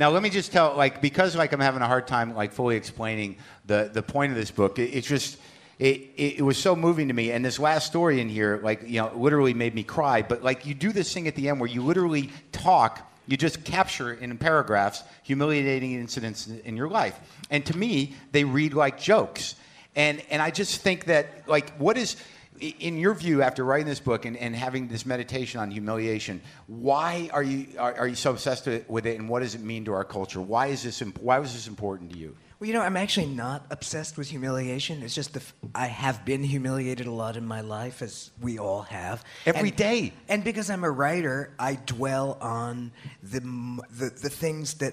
Now 0.00 0.08
let 0.08 0.22
me 0.22 0.30
just 0.30 0.50
tell, 0.50 0.74
like, 0.76 1.02
because 1.02 1.36
like 1.36 1.52
I'm 1.52 1.60
having 1.60 1.82
a 1.82 1.86
hard 1.86 2.06
time 2.06 2.34
like 2.34 2.52
fully 2.52 2.74
explaining 2.74 3.36
the 3.66 3.90
the 3.92 4.02
point 4.02 4.32
of 4.32 4.38
this 4.38 4.50
book. 4.50 4.78
It, 4.78 4.94
it's 4.94 5.06
just. 5.06 5.36
It, 5.80 6.10
it, 6.18 6.38
it 6.40 6.42
was 6.42 6.58
so 6.58 6.76
moving 6.76 7.08
to 7.08 7.14
me, 7.14 7.32
and 7.32 7.42
this 7.42 7.58
last 7.58 7.86
story 7.86 8.20
in 8.20 8.28
here, 8.28 8.60
like 8.62 8.82
you 8.86 9.00
know, 9.00 9.10
literally 9.16 9.54
made 9.54 9.74
me 9.74 9.82
cry. 9.82 10.20
But 10.20 10.44
like 10.44 10.66
you 10.66 10.74
do 10.74 10.92
this 10.92 11.10
thing 11.10 11.26
at 11.26 11.34
the 11.34 11.48
end 11.48 11.58
where 11.58 11.70
you 11.70 11.82
literally 11.82 12.28
talk, 12.52 13.10
you 13.26 13.38
just 13.38 13.64
capture 13.64 14.12
in 14.12 14.36
paragraphs 14.36 15.02
humiliating 15.22 15.94
incidents 15.94 16.48
in, 16.48 16.76
your 16.76 16.90
life, 16.90 17.18
and 17.48 17.64
to 17.64 17.74
me, 17.78 18.14
they 18.30 18.44
read 18.44 18.74
like 18.74 19.00
jokes. 19.00 19.54
And 19.96 20.22
and 20.28 20.42
I 20.42 20.50
just 20.50 20.82
think 20.82 21.06
that 21.06 21.48
like 21.48 21.74
what 21.78 21.96
is 21.96 22.16
in 22.60 22.98
your 22.98 23.14
view 23.14 23.40
after 23.40 23.64
writing 23.64 23.86
this 23.86 24.00
book 24.00 24.26
and, 24.26 24.36
and 24.36 24.54
having 24.54 24.86
this 24.86 25.06
meditation 25.06 25.60
on 25.60 25.70
humiliation 25.70 26.42
why 26.66 27.30
are 27.32 27.42
you 27.42 27.68
are, 27.78 27.94
are 28.00 28.06
you 28.06 28.14
so 28.14 28.32
obsessed 28.32 28.68
with 28.86 29.06
it? 29.06 29.18
And 29.18 29.30
what 29.30 29.40
does 29.40 29.54
it 29.54 29.62
mean 29.62 29.86
to 29.86 29.94
our 29.94 30.04
culture? 30.04 30.42
Why 30.42 30.66
is 30.66 30.82
this 30.82 31.00
why 31.20 31.38
was 31.38 31.54
this 31.54 31.68
important 31.68 32.12
to 32.12 32.18
you 32.18 32.36
Well, 32.60 32.68
you 32.68 32.74
know, 32.74 32.82
I'm 32.82 32.98
actually 32.98 33.26
not 33.26 33.64
obsessed 33.70 34.18
with 34.18 34.28
humiliation. 34.28 35.02
It's 35.02 35.14
just 35.14 35.32
the 35.32 35.40
f- 35.40 35.54
I 35.74 35.86
have 35.86 36.26
been 36.26 36.42
humiliated 36.42 37.06
a 37.06 37.10
lot 37.10 37.38
in 37.38 37.46
my 37.46 37.62
life, 37.62 38.02
as 38.02 38.32
we 38.38 38.58
all 38.58 38.82
have. 38.82 39.24
Every 39.46 39.70
and, 39.70 39.78
day. 39.78 40.12
And 40.28 40.44
because 40.44 40.68
I'm 40.68 40.84
a 40.84 40.90
writer, 40.90 41.54
I 41.58 41.76
dwell 41.86 42.36
on 42.42 42.92
the, 43.22 43.40
the 43.40 44.10
the 44.10 44.28
things 44.28 44.74
that 44.74 44.92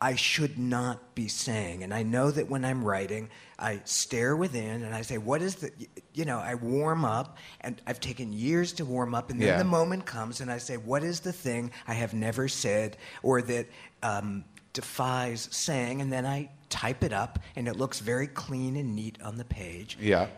I 0.00 0.14
should 0.14 0.56
not 0.56 1.16
be 1.16 1.26
saying, 1.26 1.82
and 1.82 1.92
I 1.92 2.04
know 2.04 2.30
that 2.30 2.48
when 2.48 2.64
I'm 2.64 2.84
writing, 2.84 3.28
I 3.58 3.80
stare 3.84 4.36
within 4.36 4.84
and 4.84 4.94
I 4.94 5.02
say, 5.02 5.18
"What 5.18 5.42
is 5.42 5.56
the?" 5.56 5.72
You 6.14 6.26
know, 6.26 6.38
I 6.38 6.54
warm 6.54 7.04
up, 7.04 7.38
and 7.62 7.82
I've 7.88 7.98
taken 7.98 8.32
years 8.32 8.72
to 8.74 8.84
warm 8.84 9.16
up, 9.16 9.30
and 9.30 9.40
then 9.40 9.48
Yeah. 9.48 9.58
the 9.58 9.64
moment 9.64 10.06
comes, 10.06 10.40
and 10.40 10.48
I 10.48 10.58
say, 10.58 10.76
"What 10.76 11.02
is 11.02 11.18
the 11.18 11.32
thing 11.32 11.72
I 11.88 11.94
have 11.94 12.14
never 12.14 12.46
said, 12.46 12.98
or 13.24 13.42
that?" 13.42 13.66
Um, 14.00 14.44
defies 14.72 15.48
saying, 15.50 16.00
and 16.00 16.12
then 16.12 16.24
I 16.24 16.48
type 16.70 17.04
it 17.04 17.12
up, 17.12 17.38
and 17.56 17.68
it 17.68 17.76
looks 17.76 18.00
very 18.00 18.26
clean 18.26 18.76
and 18.76 18.96
neat 18.96 19.18
on 19.22 19.36
the 19.36 19.44
page. 19.44 19.98
yeah 20.00 20.28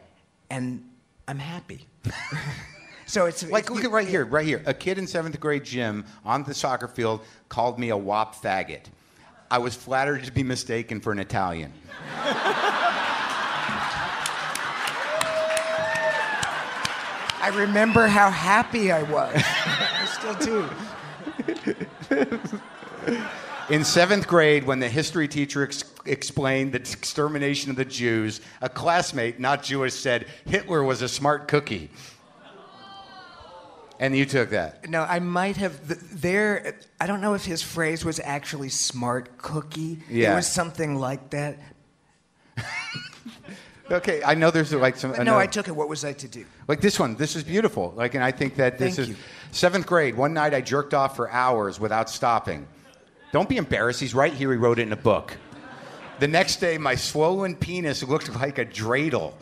And 0.50 0.88
I'm 1.28 1.38
happy. 1.38 1.86
so 3.06 3.26
it's 3.26 3.48
like 3.48 3.70
look 3.70 3.84
at 3.84 3.90
right 3.90 4.08
here 4.08 4.24
right 4.24 4.46
here 4.46 4.62
a 4.66 4.74
kid 4.74 4.98
in 4.98 5.06
seventh 5.06 5.38
grade 5.38 5.64
gym 5.64 6.04
on 6.24 6.42
the 6.44 6.54
soccer 6.54 6.88
field 6.88 7.20
called 7.48 7.78
me 7.78 7.90
a 7.90 7.96
wop 7.96 8.34
faggot 8.34 8.86
i 9.50 9.58
was 9.58 9.74
flattered 9.76 10.24
to 10.24 10.32
be 10.32 10.42
mistaken 10.42 11.00
for 11.00 11.12
an 11.12 11.18
italian 11.18 11.72
I 17.44 17.48
remember 17.54 18.06
how 18.06 18.30
happy 18.30 18.92
I 18.92 19.02
was. 19.02 19.34
I 19.36 20.06
still 20.06 20.34
do. 22.38 22.48
In 23.74 23.84
seventh 23.84 24.28
grade, 24.28 24.64
when 24.64 24.78
the 24.78 24.88
history 24.88 25.26
teacher 25.26 25.64
ex- 25.64 25.82
explained 26.04 26.72
the 26.72 26.78
extermination 26.78 27.70
of 27.70 27.76
the 27.76 27.84
Jews, 27.84 28.40
a 28.60 28.68
classmate, 28.68 29.38
not 29.40 29.62
Jewish, 29.62 29.94
said 29.94 30.26
Hitler 30.46 30.82
was 30.82 31.02
a 31.02 31.08
smart 31.08 31.48
cookie. 31.48 31.90
And 34.00 34.16
you 34.16 34.26
took 34.26 34.50
that. 34.50 34.88
No, 34.88 35.02
I 35.02 35.20
might 35.20 35.56
have 35.58 35.86
th- 35.86 36.00
there. 36.00 36.74
I 37.00 37.06
don't 37.06 37.20
know 37.20 37.34
if 37.34 37.44
his 37.44 37.62
phrase 37.62 38.04
was 38.04 38.18
actually 38.18 38.68
"smart 38.68 39.38
cookie." 39.38 40.00
Yeah. 40.10 40.32
It 40.32 40.36
was 40.36 40.48
something 40.48 40.96
like 40.96 41.30
that. 41.30 41.58
Okay, 43.90 44.22
I 44.24 44.34
know 44.34 44.50
there's 44.50 44.72
like 44.72 44.96
some. 44.96 45.12
No, 45.22 45.38
I 45.38 45.46
took 45.46 45.68
it. 45.68 45.72
What 45.76 45.88
was 45.88 46.02
I 46.02 46.14
to 46.14 46.28
do? 46.28 46.46
Like 46.66 46.80
this 46.80 46.98
one, 46.98 47.14
this 47.16 47.36
is 47.36 47.44
beautiful. 47.44 47.92
Like, 47.94 48.14
and 48.14 48.24
I 48.24 48.30
think 48.30 48.56
that 48.56 48.78
this 48.78 48.96
Thank 48.96 49.00
is 49.00 49.08
you. 49.10 49.16
seventh 49.50 49.86
grade. 49.86 50.16
One 50.16 50.32
night, 50.32 50.54
I 50.54 50.62
jerked 50.62 50.94
off 50.94 51.14
for 51.14 51.30
hours 51.30 51.78
without 51.78 52.08
stopping. 52.08 52.66
Don't 53.32 53.48
be 53.48 53.58
embarrassed. 53.58 54.00
He's 54.00 54.14
right 54.14 54.32
here. 54.32 54.50
He 54.50 54.56
wrote 54.56 54.78
it 54.78 54.82
in 54.82 54.92
a 54.92 54.96
book. 54.96 55.36
The 56.18 56.28
next 56.28 56.56
day, 56.56 56.78
my 56.78 56.94
swollen 56.94 57.56
penis 57.56 58.02
looked 58.02 58.34
like 58.34 58.58
a 58.58 58.64
dreidel. 58.66 59.34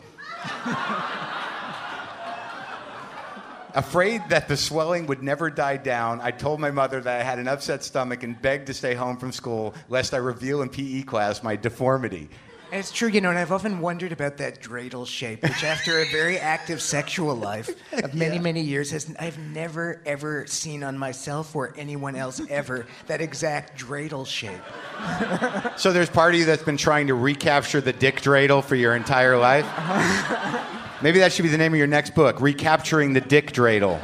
Afraid 3.73 4.21
that 4.29 4.49
the 4.49 4.57
swelling 4.57 5.05
would 5.07 5.23
never 5.23 5.49
die 5.49 5.77
down, 5.77 6.19
I 6.21 6.31
told 6.31 6.59
my 6.59 6.71
mother 6.71 6.99
that 6.99 7.21
I 7.21 7.23
had 7.23 7.39
an 7.39 7.47
upset 7.47 7.83
stomach 7.83 8.23
and 8.23 8.41
begged 8.41 8.67
to 8.67 8.73
stay 8.73 8.95
home 8.95 9.15
from 9.15 9.31
school 9.31 9.73
lest 9.87 10.13
I 10.13 10.17
reveal 10.17 10.61
in 10.61 10.67
PE 10.69 11.03
class 11.03 11.41
my 11.41 11.55
deformity. 11.55 12.29
And 12.71 12.79
it's 12.79 12.91
true, 12.93 13.09
you 13.09 13.19
know, 13.19 13.29
and 13.29 13.37
I've 13.37 13.51
often 13.51 13.81
wondered 13.81 14.13
about 14.13 14.37
that 14.37 14.61
dreidel 14.61 15.05
shape, 15.05 15.43
which 15.43 15.61
after 15.65 15.99
a 15.99 16.09
very 16.09 16.39
active 16.39 16.81
sexual 16.81 17.35
life 17.35 17.69
of 17.91 18.13
many, 18.13 18.39
many 18.39 18.61
years, 18.61 18.91
has 18.91 19.13
I've 19.19 19.37
never 19.37 20.01
ever 20.05 20.47
seen 20.47 20.81
on 20.81 20.97
myself 20.97 21.53
or 21.53 21.73
anyone 21.77 22.15
else 22.15 22.39
ever 22.49 22.85
that 23.07 23.19
exact 23.19 23.77
dreidel 23.77 24.25
shape. 24.25 24.61
So 25.77 25.91
there's 25.91 26.09
part 26.09 26.33
of 26.33 26.39
you 26.39 26.45
that's 26.45 26.63
been 26.63 26.77
trying 26.77 27.07
to 27.07 27.15
recapture 27.15 27.81
the 27.81 27.93
dick 27.93 28.21
dreidel 28.21 28.63
for 28.63 28.75
your 28.75 28.95
entire 28.95 29.37
life. 29.37 29.65
Maybe 31.01 31.19
that 31.19 31.33
should 31.33 31.43
be 31.43 31.49
the 31.49 31.57
name 31.57 31.73
of 31.73 31.77
your 31.77 31.87
next 31.87 32.13
book, 32.13 32.39
Recapturing 32.39 33.13
the 33.13 33.21
Dick 33.21 33.51
Dreidel. 33.51 33.99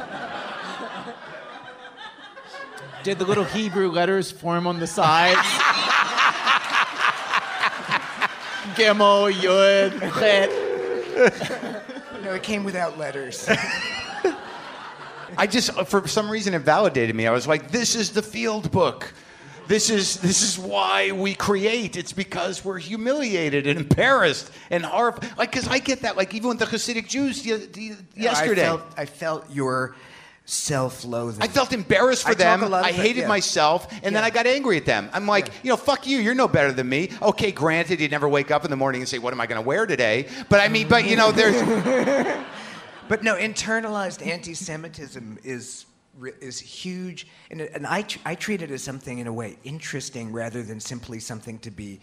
Did 3.04 3.18
the 3.20 3.24
little 3.24 3.44
Hebrew 3.44 3.90
letters 3.90 4.32
form 4.32 4.66
on 4.66 4.80
the 4.80 4.86
sides? 4.88 5.38
Gimel, 8.78 9.32
Yud, 9.32 10.20
Chet. 10.20 10.50
No, 12.22 12.34
it 12.34 12.42
came 12.44 12.62
without 12.62 12.96
letters. 12.96 13.48
I 15.36 15.46
just, 15.48 15.76
uh, 15.76 15.82
for 15.84 16.06
some 16.06 16.30
reason, 16.30 16.54
it 16.54 16.60
validated 16.60 17.14
me. 17.16 17.26
I 17.26 17.32
was 17.32 17.46
like, 17.46 17.70
this 17.70 17.94
is 17.96 18.12
the 18.12 18.22
field 18.22 18.70
book. 18.70 19.12
This 19.66 19.90
is, 19.90 20.16
this 20.20 20.42
is 20.42 20.58
why 20.58 21.10
we 21.12 21.34
create. 21.34 21.96
It's 21.96 22.12
because 22.12 22.64
we're 22.64 22.78
humiliated 22.78 23.66
and 23.66 23.80
embarrassed 23.80 24.50
and 24.70 24.84
horrified. 24.84 25.36
Like, 25.36 25.50
because 25.52 25.68
I 25.68 25.78
get 25.78 26.00
that. 26.02 26.16
Like, 26.16 26.32
even 26.34 26.48
with 26.48 26.58
the 26.58 26.64
Hasidic 26.64 27.08
Jews 27.08 27.44
y- 27.44 27.60
y- 27.76 27.96
yesterday. 28.16 28.62
I 28.62 28.66
felt, 28.66 28.82
I 28.96 29.04
felt 29.06 29.50
your 29.50 29.94
self-loathing. 30.48 31.42
I 31.42 31.48
felt 31.48 31.72
embarrassed 31.72 32.24
for 32.24 32.30
I 32.30 32.34
them. 32.34 32.72
I 32.72 32.92
hated 32.92 33.22
yeah. 33.22 33.28
myself, 33.28 33.86
and 34.02 34.14
then 34.14 34.24
I 34.24 34.30
got 34.30 34.46
angry 34.46 34.76
at 34.76 34.86
them. 34.86 35.10
I'm 35.12 35.26
like, 35.26 35.50
you 35.62 35.70
know, 35.70 35.76
fuck 35.76 36.06
you. 36.06 36.18
You're 36.18 36.34
no 36.34 36.48
better 36.48 36.72
than 36.72 36.88
me. 36.88 37.10
Okay, 37.20 37.52
granted, 37.52 38.00
you 38.00 38.08
never 38.08 38.28
wake 38.28 38.50
up 38.50 38.64
in 38.64 38.70
the 38.70 38.76
morning 38.76 39.02
and 39.02 39.08
say, 39.08 39.18
"What 39.18 39.32
am 39.32 39.40
I 39.40 39.46
going 39.46 39.60
to 39.60 39.66
wear 39.66 39.86
today?" 39.86 40.28
But 40.48 40.60
I 40.60 40.68
mean, 40.68 40.88
but 40.88 41.04
you 41.06 41.16
know, 41.16 41.32
there's 41.32 41.56
But 43.08 43.22
no, 43.22 43.36
internalized 43.36 44.24
anti-Semitism 44.24 45.38
is 45.42 45.86
is 46.40 46.58
huge, 46.58 47.28
and, 47.48 47.60
and 47.60 47.86
I 47.86 48.02
tr- 48.02 48.18
I 48.24 48.34
treat 48.34 48.60
it 48.60 48.70
as 48.72 48.82
something 48.82 49.18
in 49.18 49.28
a 49.28 49.32
way 49.32 49.56
interesting 49.64 50.32
rather 50.32 50.62
than 50.62 50.80
simply 50.80 51.20
something 51.20 51.60
to 51.60 51.70
be 51.70 52.00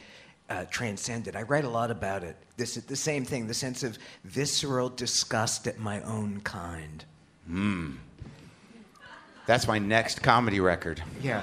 uh, 0.49 0.65
transcended. 0.69 1.35
I 1.35 1.41
write 1.43 1.65
a 1.65 1.69
lot 1.69 1.91
about 1.91 2.23
it. 2.23 2.37
This 2.55 2.77
is 2.77 2.85
the 2.85 2.95
same 2.95 3.25
thing, 3.25 3.45
the 3.45 3.53
sense 3.53 3.83
of 3.83 3.99
visceral 4.23 4.89
disgust 4.89 5.67
at 5.67 5.79
my 5.79 6.01
own 6.03 6.39
kind. 6.41 7.03
That's 9.47 9.67
my 9.67 9.77
next 9.79 10.21
comedy 10.23 10.59
record. 10.59 11.01
Yeah. 11.21 11.41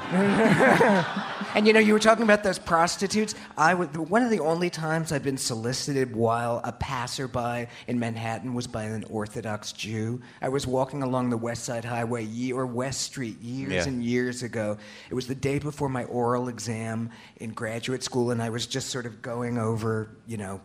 and 1.55 1.67
you 1.67 1.73
know, 1.73 1.81
you 1.81 1.93
were 1.93 1.99
talking 1.99 2.25
about 2.25 2.43
those 2.43 2.59
prostitutes. 2.59 3.35
I 3.57 3.75
would, 3.75 3.97
one 3.97 4.23
of 4.23 4.31
the 4.31 4.41
only 4.41 4.71
times 4.71 5.13
I've 5.13 5.23
been 5.23 5.39
solicited 5.39 6.15
while 6.17 6.61
a 6.65 6.73
passerby 6.73 7.69
in 7.87 7.99
Manhattan 7.99 8.55
was 8.55 8.67
by 8.67 8.85
an 8.85 9.05
Orthodox 9.05 9.73
Jew. 9.73 10.21
I 10.41 10.49
was 10.49 10.67
walking 10.67 11.03
along 11.03 11.31
the 11.31 11.37
West 11.37 11.65
Side 11.65 11.85
Highway 11.85 12.25
ye- 12.25 12.53
or 12.53 12.67
West 12.67 13.03
Street 13.03 13.41
years 13.41 13.73
Yeah. 13.73 13.85
and 13.85 14.03
years 14.03 14.43
ago. 14.43 14.79
It 15.09 15.15
was 15.15 15.27
the 15.27 15.35
day 15.35 15.59
before 15.59 15.89
my 15.89 16.05
oral 16.05 16.49
exam 16.49 17.11
in 17.37 17.51
graduate 17.51 18.03
school, 18.03 18.31
and 18.31 18.43
I 18.43 18.51
was 18.51 18.67
just 18.67 18.89
sort 18.91 19.07
of 19.07 19.23
going 19.23 19.59
over, 19.59 20.09
you 20.27 20.37
know, 20.39 20.61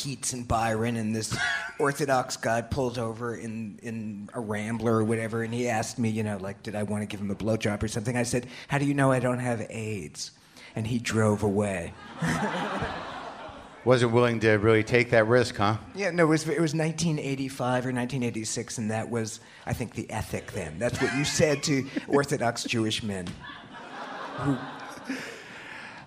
Keats 0.00 0.32
and 0.32 0.48
Byron, 0.48 0.96
and 0.96 1.14
this 1.14 1.36
Orthodox 1.78 2.38
guy 2.38 2.62
pulled 2.62 2.96
over 2.96 3.36
in, 3.36 3.78
in 3.82 4.30
a 4.32 4.40
Rambler 4.40 4.94
or 4.94 5.04
whatever, 5.04 5.42
and 5.42 5.52
he 5.52 5.68
asked 5.68 5.98
me, 5.98 6.08
you 6.08 6.22
know, 6.22 6.38
like, 6.38 6.62
did 6.62 6.74
I 6.74 6.84
want 6.84 7.02
to 7.02 7.06
give 7.06 7.20
him 7.20 7.30
a 7.30 7.34
blowjob 7.34 7.82
or 7.82 7.88
something? 7.88 8.16
I 8.16 8.22
said, 8.22 8.46
How 8.68 8.78
do 8.78 8.86
you 8.86 8.94
know 8.94 9.12
I 9.12 9.18
don't 9.18 9.40
have 9.40 9.66
AIDS? 9.68 10.30
And 10.74 10.86
he 10.86 10.98
drove 10.98 11.42
away. 11.42 11.92
Wasn't 13.84 14.10
willing 14.10 14.40
to 14.40 14.52
really 14.52 14.82
take 14.82 15.10
that 15.10 15.26
risk, 15.26 15.56
huh? 15.56 15.76
Yeah, 15.94 16.10
no, 16.12 16.24
it 16.24 16.28
was, 16.28 16.42
it 16.44 16.60
was 16.60 16.74
1985 16.74 17.60
or 17.60 17.92
1986, 17.92 18.78
and 18.78 18.90
that 18.90 19.10
was, 19.10 19.40
I 19.66 19.74
think, 19.74 19.94
the 19.94 20.10
ethic 20.10 20.52
then. 20.52 20.78
That's 20.78 20.98
what 20.98 21.14
you 21.14 21.26
said 21.26 21.62
to 21.64 21.86
Orthodox 22.08 22.64
Jewish 22.64 23.02
men. 23.02 23.26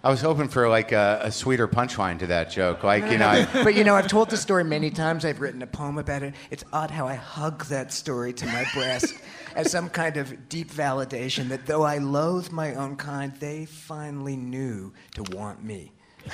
I 0.06 0.10
was 0.10 0.20
hoping 0.20 0.50
for 0.50 0.68
like 0.68 0.92
a, 0.92 1.22
a 1.24 1.32
sweeter 1.32 1.66
punchline 1.66 2.20
to 2.20 2.28
that 2.28 2.52
joke, 2.52 2.84
like 2.84 3.10
you 3.10 3.18
know. 3.18 3.28
I, 3.28 3.46
But 3.64 3.76
you 3.76 3.86
know, 3.86 3.96
I've 3.96 4.10
told 4.10 4.30
the 4.30 4.36
story 4.36 4.66
many 4.66 4.90
times. 4.90 5.24
I've 5.24 5.40
written 5.40 5.62
a 5.62 5.68
poem 5.68 5.98
about 5.98 6.24
it. 6.24 6.34
It's 6.52 6.66
odd 6.74 6.92
how 6.92 7.08
I 7.08 7.16
hug 7.16 7.64
that 7.66 7.94
story 7.94 8.34
to 8.34 8.46
my 8.48 8.66
breast. 8.74 9.16
as 9.56 9.72
some 9.72 9.88
kind 9.90 10.18
of 10.18 10.50
deep 10.50 10.70
validation 10.72 11.48
that 11.50 11.66
though 11.68 11.84
I 11.84 12.00
loathe 12.00 12.52
my 12.52 12.74
own 12.74 12.98
kind, 12.98 13.34
they 13.36 13.66
finally 13.66 14.36
knew 14.36 14.92
to 15.16 15.24
want 15.36 15.64
me. 15.64 15.94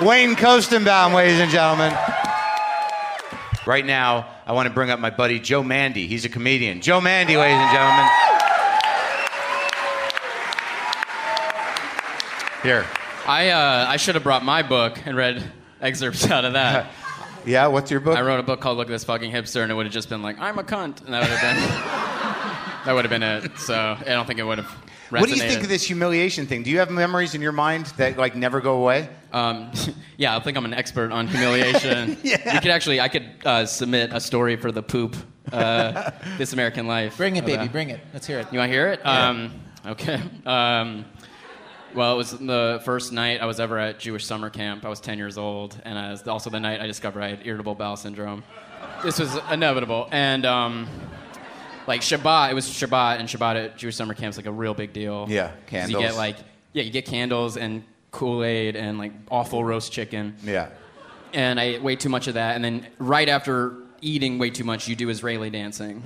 Wayne 0.00 0.34
Koestenbaum, 0.34 1.14
ladies 1.14 1.40
and 1.40 1.50
gentlemen. 1.50 1.96
Right 3.66 3.86
now, 3.86 4.26
I 4.46 4.52
want 4.52 4.68
to 4.68 4.74
bring 4.74 4.90
up 4.90 5.00
my 5.00 5.10
buddy 5.10 5.40
Joe 5.40 5.62
Mande. 5.62 5.96
He's 5.96 6.26
a 6.26 6.28
comedian. 6.28 6.82
Joe 6.82 7.00
Mande, 7.00 7.30
ladies 7.30 7.56
and 7.56 7.72
gentlemen. 7.72 8.33
Here. 12.64 12.86
I 13.26 13.50
uh, 13.50 13.84
I 13.86 13.98
should 13.98 14.14
have 14.14 14.24
brought 14.24 14.42
my 14.42 14.62
book 14.62 14.98
and 15.04 15.14
read 15.14 15.42
excerpts 15.82 16.30
out 16.30 16.44
of 16.46 16.54
that. 16.54 16.90
Yeah, 17.46 17.66
what's 17.66 17.90
your 17.90 18.00
book? 18.00 18.16
I 18.16 18.22
wrote 18.22 18.40
a 18.40 18.42
book 18.42 18.62
called 18.62 18.78
"Look 18.78 18.88
at 18.88 18.90
This 18.90 19.04
Fucking 19.04 19.30
Hipster," 19.30 19.62
and 19.62 19.70
it 19.70 19.74
would 19.74 19.84
have 19.84 19.92
just 19.92 20.08
been 20.08 20.22
like, 20.22 20.38
"I'm 20.38 20.58
a 20.58 20.62
cunt," 20.62 21.04
and 21.04 21.12
that 21.12 21.20
would 21.20 21.28
have 21.28 21.42
been 21.42 21.62
that 22.86 22.94
would 22.94 23.04
have 23.04 23.10
been 23.10 23.22
it. 23.22 23.58
So 23.58 23.74
I 24.00 24.04
don't 24.04 24.26
think 24.26 24.38
it 24.38 24.44
would 24.44 24.56
have. 24.56 24.66
Resonated. 25.10 25.20
What 25.20 25.28
do 25.28 25.34
you 25.36 25.42
think 25.42 25.62
of 25.62 25.68
this 25.68 25.86
humiliation 25.86 26.46
thing? 26.46 26.62
Do 26.62 26.70
you 26.70 26.78
have 26.78 26.90
memories 26.90 27.34
in 27.34 27.42
your 27.42 27.52
mind 27.52 27.84
that 27.98 28.16
like 28.16 28.34
never 28.34 28.62
go 28.62 28.76
away? 28.78 29.10
Um, 29.34 29.70
yeah, 30.16 30.34
I 30.34 30.40
think 30.40 30.56
I'm 30.56 30.64
an 30.64 30.72
expert 30.72 31.12
on 31.12 31.26
humiliation. 31.26 32.16
yeah. 32.22 32.54
You 32.54 32.60
could 32.62 32.70
actually, 32.70 32.98
I 32.98 33.08
could 33.08 33.28
uh, 33.44 33.66
submit 33.66 34.14
a 34.14 34.20
story 34.20 34.56
for 34.56 34.72
the 34.72 34.82
poop. 34.82 35.14
Uh, 35.52 36.12
this 36.38 36.54
American 36.54 36.86
Life. 36.86 37.18
Bring 37.18 37.36
it, 37.36 37.44
baby. 37.44 37.68
Bring 37.68 37.90
it. 37.90 38.00
Let's 38.14 38.26
hear 38.26 38.38
it. 38.38 38.46
You 38.50 38.58
want 38.58 38.70
to 38.70 38.72
hear 38.72 38.88
it? 38.88 39.04
Um, 39.04 39.52
okay. 39.84 40.18
Um, 40.46 41.04
well, 41.94 42.12
it 42.14 42.16
was 42.16 42.32
the 42.32 42.80
first 42.84 43.12
night 43.12 43.40
I 43.40 43.46
was 43.46 43.60
ever 43.60 43.78
at 43.78 43.98
Jewish 43.98 44.24
summer 44.26 44.50
camp. 44.50 44.84
I 44.84 44.88
was 44.88 45.00
10 45.00 45.18
years 45.18 45.38
old, 45.38 45.80
and 45.84 45.98
it 45.98 46.10
was 46.10 46.26
also 46.28 46.50
the 46.50 46.60
night 46.60 46.80
I 46.80 46.86
discovered 46.86 47.22
I 47.22 47.28
had 47.28 47.40
irritable 47.46 47.74
bowel 47.74 47.96
syndrome. 47.96 48.42
This 49.02 49.18
was 49.18 49.36
inevitable, 49.50 50.08
and 50.10 50.44
um, 50.46 50.88
like 51.86 52.00
Shabbat, 52.00 52.50
it 52.50 52.54
was 52.54 52.66
Shabbat, 52.66 53.18
and 53.20 53.28
Shabbat 53.28 53.56
at 53.64 53.76
Jewish 53.78 53.96
summer 53.96 54.14
camp 54.14 54.30
is 54.32 54.36
like 54.36 54.46
a 54.46 54.52
real 54.52 54.74
big 54.74 54.92
deal. 54.92 55.26
Yeah, 55.28 55.48
'Cause 55.48 55.56
candles. 55.66 56.02
You 56.02 56.08
get 56.08 56.16
like, 56.16 56.36
yeah, 56.72 56.82
you 56.82 56.90
get 56.90 57.04
candles 57.06 57.56
and 57.56 57.84
Kool 58.10 58.44
Aid 58.44 58.76
and 58.76 58.98
like 58.98 59.12
awful 59.30 59.64
roast 59.64 59.92
chicken 59.92 60.36
Yeah. 60.44 60.68
and 61.32 61.58
I 61.58 61.64
ate 61.64 61.82
way 61.82 61.96
too 61.96 62.08
much 62.08 62.28
of 62.28 62.34
that. 62.34 62.54
And 62.56 62.64
then 62.64 62.86
right 62.98 63.28
after 63.28 63.74
eating 64.00 64.38
way 64.38 64.50
too 64.50 64.64
much, 64.64 64.86
you 64.88 64.94
do 64.96 65.08
Israeli 65.08 65.50
dancing, 65.50 66.02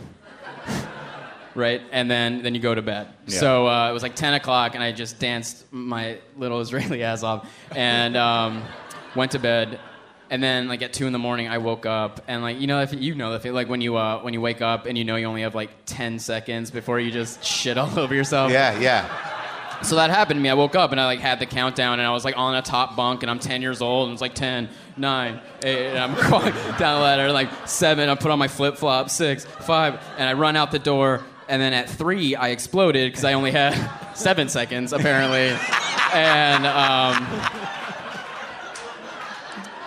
right? 1.58 1.82
And 1.92 2.10
then 2.10 2.42
then 2.42 2.54
you 2.54 2.60
go 2.60 2.74
to 2.74 2.82
bed. 2.82 3.08
Yeah. 3.26 3.38
So 3.38 3.68
uh, 3.68 3.90
it 3.90 3.92
was 3.92 4.02
like 4.02 4.14
10 4.14 4.34
o'clock, 4.34 4.74
and 4.74 4.82
I 4.82 4.92
just 4.92 5.18
danced 5.18 5.70
my 5.72 6.18
little 6.36 6.60
Israeli 6.60 7.02
ass 7.10 7.22
off, 7.22 7.48
and 7.74 8.16
um, 8.16 8.62
went 9.14 9.32
to 9.32 9.38
bed. 9.38 9.80
And 10.30 10.42
then 10.42 10.68
like 10.68 10.82
at 10.82 10.92
two 10.92 11.06
in 11.06 11.12
the 11.14 11.18
morning, 11.18 11.48
I 11.48 11.58
woke 11.58 11.86
up, 11.86 12.22
and 12.28 12.42
like 12.42 12.60
you 12.60 12.66
know 12.66 12.80
if 12.80 12.92
you 12.94 13.14
know 13.14 13.34
if 13.34 13.44
it, 13.44 13.52
like 13.52 13.68
when 13.68 13.80
you 13.80 13.96
uh, 13.96 14.20
when 14.20 14.34
you 14.34 14.40
wake 14.40 14.62
up 14.62 14.86
and 14.86 14.96
you 14.96 15.04
know 15.04 15.16
you 15.16 15.26
only 15.26 15.42
have 15.42 15.54
like 15.54 15.70
10 15.86 16.18
seconds 16.18 16.70
before 16.70 17.00
you 17.00 17.10
just 17.10 17.42
shit 17.42 17.76
all 17.78 17.98
over 18.04 18.14
yourself. 18.14 18.52
Yeah, 18.52 18.78
yeah. 18.78 19.08
So 19.82 19.94
that 19.94 20.10
happened 20.10 20.38
to 20.38 20.42
me. 20.42 20.48
I 20.48 20.54
woke 20.54 20.74
up 20.74 20.90
and 20.90 21.00
I 21.00 21.06
like 21.06 21.20
had 21.20 21.38
the 21.38 21.46
countdown 21.46 22.00
and 22.00 22.06
I 22.06 22.10
was 22.10 22.24
like 22.24 22.36
on 22.36 22.56
a 22.56 22.62
top 22.62 22.96
bunk 22.96 23.22
and 23.22 23.30
I'm 23.30 23.38
10 23.38 23.62
years 23.62 23.80
old 23.80 24.08
and 24.08 24.12
it's 24.12 24.20
like 24.20 24.34
10, 24.34 24.68
9, 24.96 25.40
8, 25.62 25.86
and 25.90 25.98
I'm 25.98 26.16
crawling 26.16 26.52
down 26.78 26.98
the 26.98 27.00
ladder 27.00 27.30
like 27.30 27.48
7. 27.66 28.08
I 28.08 28.14
put 28.16 28.32
on 28.32 28.40
my 28.40 28.48
flip 28.48 28.76
flop, 28.76 29.08
6, 29.08 29.44
5, 29.44 30.00
and 30.18 30.28
I 30.28 30.32
run 30.32 30.56
out 30.56 30.72
the 30.72 30.80
door. 30.80 31.22
And 31.48 31.60
then 31.62 31.72
at 31.72 31.88
3, 31.88 32.36
I 32.36 32.48
exploded 32.48 33.10
because 33.10 33.24
I 33.24 33.32
only 33.32 33.50
had 33.50 33.74
7 34.14 34.48
seconds 34.48 34.92
apparently. 34.92 35.56
And 36.12 36.66
um, 36.66 37.26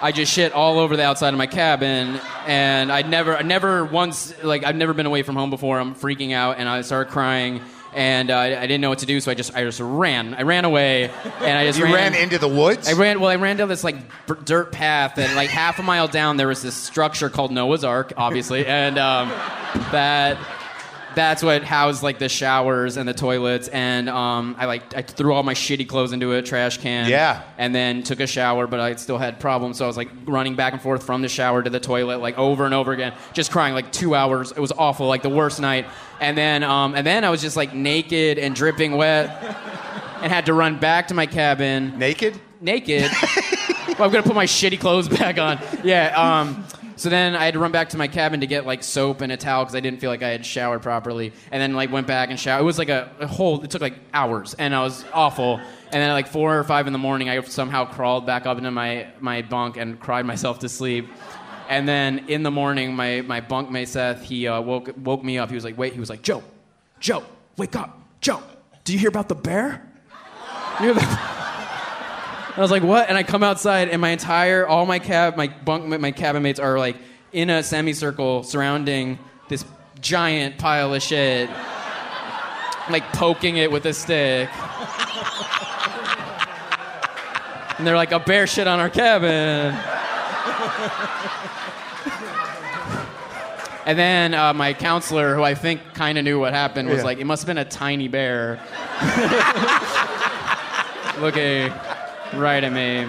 I 0.01 0.11
just 0.11 0.33
shit 0.33 0.53
all 0.53 0.79
over 0.79 0.97
the 0.97 1.03
outside 1.03 1.33
of 1.33 1.37
my 1.37 1.45
cabin, 1.47 2.19
and 2.47 2.91
I'd 2.91 3.07
never, 3.07 3.37
I 3.37 3.43
never 3.43 3.85
once, 3.85 4.33
like, 4.43 4.63
I've 4.63 4.75
never 4.75 4.93
been 4.93 5.05
away 5.05 5.21
from 5.21 5.35
home 5.35 5.51
before. 5.51 5.79
I'm 5.79 5.93
freaking 5.93 6.33
out, 6.33 6.57
and 6.57 6.67
I 6.67 6.81
started 6.81 7.11
crying, 7.11 7.61
and 7.93 8.31
uh, 8.31 8.37
I 8.37 8.61
didn't 8.61 8.81
know 8.81 8.89
what 8.89 8.99
to 8.99 9.05
do, 9.05 9.19
so 9.19 9.29
I 9.29 9.35
just, 9.35 9.55
I 9.55 9.63
just 9.63 9.79
ran. 9.79 10.33
I 10.33 10.41
ran 10.41 10.65
away, 10.65 11.11
and 11.41 11.57
I 11.57 11.65
just 11.67 11.77
You 11.77 11.85
ran 11.85 12.15
into 12.15 12.39
the 12.39 12.47
woods? 12.47 12.87
I 12.89 12.93
ran. 12.93 13.19
Well, 13.19 13.29
I 13.29 13.35
ran 13.35 13.57
down 13.57 13.67
this 13.69 13.83
like 13.83 13.95
b- 14.27 14.33
dirt 14.43 14.71
path, 14.71 15.19
and 15.19 15.35
like 15.35 15.49
half 15.51 15.77
a 15.77 15.83
mile 15.83 16.07
down, 16.07 16.37
there 16.37 16.47
was 16.47 16.63
this 16.63 16.75
structure 16.75 17.29
called 17.29 17.51
Noah's 17.51 17.83
Ark, 17.83 18.13
obviously, 18.17 18.65
and 18.65 18.97
um, 18.97 19.29
that 19.91 20.37
that's 21.15 21.43
what 21.43 21.63
housed 21.63 22.03
like 22.03 22.19
the 22.19 22.29
showers 22.29 22.97
and 22.97 23.07
the 23.07 23.13
toilets. 23.13 23.67
And 23.67 24.09
um, 24.09 24.55
I 24.57 24.65
like 24.65 24.95
I 24.95 25.01
threw 25.01 25.33
all 25.33 25.43
my 25.43 25.53
shitty 25.53 25.87
clothes 25.87 26.13
into 26.13 26.33
a 26.33 26.41
trash 26.41 26.77
can. 26.77 27.09
Yeah. 27.09 27.43
And 27.57 27.73
then 27.73 28.03
took 28.03 28.19
a 28.19 28.27
shower, 28.27 28.67
but 28.67 28.79
I 28.79 28.95
still 28.95 29.17
had 29.17 29.39
problems, 29.39 29.77
so 29.77 29.85
I 29.85 29.87
was 29.87 29.97
like 29.97 30.09
running 30.25 30.55
back 30.55 30.73
and 30.73 30.81
forth 30.81 31.03
from 31.03 31.21
the 31.21 31.29
shower 31.29 31.61
to 31.61 31.69
the 31.69 31.79
toilet, 31.79 32.19
like 32.19 32.37
over 32.37 32.65
and 32.65 32.73
over 32.73 32.91
again, 32.91 33.13
just 33.33 33.51
crying 33.51 33.73
like 33.73 33.91
two 33.91 34.15
hours. 34.15 34.51
It 34.51 34.59
was 34.59 34.71
awful, 34.71 35.07
like 35.07 35.21
the 35.21 35.29
worst 35.29 35.59
night. 35.59 35.85
And 36.19 36.37
then 36.37 36.63
um, 36.63 36.95
and 36.95 37.05
then 37.05 37.23
I 37.23 37.29
was 37.29 37.41
just 37.41 37.57
like 37.57 37.73
naked 37.73 38.37
and 38.37 38.55
dripping 38.55 38.93
wet, 38.93 39.29
and 40.21 40.31
had 40.31 40.45
to 40.45 40.53
run 40.53 40.79
back 40.79 41.07
to 41.09 41.13
my 41.13 41.25
cabin 41.25 41.97
Naked? 41.97 42.39
naked. 42.61 43.11
well, 43.87 44.03
I'm 44.03 44.11
gonna 44.11 44.23
put 44.23 44.35
my 44.35 44.45
shitty 44.45 44.79
clothes 44.79 45.09
back 45.09 45.37
on. 45.39 45.59
Yeah. 45.83 46.13
Um, 46.15 46.63
so 46.95 47.09
then 47.09 47.35
I 47.35 47.45
had 47.45 47.53
to 47.53 47.59
run 47.59 47.71
back 47.71 47.89
to 47.89 47.97
my 47.97 48.07
cabin 48.07 48.41
to 48.41 48.47
get 48.47 48.65
like 48.65 48.83
soap 48.83 49.21
and 49.21 49.31
a 49.31 49.37
towel 49.37 49.63
because 49.63 49.75
I 49.75 49.79
didn't 49.79 49.99
feel 49.99 50.09
like 50.09 50.23
I 50.23 50.29
had 50.29 50.45
showered 50.45 50.81
properly. 50.81 51.33
And 51.51 51.61
then 51.61 51.73
like 51.73 51.91
went 51.91 52.07
back 52.07 52.29
and 52.29 52.39
showered. 52.39 52.61
It 52.61 52.65
was 52.65 52.77
like 52.77 52.89
a, 52.89 53.11
a 53.19 53.27
whole. 53.27 53.61
It 53.63 53.69
took 53.71 53.81
like 53.81 53.95
hours, 54.13 54.53
and 54.55 54.75
I 54.75 54.81
was 54.83 55.05
awful. 55.13 55.57
And 55.57 55.93
then 55.93 56.09
at 56.09 56.13
like 56.13 56.27
four 56.27 56.57
or 56.57 56.63
five 56.63 56.87
in 56.87 56.93
the 56.93 56.99
morning, 56.99 57.29
I 57.29 57.41
somehow 57.41 57.85
crawled 57.85 58.25
back 58.25 58.45
up 58.45 58.57
into 58.57 58.71
my 58.71 59.07
my 59.19 59.41
bunk 59.41 59.77
and 59.77 59.99
cried 59.99 60.25
myself 60.25 60.59
to 60.59 60.69
sleep. 60.69 61.07
And 61.69 61.87
then 61.87 62.25
in 62.27 62.43
the 62.43 62.51
morning, 62.51 62.95
my 62.95 63.21
my 63.21 63.41
bunkmate 63.41 63.87
Seth 63.87 64.21
he 64.23 64.47
uh, 64.47 64.61
woke 64.61 64.89
woke 64.97 65.23
me 65.23 65.37
up. 65.37 65.49
He 65.49 65.55
was 65.55 65.63
like, 65.63 65.77
"Wait," 65.77 65.93
he 65.93 65.99
was 65.99 66.09
like, 66.09 66.21
"Joe, 66.21 66.43
Joe, 66.99 67.23
wake 67.57 67.75
up, 67.75 68.01
Joe. 68.19 68.41
Do 68.83 68.93
you 68.93 68.99
hear 68.99 69.09
about 69.09 69.29
the 69.29 69.35
bear?" 69.35 69.87
About- 72.53 72.57
I 72.57 72.61
was 72.61 72.71
like, 72.71 72.83
"What?" 72.83 73.09
And 73.09 73.17
I 73.17 73.23
come 73.23 73.43
outside, 73.43 73.89
and 73.89 74.01
my 74.01 74.09
entire, 74.09 74.67
all 74.67 74.85
my 74.85 74.99
cab, 74.99 75.37
my 75.37 75.47
bunk, 75.47 75.87
my 75.99 76.11
cabin 76.11 76.43
mates 76.43 76.59
are 76.59 76.77
like 76.77 76.97
in 77.31 77.49
a 77.49 77.63
semicircle 77.63 78.43
surrounding 78.43 79.17
this 79.49 79.63
giant 80.01 80.57
pile 80.57 80.93
of 80.93 81.01
shit, 81.01 81.49
like 82.89 83.03
poking 83.13 83.57
it 83.57 83.71
with 83.71 83.85
a 83.85 83.93
stick. 83.93 84.49
And 87.77 87.87
they're 87.87 87.95
like, 87.95 88.11
"A 88.11 88.19
bear 88.19 88.47
shit 88.47 88.67
on 88.67 88.79
our 88.79 88.89
cabin." 88.89 89.75
And 93.83 93.97
then 93.97 94.35
uh, 94.35 94.53
my 94.53 94.73
counselor, 94.73 95.33
who 95.35 95.41
I 95.41 95.55
think 95.55 95.81
kind 95.95 96.19
of 96.19 96.23
knew 96.23 96.39
what 96.39 96.53
happened, 96.53 96.87
was 96.87 96.99
Yeah. 96.99 97.03
like, 97.03 97.17
"It 97.17 97.25
must 97.25 97.41
have 97.41 97.47
been 97.47 97.57
a 97.57 97.65
tiny 97.65 98.07
bear." 98.07 98.59
Looking 101.19 101.73
right 102.33 102.63
at 102.63 102.71
me. 102.71 103.07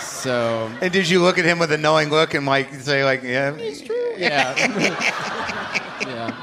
So 0.00 0.70
And 0.80 0.92
did 0.92 1.08
you 1.08 1.22
look 1.22 1.38
at 1.38 1.44
him 1.44 1.58
with 1.58 1.70
a 1.72 1.78
knowing 1.78 2.10
look 2.10 2.34
and 2.34 2.44
like 2.44 2.74
say 2.74 3.04
like, 3.04 3.22
yeah, 3.22 3.54
it's 3.54 3.80
true? 3.80 4.14
yeah, 4.16 4.54
yeah. 6.00 6.34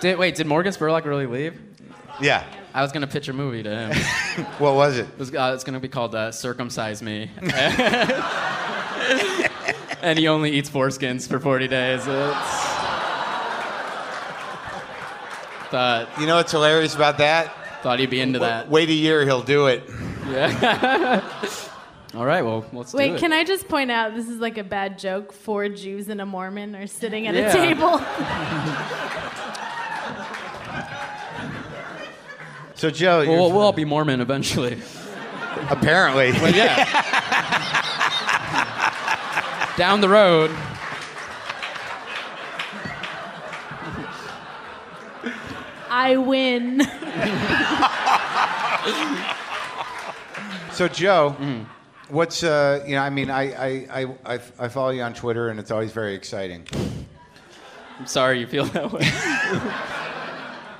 Did, 0.00 0.18
wait, 0.18 0.34
did 0.34 0.46
Morgan 0.46 0.72
Spurlock 0.72 1.04
really 1.04 1.26
leave? 1.26 1.60
Yeah. 2.20 2.44
I 2.72 2.82
was 2.82 2.92
gonna 2.92 3.06
pitch 3.06 3.28
a 3.28 3.32
movie 3.32 3.62
to 3.62 3.70
him. 3.70 4.46
What 4.58 4.74
was 4.74 4.96
it? 4.96 5.06
was, 5.18 5.34
uh, 5.34 5.52
it's 5.54 5.64
gonna 5.64 5.80
be 5.80 5.88
called 5.88 6.14
uh, 6.14 6.32
"Circumcise 6.32 7.02
Me," 7.02 7.30
and 10.02 10.18
he 10.18 10.28
only 10.28 10.52
eats 10.52 10.70
foreskins 10.70 11.28
for 11.28 11.38
40 11.40 11.68
days. 11.68 12.06
It's... 12.06 12.06
Thought 15.70 16.08
You 16.18 16.26
know 16.26 16.36
what's 16.36 16.52
hilarious 16.52 16.94
about 16.94 17.18
that? 17.18 17.52
Thought 17.82 17.98
he'd 17.98 18.10
be 18.10 18.20
into 18.20 18.38
that. 18.40 18.68
Wait 18.68 18.88
a 18.88 18.92
year, 18.94 19.24
he'll 19.24 19.42
do 19.42 19.66
it. 19.66 19.82
Yeah. 20.28 21.22
All 22.14 22.24
right, 22.26 22.42
well, 22.44 22.64
let's 22.72 22.90
do 22.92 22.98
Wait, 22.98 23.12
it. 23.12 23.20
can 23.20 23.32
I 23.32 23.44
just 23.44 23.68
point 23.68 23.90
out 23.90 24.14
this 24.16 24.28
is 24.28 24.38
like 24.40 24.58
a 24.58 24.64
bad 24.64 24.98
joke? 24.98 25.32
Four 25.32 25.68
Jews 25.68 26.08
and 26.08 26.20
a 26.20 26.26
Mormon 26.26 26.74
are 26.74 26.86
sitting 26.88 27.26
at 27.28 27.34
Yeah. 27.34 27.48
a 27.48 27.52
table. 27.52 28.00
So 32.74 32.88
Joe, 32.88 33.18
Well, 33.18 33.24
you're- 33.26 33.36
we'll, 33.38 33.50
we'll 33.52 33.60
all 33.60 33.72
be 33.74 33.84
Mormon 33.84 34.20
eventually. 34.22 34.78
apparently, 35.68 36.32
But 36.32 36.54
yeah. 36.54 36.86
Down 39.76 40.00
the 40.00 40.08
road. 40.08 40.50
I 45.90 46.16
win. 46.16 46.80
So 50.72 50.88
Joe, 50.88 51.36
Mm-hmm. 51.38 52.14
what's 52.14 52.42
uh, 52.42 52.82
you 52.86 52.94
know? 52.94 53.02
I 53.02 53.10
mean, 53.10 53.28
I, 53.28 53.42
I 53.52 53.86
I 54.02 54.06
I 54.24 54.34
I 54.58 54.68
follow 54.68 54.90
you 54.90 55.02
on 55.02 55.12
Twitter, 55.12 55.48
and 55.50 55.60
it's 55.60 55.70
always 55.70 55.92
very 55.92 56.14
exciting. 56.14 56.66
I'm 57.98 58.06
sorry 58.06 58.40
you 58.40 58.46
feel 58.46 58.64
that 58.66 58.90
way. 58.92 59.06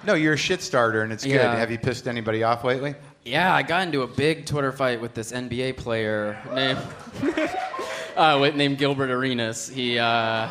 No, 0.03 0.15
you're 0.15 0.33
a 0.33 0.37
shit 0.39 0.63
starter, 0.63 1.03
and 1.03 1.13
it's 1.13 1.25
good. 1.25 1.39
Have 1.43 1.71
you 1.71 1.77
pissed 1.77 2.09
anybody 2.09 2.43
off 2.43 2.65
lately? 2.65 2.95
Yeah, 3.27 3.55
I 3.55 3.63
got 3.63 3.83
into 3.83 4.01
a 4.01 4.07
big 4.07 4.47
Twitter 4.47 4.73
fight 4.73 4.99
with 4.99 5.13
this 5.13 5.31
NBA 5.31 5.77
player 5.77 6.39
named 6.55 6.79
uh, 8.17 8.39
with, 8.41 8.55
named 8.55 8.79
Gilbert 8.79 9.11
Arenas. 9.11 9.69
He 9.69 9.99
uh, 9.99 10.49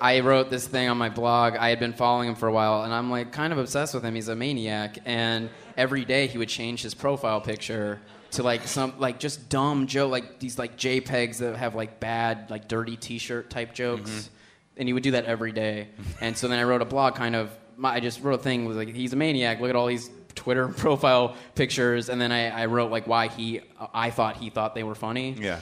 I 0.00 0.20
wrote 0.20 0.48
this 0.50 0.66
thing 0.66 0.88
on 0.88 0.96
my 0.96 1.08
blog. 1.10 1.56
I 1.56 1.68
had 1.68 1.78
been 1.78 1.92
following 1.92 2.28
him 2.28 2.34
for 2.34 2.48
a 2.48 2.52
while, 2.52 2.82
and 2.84 2.92
I'm 2.94 3.10
like 3.10 3.32
kind 3.32 3.52
of 3.52 3.58
obsessed 3.58 3.94
with 3.94 4.02
him. 4.04 4.14
He's 4.14 4.28
a 4.28 4.36
maniac, 4.36 4.98
and 5.04 5.50
every 5.76 6.04
day 6.04 6.26
he 6.26 6.38
would 6.38 6.48
change 6.48 6.82
his 6.82 6.94
profile 6.94 7.40
picture 7.40 8.00
to 8.32 8.42
like 8.42 8.66
some 8.66 8.94
like 8.98 9.18
just 9.18 9.48
dumb 9.48 9.86
joke, 9.86 10.10
like 10.10 10.38
these 10.38 10.58
like 10.58 10.76
JPEGs 10.76 11.38
that 11.38 11.56
have 11.56 11.74
like 11.74 12.00
bad 12.00 12.50
like 12.50 12.68
dirty 12.68 12.96
T-shirt 12.96 13.50
type 13.50 13.74
jokes, 13.74 14.10
mm-hmm. 14.10 14.34
and 14.80 14.88
he 14.88 14.92
would 14.92 15.02
do 15.02 15.10
that 15.12 15.24
every 15.26 15.52
day. 15.52 15.88
And 16.20 16.36
so 16.36 16.48
then 16.48 16.58
I 16.58 16.62
wrote 16.64 16.82
a 16.82 16.86
blog, 16.86 17.14
kind 17.14 17.34
of. 17.36 17.50
my- 17.76 17.94
I 17.94 18.00
just 18.00 18.22
wrote 18.22 18.40
a 18.40 18.42
thing 18.42 18.64
was 18.66 18.76
like 18.76 18.88
he's 18.94 19.12
a 19.12 19.16
maniac. 19.16 19.60
Look 19.60 19.70
at 19.70 19.76
all 19.76 19.86
these 19.86 20.08
Twitter 20.34 20.68
profile 20.84 21.34
pictures, 21.54 22.08
and 22.08 22.20
then 22.20 22.32
I, 22.32 22.62
I 22.62 22.66
wrote 22.66 22.90
like 22.90 23.06
why 23.06 23.28
he 23.28 23.60
I 23.92 24.10
thought 24.10 24.36
he 24.36 24.48
thought 24.48 24.74
they 24.74 24.84
were 24.84 24.94
funny 24.94 25.34
Yeah. 25.38 25.60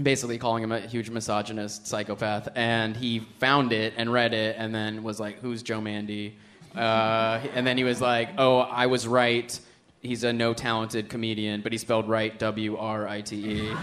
Basically 0.00 0.38
calling 0.38 0.62
him 0.62 0.72
a 0.72 0.80
huge 0.80 1.10
misogynist 1.10 1.86
psychopath. 1.86 2.48
And 2.54 2.96
he 2.96 3.20
found 3.38 3.72
it 3.72 3.94
and 3.96 4.12
read 4.12 4.32
it 4.32 4.56
and 4.58 4.74
then 4.74 5.02
was 5.02 5.20
like, 5.20 5.40
Who's 5.40 5.62
Joe 5.62 5.80
Mande? 5.80 6.32
Uh, 6.74 7.40
and 7.54 7.66
then 7.66 7.76
he 7.76 7.84
was 7.84 8.00
like, 8.00 8.30
Oh, 8.38 8.58
I 8.58 8.86
was 8.86 9.06
right. 9.06 9.58
He's 10.00 10.24
a 10.24 10.32
no 10.32 10.52
talented 10.54 11.08
comedian, 11.08 11.60
but 11.60 11.70
he 11.70 11.78
spelled 11.78 12.08
right 12.08 12.36
W 12.38 12.76
R 12.76 13.06
I 13.06 13.20
T 13.20 13.36
E. 13.36 13.66
so 13.68 13.74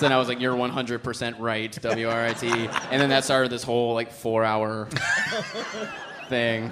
then 0.00 0.12
I 0.12 0.18
was 0.18 0.28
like, 0.28 0.40
You're 0.40 0.54
100% 0.54 1.40
right, 1.40 1.72
W 1.82 2.08
R 2.08 2.26
I 2.26 2.32
T 2.34 2.46
E. 2.46 2.68
And 2.90 3.00
then 3.00 3.08
that 3.08 3.24
started 3.24 3.50
this 3.50 3.62
whole 3.62 3.94
like 3.94 4.12
four 4.12 4.44
hour 4.44 4.88
thing. 6.28 6.70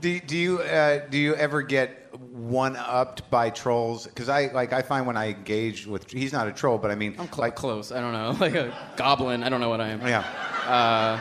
Do, 0.00 0.20
do 0.20 0.36
you 0.36 0.58
uh, 0.60 1.00
do 1.08 1.18
you 1.18 1.34
ever 1.34 1.62
get 1.62 2.05
one 2.36 2.76
upped 2.76 3.30
by 3.30 3.50
trolls? 3.50 4.06
Because 4.06 4.28
I 4.28 4.46
like 4.52 4.72
I 4.72 4.82
find 4.82 5.06
when 5.06 5.16
I 5.16 5.28
engage 5.30 5.86
with 5.86 6.10
he's 6.10 6.32
not 6.32 6.48
a 6.48 6.52
troll, 6.52 6.78
but 6.78 6.90
I 6.90 6.94
mean 6.94 7.14
I'm 7.18 7.26
cl- 7.28 7.38
like 7.38 7.56
close. 7.56 7.92
I 7.92 8.00
don't 8.00 8.12
know. 8.12 8.36
Like 8.40 8.54
a 8.54 8.72
goblin. 8.96 9.42
I 9.42 9.48
don't 9.48 9.60
know 9.60 9.68
what 9.70 9.80
I 9.80 9.88
am. 9.88 10.00
yeah. 10.06 11.20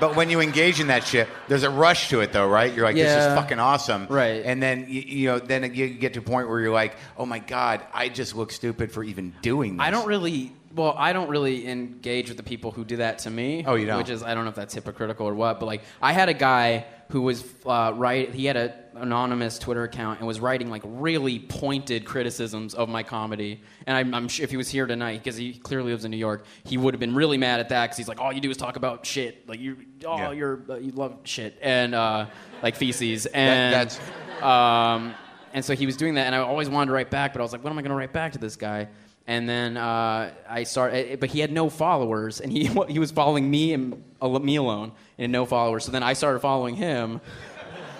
but 0.00 0.16
when 0.16 0.28
you 0.30 0.40
engage 0.40 0.80
in 0.80 0.88
that 0.88 1.04
shit, 1.04 1.28
there's 1.48 1.62
a 1.62 1.70
rush 1.70 2.08
to 2.10 2.20
it, 2.20 2.32
though, 2.32 2.48
right? 2.48 2.72
You're 2.74 2.84
like, 2.84 2.96
this 2.96 3.04
Yeah. 3.06 3.32
is 3.32 3.38
fucking 3.38 3.58
awesome, 3.60 4.06
Right. 4.08 4.42
And 4.44 4.60
then 4.62 4.86
you, 4.88 5.00
you 5.00 5.28
know, 5.28 5.38
then 5.38 5.72
you 5.74 5.88
get 5.88 6.14
to 6.14 6.18
a 6.20 6.22
point 6.22 6.48
where 6.48 6.60
you're 6.60 6.72
like, 6.72 6.96
oh 7.16 7.26
my 7.26 7.38
god, 7.38 7.82
I 7.94 8.08
just 8.08 8.34
look 8.34 8.50
stupid 8.52 8.90
for 8.92 9.04
even 9.04 9.34
doing 9.42 9.76
this. 9.76 9.86
I 9.86 9.90
don't 9.90 10.06
really. 10.06 10.52
Well, 10.74 10.92
I 10.98 11.12
don't 11.12 11.28
really 11.28 11.68
engage 11.68 12.26
with 12.30 12.36
the 12.36 12.42
people 12.42 12.72
who 12.72 12.84
do 12.84 12.96
that 12.96 13.20
to 13.20 13.30
me. 13.30 13.62
Oh, 13.64 13.76
you 13.76 13.86
don't? 13.86 13.98
Which 13.98 14.10
is 14.10 14.24
I 14.24 14.34
don't 14.34 14.42
know 14.42 14.50
if 14.50 14.56
that's 14.56 14.74
hypocritical 14.74 15.28
or 15.28 15.34
what, 15.34 15.60
but 15.60 15.66
like 15.66 15.82
I 16.02 16.12
had 16.12 16.28
a 16.28 16.34
guy 16.34 16.86
who 17.10 17.22
was 17.22 17.44
uh, 17.64 17.92
right. 17.94 18.34
He 18.34 18.46
had 18.46 18.56
an 18.56 18.72
anonymous 18.96 19.58
Twitter 19.58 19.82
account 19.84 20.18
and 20.20 20.26
was 20.26 20.40
writing 20.40 20.70
like 20.70 20.82
really 20.84 21.38
pointed 21.38 22.04
criticisms 22.04 22.74
of 22.74 22.88
my 22.88 23.02
comedy. 23.02 23.60
And 23.86 23.96
I'm, 23.96 24.14
I'm 24.14 24.28
sure 24.28 24.44
if 24.44 24.50
he 24.50 24.56
was 24.56 24.68
here 24.68 24.86
tonight, 24.86 25.18
because 25.22 25.36
he 25.36 25.54
clearly 25.54 25.92
lives 25.92 26.04
in 26.04 26.10
New 26.10 26.16
York, 26.16 26.44
he 26.64 26.76
would 26.76 26.94
have 26.94 27.00
been 27.00 27.14
really 27.14 27.38
mad 27.38 27.60
at 27.60 27.68
that 27.70 27.86
because 27.86 27.96
he's 27.96 28.08
like, 28.08 28.20
all 28.20 28.32
you 28.32 28.40
do 28.40 28.50
is 28.50 28.56
talk 28.56 28.76
about 28.76 29.04
shit. 29.04 29.48
Like 29.48 29.60
you, 29.60 29.76
oh, 30.06 30.16
Yeah. 30.16 30.30
you're 30.32 30.62
uh, 30.68 30.76
you 30.76 30.92
love 30.92 31.18
shit 31.24 31.58
and 31.62 31.94
uh, 31.94 32.26
like 32.62 32.76
feces 32.76 33.26
and 33.26 33.72
that's- 33.74 34.00
um, 34.42 35.14
and 35.52 35.64
so 35.64 35.74
he 35.74 35.86
was 35.86 35.96
doing 35.96 36.14
that, 36.14 36.26
and 36.26 36.34
I 36.34 36.38
always 36.38 36.68
wanted 36.68 36.86
to 36.88 36.92
write 36.94 37.10
back, 37.10 37.32
but 37.32 37.38
I 37.40 37.42
was 37.44 37.52
like, 37.52 37.62
what 37.62 37.70
am 37.70 37.78
I 37.78 37.82
going 37.82 37.90
to 37.90 37.96
write 37.96 38.12
back 38.12 38.32
to 38.32 38.38
this 38.38 38.56
guy? 38.56 38.88
And 39.28 39.48
then 39.48 39.76
uh, 39.76 40.32
I 40.48 40.64
started, 40.64 41.20
but 41.20 41.30
he 41.30 41.38
had 41.40 41.52
no 41.52 41.70
followers, 41.70 42.40
and 42.40 42.50
he 42.52 42.64
he 42.88 42.98
was 42.98 43.10
following 43.12 43.48
me 43.50 43.72
and 43.72 44.02
me 44.42 44.56
alone, 44.56 44.92
and 45.16 45.30
no 45.32 45.46
followers. 45.46 45.84
So 45.84 45.92
then 45.92 46.02
I 46.02 46.12
started 46.14 46.40
following 46.40 46.74
him, 46.74 47.20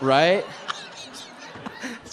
right? 0.01 0.45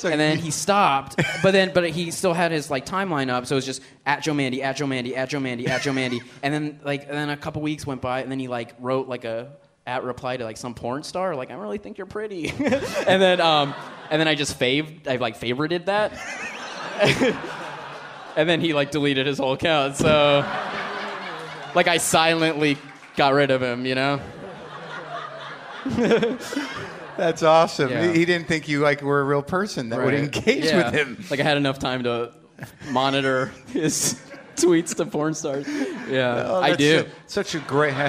And 0.09 0.19
then 0.19 0.37
he 0.37 0.51
stopped, 0.51 1.21
but 1.43 1.51
then 1.51 1.71
but 1.73 1.89
he 1.89 2.11
still 2.11 2.33
had 2.33 2.51
his 2.51 2.69
like 2.69 2.85
timeline 2.85 3.29
up, 3.29 3.45
so 3.45 3.55
it 3.55 3.57
was 3.57 3.65
just 3.65 3.81
at 4.05 4.23
Joe 4.23 4.33
Mande, 4.33 4.59
at 4.59 4.75
Joe 4.75 4.87
Mande, 4.87 5.13
at 5.13 5.29
Joe 5.29 5.39
Mande, 5.39 5.67
at 5.67 5.81
Joe 5.81 5.93
Mande, 5.93 6.21
and 6.43 6.53
then 6.53 6.79
like 6.83 7.03
and 7.03 7.11
then 7.11 7.29
a 7.29 7.37
couple 7.37 7.61
weeks 7.61 7.85
went 7.85 8.01
by, 8.01 8.21
and 8.21 8.31
then 8.31 8.39
he 8.39 8.47
like 8.47 8.75
wrote 8.79 9.07
like 9.07 9.25
a 9.25 9.51
at 9.85 10.03
reply 10.03 10.37
to 10.37 10.43
like 10.43 10.57
some 10.57 10.73
porn 10.73 11.03
star, 11.03 11.35
like 11.35 11.51
I 11.51 11.55
really 11.55 11.77
think 11.77 11.97
you're 11.97 12.07
pretty, 12.07 12.49
and 13.07 13.21
then 13.21 13.41
um 13.41 13.73
and 14.09 14.19
then 14.19 14.27
I 14.27 14.35
just 14.35 14.55
faved, 14.55 15.07
I 15.07 15.17
like 15.17 15.39
favorited 15.39 15.85
that, 15.85 16.11
and 18.35 18.49
then 18.49 18.61
he 18.61 18.73
like 18.73 18.91
deleted 18.91 19.27
his 19.27 19.37
whole 19.37 19.53
account, 19.53 19.95
so 19.95 20.45
like 21.75 21.87
I 21.87 21.97
silently 21.97 22.77
got 23.15 23.33
rid 23.33 23.51
of 23.51 23.61
him, 23.61 23.85
you 23.85 23.95
know. 23.95 24.19
That's 27.17 27.43
awesome. 27.43 27.89
Yeah. 27.89 28.11
He, 28.11 28.25
didn't 28.25 28.47
think 28.47 28.67
you 28.67 28.79
like 28.79 29.01
were 29.01 29.21
a 29.21 29.23
real 29.23 29.41
person 29.43 29.89
that 29.89 30.03
would 30.03 30.13
engage 30.13 30.65
Yeah. 30.65 30.77
with 30.85 30.93
him. 30.93 31.23
Like 31.29 31.39
I 31.39 31.43
had 31.43 31.57
enough 31.57 31.79
time 31.79 32.03
to 32.03 32.31
monitor 32.89 33.51
his 33.67 34.19
tweets 34.55 34.95
to 34.95 35.05
porn 35.05 35.33
stars. 35.33 35.67
Yeah, 36.09 36.43
Oh, 36.47 36.61
I 36.61 36.75
do. 36.75 36.99
su- 37.01 37.07
such 37.27 37.55
a 37.55 37.59
great. 37.59 37.93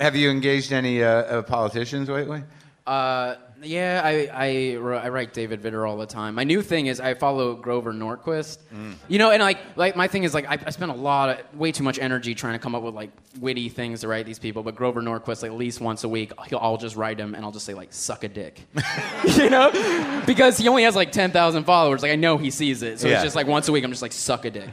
Have 0.00 0.16
you 0.16 0.30
engaged 0.30 0.72
any 0.72 1.02
uh, 1.02 1.08
uh, 1.08 1.42
politicians 1.42 2.08
lately? 2.08 2.42
Uh, 2.86 3.36
yeah, 3.62 4.00
I, 4.04 4.28
I, 4.32 4.76
I 4.76 5.08
write 5.08 5.32
David 5.32 5.62
Vitter 5.62 5.88
all 5.88 5.96
the 5.96 6.06
time. 6.06 6.34
My 6.34 6.44
new 6.44 6.62
thing 6.62 6.86
is 6.86 7.00
I 7.00 7.14
follow 7.14 7.54
Grover 7.54 7.92
Norquist. 7.92 8.58
Mm. 8.74 8.94
You 9.08 9.18
know, 9.18 9.30
and 9.30 9.42
like, 9.42 9.58
like 9.76 9.94
my 9.96 10.08
thing 10.08 10.24
is 10.24 10.34
like 10.34 10.46
I, 10.48 10.58
I 10.66 10.70
spend 10.70 10.90
a 10.90 10.94
lot 10.94 11.28
of 11.30 11.58
way 11.58 11.70
too 11.72 11.84
much 11.84 11.98
energy 11.98 12.34
trying 12.34 12.54
to 12.54 12.58
come 12.58 12.74
up 12.74 12.82
with 12.82 12.94
like 12.94 13.10
witty 13.40 13.68
things 13.68 14.00
to 14.00 14.08
write 14.08 14.26
these 14.26 14.38
people. 14.38 14.62
But 14.62 14.74
Grover 14.74 15.00
Norquist, 15.00 15.42
like 15.42 15.50
at 15.52 15.56
least 15.56 15.80
once 15.80 16.02
a 16.04 16.08
week, 16.08 16.32
he'll, 16.48 16.58
I'll 16.58 16.76
just 16.76 16.96
write 16.96 17.18
him 17.18 17.34
and 17.34 17.44
I'll 17.44 17.52
just 17.52 17.64
say 17.66 17.74
like 17.74 17.92
suck 17.92 18.24
a 18.24 18.28
dick, 18.28 18.60
you 19.36 19.48
know, 19.50 20.22
because 20.26 20.58
he 20.58 20.68
only 20.68 20.82
has 20.82 20.96
like 20.96 21.12
ten 21.12 21.30
thousand 21.30 21.64
followers. 21.64 22.02
Like 22.02 22.12
I 22.12 22.16
know 22.16 22.38
he 22.38 22.50
sees 22.50 22.82
it, 22.82 22.98
so 23.00 23.06
Yeah. 23.08 23.14
it's 23.14 23.22
just 23.24 23.36
like 23.36 23.46
once 23.46 23.68
a 23.68 23.72
week 23.72 23.84
I'm 23.84 23.90
just 23.90 24.02
like 24.02 24.12
suck 24.12 24.44
a 24.44 24.50
dick. 24.50 24.70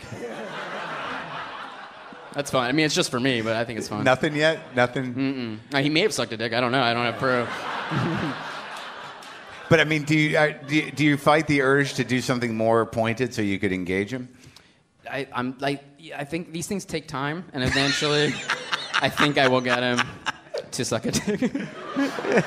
That's 2.33 2.51
fine. 2.51 2.69
I 2.69 2.71
mean, 2.71 2.85
it's 2.85 2.95
just 2.95 3.09
for 3.11 3.19
me, 3.19 3.41
but 3.41 3.55
I 3.55 3.65
think 3.65 3.79
it's 3.79 3.87
fine. 3.87 4.03
Nothing 4.03 4.35
yet. 4.35 4.75
Nothing. 4.75 5.59
Uh, 5.73 5.79
he 5.81 5.89
may 5.89 6.01
have 6.01 6.13
sucked 6.13 6.31
a 6.31 6.37
dick. 6.37 6.53
I 6.53 6.61
don't 6.61 6.71
know. 6.71 6.81
I 6.81 6.93
don't 6.93 7.05
have 7.05 7.17
proof. 7.17 8.45
But 9.69 9.79
I 9.79 9.83
mean, 9.83 10.03
do 10.03 10.17
you, 10.17 10.37
uh, 10.37 10.53
do 10.67 10.75
you 10.75 10.91
do 10.91 11.05
you 11.05 11.17
fight 11.17 11.47
the 11.47 11.61
urge 11.61 11.93
to 11.95 12.03
do 12.03 12.21
something 12.21 12.55
more 12.55 12.85
pointed 12.85 13.33
so 13.33 13.41
you 13.41 13.59
could 13.59 13.71
engage 13.71 14.11
him? 14.11 14.29
I, 15.09 15.27
I'm 15.31 15.55
like, 15.59 15.83
I 16.15 16.23
think 16.23 16.51
these 16.51 16.67
things 16.67 16.85
take 16.85 17.07
time, 17.07 17.45
and 17.53 17.63
eventually, 17.63 18.33
I 19.01 19.09
think 19.09 19.37
I 19.37 19.47
will 19.47 19.61
get 19.61 19.81
him 19.81 19.99
to 20.71 20.85
suck 20.85 21.05
a 21.05 21.11
dick. 21.11 21.51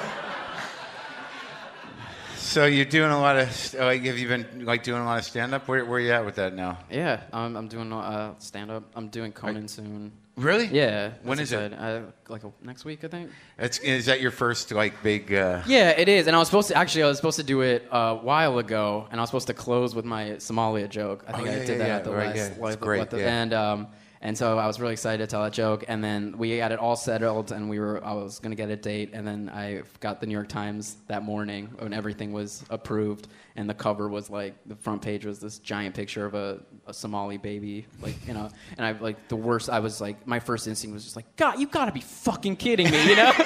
So 2.53 2.67
you're 2.67 2.85
doing 2.85 3.11
a 3.11 3.19
lot 3.19 3.39
of 3.39 3.75
like 3.79 4.03
have 4.05 4.19
you 4.19 4.29
been 4.29 4.67
like 4.67 4.83
doing 4.83 5.01
a 5.01 5.07
lot 5.07 5.19
of 5.19 5.25
stand 5.25 5.55
up? 5.55 5.67
Where 5.69 5.87
where 5.87 5.99
you 5.99 6.13
at 6.13 6.23
with 6.23 6.35
that 6.35 6.53
now? 6.53 6.81
yeah, 6.91 7.23
um, 7.33 7.57
I'm 7.57 7.67
doing 7.67 7.91
uh, 7.91 8.35
stand 8.41 8.71
up. 8.71 8.85
I'm 8.95 9.09
doing 9.09 9.33
Conan 9.33 9.69
soon. 9.69 10.13
Really? 10.37 10.65
Yeah. 10.67 11.11
When 11.25 11.39
is 11.39 11.53
it? 11.53 11.75
Uh, 11.75 12.01
like 12.29 12.43
uh, 12.43 12.49
next 12.63 12.87
week, 12.87 13.05
I 13.05 13.09
think. 13.09 13.31
It's, 13.59 13.79
is 13.81 14.07
that 14.07 14.21
your 14.23 14.31
first 14.31 14.73
like 14.73 15.03
big? 15.03 15.33
Uh, 15.33 15.63
Yeah, 15.67 15.91
it 15.91 16.09
is. 16.09 16.27
And 16.27 16.35
I 16.35 16.39
was 16.39 16.49
supposed 16.49 16.69
to 16.69 16.77
actually 16.77 17.03
I 17.03 17.09
was 17.09 17.19
supposed 17.19 17.37
to 17.37 17.43
do 17.45 17.61
it 17.61 17.87
a 17.93 18.15
while 18.15 18.59
ago, 18.59 19.07
and 19.11 19.21
I 19.21 19.23
was 19.23 19.29
supposed 19.29 19.49
to 19.49 19.55
close 19.55 19.95
with 19.95 20.07
my 20.07 20.31
Somalia 20.39 20.89
joke. 20.89 21.25
I 21.29 21.33
think 21.33 21.49
Oh, 21.49 21.51
I 21.53 21.55
did 21.57 21.69
yeah, 21.69 21.79
that 21.79 21.87
yeah. 21.89 21.97
at 21.97 22.05
the 22.05 22.13
Right, 22.13 22.27
last. 22.29 22.37
yeah. 22.37 22.47
It's 22.47 22.59
like, 22.59 22.81
great, 22.81 23.11
the- 23.11 23.19
yeah. 23.19 23.43
And 23.43 23.53
um, 23.53 23.87
and 24.23 24.39
so 24.39 24.57
I 24.57 24.69
was 24.69 24.79
really 24.79 24.93
excited 24.93 25.19
to 25.19 25.27
tell 25.27 25.43
that 25.43 25.53
joke, 25.53 25.85
and 25.89 26.03
then 26.03 26.39
we 26.39 26.57
got 26.57 26.71
it 26.71 26.79
all 26.79 26.95
settled, 26.95 27.51
and 27.51 27.69
we 27.69 27.81
were 27.81 28.03
I 28.05 28.13
was 28.13 28.39
gonna 28.39 28.55
get 28.55 28.71
a 28.71 28.77
date, 28.77 29.11
and 29.13 29.27
then 29.27 29.51
I 29.53 29.83
got 29.99 30.21
the 30.21 30.27
New 30.27 30.33
York 30.33 30.49
Times 30.49 30.97
that 31.09 31.25
morning 31.25 31.69
when 31.79 31.93
everything 31.93 32.33
was 32.33 32.65
approved, 32.71 33.27
and 33.57 33.69
the 33.69 33.75
cover 33.75 34.09
was 34.09 34.31
like 34.31 34.55
the 34.67 34.77
front 34.77 35.03
page 35.03 35.27
was 35.27 35.41
this 35.41 35.59
giant 35.59 35.97
picture 35.97 36.25
of 36.25 36.35
a, 36.35 36.61
a 36.87 36.95
Somali 36.95 37.37
baby, 37.37 37.87
like 38.01 38.15
you 38.27 38.33
know, 38.33 38.49
and 38.79 38.87
I 38.87 38.93
like 38.93 39.29
the 39.29 39.37
worst. 39.37 39.69
I 39.69 39.81
was 39.81 40.01
like 40.01 40.25
my 40.27 40.39
first 40.39 40.69
instinct 40.69 40.95
was 40.95 41.03
just 41.03 41.17
like, 41.17 41.37
God, 41.37 41.59
you 41.59 41.67
gotta 41.67 41.93
be 41.93 42.01
fucking 42.01 42.57
kidding 42.57 42.91
me, 42.91 43.11
you 43.11 43.17
know. 43.17 43.33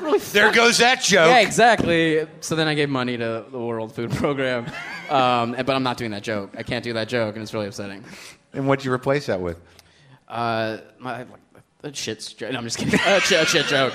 Really 0.00 0.18
there 0.18 0.52
goes 0.52 0.78
that 0.78 1.02
joke. 1.02 1.26
yeah, 1.26 1.40
exactly. 1.40 2.26
So 2.40 2.54
then 2.54 2.68
I 2.68 2.74
gave 2.74 2.88
money 2.88 3.16
to 3.16 3.44
the 3.50 3.58
World 3.58 3.92
Food 3.92 4.10
Program, 4.12 4.66
um, 5.10 5.52
but 5.52 5.70
I'm 5.70 5.82
not 5.82 5.96
doing 5.96 6.12
that 6.12 6.22
joke. 6.22 6.54
I 6.56 6.62
can't 6.62 6.84
do 6.84 6.92
that 6.92 7.08
joke, 7.08 7.34
and 7.34 7.42
it's 7.42 7.52
really 7.54 7.66
upsetting. 7.66 8.04
And 8.56 8.66
what'd 8.66 8.84
you 8.84 8.92
replace 8.92 9.26
that 9.26 9.40
with? 9.40 9.60
Uh, 10.26 10.78
my 10.98 11.26
a 11.82 11.94
shit. 11.94 12.34
No, 12.40 12.48
I'm 12.48 12.64
just 12.64 12.78
kidding. 12.78 12.98
a, 12.98 13.20
shit, 13.20 13.42
a 13.42 13.46
shit 13.46 13.66
joke. 13.66 13.92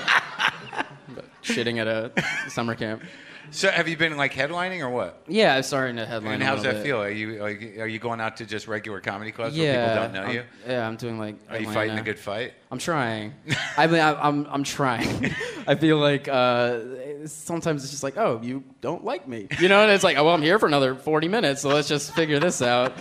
But 1.14 1.24
shitting 1.42 1.78
at 1.78 1.86
a 1.86 2.12
summer 2.48 2.74
camp. 2.74 3.02
So 3.50 3.68
have 3.68 3.86
you 3.86 3.98
been 3.98 4.16
like 4.16 4.32
headlining 4.32 4.80
or 4.80 4.88
what? 4.88 5.24
Yeah, 5.28 5.56
I'm 5.56 5.62
starting 5.62 5.96
to 5.96 6.06
headline. 6.06 6.34
And 6.34 6.42
a 6.42 6.46
how's 6.46 6.58
little 6.58 6.72
that 6.72 6.78
bit. 6.78 6.86
feel? 6.86 7.02
Are 7.02 7.10
you 7.10 7.42
like, 7.42 7.76
are 7.78 7.86
you 7.86 7.98
going 7.98 8.20
out 8.20 8.38
to 8.38 8.46
just 8.46 8.66
regular 8.66 9.00
comedy 9.00 9.30
clubs 9.30 9.58
where 9.58 9.74
people 9.74 10.02
don't 10.02 10.12
know 10.14 10.22
I'm, 10.22 10.34
you? 10.34 10.44
Yeah, 10.66 10.86
I'm 10.86 10.96
doing 10.96 11.18
like. 11.18 11.36
Are 11.50 11.56
you 11.58 11.66
headline 11.66 11.74
fighting 11.74 11.96
now. 11.96 12.00
a 12.00 12.04
good 12.04 12.18
fight? 12.18 12.54
I'm 12.70 12.78
trying. 12.78 13.34
I 13.76 13.86
mean, 13.88 14.00
I, 14.00 14.14
I'm 14.14 14.46
I'm 14.46 14.64
trying. 14.64 15.34
I 15.66 15.74
feel 15.74 15.98
like 15.98 16.28
uh, 16.28 17.26
sometimes 17.26 17.82
it's 17.82 17.90
just 17.90 18.02
like, 18.02 18.16
oh, 18.16 18.40
you 18.42 18.64
don't 18.80 19.04
like 19.04 19.28
me, 19.28 19.48
you 19.58 19.68
know, 19.68 19.82
and 19.82 19.92
it's 19.92 20.04
like, 20.04 20.16
oh, 20.16 20.24
well, 20.24 20.34
I'm 20.34 20.42
here 20.42 20.58
for 20.58 20.66
another 20.66 20.94
40 20.94 21.28
minutes, 21.28 21.60
so 21.60 21.68
let's 21.68 21.88
just 21.88 22.14
figure 22.14 22.38
this 22.38 22.62
out. 22.62 22.94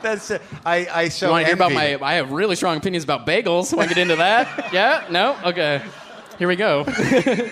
That's 0.02 0.30
I 0.64 0.86
I 0.92 1.08
so 1.08 1.26
You 1.26 1.32
want 1.32 1.42
to 1.42 1.46
hear 1.46 1.54
about 1.54 1.72
my? 1.72 1.98
I 2.00 2.14
have 2.14 2.30
really 2.32 2.56
strong 2.56 2.76
opinions 2.76 3.04
about 3.04 3.26
bagels. 3.26 3.74
Want 3.76 3.88
to 3.88 3.94
get 3.94 4.00
into 4.00 4.16
that? 4.16 4.70
yeah? 4.72 5.06
No? 5.10 5.36
Okay. 5.44 5.82
Here 6.38 6.48
we 6.48 6.56
go. 6.56 6.84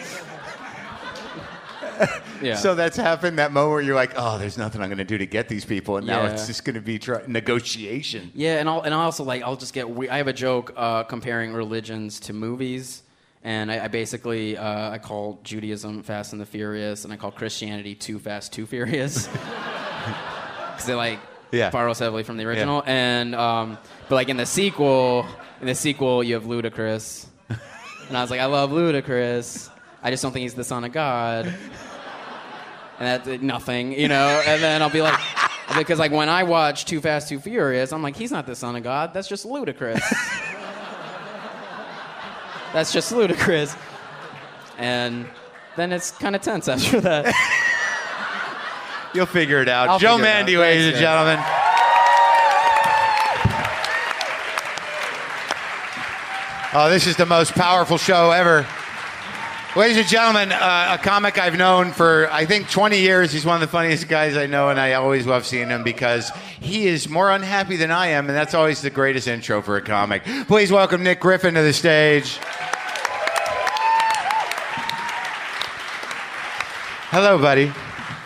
Yeah. 2.41 2.55
So 2.55 2.77
that's 2.77 2.97
happened. 2.97 3.39
That 3.41 3.51
moment 3.51 3.73
where 3.73 3.81
you're 3.81 3.97
like, 3.97 4.13
oh, 4.17 4.39
there's 4.39 4.57
nothing 4.57 4.81
I'm 4.81 4.89
going 4.89 4.99
to 4.99 5.05
do 5.05 5.19
to 5.19 5.27
get 5.27 5.49
these 5.49 5.65
people, 5.65 5.97
and 5.97 6.07
now 6.07 6.23
Yeah. 6.23 6.31
it's 6.33 6.47
just 6.47 6.65
going 6.65 6.75
to 6.75 6.81
be 6.81 6.97
tr- 7.01 7.27
negotiation. 7.27 8.31
Yeah, 8.33 8.61
and 8.61 8.69
I'll 8.69 8.83
and 8.83 8.95
I 8.95 9.03
also 9.03 9.25
like 9.25 9.43
I'll 9.43 9.57
just 9.57 9.75
get. 9.75 9.91
We- 9.91 10.09
I 10.09 10.19
have 10.19 10.29
a 10.29 10.33
joke 10.33 10.73
uh, 10.77 11.03
comparing 11.03 11.53
religions 11.53 12.21
to 12.21 12.33
movies, 12.33 13.03
and 13.43 13.73
I, 13.73 13.87
I 13.87 13.89
basically 13.89 14.57
uh, 14.57 14.91
I 14.91 14.99
call 14.99 15.41
Judaism 15.43 16.05
Fast 16.05 16.33
and 16.33 16.41
the 16.41 16.47
Furious, 16.47 17.03
and 17.03 17.13
I 17.13 17.17
call 17.17 17.33
Christianity 17.33 17.97
Too 17.97 18.21
Fast, 18.21 18.53
Too 18.53 18.67
Furious, 18.67 19.27
because 19.27 20.87
they 20.87 20.95
like 20.95 21.19
Yeah. 21.51 21.71
borrows 21.71 21.99
heavily 21.99 22.23
from 22.23 22.37
the 22.37 22.45
original. 22.45 22.83
And 22.87 23.35
um, 23.35 23.79
but 24.09 24.15
like 24.17 24.29
in 24.29 24.37
the 24.37 24.47
sequel, 24.47 25.27
in 25.61 25.67
the 25.67 25.75
sequel 25.75 26.23
you 26.23 26.35
have 26.35 26.45
Ludacris, 26.45 27.27
and 28.09 28.17
I 28.17 28.21
was 28.23 28.31
like, 28.31 28.41
I 28.41 28.47
love 28.47 28.71
Ludacris. 28.71 29.71
I 30.03 30.11
just 30.11 30.23
don't 30.23 30.33
think 30.33 30.43
he's 30.43 30.55
the 30.55 30.65
son 30.65 30.85
of 30.85 30.93
God. 30.93 31.47
And 31.47 33.07
that's 33.27 33.43
nothing, 33.43 33.93
you 33.93 34.09
know. 34.09 34.43
And 34.47 34.63
then 34.63 34.83
I'll 34.83 34.91
be 34.91 35.03
like, 35.03 35.19
because 35.77 35.99
like 35.99 36.11
when 36.13 36.29
I 36.29 36.43
watch 36.43 36.85
Too 36.85 37.01
Fast, 37.01 37.29
Too 37.29 37.39
Furious, 37.39 37.93
I'm 37.93 38.03
like, 38.03 38.17
he's 38.17 38.33
not 38.33 38.47
the 38.47 38.57
son 38.57 38.75
of 38.77 38.83
God. 38.83 39.15
That's 39.15 39.29
just 39.29 39.45
ludicrous. 39.45 40.03
that's 42.73 42.93
just 42.93 43.13
ludicrous. 43.13 43.77
And 44.79 45.27
then 45.77 45.93
it's 45.93 46.11
kind 46.13 46.35
of 46.37 46.43
tense 46.43 46.69
after 46.69 47.01
that. 47.01 47.35
You'll 49.15 49.27
figure 49.27 49.61
it 49.61 49.69
out. 49.69 49.89
I'll 49.89 49.99
Joe 49.99 50.19
it 50.19 50.25
out. 50.25 50.49
Ladies 50.49 50.87
and 50.89 50.97
gentlemen. 50.97 51.39
Oh, 56.75 56.91
this 56.91 57.07
is 57.07 57.17
the 57.17 57.25
most 57.25 57.55
powerful 57.55 57.97
show 57.97 58.31
ever. 58.31 58.67
Ladies 59.75 59.97
and 59.97 60.07
gentlemen, 60.07 60.53
uh, 60.53 60.99
a 60.99 61.03
comic 61.03 61.39
I've 61.39 61.57
known 61.57 61.93
for, 61.93 62.31
I 62.31 62.45
think, 62.45 62.71
20 62.71 63.01
years. 63.01 63.33
He's 63.33 63.47
one 63.47 63.55
of 63.55 63.61
the 63.63 63.69
funniest 63.69 64.07
guys 64.09 64.37
I 64.37 64.47
know, 64.47 64.69
and 64.69 64.79
I 64.79 64.95
always 64.95 65.27
love 65.27 65.47
seeing 65.47 65.69
him 65.69 65.83
because 65.83 66.31
he 66.61 66.87
is 66.87 67.09
more 67.09 67.31
unhappy 67.31 67.77
than 67.77 67.91
I 67.91 68.09
am, 68.09 68.29
and 68.29 68.37
that's 68.37 68.55
always 68.55 68.83
the 68.83 68.91
greatest 68.91 69.29
intro 69.29 69.63
for 69.63 69.77
a 69.77 69.81
comic. 69.81 70.25
Please 70.47 70.71
welcome 70.71 71.03
Nick 71.03 71.21
Griffin 71.21 71.55
to 71.55 71.63
the 71.63 71.73
stage. 71.73 72.39
Hello, 77.11 77.39
buddy. 77.39 77.73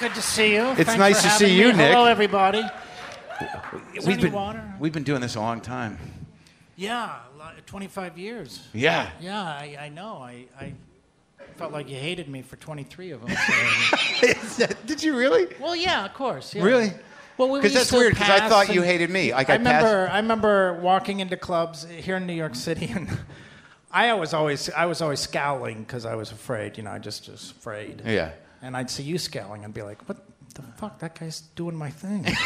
Good 0.03 0.15
to 0.17 0.23
see 0.23 0.55
you. 0.55 0.65
It's 0.71 0.79
Thanks 0.83 0.99
nice 0.99 1.23
to 1.23 1.31
see 1.31 1.45
me. 1.45 1.61
you, 1.61 1.67
Nick. 1.73 1.93
Hello, 1.93 2.07
everybody. 2.07 2.61
Is 3.95 4.05
We've 4.05 4.21
been, 4.21 4.33
water? 4.33 4.75
we've 4.81 4.93
been 4.93 5.05
doing 5.05 5.21
this 5.21 5.37
a 5.37 5.41
long 5.41 5.61
time. 5.61 5.97
Yeah, 6.75 7.21
25 7.67 8.19
years. 8.19 8.67
Yeah. 8.73 9.11
Yeah, 9.21 9.41
I, 9.41 9.77
I 9.83 9.89
know. 9.91 10.17
I, 10.17 10.47
I 10.59 10.73
felt 11.55 11.71
like 11.73 11.89
you 11.89 11.95
hated 11.95 12.27
me 12.29 12.43
for 12.43 12.57
23 12.57 13.13
of 13.13 13.25
them. 13.25 13.37
so- 14.49 14.67
Did 14.87 15.05
you 15.05 15.17
really? 15.17 15.47
well, 15.61 15.77
yeah, 15.77 16.05
of 16.05 16.15
course. 16.15 16.53
Yeah. 16.53 16.65
Really? 16.65 16.91
Well, 17.39 17.51
we 17.51 17.61
Because 17.61 17.75
used 17.75 17.85
that's 17.85 17.93
weird. 17.93 18.15
Because 18.15 18.29
I 18.29 18.49
thought 18.49 18.75
you 18.75 18.83
hated 18.83 19.09
me. 19.09 19.33
Like 19.33 19.51
I 19.51 19.55
I, 19.55 19.59
passed. 19.59 19.85
remember, 19.85 20.11
I 20.11 20.17
remember 20.17 20.81
walking 20.81 21.21
into 21.21 21.37
clubs 21.37 21.85
here 21.85 22.17
in 22.17 22.27
New 22.27 22.33
York 22.33 22.57
City, 22.57 22.87
and 22.91 23.09
I 23.93 24.13
was 24.15 24.35
always, 24.35 24.69
I 24.71 24.87
was 24.87 25.01
always 25.01 25.21
scowling 25.21 25.85
because 25.85 26.05
I 26.07 26.17
was 26.17 26.33
afraid. 26.33 26.77
You 26.77 26.83
know, 26.83 26.91
I 26.91 26.99
just, 26.99 27.29
was 27.29 27.53
afraid. 27.57 28.03
Yeah. 28.05 28.33
And 28.63 28.77
I'd 28.77 28.89
see 28.91 29.03
you 29.03 29.19
scowling 29.19 29.65
and 29.65 29.75
be 29.75 29.83
like, 29.83 30.09
"What 30.09 30.19
the 30.55 30.63
fuck? 30.77 30.99
That 31.01 31.19
guy's 31.19 31.41
doing 31.57 31.75
my 31.77 31.91
thing." 31.91 32.27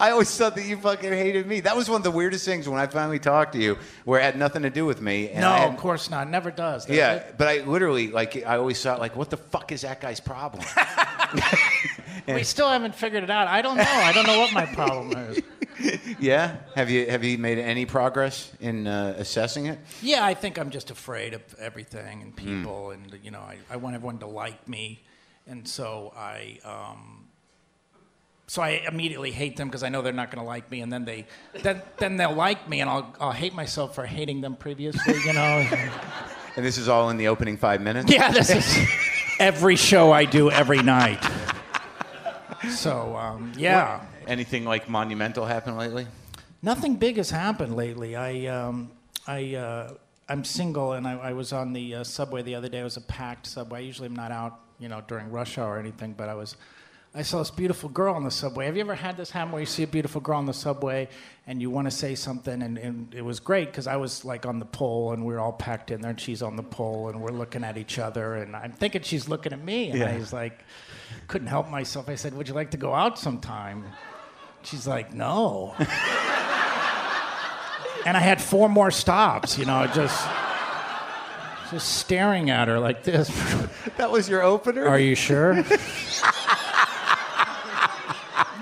I 0.00 0.10
always 0.10 0.36
thought 0.36 0.56
that 0.56 0.64
you 0.64 0.76
fucking 0.78 1.12
hated 1.12 1.46
me. 1.46 1.60
That 1.60 1.76
was 1.76 1.88
one 1.88 1.98
of 2.00 2.02
the 2.02 2.10
weirdest 2.10 2.44
things 2.44 2.68
when 2.68 2.80
I 2.80 2.88
finally 2.88 3.20
talked 3.20 3.52
to 3.52 3.58
you, 3.60 3.78
where 4.04 4.18
it 4.18 4.24
had 4.24 4.36
nothing 4.36 4.62
to 4.62 4.70
do 4.70 4.84
with 4.84 5.00
me. 5.00 5.28
And 5.30 5.42
no, 5.42 5.52
had- 5.52 5.70
of 5.70 5.76
course 5.76 6.10
not. 6.10 6.28
Never 6.28 6.50
does. 6.50 6.86
does 6.86 6.96
Yeah, 6.96 7.12
it? 7.14 7.34
but 7.38 7.46
I 7.46 7.58
literally 7.62 8.08
like 8.08 8.36
I 8.44 8.56
always 8.56 8.82
thought 8.82 8.98
like, 8.98 9.14
what 9.14 9.30
the 9.30 9.36
fuck 9.36 9.70
is 9.70 9.82
that 9.82 10.00
guy's 10.00 10.18
problem? 10.18 10.64
We 12.26 12.42
still 12.44 12.68
haven't 12.68 12.94
figured 12.94 13.22
it 13.24 13.30
out. 13.30 13.48
I 13.48 13.62
don't 13.62 13.76
know. 13.76 13.82
I 13.86 14.12
don't 14.12 14.26
know 14.26 14.38
what 14.38 14.52
my 14.52 14.66
problem 14.66 15.12
is. 15.16 15.42
yeah. 16.20 16.56
Have 16.74 16.90
you 16.90 17.06
have 17.10 17.24
you 17.24 17.38
made 17.38 17.58
any 17.58 17.86
progress 17.86 18.52
in 18.60 18.86
uh, 18.86 19.14
assessing 19.18 19.66
it? 19.66 19.78
Yeah, 20.02 20.24
I 20.24 20.34
think 20.34 20.58
I'm 20.58 20.70
just 20.70 20.90
afraid 20.90 21.34
of 21.34 21.42
everything 21.58 22.22
and 22.22 22.32
Hmm. 22.32 22.36
people, 22.62 22.90
and 22.90 23.18
you 23.22 23.30
know, 23.30 23.40
I, 23.40 23.56
I 23.70 23.76
want 23.76 23.94
everyone 23.94 24.18
to 24.18 24.26
like 24.26 24.68
me, 24.68 25.02
and 25.46 25.66
so 25.66 26.12
I, 26.16 26.58
um, 26.64 27.26
so 28.46 28.62
I 28.62 28.82
immediately 28.86 29.30
hate 29.32 29.56
them 29.56 29.68
because 29.68 29.82
I 29.82 29.88
know 29.88 30.02
they're 30.02 30.12
not 30.12 30.30
going 30.30 30.42
to 30.44 30.46
like 30.48 30.70
me, 30.70 30.82
and 30.82 30.92
then 30.92 31.04
they, 31.04 31.26
then 31.62 31.80
then 31.98 32.16
they'll 32.18 32.34
like 32.34 32.68
me, 32.68 32.80
and 32.80 32.90
I'll 32.90 33.14
I'll 33.18 33.32
hate 33.32 33.54
myself 33.54 33.94
for 33.94 34.04
hating 34.06 34.40
them 34.42 34.56
previously, 34.56 35.16
you 35.24 35.32
know. 35.32 35.66
And 36.54 36.62
this 36.66 36.76
is 36.76 36.86
all 36.86 37.08
in 37.08 37.16
the 37.16 37.28
opening 37.28 37.56
five 37.56 37.80
minutes. 37.80 38.12
yeah, 38.12 38.30
this 38.30 38.50
is 38.50 38.86
every 39.40 39.74
show 39.74 40.12
I 40.12 40.26
do 40.26 40.50
every 40.50 40.82
night. 40.82 41.18
So 42.70 43.16
um, 43.16 43.52
yeah. 43.56 44.04
Anything 44.26 44.64
like 44.64 44.88
monumental 44.88 45.44
happen 45.46 45.76
lately? 45.76 46.06
Nothing 46.62 46.96
big 46.96 47.16
has 47.16 47.30
happened 47.30 47.74
lately. 47.74 48.14
I, 48.14 48.46
um, 48.46 48.90
I, 49.26 49.54
uh, 49.56 49.94
I'm 50.28 50.44
single, 50.44 50.92
and 50.92 51.06
I, 51.08 51.14
I 51.18 51.32
was 51.32 51.52
on 51.52 51.72
the 51.72 51.96
uh, 51.96 52.04
subway 52.04 52.42
the 52.42 52.54
other 52.54 52.68
day. 52.68 52.78
It 52.80 52.84
was 52.84 52.96
a 52.96 53.00
packed 53.00 53.46
subway. 53.46 53.80
I 53.80 53.82
usually 53.82 54.06
am 54.06 54.14
not 54.14 54.30
out, 54.30 54.60
you 54.78 54.88
know, 54.88 55.02
during 55.08 55.30
rush 55.30 55.58
hour 55.58 55.74
or 55.74 55.78
anything, 55.78 56.12
but 56.16 56.28
I 56.28 56.34
was. 56.34 56.56
I 57.14 57.20
saw 57.20 57.40
this 57.40 57.50
beautiful 57.50 57.90
girl 57.90 58.14
on 58.14 58.24
the 58.24 58.30
subway. 58.30 58.64
Have 58.64 58.74
you 58.76 58.80
ever 58.80 58.94
had 58.94 59.18
this 59.18 59.30
happen 59.30 59.52
where 59.52 59.60
you 59.60 59.66
see 59.66 59.82
a 59.82 59.86
beautiful 59.86 60.22
girl 60.22 60.38
on 60.38 60.46
the 60.46 60.54
subway 60.54 61.10
and 61.46 61.60
you 61.60 61.68
want 61.68 61.86
to 61.86 61.90
say 61.90 62.14
something? 62.14 62.62
And, 62.62 62.78
and 62.78 63.14
it 63.14 63.20
was 63.20 63.38
great 63.38 63.66
because 63.66 63.86
I 63.86 63.96
was 63.96 64.24
like 64.24 64.46
on 64.46 64.58
the 64.58 64.64
pole 64.64 65.12
and 65.12 65.22
we 65.26 65.34
are 65.34 65.38
all 65.38 65.52
packed 65.52 65.90
in 65.90 66.00
there, 66.00 66.12
and 66.12 66.18
she's 66.20 66.40
on 66.40 66.56
the 66.56 66.62
pole, 66.62 67.08
and 67.10 67.20
we're 67.20 67.28
looking 67.32 67.64
at 67.64 67.76
each 67.76 67.98
other, 67.98 68.36
and 68.36 68.56
I'm 68.56 68.72
thinking 68.72 69.02
she's 69.02 69.28
looking 69.28 69.52
at 69.52 69.62
me, 69.62 69.90
and 69.90 69.98
Yeah. 69.98 70.06
I 70.10 70.16
was 70.16 70.32
like, 70.32 70.64
couldn't 71.28 71.48
help 71.48 71.68
myself. 71.70 72.08
I 72.08 72.14
said, 72.14 72.34
"Would 72.34 72.48
you 72.48 72.54
like 72.54 72.70
to 72.72 72.76
go 72.76 72.94
out 72.94 73.18
sometime?" 73.18 73.84
She's 74.62 74.86
like, 74.86 75.12
"No." 75.12 75.74
and 78.06 78.16
I 78.16 78.20
had 78.20 78.40
four 78.40 78.68
more 78.68 78.90
stops, 78.90 79.58
you 79.58 79.64
know, 79.64 79.86
just 79.88 80.26
just 81.70 81.96
staring 81.96 82.50
at 82.50 82.68
her 82.68 82.78
like 82.78 83.02
this. 83.04 83.30
That 83.96 84.10
was 84.10 84.28
your 84.28 84.42
opener. 84.42 84.86
Are 84.86 84.98
you 84.98 85.14
sure? 85.14 85.54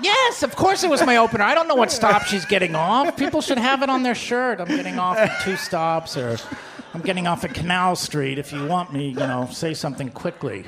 yes, 0.03 0.43
of 0.43 0.55
course 0.55 0.83
it 0.83 0.89
was 0.89 1.03
my 1.05 1.17
opener. 1.17 1.43
I 1.43 1.55
don't 1.55 1.67
know 1.67 1.75
what 1.75 1.91
stop 1.91 2.23
she's 2.23 2.45
getting 2.45 2.75
off. 2.75 3.15
People 3.17 3.41
should 3.41 3.57
have 3.57 3.81
it 3.81 3.89
on 3.89 4.03
their 4.03 4.13
shirt. 4.13 4.59
I'm 4.59 4.67
getting 4.67 4.99
off 4.99 5.17
at 5.17 5.41
two 5.41 5.55
stops 5.55 6.17
or 6.17 6.37
I'm 6.93 7.01
getting 7.01 7.27
off 7.27 7.43
at 7.43 7.53
Canal 7.53 7.95
Street. 7.95 8.37
If 8.39 8.51
you 8.51 8.65
want 8.65 8.91
me, 8.93 9.09
you 9.09 9.15
know, 9.15 9.47
say 9.51 9.73
something 9.73 10.09
quickly. 10.09 10.65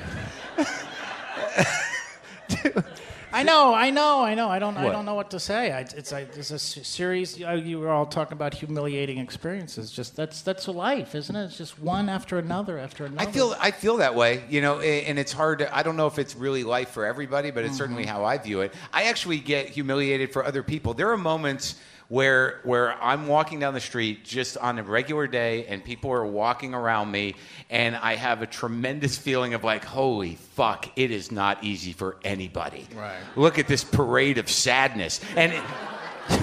I 3.32 3.42
know, 3.42 3.74
I 3.74 3.90
know, 3.90 4.22
I 4.22 4.34
know. 4.34 4.48
I 4.48 4.60
don't, 4.60 4.76
I 4.76 4.84
What? 4.84 4.92
don't 4.92 5.04
know 5.04 5.14
what 5.14 5.30
to 5.32 5.40
say. 5.40 5.72
I, 5.72 5.80
it's, 5.80 6.12
I, 6.12 6.20
it's 6.20 6.52
a 6.52 6.54
s- 6.54 6.86
series. 6.86 7.36
You, 7.36 7.46
oh, 7.46 7.54
you 7.54 7.80
were 7.80 7.90
all 7.90 8.06
talking 8.06 8.34
about 8.34 8.54
humiliating 8.54 9.18
experiences. 9.18 9.90
Just 9.90 10.14
that's 10.14 10.42
that's 10.42 10.68
life, 10.68 11.16
isn't 11.16 11.34
it? 11.34 11.46
It's 11.46 11.58
just 11.58 11.80
one 11.80 12.08
after 12.08 12.38
another 12.38 12.78
after 12.78 13.06
another. 13.06 13.28
I 13.28 13.32
feel 13.32 13.56
I 13.60 13.72
feel 13.72 13.96
that 13.96 14.14
way, 14.14 14.44
you 14.48 14.60
know, 14.60 14.80
a- 14.80 15.04
and 15.06 15.18
it's 15.18 15.32
hard 15.32 15.58
to. 15.58 15.76
I 15.76 15.82
don't 15.82 15.96
know 15.96 16.06
if 16.06 16.20
it's 16.20 16.36
really 16.36 16.62
life 16.62 16.90
for 16.90 17.04
everybody, 17.04 17.50
but 17.50 17.64
it's 17.64 17.76
certainly 17.76 18.04
mm-hmm. 18.04 18.12
how 18.14 18.24
I 18.24 18.38
view 18.38 18.60
it. 18.60 18.72
I 18.92 19.04
actually 19.04 19.40
get 19.40 19.68
humiliated 19.68 20.32
for 20.32 20.44
other 20.44 20.62
people. 20.62 20.94
There 20.94 21.10
are 21.10 21.18
moments 21.18 21.74
where 22.08 22.60
where 22.64 22.92
I'm 23.02 23.26
walking 23.26 23.60
down 23.60 23.74
the 23.74 23.80
street 23.80 24.24
just 24.24 24.56
on 24.58 24.78
a 24.78 24.82
regular 24.82 25.26
day, 25.26 25.66
and 25.66 25.84
people 25.84 26.10
are 26.12 26.26
walking 26.26 26.74
around 26.74 27.10
me, 27.10 27.34
and 27.70 27.96
I 27.96 28.16
have 28.16 28.42
a 28.42 28.46
tremendous 28.46 29.16
feeling 29.16 29.54
of 29.54 29.64
like, 29.64 29.84
holy 29.84 30.34
fuck, 30.34 30.90
it 30.96 31.10
is 31.10 31.32
not 31.32 31.64
easy 31.64 31.92
for 31.92 32.16
anybody. 32.24 32.86
Right. 32.94 33.16
Look 33.36 33.58
at 33.58 33.66
this 33.66 33.84
parade 33.84 34.38
of 34.38 34.50
sadness, 34.50 35.20
and. 35.36 35.52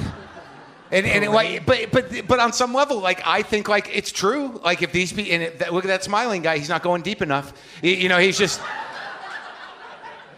And, 0.94 1.06
and 1.06 1.24
it, 1.24 1.32
like, 1.32 1.66
but 1.66 1.90
but 1.90 2.28
but 2.28 2.40
on 2.40 2.52
some 2.52 2.74
level, 2.74 3.00
like 3.00 3.26
I 3.26 3.44
think, 3.44 3.70
like 3.70 3.96
it's 3.96 4.12
true. 4.12 4.60
Like 4.62 4.82
if 4.82 4.92
these 4.92 5.14
people, 5.14 5.32
and 5.32 5.42
it, 5.42 5.60
that, 5.60 5.74
look 5.74 5.86
at 5.86 5.88
that 5.88 6.04
smiling 6.04 6.42
guy, 6.42 6.58
he's 6.58 6.68
not 6.68 6.84
going 6.84 7.02
deep 7.02 7.22
enough. 7.22 7.54
You, 7.82 7.92
you 7.94 8.10
know, 8.10 8.18
he's 8.18 8.38
just 8.38 8.60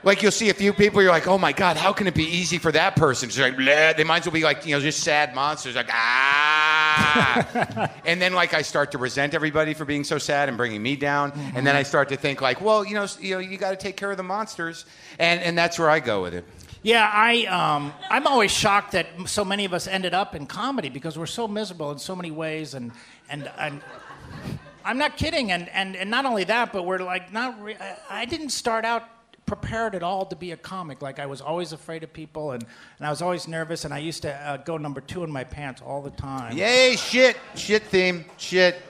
like 0.04 0.22
you'll 0.22 0.32
see 0.32 0.50
a 0.50 0.54
few 0.54 0.74
people. 0.74 1.02
You're 1.02 1.12
like, 1.12 1.28
oh 1.28 1.38
my 1.38 1.54
god, 1.54 1.78
how 1.78 1.94
can 1.94 2.08
it 2.08 2.14
be 2.14 2.26
easy 2.26 2.58
for 2.58 2.72
that 2.72 2.96
person? 2.96 3.30
Like 3.42 3.56
Bleh. 3.56 3.96
they 3.96 4.04
might 4.04 4.20
as 4.20 4.26
well 4.26 4.34
be 4.34 4.44
like 4.44 4.66
you 4.66 4.76
know 4.76 4.82
just 4.82 5.02
sad 5.02 5.34
monsters, 5.34 5.76
like 5.76 5.90
ah. 5.90 7.92
and 8.06 8.22
then 8.22 8.34
like 8.34 8.54
I 8.54 8.62
start 8.62 8.92
to 8.92 8.98
resent 8.98 9.34
everybody 9.34 9.74
for 9.74 9.86
being 9.86 10.04
so 10.04 10.18
sad 10.18 10.50
and 10.50 10.58
bringing 10.58 10.84
me 10.84 10.96
down. 10.96 11.32
And 11.56 11.66
then 11.66 11.76
I 11.76 11.84
start 11.84 12.10
to 12.10 12.18
think 12.18 12.42
like, 12.42 12.62
well, 12.62 12.86
you 12.86 12.94
know, 12.94 13.08
you 13.20 13.36
know, 13.36 13.40
you 13.40 13.58
got 13.58 13.72
to 13.72 13.78
take 13.78 13.98
care 13.98 14.12
of 14.12 14.18
the 14.18 14.24
monsters, 14.24 14.86
and 15.20 15.40
and 15.42 15.58
that's 15.58 15.80
where 15.80 15.90
I 15.90 16.00
go 16.00 16.22
with 16.22 16.34
it. 16.34 16.46
Yeah, 16.82 17.10
I 17.12 17.46
um, 17.46 17.94
I'm 18.10 18.28
always 18.28 18.52
shocked 18.52 18.92
that 18.92 19.08
so 19.26 19.46
many 19.46 19.64
of 19.64 19.74
us 19.74 19.88
ended 19.88 20.14
up 20.14 20.36
in 20.36 20.46
comedy 20.46 20.90
because 20.90 21.18
we're 21.18 21.26
so 21.28 21.48
miserable 21.48 21.92
in 21.92 21.98
so 21.98 22.14
many 22.14 22.30
ways, 22.30 22.74
and 22.74 22.92
and 23.30 23.50
and 23.58 23.82
I'm 24.84 24.98
not 24.98 25.16
kidding, 25.16 25.54
and 25.54 25.70
and 25.70 25.96
and 25.96 26.12
not 26.12 26.26
only 26.26 26.44
that, 26.44 26.74
but 26.74 26.86
we're 26.86 27.00
like 27.00 27.32
not. 27.32 27.62
Re- 27.64 27.78
I, 27.80 28.22
I 28.22 28.26
didn't 28.26 28.50
start 28.50 28.84
out 28.84 29.04
prepared 29.46 29.94
at 29.96 30.04
all 30.04 30.26
to 30.26 30.36
be 30.36 30.52
a 30.52 30.58
comic. 30.58 31.02
Like 31.02 31.20
I 31.20 31.26
was 31.26 31.42
always 31.42 31.74
afraid 31.74 32.04
of 32.04 32.14
people, 32.14 32.52
and, 32.52 32.64
and 32.98 33.08
I 33.08 33.10
was 33.10 33.22
always 33.22 33.48
nervous, 33.48 33.86
and 33.86 33.94
I 33.94 34.00
used 34.00 34.22
to 34.22 34.34
uh, 34.34 34.58
go 34.58 34.78
number 34.78 35.02
two 35.02 35.24
in 35.24 35.32
my 35.32 35.44
pants 35.44 35.82
all 35.86 36.02
the 36.02 36.12
time. 36.12 36.58
Yay, 36.58 36.96
shit. 36.96 37.38
Shit 37.56 37.84
theme. 37.84 38.26
Shit. 38.38 38.82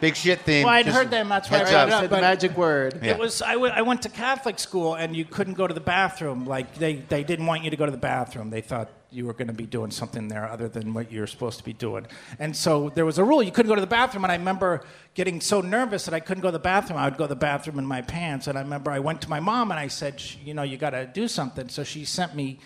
Big 0.00 0.16
shit 0.16 0.40
theme. 0.40 0.64
Well, 0.64 0.74
I'd 0.74 0.86
Just 0.86 0.96
heard 0.96 1.10
them. 1.10 1.28
That's 1.28 1.50
why 1.50 1.58
I 1.58 1.60
brought 1.62 1.74
up. 1.74 1.88
it 1.88 1.92
up. 1.92 2.00
Said 2.02 2.10
the 2.10 2.20
magic 2.20 2.56
word. 2.56 3.00
Yeah. 3.02 3.12
It 3.12 3.18
was 3.18 3.42
I, 3.42 3.52
w- 3.54 3.72
I 3.72 3.82
went 3.82 4.02
to 4.02 4.08
Catholic 4.08 4.58
school 4.58 4.94
and 4.94 5.14
you 5.14 5.24
couldn't 5.24 5.54
go 5.54 5.66
to 5.66 5.74
the 5.74 5.80
bathroom. 5.80 6.46
Like 6.46 6.74
they, 6.74 6.96
they 6.96 7.24
didn't 7.24 7.46
want 7.46 7.64
you 7.64 7.70
to 7.70 7.76
go 7.76 7.84
to 7.84 7.92
the 7.92 7.96
bathroom. 7.98 8.50
They 8.50 8.60
thought 8.60 8.90
you 9.10 9.24
were 9.24 9.32
going 9.32 9.48
to 9.48 9.54
be 9.54 9.66
doing 9.66 9.90
something 9.90 10.28
there 10.28 10.46
other 10.48 10.68
than 10.68 10.92
what 10.92 11.10
you 11.10 11.20
were 11.20 11.26
supposed 11.26 11.58
to 11.58 11.64
be 11.64 11.72
doing. 11.72 12.06
And 12.38 12.54
so 12.54 12.90
there 12.90 13.06
was 13.06 13.18
a 13.18 13.24
rule 13.24 13.42
you 13.42 13.50
couldn't 13.50 13.68
go 13.68 13.74
to 13.74 13.80
the 13.80 13.86
bathroom. 13.86 14.24
And 14.24 14.32
I 14.32 14.36
remember 14.36 14.82
getting 15.14 15.40
so 15.40 15.60
nervous 15.60 16.04
that 16.04 16.14
I 16.14 16.20
couldn't 16.20 16.42
go 16.42 16.48
to 16.48 16.52
the 16.52 16.58
bathroom. 16.58 16.98
I 16.98 17.06
would 17.06 17.16
go 17.16 17.24
to 17.24 17.28
the 17.28 17.36
bathroom 17.36 17.78
in 17.78 17.86
my 17.86 18.02
pants. 18.02 18.46
And 18.46 18.58
I 18.58 18.60
remember 18.60 18.90
I 18.90 18.98
went 18.98 19.22
to 19.22 19.30
my 19.30 19.40
mom 19.40 19.70
and 19.70 19.80
I 19.80 19.88
said, 19.88 20.22
you 20.44 20.52
know, 20.52 20.62
you 20.62 20.76
got 20.76 20.90
to 20.90 21.06
do 21.06 21.26
something. 21.26 21.68
So 21.68 21.84
she 21.84 22.04
sent 22.04 22.34
me 22.34 22.58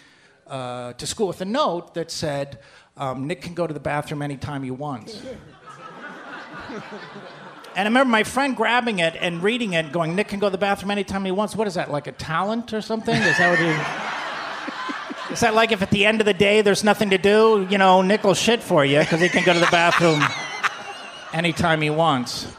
uh, 0.49 0.95
to 0.95 1.07
school 1.07 1.29
with 1.29 1.41
a 1.41 1.47
note 1.47 1.95
that 1.95 2.11
said, 2.11 2.59
um, 2.97 3.27
Nick 3.27 3.43
can 3.43 3.55
go 3.55 3.67
to 3.67 3.73
the 3.73 3.81
bathroom 3.81 4.21
anytime 4.23 4.63
he 4.63 4.71
wants. 4.71 5.23
And 7.75 7.87
I 7.87 7.91
remember 7.91 8.11
my 8.11 8.23
friend 8.23 8.55
grabbing 8.55 8.99
it 8.99 9.17
and 9.19 9.43
reading 9.43 9.73
it, 9.73 9.93
going, 9.93 10.15
Nick 10.15 10.29
can 10.29 10.39
go 10.39 10.49
to 10.49 10.51
the 10.51 10.59
bathroom 10.59 10.91
anytime 10.91 11.25
he 11.25 11.31
wants. 11.31 11.57
What 11.57 11.67
is 11.67 11.75
that, 11.75 11.91
like 11.91 12.07
a 12.07 12.13
talent 12.13 12.75
or 12.75 12.83
something? 12.83 13.15
Is 13.15 13.39
that 13.39 13.49
what 13.49 13.59
he. 13.59 14.22
Is 15.31 15.41
that 15.41 15.55
like 15.55 15.73
if 15.73 15.83
at 15.83 15.91
the 15.91 16.05
end 16.05 16.21
of 16.21 16.27
the 16.27 16.35
day 16.35 16.63
there's 16.63 16.85
nothing 16.85 17.11
to 17.11 17.19
do, 17.19 17.67
you 17.71 17.79
know, 17.79 18.03
nickel 18.03 18.35
shit 18.35 18.63
for 18.63 18.85
you 18.85 18.99
because 19.01 19.21
he 19.21 19.29
can 19.29 19.45
go 19.45 19.53
to 19.53 19.61
the 19.61 19.69
bathroom 19.71 20.21
anytime 21.33 21.81
he 21.81 21.91
wants? 21.91 22.53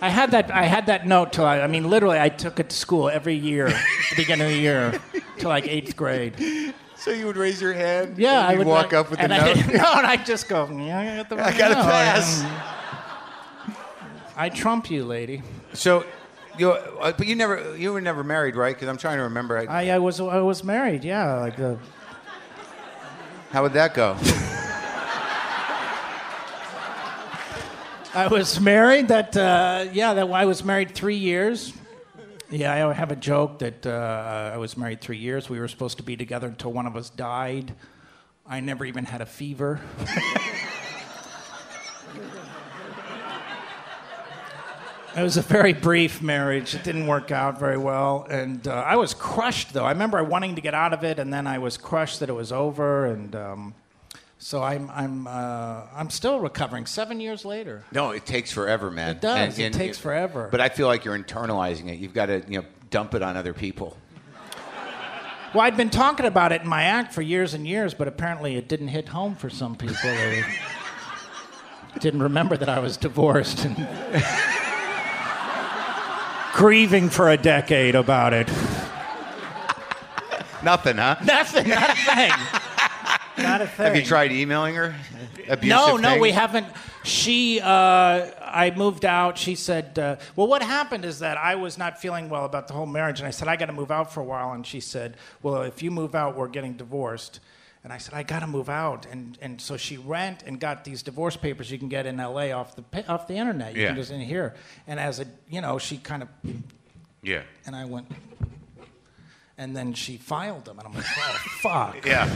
I 0.00 0.08
had 0.08 0.32
that. 0.32 0.50
I 0.50 0.64
had 0.64 0.86
that 0.86 1.06
note 1.06 1.32
till 1.32 1.44
I. 1.44 1.60
I 1.60 1.68
mean, 1.68 1.88
literally, 1.88 2.18
I 2.20 2.28
took 2.28 2.58
it 2.58 2.68
to 2.70 2.76
school 2.76 3.08
every 3.08 3.34
year, 3.36 3.68
at 3.68 3.74
the 4.10 4.16
beginning 4.16 4.46
of 4.48 4.52
the 4.52 4.58
year, 4.58 5.00
till 5.38 5.48
like 5.48 5.68
eighth 5.68 5.94
grade. 5.96 6.74
So 6.96 7.12
you 7.12 7.26
would 7.26 7.36
raise 7.36 7.60
your 7.62 7.72
hand? 7.72 8.18
Yeah, 8.18 8.40
and 8.40 8.46
I 8.48 8.50
you'd 8.52 8.58
would 8.58 8.66
walk 8.66 8.84
like- 8.86 8.94
up 8.94 9.10
with 9.10 9.20
the 9.20 9.30
and 9.30 9.32
note? 9.32 9.56
I, 9.56 9.72
no, 9.76 9.92
and 9.98 10.06
I'd 10.06 10.26
just 10.26 10.48
go. 10.48 10.68
Yeah, 10.76 10.98
I 10.98 11.16
got 11.18 11.28
the. 11.28 11.36
I 11.46 11.56
got 11.56 11.70
a 11.72 11.74
pass. 11.76 12.44
I 14.36 14.48
trump 14.48 14.90
you, 14.90 15.04
lady. 15.04 15.42
So, 15.72 16.04
you, 16.58 16.72
uh, 16.72 17.12
but 17.12 17.26
you 17.28 17.36
never, 17.36 17.76
you 17.76 17.92
were 17.92 18.00
never 18.00 18.24
married, 18.24 18.56
right? 18.56 18.74
Because 18.74 18.88
I'm 18.88 18.96
trying 18.96 19.18
to 19.18 19.24
remember. 19.24 19.56
I, 19.58 19.66
I, 19.66 19.88
I 19.94 19.98
was 19.98 20.20
I 20.20 20.38
was 20.40 20.64
married. 20.64 21.04
Yeah, 21.04 21.34
like 21.40 21.58
uh, 21.60 21.76
how 23.52 23.62
would 23.62 23.74
that 23.74 23.92
go? 23.92 24.16
I 28.14 28.26
was 28.30 28.58
married. 28.58 29.08
That 29.08 29.36
uh, 29.36 29.86
yeah, 29.92 30.14
that 30.14 30.30
I 30.30 30.46
was 30.46 30.64
married 30.64 30.94
three 30.94 31.16
years. 31.16 31.74
Yeah, 32.50 32.88
I 32.88 32.92
have 32.94 33.10
a 33.10 33.16
joke 33.16 33.58
that 33.58 33.86
uh, 33.86 34.52
I 34.54 34.56
was 34.56 34.76
married 34.76 35.02
three 35.02 35.18
years. 35.18 35.50
We 35.50 35.60
were 35.60 35.68
supposed 35.68 35.98
to 35.98 36.02
be 36.02 36.16
together 36.16 36.48
until 36.48 36.72
one 36.72 36.86
of 36.86 36.96
us 36.96 37.10
died. 37.10 37.74
I 38.46 38.60
never 38.60 38.86
even 38.86 39.04
had 39.04 39.20
a 39.20 39.26
fever. 39.26 39.80
It 45.14 45.22
was 45.22 45.36
a 45.36 45.42
very 45.42 45.74
brief 45.74 46.22
marriage. 46.22 46.74
It 46.74 46.84
didn't 46.84 47.06
work 47.06 47.30
out 47.30 47.58
very 47.58 47.76
well, 47.76 48.26
and 48.30 48.66
uh, 48.66 48.72
I 48.72 48.96
was 48.96 49.12
crushed. 49.12 49.74
Though 49.74 49.84
I 49.84 49.92
remember 49.92 50.24
wanting 50.24 50.54
to 50.54 50.62
get 50.62 50.72
out 50.72 50.94
of 50.94 51.04
it, 51.04 51.18
and 51.18 51.32
then 51.32 51.46
I 51.46 51.58
was 51.58 51.76
crushed 51.76 52.20
that 52.20 52.30
it 52.30 52.32
was 52.32 52.50
over. 52.50 53.04
And 53.04 53.36
um, 53.36 53.74
so 54.38 54.62
I'm 54.62 54.90
I'm 54.90 55.26
uh, 55.26 55.82
I'm 55.94 56.08
still 56.08 56.40
recovering. 56.40 56.86
Seven 56.86 57.20
years 57.20 57.44
later. 57.44 57.84
No, 57.92 58.12
it 58.12 58.24
takes 58.24 58.50
forever, 58.50 58.90
man. 58.90 59.16
It 59.16 59.20
does. 59.20 59.58
It 59.58 59.74
takes 59.74 59.98
forever. 59.98 60.48
But 60.50 60.62
I 60.62 60.70
feel 60.70 60.86
like 60.86 61.04
you're 61.04 61.18
internalizing 61.18 61.90
it. 61.90 61.98
You've 61.98 62.14
got 62.14 62.26
to, 62.26 62.42
you 62.48 62.60
know, 62.60 62.66
dump 62.88 63.14
it 63.14 63.22
on 63.22 63.36
other 63.36 63.52
people. 63.52 63.98
Well, 65.54 65.60
I'd 65.62 65.76
been 65.76 65.90
talking 65.90 66.24
about 66.24 66.52
it 66.52 66.62
in 66.62 66.68
my 66.68 66.84
act 66.84 67.12
for 67.12 67.20
years 67.20 67.52
and 67.52 67.68
years, 67.68 67.92
but 67.92 68.08
apparently 68.08 68.56
it 68.56 68.68
didn't 68.68 68.88
hit 68.88 69.08
home 69.08 69.34
for 69.34 69.50
some 69.50 69.76
people. 69.76 69.96
They 70.02 70.42
didn't 72.00 72.22
remember 72.22 72.56
that 72.56 72.70
I 72.70 72.78
was 72.78 72.96
divorced 72.96 73.66
and 73.66 73.76
grieving 76.52 77.08
for 77.08 77.30
a 77.30 77.36
decade 77.36 77.94
about 77.94 78.32
it. 78.32 78.48
Nothing, 80.62 80.96
huh? 80.96 81.16
Nothing, 81.24 81.68
not 81.68 81.90
a 81.90 81.94
thing. 81.96 82.32
Not 83.38 83.62
a 83.62 83.66
thing. 83.66 83.86
Have 83.86 83.96
you 83.96 84.04
tried 84.04 84.30
emailing 84.30 84.74
her? 84.76 84.94
Abusive 85.48 85.68
No, 85.68 85.96
no, 85.96 86.18
we 86.18 86.30
haven't. 86.30 86.66
She, 87.02 87.60
uh, 87.60 87.66
I 87.66 88.72
moved 88.76 89.04
out. 89.04 89.36
She 89.36 89.56
said, 89.56 89.98
uh, 89.98 90.16
"Well, 90.36 90.46
what 90.46 90.62
happened 90.62 91.04
is 91.04 91.18
that 91.18 91.36
I 91.36 91.56
was 91.56 91.78
not 91.78 92.00
feeling 92.00 92.28
well 92.28 92.44
about 92.44 92.68
the 92.68 92.74
whole 92.74 92.86
marriage, 92.86 93.18
and 93.18 93.26
I 93.26 93.30
said 93.30 93.48
I 93.48 93.56
got 93.56 93.66
to 93.66 93.72
move 93.72 93.90
out 93.90 94.12
for 94.12 94.20
a 94.20 94.24
while." 94.24 94.52
And 94.52 94.64
she 94.64 94.78
said, 94.78 95.16
"Well, 95.42 95.62
if 95.62 95.82
you 95.82 95.90
move 95.90 96.14
out, 96.14 96.36
we're 96.36 96.48
getting 96.48 96.74
divorced." 96.74 97.40
And 97.84 97.92
I 97.92 97.98
said, 97.98 98.14
"I 98.14 98.22
got 98.22 98.40
to 98.40 98.46
move 98.46 98.68
out." 98.68 99.06
And 99.10 99.36
and 99.42 99.60
so 99.60 99.76
she 99.76 99.98
went 99.98 100.42
and 100.44 100.60
got 100.60 100.84
these 100.84 101.02
divorce 101.02 101.36
papers 101.36 101.70
you 101.70 101.78
can 101.78 101.88
get 101.88 102.06
in 102.06 102.20
L.A. 102.20 102.52
off 102.52 102.76
the 102.76 102.84
off 103.08 103.26
the 103.26 103.34
internet. 103.34 103.74
You 103.74 103.82
Yeah. 103.82 103.88
can 103.88 103.96
just 103.96 104.10
in 104.12 104.20
here. 104.20 104.54
And 104.86 105.00
as 105.00 105.18
a, 105.20 105.26
you 105.48 105.60
know, 105.60 105.78
she 105.78 105.98
kind 105.98 106.22
of, 106.22 106.28
Yeah. 107.22 107.42
and 107.66 107.74
I 107.74 107.84
went, 107.86 108.06
and 109.58 109.76
then 109.76 109.92
she 109.94 110.16
filed 110.16 110.64
them, 110.64 110.78
and 110.78 110.86
I'm 110.88 110.94
like, 110.94 111.04
"Oh, 111.18 111.38
fuck." 111.60 112.06
Yeah. 112.06 112.28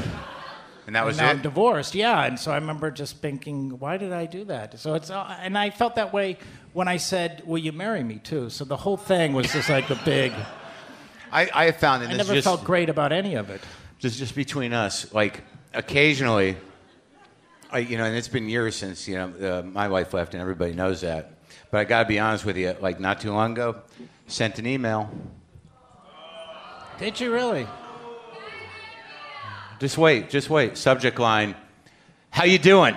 And 0.86 0.94
that 0.94 1.00
And 1.00 1.06
was 1.08 1.18
now 1.18 1.30
I'm 1.30 1.38
it? 1.38 1.42
divorced, 1.42 1.96
yeah. 1.96 2.22
And 2.26 2.38
so 2.38 2.52
I 2.52 2.54
remember 2.54 2.92
just 2.92 3.16
thinking, 3.20 3.70
why 3.80 3.96
did 3.96 4.12
I 4.12 4.26
do 4.26 4.44
that? 4.44 4.78
So 4.78 4.94
it's, 4.94 5.10
uh, 5.10 5.36
and 5.40 5.58
I 5.58 5.70
felt 5.70 5.96
that 5.96 6.12
way 6.12 6.38
when 6.74 6.86
I 6.86 6.96
said, 6.98 7.42
"Will 7.44 7.58
you 7.58 7.72
marry 7.72 8.04
me?" 8.04 8.20
Too. 8.22 8.50
So 8.50 8.64
the 8.64 8.76
whole 8.76 8.96
thing 8.96 9.32
was 9.32 9.52
just 9.52 9.68
like 9.68 9.90
a 9.90 10.00
big. 10.04 10.32
I, 11.32 11.50
I 11.52 11.72
found, 11.72 12.04
and 12.04 12.12
I 12.12 12.16
never 12.16 12.34
just, 12.34 12.44
felt 12.44 12.62
great 12.62 12.88
about 12.88 13.10
any 13.12 13.34
of 13.34 13.50
it. 13.50 13.60
Just 13.98 14.18
just 14.18 14.34
between 14.34 14.72
us, 14.72 15.12
like 15.12 15.42
occasionally, 15.72 16.56
I, 17.70 17.78
you 17.78 17.98
know, 17.98 18.04
and 18.04 18.16
it's 18.16 18.28
been 18.28 18.48
years 18.48 18.76
since 18.76 19.08
you 19.08 19.16
know 19.16 19.58
uh, 19.58 19.62
my 19.62 19.88
wife 19.88 20.14
left, 20.14 20.34
and 20.34 20.40
everybody 20.40 20.72
knows 20.72 21.00
that. 21.00 21.32
But 21.70 21.78
I 21.78 21.84
got 21.84 22.02
to 22.02 22.08
be 22.08 22.18
honest 22.18 22.44
with 22.44 22.56
you, 22.56 22.76
like 22.80 23.00
not 23.00 23.20
too 23.20 23.32
long 23.32 23.52
ago, 23.52 23.76
sent 24.26 24.58
an 24.58 24.66
email. 24.66 25.10
Did 26.98 27.20
you 27.20 27.32
really? 27.32 27.66
Just 29.78 29.98
wait, 29.98 30.30
just 30.30 30.48
wait. 30.48 30.76
Subject 30.78 31.18
line: 31.18 31.54
How 32.30 32.44
you 32.44 32.58
doing? 32.58 32.94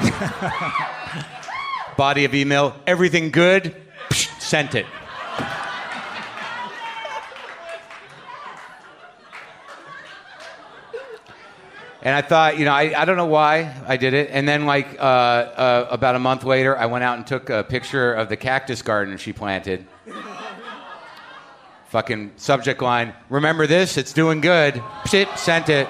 Body 1.96 2.24
of 2.24 2.34
email: 2.34 2.74
Everything 2.86 3.30
good? 3.30 3.74
Psh, 4.08 4.40
sent 4.40 4.74
it. 4.74 4.86
And 12.00 12.14
I 12.14 12.22
thought, 12.22 12.58
you 12.58 12.64
know, 12.64 12.72
I, 12.72 13.00
I 13.00 13.04
don't 13.04 13.16
know 13.16 13.26
why 13.26 13.74
I 13.86 13.96
did 13.96 14.14
it. 14.14 14.30
And 14.30 14.48
then, 14.48 14.66
like, 14.66 14.98
uh, 15.00 15.02
uh, 15.02 15.88
about 15.90 16.14
a 16.14 16.20
month 16.20 16.44
later, 16.44 16.76
I 16.76 16.86
went 16.86 17.02
out 17.02 17.16
and 17.18 17.26
took 17.26 17.50
a 17.50 17.64
picture 17.64 18.14
of 18.14 18.28
the 18.28 18.36
cactus 18.36 18.82
garden 18.82 19.16
she 19.16 19.32
planted. 19.32 19.84
Fucking 21.88 22.32
subject 22.36 22.82
line, 22.82 23.14
remember 23.30 23.66
this? 23.66 23.96
It's 23.96 24.12
doing 24.12 24.40
good. 24.40 24.74
Pshit, 25.04 25.36
sent 25.38 25.70
it. 25.70 25.88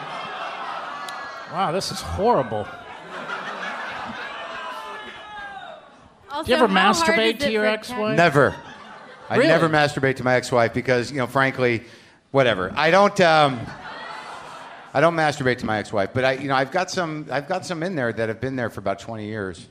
Wow, 1.52 1.72
this 1.72 1.90
is 1.90 2.00
horrible. 2.00 2.66
Also, 6.30 6.42
Do 6.44 6.50
you 6.52 6.56
ever 6.56 6.68
masturbate 6.68 7.40
to 7.40 7.50
your 7.50 7.66
ex-wife? 7.66 8.16
Never. 8.16 8.54
I 9.28 9.38
never 9.38 9.68
masturbate 9.68 10.16
to 10.16 10.24
my 10.24 10.36
ex-wife 10.36 10.72
because, 10.72 11.10
you 11.10 11.18
know, 11.18 11.26
frankly, 11.26 11.84
whatever. 12.30 12.72
I 12.76 12.90
don't. 12.90 13.20
Um, 13.20 13.60
I 14.94 15.00
don't 15.00 15.14
masturbate 15.14 15.58
to 15.58 15.66
my 15.66 15.78
ex-wife, 15.78 16.10
but 16.14 16.24
I, 16.24 16.32
you 16.32 16.48
know, 16.48 16.54
I've 16.54 16.70
got 16.70 16.90
some. 16.90 17.26
I've 17.30 17.46
got 17.48 17.66
some 17.66 17.82
in 17.82 17.94
there 17.94 18.12
that 18.12 18.28
have 18.28 18.40
been 18.40 18.56
there 18.56 18.70
for 18.70 18.80
about 18.80 18.98
20 18.98 19.26
years. 19.26 19.68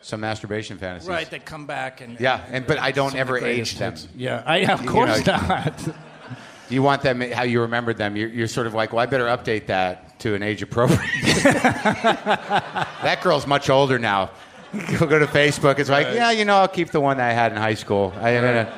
Some 0.00 0.20
masturbation 0.20 0.76
fantasies. 0.76 1.08
Right, 1.08 1.28
they 1.30 1.38
come 1.38 1.66
back 1.66 2.02
and 2.02 2.20
Yeah, 2.20 2.44
and 2.50 2.66
but 2.66 2.78
I 2.78 2.90
don't 2.90 3.14
ever 3.14 3.38
age 3.38 3.78
them. 3.78 3.94
Yeah, 4.14 4.42
I, 4.44 4.58
of 4.66 4.82
You 4.82 4.88
course 4.88 5.26
know- 5.26 5.36
not. 5.36 5.88
You 6.70 6.82
want 6.82 7.02
them 7.02 7.20
how 7.20 7.42
you 7.42 7.60
remembered 7.60 7.98
them. 7.98 8.16
You're, 8.16 8.30
you're 8.30 8.48
sort 8.48 8.66
of 8.66 8.72
like, 8.72 8.92
well, 8.92 9.00
I 9.00 9.06
better 9.06 9.26
update 9.26 9.66
that 9.66 10.18
to 10.20 10.34
an 10.34 10.42
age 10.42 10.62
appropriate. 10.62 11.00
that 11.42 13.18
girl's 13.22 13.46
much 13.46 13.68
older 13.68 13.98
now. 13.98 14.30
You'll 14.72 15.06
go 15.06 15.18
to 15.18 15.26
Facebook. 15.26 15.78
It's 15.78 15.90
like, 15.90 16.06
yeah, 16.14 16.30
you 16.30 16.46
know, 16.46 16.56
I'll 16.56 16.66
keep 16.68 16.90
the 16.90 17.00
one 17.00 17.18
that 17.18 17.30
I 17.30 17.34
had 17.34 17.52
in 17.52 17.58
high 17.58 17.74
school. 17.74 18.14
I, 18.16 18.38
I- 18.38 18.72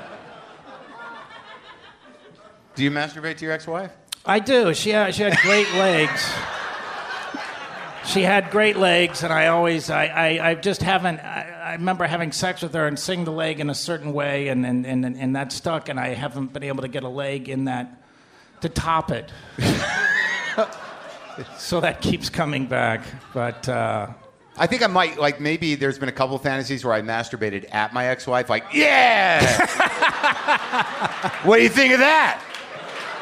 do 2.74 2.82
you 2.82 2.90
masturbate 2.90 3.36
to 3.38 3.44
your 3.44 3.54
ex-wife? 3.54 3.92
I 4.26 4.40
do. 4.40 4.74
She 4.74 4.90
had, 4.90 5.14
she 5.14 5.22
had 5.22 5.36
great 5.38 5.72
legs. 5.74 6.32
She 8.06 8.22
had 8.22 8.50
great 8.50 8.76
legs, 8.76 9.22
and 9.22 9.32
I 9.32 9.48
always, 9.48 9.90
I, 9.90 10.06
I, 10.06 10.50
I 10.50 10.54
just 10.54 10.82
haven't. 10.82 11.18
I, 11.20 11.50
I 11.64 11.72
remember 11.72 12.06
having 12.06 12.30
sex 12.32 12.62
with 12.62 12.72
her 12.74 12.86
and 12.86 12.98
seeing 12.98 13.24
the 13.24 13.32
leg 13.32 13.58
in 13.58 13.68
a 13.68 13.74
certain 13.74 14.12
way, 14.12 14.48
and, 14.48 14.64
and, 14.64 14.86
and, 14.86 15.04
and 15.04 15.36
that 15.36 15.50
stuck, 15.50 15.88
and 15.88 15.98
I 15.98 16.08
haven't 16.08 16.52
been 16.52 16.62
able 16.62 16.82
to 16.82 16.88
get 16.88 17.02
a 17.02 17.08
leg 17.08 17.48
in 17.48 17.64
that 17.64 18.00
to 18.60 18.68
top 18.68 19.10
it. 19.10 19.32
so 21.58 21.80
that 21.80 22.00
keeps 22.00 22.30
coming 22.30 22.66
back. 22.66 23.02
But 23.34 23.68
uh, 23.68 24.08
I 24.56 24.66
think 24.66 24.82
I 24.82 24.86
might 24.86 25.18
like 25.18 25.40
maybe 25.40 25.74
there's 25.74 25.98
been 25.98 26.08
a 26.08 26.12
couple 26.12 26.36
of 26.36 26.42
fantasies 26.42 26.84
where 26.84 26.94
I 26.94 27.02
masturbated 27.02 27.74
at 27.74 27.92
my 27.92 28.06
ex-wife. 28.06 28.48
Like, 28.48 28.64
yeah. 28.72 29.40
what 31.42 31.56
do 31.56 31.62
you 31.62 31.68
think 31.68 31.92
of 31.92 31.98
that? 31.98 32.40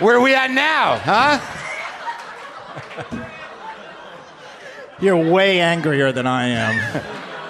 Where 0.01 0.17
are 0.17 0.21
we 0.21 0.35
at 0.35 0.51
now, 0.51 0.99
huh? 0.99 1.41
You're 5.01 5.31
way 5.31 5.61
angrier 5.61 6.11
than 6.11 6.27
I 6.27 6.49
am. 6.49 7.03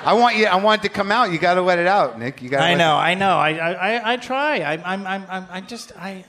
I 0.04 0.12
want 0.12 0.36
you. 0.36 0.46
I 0.46 0.56
want 0.56 0.84
it 0.84 0.88
to 0.88 0.94
come 0.94 1.10
out. 1.10 1.32
You 1.32 1.38
got 1.38 1.54
to 1.54 1.62
let 1.62 1.78
it 1.78 1.86
out, 1.86 2.18
Nick. 2.18 2.42
You 2.42 2.50
got. 2.50 2.60
I 2.60 2.74
know, 2.74 2.96
I 2.96 3.14
know. 3.14 3.38
I, 3.38 3.50
I, 3.52 3.72
I, 3.72 4.12
I 4.12 4.16
try. 4.18 4.58
I, 4.58 4.72
I'm, 4.72 5.06
I'm, 5.06 5.24
I'm, 5.30 5.46
I 5.50 5.60
just, 5.62 5.92
I, 5.96 6.26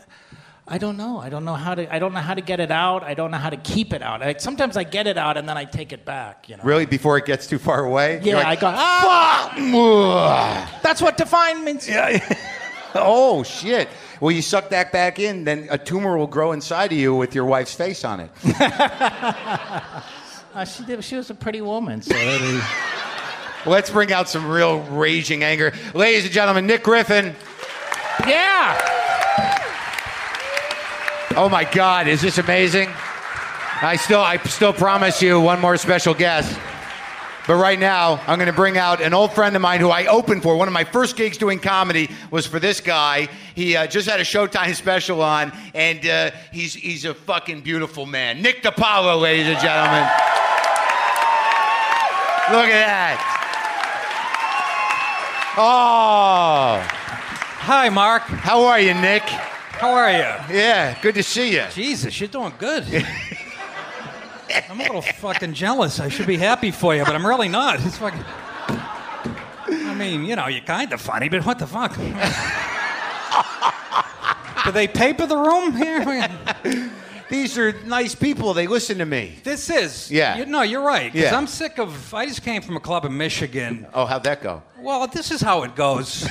I 0.66 0.78
don't 0.78 0.96
know. 0.96 1.20
I 1.20 1.28
don't 1.28 1.44
know 1.44 1.56
how 1.56 1.76
to. 1.76 1.94
I 1.94 2.00
don't 2.00 2.14
know 2.14 2.22
how 2.22 2.34
to 2.34 2.42
get 2.42 2.62
it 2.62 2.72
out. 2.72 3.04
I 3.04 3.14
don't 3.14 3.32
know 3.32 3.38
how 3.38 3.50
to 3.50 3.58
keep 3.58 3.94
it 3.94 4.02
out. 4.02 4.22
Like, 4.22 4.40
sometimes 4.40 4.78
I 4.78 4.86
get 4.86 5.08
it 5.08 5.18
out 5.18 5.36
and 5.36 5.50
then 5.50 5.58
I 5.58 5.66
take 5.66 5.92
it 5.92 6.06
back. 6.06 6.48
You 6.48 6.56
know. 6.56 6.64
Really, 6.64 6.86
before 6.86 7.18
it 7.18 7.26
gets 7.26 7.48
too 7.48 7.60
far 7.60 7.84
away. 7.84 8.22
Yeah, 8.24 8.36
like, 8.36 8.46
I 8.46 8.56
go. 8.56 8.68
Ah, 8.74 10.72
"Fuck." 10.72 10.82
that's 10.82 11.02
what 11.02 11.18
define 11.18 11.66
means. 11.66 11.90
Yeah. 11.90 12.38
oh 12.96 13.44
shit. 13.44 13.90
Well, 14.22 14.32
you 14.32 14.42
suck 14.42 14.70
that 14.70 14.92
back 14.92 15.20
in, 15.20 15.44
then 15.44 15.68
a 15.70 15.78
tumor 15.78 16.18
will 16.18 16.28
grow 16.28 16.52
inside 16.52 16.92
of 16.92 16.98
you 16.98 17.16
with 17.16 17.36
your 17.36 17.46
wife's 17.46 17.74
face 17.74 18.04
on 18.06 18.20
it. 18.22 18.32
Uh, 20.56 20.64
she 20.64 20.86
did. 20.86 21.04
She 21.04 21.18
was 21.18 21.30
a 21.30 21.36
pretty 21.36 21.60
woman. 21.60 22.02
So 22.02 22.16
Let's 23.66 23.90
bring 23.90 24.14
out 24.14 24.30
some 24.30 24.48
real 24.48 24.80
raging 24.84 25.44
anger, 25.44 25.74
ladies 25.94 26.24
and 26.24 26.32
gentlemen. 26.34 26.66
Nick 26.66 26.82
Griffin. 26.82 27.36
yeah. 28.26 28.78
Oh 31.36 31.50
my 31.50 31.66
God, 31.66 32.08
is 32.08 32.22
this 32.22 32.38
amazing? 32.38 32.88
I 33.82 33.98
still, 33.98 34.22
I 34.22 34.38
still 34.38 34.72
promise 34.72 35.22
you 35.22 35.42
one 35.42 35.60
more 35.60 35.76
special 35.76 36.14
guest. 36.14 36.58
But 37.48 37.56
right 37.58 37.78
now, 37.78 38.20
I'm 38.26 38.40
going 38.40 38.48
to 38.48 38.54
bring 38.54 38.76
out 38.76 39.02
an 39.02 39.14
old 39.14 39.32
friend 39.34 39.56
of 39.56 39.62
mine 39.62 39.80
who 39.80 39.90
I 39.90 40.08
opened 40.08 40.42
for. 40.42 40.58
One 40.58 40.68
of 40.68 40.74
my 40.74 40.84
first 40.84 41.16
gigs 41.16 41.38
doing 41.38 41.60
comedy 41.60 42.10
was 42.32 42.48
for 42.48 42.60
this 42.60 42.82
guy. 42.82 43.28
He 43.54 43.76
uh, 43.76 43.86
just 43.86 44.10
had 44.10 44.20
a 44.20 44.24
Showtime 44.24 44.74
special 44.74 45.22
on, 45.22 45.52
and 45.76 46.06
uh, 46.08 46.32
he's 46.52 46.74
he's 46.74 47.06
a 47.06 47.14
fucking 47.14 47.62
beautiful 47.62 48.08
man. 48.08 48.42
Nick 48.42 48.64
DiPaolo, 48.64 49.22
ladies 49.22 49.46
and 49.46 49.60
gentlemen. 49.60 50.02
Look 52.52 52.66
at 52.66 52.86
that. 52.86 53.32
Oh, 55.58 56.82
Hi, 57.62 57.90
Marc. 57.90 58.24
how 58.24 58.66
are 58.66 58.80
you, 58.80 58.94
Nick? 58.94 59.24
How 59.24 59.94
are 59.94 60.12
you? 60.12 60.56
Yeah, 60.56 61.00
good 61.02 61.16
to 61.16 61.24
see 61.24 61.54
you. 61.54 61.64
Jesus, 61.72 62.20
you're 62.20 62.28
doing 62.30 62.54
good. 62.58 62.86
I'm 64.70 64.80
a 64.80 64.84
little 64.84 65.02
fucking 65.02 65.54
jealous. 65.54 66.00
I 66.00 66.10
should 66.10 66.28
be 66.28 66.38
happy 66.38 66.72
for 66.72 66.96
you, 66.96 67.04
but 67.06 67.16
I'm 67.16 67.26
really 67.26 67.48
not. 67.50 67.80
It's 67.86 67.98
fucking. 67.98 68.24
I 69.68 69.94
mean, 69.98 70.26
you 70.26 70.36
know, 70.36 70.48
you're 70.48 70.62
kind 70.62 70.92
of 70.94 71.02
funny, 71.02 71.30
but 71.30 71.46
what 71.46 71.60
the 71.60 71.68
fuck? 71.68 71.96
Do 74.66 74.72
they 74.72 74.88
paper 74.88 75.26
the 75.28 75.38
room 75.38 75.76
here? 75.76 76.30
These 77.30 77.58
are 77.58 77.72
nice 77.84 78.14
people. 78.16 78.54
They 78.54 78.68
listen 78.68 79.00
to 79.00 79.06
me. 79.06 79.38
This 79.44 79.70
is. 79.70 80.12
Yeah. 80.12 80.38
You, 80.38 80.46
no, 80.46 80.62
you're 80.62 80.82
right. 80.82 81.12
Because 81.12 81.32
Yeah. 81.32 81.38
I'm 81.38 81.48
sick 81.48 81.80
of. 81.80 82.14
I 82.14 82.26
just 82.28 82.44
came 82.44 82.62
from 82.62 82.76
a 82.78 82.80
club 82.80 83.06
in 83.06 83.16
Michigan. 83.18 83.88
Oh, 83.94 84.06
how'd 84.06 84.24
that 84.26 84.42
go? 84.42 84.62
Well, 84.80 85.08
this 85.08 85.32
is 85.32 85.42
how 85.42 85.64
it 85.64 85.76
goes. 85.76 86.28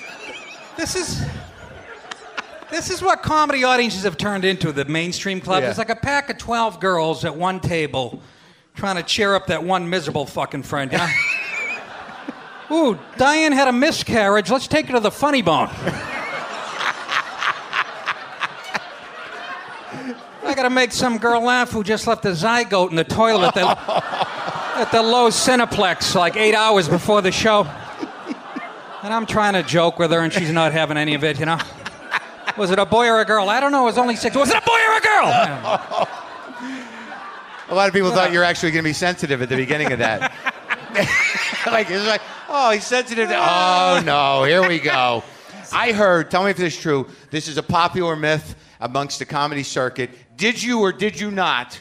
this 0.76 0.94
is. 0.96 1.22
This 2.74 2.90
is 2.90 3.00
what 3.00 3.22
comedy 3.22 3.62
audiences 3.62 4.02
have 4.02 4.16
turned 4.16 4.44
into, 4.44 4.72
the 4.72 4.84
mainstream 4.84 5.40
club. 5.40 5.62
Yeah. 5.62 5.68
It's 5.68 5.78
like 5.78 5.90
a 5.90 5.94
pack 5.94 6.28
of 6.28 6.38
12 6.38 6.80
girls 6.80 7.24
at 7.24 7.36
one 7.36 7.60
table 7.60 8.20
trying 8.74 8.96
to 8.96 9.04
cheer 9.04 9.36
up 9.36 9.46
that 9.46 9.62
one 9.62 9.88
miserable 9.88 10.26
fucking 10.26 10.64
friend, 10.64 10.90
you 10.90 10.98
know? 10.98 11.08
Ooh, 12.72 12.98
Diane 13.16 13.52
had 13.52 13.68
a 13.68 13.72
miscarriage. 13.72 14.50
Let's 14.50 14.66
take 14.66 14.86
her 14.86 14.94
to 14.94 15.00
the 15.00 15.12
funny 15.12 15.40
bone. 15.40 15.68
I 20.42 20.54
gotta 20.56 20.68
make 20.68 20.90
some 20.90 21.18
girl 21.18 21.42
laugh 21.42 21.70
who 21.70 21.84
just 21.84 22.08
left 22.08 22.24
a 22.24 22.30
zygote 22.30 22.90
in 22.90 22.96
the 22.96 23.04
toilet 23.04 23.46
at 23.46 23.54
the, 23.54 23.68
at 24.80 24.90
the 24.90 24.98
Loews 24.98 25.38
Cineplex 25.38 26.16
like 26.16 26.34
eight 26.34 26.56
hours 26.56 26.88
before 26.88 27.22
the 27.22 27.30
show. 27.30 27.68
And 29.04 29.14
I'm 29.14 29.26
trying 29.26 29.52
to 29.52 29.62
joke 29.62 30.00
with 30.00 30.10
her, 30.10 30.18
and 30.18 30.32
she's 30.32 30.50
not 30.50 30.72
having 30.72 30.96
any 30.96 31.14
of 31.14 31.22
it, 31.22 31.38
you 31.38 31.46
know? 31.46 31.60
Was 32.56 32.70
it 32.70 32.78
a 32.78 32.86
boy 32.86 33.08
or 33.08 33.20
a 33.20 33.24
girl? 33.24 33.48
I 33.48 33.60
don't 33.60 33.72
know. 33.72 33.82
It 33.82 33.86
was 33.86 33.98
only 33.98 34.16
six. 34.16 34.36
Was 34.36 34.50
it 34.50 34.56
a 34.56 34.60
boy 34.60 34.78
or 34.88 34.96
a 34.96 35.00
girl? 35.00 36.08
A 37.70 37.74
lot 37.74 37.88
of 37.88 37.94
people 37.94 38.10
thought 38.10 38.30
you 38.30 38.38
were 38.38 38.44
actually 38.44 38.72
going 38.72 38.84
to 38.84 38.88
be 38.88 38.92
sensitive 38.92 39.40
at 39.40 39.48
the 39.48 39.56
beginning 39.56 39.90
of 39.90 39.98
that. 39.98 40.32
like 41.66 41.90
it's 41.90 42.06
like, 42.06 42.20
oh, 42.48 42.70
he's 42.70 42.84
sensitive. 42.84 43.28
To, 43.30 43.36
oh 43.36 44.02
no, 44.04 44.44
here 44.44 44.68
we 44.68 44.78
go. 44.78 45.24
I 45.72 45.92
heard. 45.92 46.30
Tell 46.30 46.44
me 46.44 46.50
if 46.50 46.58
this 46.58 46.76
is 46.76 46.80
true. 46.80 47.08
This 47.30 47.48
is 47.48 47.56
a 47.56 47.62
popular 47.62 48.16
myth 48.16 48.54
amongst 48.80 49.18
the 49.18 49.24
comedy 49.24 49.62
circuit. 49.62 50.10
Did 50.36 50.62
you 50.62 50.80
or 50.80 50.92
did 50.92 51.18
you 51.18 51.30
not 51.30 51.80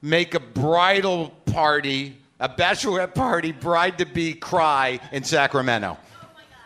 make 0.00 0.34
a 0.34 0.40
bridal 0.40 1.30
party, 1.46 2.16
a 2.38 2.48
bachelorette 2.48 3.14
party, 3.14 3.50
bride 3.50 3.98
to 3.98 4.06
be 4.06 4.34
cry 4.34 5.00
in 5.10 5.24
Sacramento? 5.24 5.98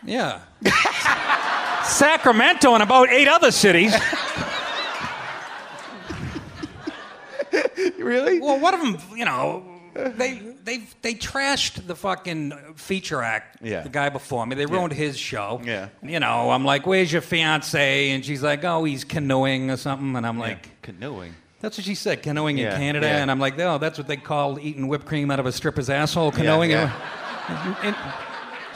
Yeah. 0.05 0.41
Sacramento 1.93 2.73
and 2.73 2.83
about 2.83 3.09
eight 3.09 3.27
other 3.27 3.51
cities. 3.51 3.93
Really? 7.97 8.39
Well, 8.41 8.59
one 8.59 8.73
of 8.73 8.81
them, 8.81 8.97
you 9.17 9.25
know, 9.25 9.63
they 9.93 10.39
they 10.63 10.83
they 11.01 11.13
trashed 11.13 11.85
the 11.87 11.95
fucking 11.95 12.51
feature 12.75 13.21
act. 13.21 13.57
Yeah. 13.61 13.81
The 13.81 13.89
guy 13.89 14.09
before 14.09 14.45
me, 14.45 14.55
they 14.55 14.65
ruined 14.65 14.93
his 14.93 15.17
show. 15.17 15.61
Yeah. 15.63 15.89
You 16.01 16.19
know, 16.19 16.49
I'm 16.49 16.65
like, 16.65 16.85
"Where's 16.87 17.11
your 17.11 17.21
fiance?" 17.21 18.09
And 18.11 18.25
she's 18.25 18.41
like, 18.43 18.63
"Oh, 18.63 18.83
he's 18.83 19.03
canoeing 19.03 19.71
or 19.71 19.77
something." 19.77 20.15
And 20.15 20.25
I'm 20.25 20.39
like, 20.39 20.81
canoeing. 20.81 21.33
"That's 21.61 21.77
what 21.77 21.85
she 21.85 21.95
said, 21.95 22.23
canoeing 22.23 22.57
Yeah, 22.57 22.73
in 22.73 22.79
Canada." 22.79 23.07
yeah. 23.07 23.21
And 23.21 23.29
I'm 23.31 23.39
like, 23.39 23.57
"Oh, 23.59 23.77
that's 23.77 23.97
what 23.97 24.07
they 24.07 24.17
call 24.17 24.59
eating 24.59 24.87
whipped 24.87 25.05
cream 25.05 25.29
out 25.31 25.39
of 25.39 25.45
a 25.45 25.51
stripper's 25.51 25.89
asshole, 25.89 26.31
canoeing." 26.31 26.71
yeah. 26.71 26.91
And, 27.45 27.75
and 27.83 27.95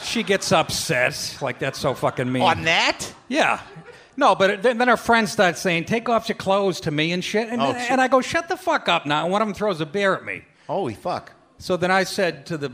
she 0.07 0.23
gets 0.23 0.51
upset, 0.51 1.37
like 1.41 1.59
that's 1.59 1.79
so 1.79 1.93
fucking 1.93 2.31
mean. 2.31 2.41
On 2.43 2.63
that? 2.63 3.13
Yeah. 3.27 3.59
No, 4.15 4.33
but 4.33 4.63
then, 4.63 4.79
then 4.79 4.87
her 4.87 4.97
friends 4.97 5.31
start 5.31 5.57
saying, 5.57 5.85
"Take 5.85 6.09
off 6.09 6.27
your 6.27 6.37
clothes" 6.37 6.79
to 6.81 6.91
me 6.91 7.11
and 7.11 7.23
shit, 7.23 7.49
and, 7.49 7.61
Oh, 7.61 7.73
shit. 7.73 7.91
and 7.91 8.01
I 8.01 8.07
go, 8.07 8.19
"Shut 8.21 8.47
the 8.47 8.57
fuck 8.57 8.89
up 8.89 9.05
now!" 9.05 9.23
And 9.23 9.31
one 9.31 9.41
of 9.43 9.47
them 9.47 9.53
throws 9.53 9.79
a 9.79 9.85
beer 9.85 10.15
at 10.15 10.25
me. 10.25 10.43
Holy 10.65 10.95
fuck. 10.95 11.31
So 11.59 11.77
then 11.77 11.91
I 11.91 12.03
said 12.03 12.45
to 12.47 12.57
the 12.57 12.71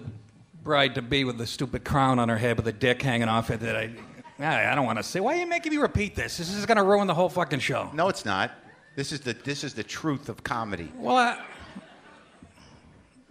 bride 0.63 0.95
to 0.95 1.01
be 1.01 1.25
with 1.25 1.37
the 1.37 1.45
stupid 1.45 1.83
crown 1.83 2.17
on 2.19 2.29
her 2.29 2.37
head 2.37 2.55
with 2.57 2.67
a 2.67 2.71
dick 2.73 3.01
hanging 3.01 3.27
off 3.27 3.49
it 3.49 3.59
that 3.59 3.75
I, 3.75 3.89
I, 4.39 4.71
I 4.71 4.75
don't 4.75 4.85
want 4.85 4.99
to 4.99 5.03
say. 5.03 5.19
Why 5.19 5.35
are 5.35 5.39
you 5.39 5.45
making 5.47 5.73
me 5.73 5.77
repeat 5.79 6.15
this? 6.15 6.37
This 6.37 6.53
is 6.53 6.65
going 6.65 6.77
to 6.77 6.83
ruin 6.83 7.07
the 7.07 7.13
whole 7.13 7.27
fucking 7.29 7.59
show. 7.59 7.89
No, 7.93 8.07
it's 8.07 8.23
not. 8.23 8.51
This 8.95 9.11
is 9.11 9.19
the 9.19 9.33
this 9.33 9.63
is 9.65 9.73
the 9.73 9.83
truth 9.83 10.29
of 10.29 10.43
comedy. 10.43 10.91
Well, 10.95 11.17
I, 11.17 11.37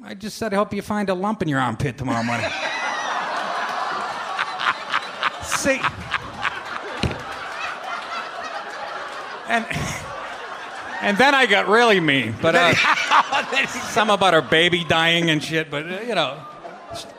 I 0.04 0.14
just 0.14 0.36
said 0.36 0.52
I 0.52 0.56
hope 0.56 0.74
you 0.74 0.82
find 0.82 1.08
a 1.08 1.14
lump 1.14 1.40
in 1.40 1.48
your 1.48 1.60
armpit 1.60 1.96
tomorrow 1.96 2.22
morning. 2.22 2.50
See. 5.62 5.80
And 9.48 9.64
and 11.02 11.16
then 11.16 11.36
I 11.36 11.47
got 11.47 11.68
really 11.68 12.01
mean, 12.01 12.34
but 12.43 12.56
uh, 12.56 12.74
some 13.66 14.10
about 14.10 14.34
her 14.34 14.43
baby 14.43 14.82
dying 14.82 15.30
and 15.30 15.40
shit. 15.40 15.70
But 15.70 15.86
uh, 15.86 16.01
you 16.01 16.16
know, 16.16 16.36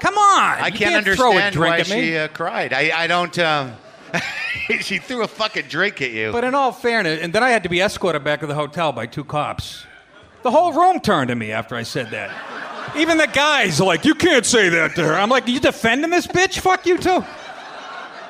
come 0.01 0.17
on, 0.17 0.59
I 0.59 0.71
can't, 0.71 0.93
a 0.93 0.97
understand 0.97 1.55
why 1.55 1.83
she 1.83 2.17
uh, 2.17 2.27
cried. 2.27 2.73
I, 2.73 2.91
I 2.93 3.07
don't. 3.07 3.39
Um, 3.39 3.77
she 4.81 4.97
threw 4.97 5.23
a 5.23 5.27
fucking 5.29 5.67
drink 5.69 6.01
at 6.01 6.11
you. 6.11 6.33
But 6.33 6.43
in 6.43 6.53
all 6.53 6.73
fairness, 6.73 7.21
and 7.21 7.31
then 7.31 7.43
I 7.43 7.49
had 7.49 7.63
to 7.63 7.69
be 7.69 7.79
escorted 7.79 8.25
back 8.25 8.41
to 8.41 8.47
the 8.47 8.55
hotel 8.55 8.91
by 8.91 9.05
two 9.05 9.23
cops. 9.23 9.85
The 10.41 10.51
whole 10.51 10.73
room 10.73 10.99
turned 10.99 11.29
to 11.29 11.35
me 11.35 11.53
after 11.53 11.75
I 11.75 11.83
said 11.83 12.11
that. 12.11 12.29
Even 12.97 13.17
the 13.17 13.27
guys 13.27 13.79
are 13.79 13.87
like, 13.87 14.03
"You 14.03 14.15
can't 14.15 14.45
say 14.45 14.67
that 14.67 14.95
to 14.95 15.03
her." 15.05 15.13
I'm 15.13 15.29
like, 15.29 15.47
"You 15.47 15.61
defending 15.61 16.09
this 16.09 16.27
bitch? 16.27 16.59
Fuck 16.59 16.85
you 16.85 16.97
too." 16.97 17.23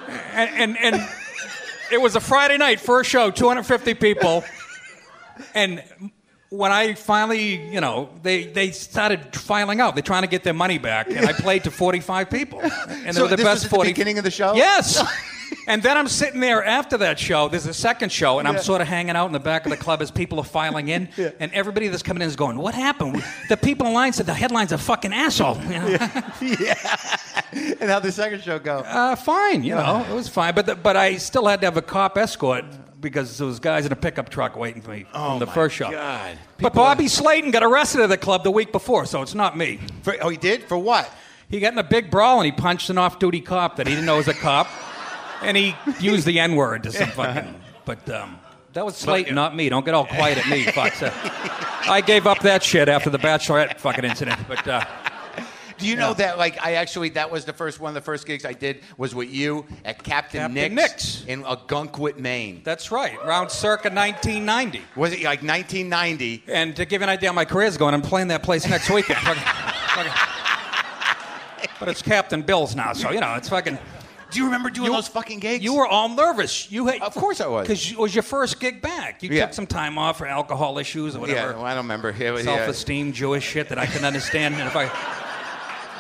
And 0.08 0.78
and, 0.78 0.96
and 0.96 1.10
it 1.92 2.02
was 2.02 2.16
a 2.16 2.20
Friday 2.20 2.58
night, 2.58 2.80
first 2.80 3.10
show, 3.10 3.32
250 3.32 3.94
people, 3.96 4.44
and 5.54 5.84
when 6.50 6.72
I 6.72 6.94
finally, 6.94 7.72
you 7.72 7.82
know, 7.82 8.10
they, 8.22 8.46
they 8.46 8.70
started 8.72 9.36
filing 9.36 9.82
out. 9.82 9.96
They're 9.96 10.04
trying 10.04 10.22
to 10.22 10.28
get 10.28 10.44
their 10.44 10.54
money 10.54 10.78
back, 10.78 11.10
and 11.10 11.26
I 11.26 11.34
played 11.34 11.64
to 11.64 11.72
45 11.72 12.30
people, 12.30 12.60
and 12.62 13.08
they 13.08 13.12
So 13.12 13.24
were 13.24 13.28
the 13.30 13.38
this 13.38 13.46
best 13.46 13.64
was 13.72 13.74
at 13.74 13.80
the 13.86 13.90
beginning 13.90 14.20
of 14.20 14.24
the 14.24 14.32
show? 14.32 14.54
Yes. 14.54 15.04
And 15.66 15.82
then 15.82 15.98
I'm 15.98 16.08
sitting 16.10 16.42
there 16.42 16.64
after 16.64 16.98
that 16.98 17.18
show. 17.18 17.48
There's 17.48 17.66
a 17.66 17.74
second 17.74 18.12
show, 18.12 18.40
and 18.40 18.48
I'm 18.48 18.58
sort 18.60 18.82
of 18.82 18.88
hanging 18.88 19.16
out 19.16 19.28
in 19.28 19.32
the 19.32 19.40
back 19.40 19.66
of 19.66 19.70
the 19.72 19.78
club 19.78 20.02
as 20.02 20.12
people 20.12 20.40
are 20.40 20.44
filing 20.46 20.90
in. 20.90 21.08
And 21.40 21.52
everybody 21.54 21.88
that's 21.88 22.04
coming 22.04 22.22
in 22.22 22.28
is 22.28 22.36
going, 22.36 22.58
"What 22.58 22.76
happened?" 22.76 23.24
The 23.50 23.58
people 23.58 23.88
in 23.88 23.94
line 23.94 24.12
said 24.14 24.26
the 24.26 24.34
headline's 24.34 24.72
a 24.74 24.78
fucking 24.78 25.14
asshole. 25.14 25.60
You 25.70 25.80
know? 25.80 25.98
and 27.80 27.90
how 27.90 28.00
the 28.00 28.12
second 28.12 28.42
show 28.42 28.60
go? 28.60 28.80
Uh, 28.80 29.16
fine, 29.16 29.64
you 29.64 29.76
know, 29.76 30.06
it 30.10 30.14
was 30.14 30.28
fine. 30.28 30.54
But 30.56 30.66
the, 30.66 30.76
but 30.76 30.98
I 30.98 31.18
still 31.18 31.46
had 31.48 31.62
to 31.62 31.68
have 31.68 31.78
a 31.78 31.82
cop 31.82 32.18
escort 32.18 32.66
because 33.00 33.38
there 33.38 33.48
was 33.48 33.60
guys 33.60 33.86
in 33.86 33.92
a 33.92 33.96
pickup 33.96 34.30
truck 34.30 34.56
waiting 34.56 34.82
for 34.82 34.92
me 34.92 35.06
Oh 35.14 35.32
from 35.32 35.40
the 35.40 35.48
first 35.48 35.76
show. 35.76 35.92
God. 35.92 36.38
But 36.60 36.74
Bobby 36.74 37.08
Slayton 37.08 37.52
got 37.52 37.64
arrested 37.64 38.02
at 38.02 38.10
the 38.10 38.18
club 38.18 38.44
the 38.44 38.52
week 38.52 38.72
before, 38.72 39.06
so 39.06 39.22
it's 39.22 39.36
not 39.36 39.58
me. 39.58 39.80
For, 40.04 40.16
oh, 40.22 40.30
he 40.30 40.38
did? 40.38 40.64
For 40.64 40.78
what? 40.78 41.10
He 41.50 41.60
got 41.60 41.74
in 41.74 41.80
a 41.80 41.84
big 41.84 42.10
brawl 42.10 42.40
and 42.40 42.46
he 42.46 42.52
punched 42.52 42.90
an 42.90 42.98
off-duty 42.98 43.42
cop 43.42 43.76
that 43.76 43.86
he 43.88 43.94
didn't 43.94 44.06
know 44.08 44.18
was 44.18 44.28
a 44.28 44.34
cop, 44.34 44.68
and 45.44 45.58
he 45.58 45.76
used 46.00 46.26
the 46.26 46.40
N-word 46.40 46.84
to 46.84 46.92
some 46.92 47.10
fucking. 47.10 47.56
But 47.86 48.10
um, 48.10 48.40
that 48.74 48.86
was 48.86 48.96
Slayton, 48.96 49.36
not 49.36 49.56
me. 49.56 49.70
Don't 49.70 49.86
get 49.86 49.94
all 49.94 50.06
quiet 50.06 50.38
at 50.38 50.48
me. 50.50 50.64
Fuck. 50.72 50.94
So, 50.94 51.12
I 51.14 52.02
gave 52.06 52.26
up 52.28 52.40
that 52.40 52.64
shit 52.64 52.88
after 52.90 53.10
the 53.10 53.20
Bachelorette 53.20 53.78
fucking 53.80 54.06
incident. 54.06 54.40
But 54.48 54.68
uh, 54.68 54.86
Do 55.78 55.88
you 55.88 55.96
know 55.98 56.14
that, 56.14 56.38
like, 56.38 56.64
I 56.66 56.76
actually, 56.76 57.10
that 57.10 57.30
was 57.30 57.44
the 57.46 57.52
first 57.54 57.80
one 57.82 57.90
of 57.90 57.94
the 57.96 58.02
first 58.02 58.26
gigs 58.26 58.46
I 58.46 58.54
did 58.54 58.80
was 58.98 59.14
with 59.14 59.30
you 59.30 59.66
at 59.84 60.02
Captain, 60.02 60.40
Captain 60.42 60.76
Nick's, 60.76 60.92
Nick's. 60.94 61.26
in 61.26 61.44
Ogunquit, 61.44 62.18
Maine. 62.18 62.62
that's 62.64 62.90
right, 62.92 63.18
around 63.24 63.50
circa 63.50 63.90
1990. 63.90 64.82
Was 64.96 65.12
it 65.12 65.18
like 65.24 65.44
1990? 65.44 66.44
And 66.48 66.74
to 66.78 66.86
give 66.86 67.02
you 67.02 67.04
an 67.04 67.10
idea 67.10 67.30
how 67.30 67.34
my 67.34 67.44
career's 67.46 67.76
going, 67.76 67.94
I'm 67.94 68.02
playing 68.02 68.30
that 68.30 68.44
place 68.44 68.66
next 68.68 68.90
weekend. 68.90 69.20
Fucking- 69.24 69.44
fucking- 69.44 70.12
but 71.80 71.90
it's 71.90 72.02
Captain 72.02 72.42
Bill's 72.42 72.76
now, 72.76 72.94
so 72.94 73.12
you 73.12 73.20
know 73.20 73.34
it's 73.36 73.50
fucking. 73.50 73.78
Do 74.34 74.40
you 74.40 74.46
remember 74.46 74.70
doing 74.72 74.88
You- 74.88 74.94
those 74.94 75.08
fucking 75.08 75.40
gigs? 75.40 75.64
You 75.64 75.76
were 75.76 75.88
all 75.88 76.10
nervous. 76.10 76.72
You 76.72 76.88
had, 76.88 77.02
Of 77.02 77.14
course 77.14 77.40
I 77.40 77.48
was. 77.48 77.68
because 77.68 77.92
it 77.92 77.98
was 78.00 78.16
your 78.16 78.24
first 78.24 78.60
gig 78.60 78.82
back. 78.82 79.22
You 79.22 79.30
Yeah. 79.30 79.46
took 79.46 79.54
some 79.54 79.68
time 79.68 79.98
off 79.98 80.18
for 80.18 80.26
alcohol 80.28 80.80
issues 80.80 81.16
or 81.16 81.20
Yeah, 81.28 81.34
whatever. 81.36 81.54
well, 81.54 81.66
I 81.66 81.76
don't 81.76 81.84
remember. 81.86 82.12
Was- 82.32 82.44
Self-esteem, 82.44 83.14
Jewish 83.14 83.48
shit 83.48 83.70
that 83.70 83.78
I 83.78 83.86
can 83.86 84.04
understand. 84.06 84.56
And 84.56 84.64
if 84.68 84.76
I 84.76 84.90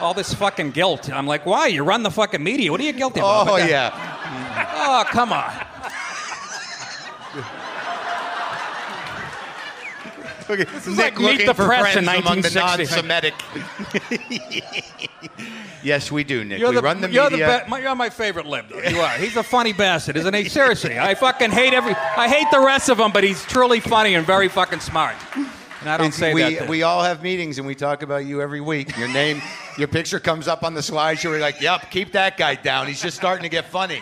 all 0.01 0.13
this 0.15 0.33
fucking 0.33 0.71
guilt, 0.71 1.09
I'm 1.13 1.27
like, 1.27 1.45
why? 1.45 1.67
You 1.67 1.83
run 1.83 2.01
the 2.03 2.11
fucking 2.11 2.43
media. 2.43 2.71
What 2.71 2.81
are 2.81 2.83
you 2.83 2.91
guilty 2.93 3.19
about? 3.19 3.47
Oh, 3.47 3.55
yeah. 3.57 3.91
Oh, 4.75 5.03
come 5.09 5.31
on. 5.31 5.53
Okay. 10.49 10.65
this 10.65 10.87
is 10.87 10.97
like 10.97 11.17
Meet 11.17 11.45
the 11.45 11.53
Press 11.53 11.95
in 11.95 12.05
among 12.07 12.41
the 12.41 12.51
non-Semitic. 12.51 13.33
yes, 15.83 16.11
we 16.11 16.23
do, 16.23 16.43
Nick. 16.43 16.59
You're 16.59 16.69
we 16.69 16.75
the, 16.77 16.81
run 16.81 17.01
the 17.01 17.09
you're 17.11 17.29
media. 17.29 17.59
The 17.59 17.63
be- 17.65 17.69
my, 17.69 17.79
you're 17.79 17.95
my 17.95 18.09
favorite 18.09 18.45
lib. 18.45 18.65
though. 18.69 18.81
You 18.81 18.99
are. 19.01 19.17
He's 19.17 19.35
a 19.37 19.43
funny 19.43 19.73
bastard, 19.73 20.17
isn't 20.17 20.33
he? 20.33 20.49
Seriously, 20.49 20.97
I 20.99 21.15
fucking 21.15 21.51
hate 21.51 21.73
every. 21.73 21.93
I 21.95 22.27
hate 22.27 22.47
the 22.51 22.59
rest 22.59 22.89
of 22.89 22.97
them, 22.97 23.11
but 23.11 23.23
he's 23.23 23.43
truly 23.45 23.79
funny 23.79 24.15
and 24.15 24.25
very 24.25 24.47
fucking 24.49 24.79
smart. 24.79 25.15
And 25.35 25.89
I 25.89 25.97
don't 25.97 26.07
It's- 26.07 26.19
say 26.19 26.33
we, 26.33 26.41
that. 26.41 26.63
to- 26.65 26.69
we 26.69 26.83
all 26.83 27.03
have 27.03 27.21
meetings 27.21 27.57
and 27.57 27.67
we 27.67 27.75
talk 27.75 28.03
about 28.03 28.25
you 28.25 28.41
every 28.41 28.61
week. 28.61 28.97
Your 28.97 29.09
name, 29.09 29.41
your 29.77 29.87
picture 29.89 30.19
comes 30.19 30.47
up 30.47 30.63
on 30.63 30.73
the 30.73 30.81
slideshow. 30.81 31.25
We're 31.31 31.39
like, 31.41 31.59
yep, 31.61 31.91
keep 31.91 32.13
that 32.13 32.37
guy 32.37 32.55
down. 32.55 32.87
He's 32.87 33.01
just 33.01 33.17
starting 33.17 33.43
to 33.43 33.49
get 33.49 33.65
funny. 33.65 34.01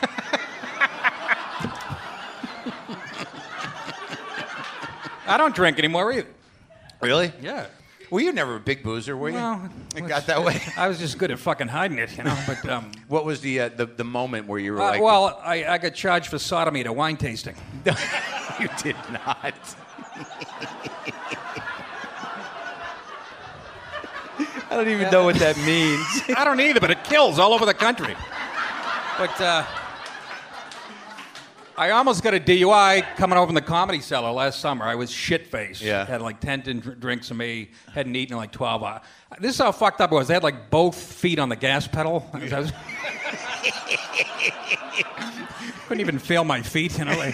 I 5.27 5.37
don't 5.37 5.55
drink 5.55 5.77
anymore 5.79 6.11
either. 6.11 6.27
Really? 7.01 7.31
Yeah. 7.41 7.65
Well, 8.11 8.21
you're 8.21 8.33
never 8.33 8.57
a 8.57 8.59
big 8.59 8.83
boozer, 8.83 9.15
were 9.15 9.29
you? 9.29 9.35
Well, 9.35 9.69
it 9.95 10.01
got 10.01 10.27
that 10.27 10.43
way. 10.43 10.61
I 10.77 10.89
was 10.89 10.99
just 10.99 11.17
good 11.17 11.31
at 11.31 11.39
fucking 11.39 11.69
hiding 11.69 11.97
it, 11.97 12.17
you 12.17 12.25
know. 12.25 12.37
But 12.45 12.69
um, 12.69 12.91
What 13.07 13.23
was 13.23 13.39
the, 13.39 13.61
uh, 13.61 13.69
the 13.69 13.85
the 13.85 14.03
moment 14.03 14.47
where 14.47 14.59
you 14.59 14.73
were 14.73 14.81
uh, 14.81 14.91
like, 14.91 15.01
well, 15.01 15.39
I, 15.41 15.63
I 15.63 15.77
got 15.77 15.93
charged 15.93 16.27
for 16.27 16.37
sodomy 16.37 16.83
a 16.83 16.91
wine 16.91 17.15
tasting. 17.15 17.55
you 18.59 18.67
did 18.83 18.97
not. 19.11 19.55
I 24.69 24.75
don't 24.75 24.89
even 24.89 25.09
know 25.09 25.23
what 25.23 25.37
that 25.37 25.57
means. 25.57 26.37
I 26.37 26.43
don't 26.43 26.59
either, 26.59 26.81
but 26.81 26.91
it 26.91 27.03
kills 27.05 27.39
all 27.39 27.53
over 27.53 27.65
the 27.65 27.73
country. 27.73 28.15
But 29.17 29.39
uh, 29.39 29.65
I 31.81 31.89
almost 31.89 32.21
got 32.21 32.35
a 32.35 32.39
DUI 32.39 33.15
coming 33.15 33.39
over 33.39 33.49
in 33.49 33.55
the 33.55 33.61
comedy 33.61 34.01
cellar 34.01 34.29
last 34.29 34.59
summer. 34.59 34.85
I 34.85 34.93
was 34.93 35.09
shit 35.09 35.47
faced. 35.47 35.81
Yeah. 35.81 36.05
Had 36.05 36.21
like 36.21 36.39
10 36.39 36.61
din- 36.61 36.79
drinks 36.99 37.31
of 37.31 37.37
me, 37.37 37.71
hadn't 37.91 38.15
eaten 38.15 38.33
in 38.33 38.37
like 38.37 38.51
12 38.51 38.83
hours. 38.83 39.01
This 39.39 39.55
is 39.55 39.57
how 39.57 39.71
fucked 39.71 39.99
up 39.99 40.11
it 40.11 40.15
was. 40.15 40.29
I 40.29 40.33
had 40.33 40.43
like 40.43 40.69
both 40.69 40.95
feet 40.95 41.39
on 41.39 41.49
the 41.49 41.55
gas 41.55 41.87
pedal. 41.87 42.19
Couldn't 45.87 46.01
even 46.01 46.19
feel 46.19 46.43
my 46.43 46.61
feet, 46.61 46.99
you 46.99 47.05
know. 47.05 47.17
Like, 47.17 47.33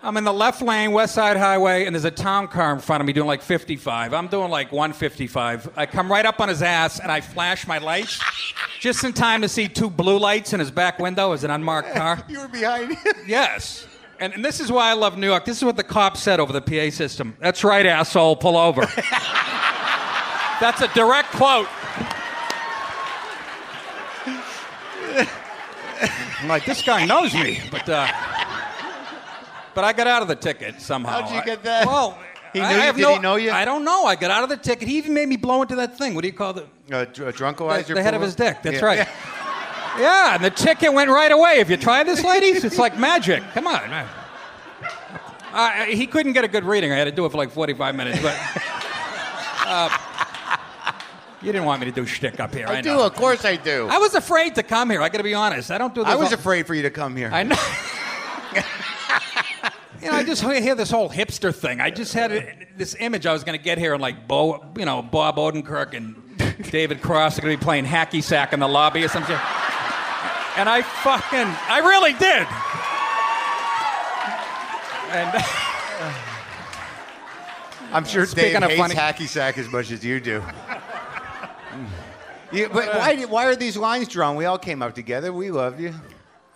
I'm 0.00 0.16
in 0.16 0.22
the 0.22 0.32
left 0.32 0.62
lane, 0.62 0.92
West 0.92 1.14
Side 1.14 1.36
Highway, 1.36 1.84
and 1.84 1.94
there's 1.94 2.04
a 2.04 2.10
town 2.10 2.46
car 2.46 2.72
in 2.72 2.78
front 2.78 3.00
of 3.00 3.06
me 3.06 3.12
doing 3.12 3.26
like 3.26 3.42
55. 3.42 4.14
I'm 4.14 4.28
doing 4.28 4.48
like 4.48 4.70
155. 4.70 5.72
I 5.76 5.86
come 5.86 6.10
right 6.10 6.24
up 6.24 6.40
on 6.40 6.48
his 6.48 6.62
ass 6.62 7.00
and 7.00 7.10
I 7.10 7.20
flash 7.20 7.66
my 7.66 7.78
lights 7.78 8.20
just 8.78 9.02
in 9.02 9.12
time 9.12 9.42
to 9.42 9.48
see 9.48 9.66
two 9.66 9.90
blue 9.90 10.18
lights 10.18 10.52
in 10.52 10.60
his 10.60 10.70
back 10.70 11.00
window 11.00 11.32
as 11.32 11.42
an 11.42 11.50
unmarked 11.50 11.94
car. 11.94 12.22
You 12.28 12.40
were 12.40 12.48
behind 12.48 12.92
him. 12.96 13.14
Yes. 13.26 13.86
And, 14.20 14.32
and 14.34 14.44
this 14.44 14.60
is 14.60 14.70
why 14.70 14.90
I 14.90 14.92
love 14.92 15.18
New 15.18 15.26
York. 15.26 15.44
This 15.44 15.56
is 15.56 15.64
what 15.64 15.76
the 15.76 15.84
cop 15.84 16.16
said 16.16 16.38
over 16.38 16.52
the 16.52 16.60
PA 16.60 16.94
system. 16.94 17.36
That's 17.40 17.64
right, 17.64 17.84
asshole, 17.84 18.36
pull 18.36 18.56
over. 18.56 18.82
That's 20.60 20.80
a 20.80 20.88
direct 20.94 21.30
quote. 21.30 21.68
I'm 26.40 26.48
like, 26.48 26.64
this 26.64 26.82
guy 26.82 27.04
knows 27.04 27.34
me, 27.34 27.60
but 27.70 27.88
uh, 27.88 28.06
but 29.78 29.84
I 29.84 29.92
got 29.92 30.08
out 30.08 30.22
of 30.22 30.28
the 30.28 30.34
ticket 30.34 30.80
somehow. 30.80 31.20
How'd 31.22 31.30
you 31.30 31.38
I- 31.38 31.44
get 31.44 31.62
that? 31.62 31.86
well, 31.86 32.18
He 32.52 32.60
I 32.60 32.70
knew 32.70 32.74
you? 32.76 32.82
have 32.82 32.96
Did 32.96 33.02
no, 33.02 33.14
he 33.14 33.20
know 33.20 33.36
you? 33.36 33.50
I 33.52 33.64
don't 33.64 33.84
know. 33.84 34.06
I 34.06 34.16
got 34.16 34.32
out 34.32 34.42
of 34.42 34.48
the 34.48 34.56
ticket. 34.56 34.88
He 34.88 34.96
even 34.98 35.14
made 35.14 35.28
me 35.28 35.36
blow 35.36 35.62
into 35.62 35.76
that 35.76 35.96
thing. 35.96 36.16
What 36.16 36.22
do 36.22 36.26
you 36.28 36.34
call 36.34 36.58
it? 36.58 36.66
Uh, 36.90 37.04
dr- 37.04 37.14
The, 37.14 37.32
drunkoizer. 37.32 37.94
the 37.94 38.02
head 38.02 38.14
of 38.14 38.22
his 38.22 38.34
dick. 38.34 38.56
That's 38.62 38.80
Yeah. 38.80 38.84
right. 38.84 39.08
Yeah, 39.98 40.34
and 40.36 40.44
the 40.44 40.50
ticket 40.50 40.92
went 40.92 41.10
right 41.10 41.30
away. 41.32 41.54
If 41.58 41.68
you 41.70 41.76
try 41.76 42.02
this, 42.04 42.22
ladies? 42.24 42.64
It's 42.64 42.78
like 42.78 42.96
magic. 42.98 43.42
Come 43.54 43.66
on. 43.68 43.88
man. 43.90 44.06
Uh, 45.52 45.70
he 45.86 46.06
couldn't 46.06 46.32
get 46.34 46.44
a 46.44 46.48
good 46.48 46.64
reading. 46.64 46.92
I 46.92 46.96
had 46.96 47.04
to 47.04 47.10
do 47.12 47.24
it 47.26 47.30
for 47.32 47.38
like 47.38 47.50
45 47.50 47.94
minutes, 47.94 48.20
but. 48.20 48.36
Uh, 49.70 49.90
you 51.42 51.52
didn't 51.52 51.66
want 51.66 51.78
me 51.80 51.84
to 51.86 51.92
do 51.92 52.06
shtick 52.06 52.40
up 52.40 52.54
here. 52.54 52.66
I, 52.66 52.76
I 52.76 52.80
know. 52.80 52.96
do, 52.96 53.00
of 53.02 53.14
course 53.14 53.44
I 53.44 53.56
do. 53.56 53.86
I 53.90 53.98
was 53.98 54.14
afraid 54.14 54.54
to 54.54 54.62
come 54.62 54.88
here. 54.88 55.02
I 55.02 55.10
got 55.10 55.18
to 55.18 55.24
be 55.24 55.34
honest. 55.34 55.70
I 55.70 55.76
don't 55.76 55.94
do 55.94 56.02
this. 56.02 56.10
I 56.10 56.16
was 56.16 56.28
all- 56.28 56.38
afraid 56.38 56.66
for 56.66 56.74
you 56.74 56.82
to 56.82 56.90
come 56.90 57.14
here. 57.16 57.28
I 57.30 57.42
know. 57.42 57.56
You 60.02 60.10
know, 60.10 60.16
I 60.16 60.22
just 60.24 60.42
hear 60.42 60.74
this 60.74 60.90
whole 60.90 61.08
hipster 61.10 61.54
thing. 61.54 61.80
I 61.80 61.90
just 61.90 62.12
had 62.14 62.32
it- 62.32 62.78
this 62.78 62.94
image 62.98 63.26
I 63.26 63.32
was 63.32 63.42
going 63.44 63.58
to 63.58 63.62
get 63.62 63.78
here 63.78 63.92
and 63.94 64.00
like 64.02 64.28
Bo, 64.28 64.64
you 64.76 64.84
know, 64.84 65.02
Bob 65.02 65.36
Odenkirk 65.36 65.94
and 65.94 66.14
David 66.70 67.02
Cross 67.02 67.38
are 67.38 67.42
going 67.42 67.54
to 67.54 67.58
be 67.58 67.64
playing 67.64 67.84
hacky 67.84 68.22
sack 68.22 68.52
in 68.52 68.60
the 68.60 68.68
lobby 68.68 69.02
or 69.04 69.08
something. 69.08 69.34
And 70.56 70.68
I 70.68 70.82
fucking, 70.82 71.46
I 71.68 71.78
really 71.80 72.12
did. 72.12 72.46
And 75.10 75.44
I'm 77.94 78.04
sure 78.04 78.26
Speaking 78.26 78.52
Dave 78.52 78.62
of 78.62 78.70
hates 78.70 78.80
funny- 78.80 78.94
hacky 78.94 79.26
sack 79.26 79.56
as 79.58 79.68
much 79.68 79.90
as 79.90 80.04
you 80.04 80.20
do. 80.20 80.42
Yeah, 82.50 82.68
but 82.72 82.86
why, 82.88 83.24
why 83.26 83.44
are 83.44 83.54
these 83.56 83.76
lines 83.76 84.08
drawn? 84.08 84.34
We 84.34 84.46
all 84.46 84.56
came 84.56 84.80
up 84.80 84.94
together. 84.94 85.34
We 85.34 85.50
love 85.50 85.78
you. 85.78 85.92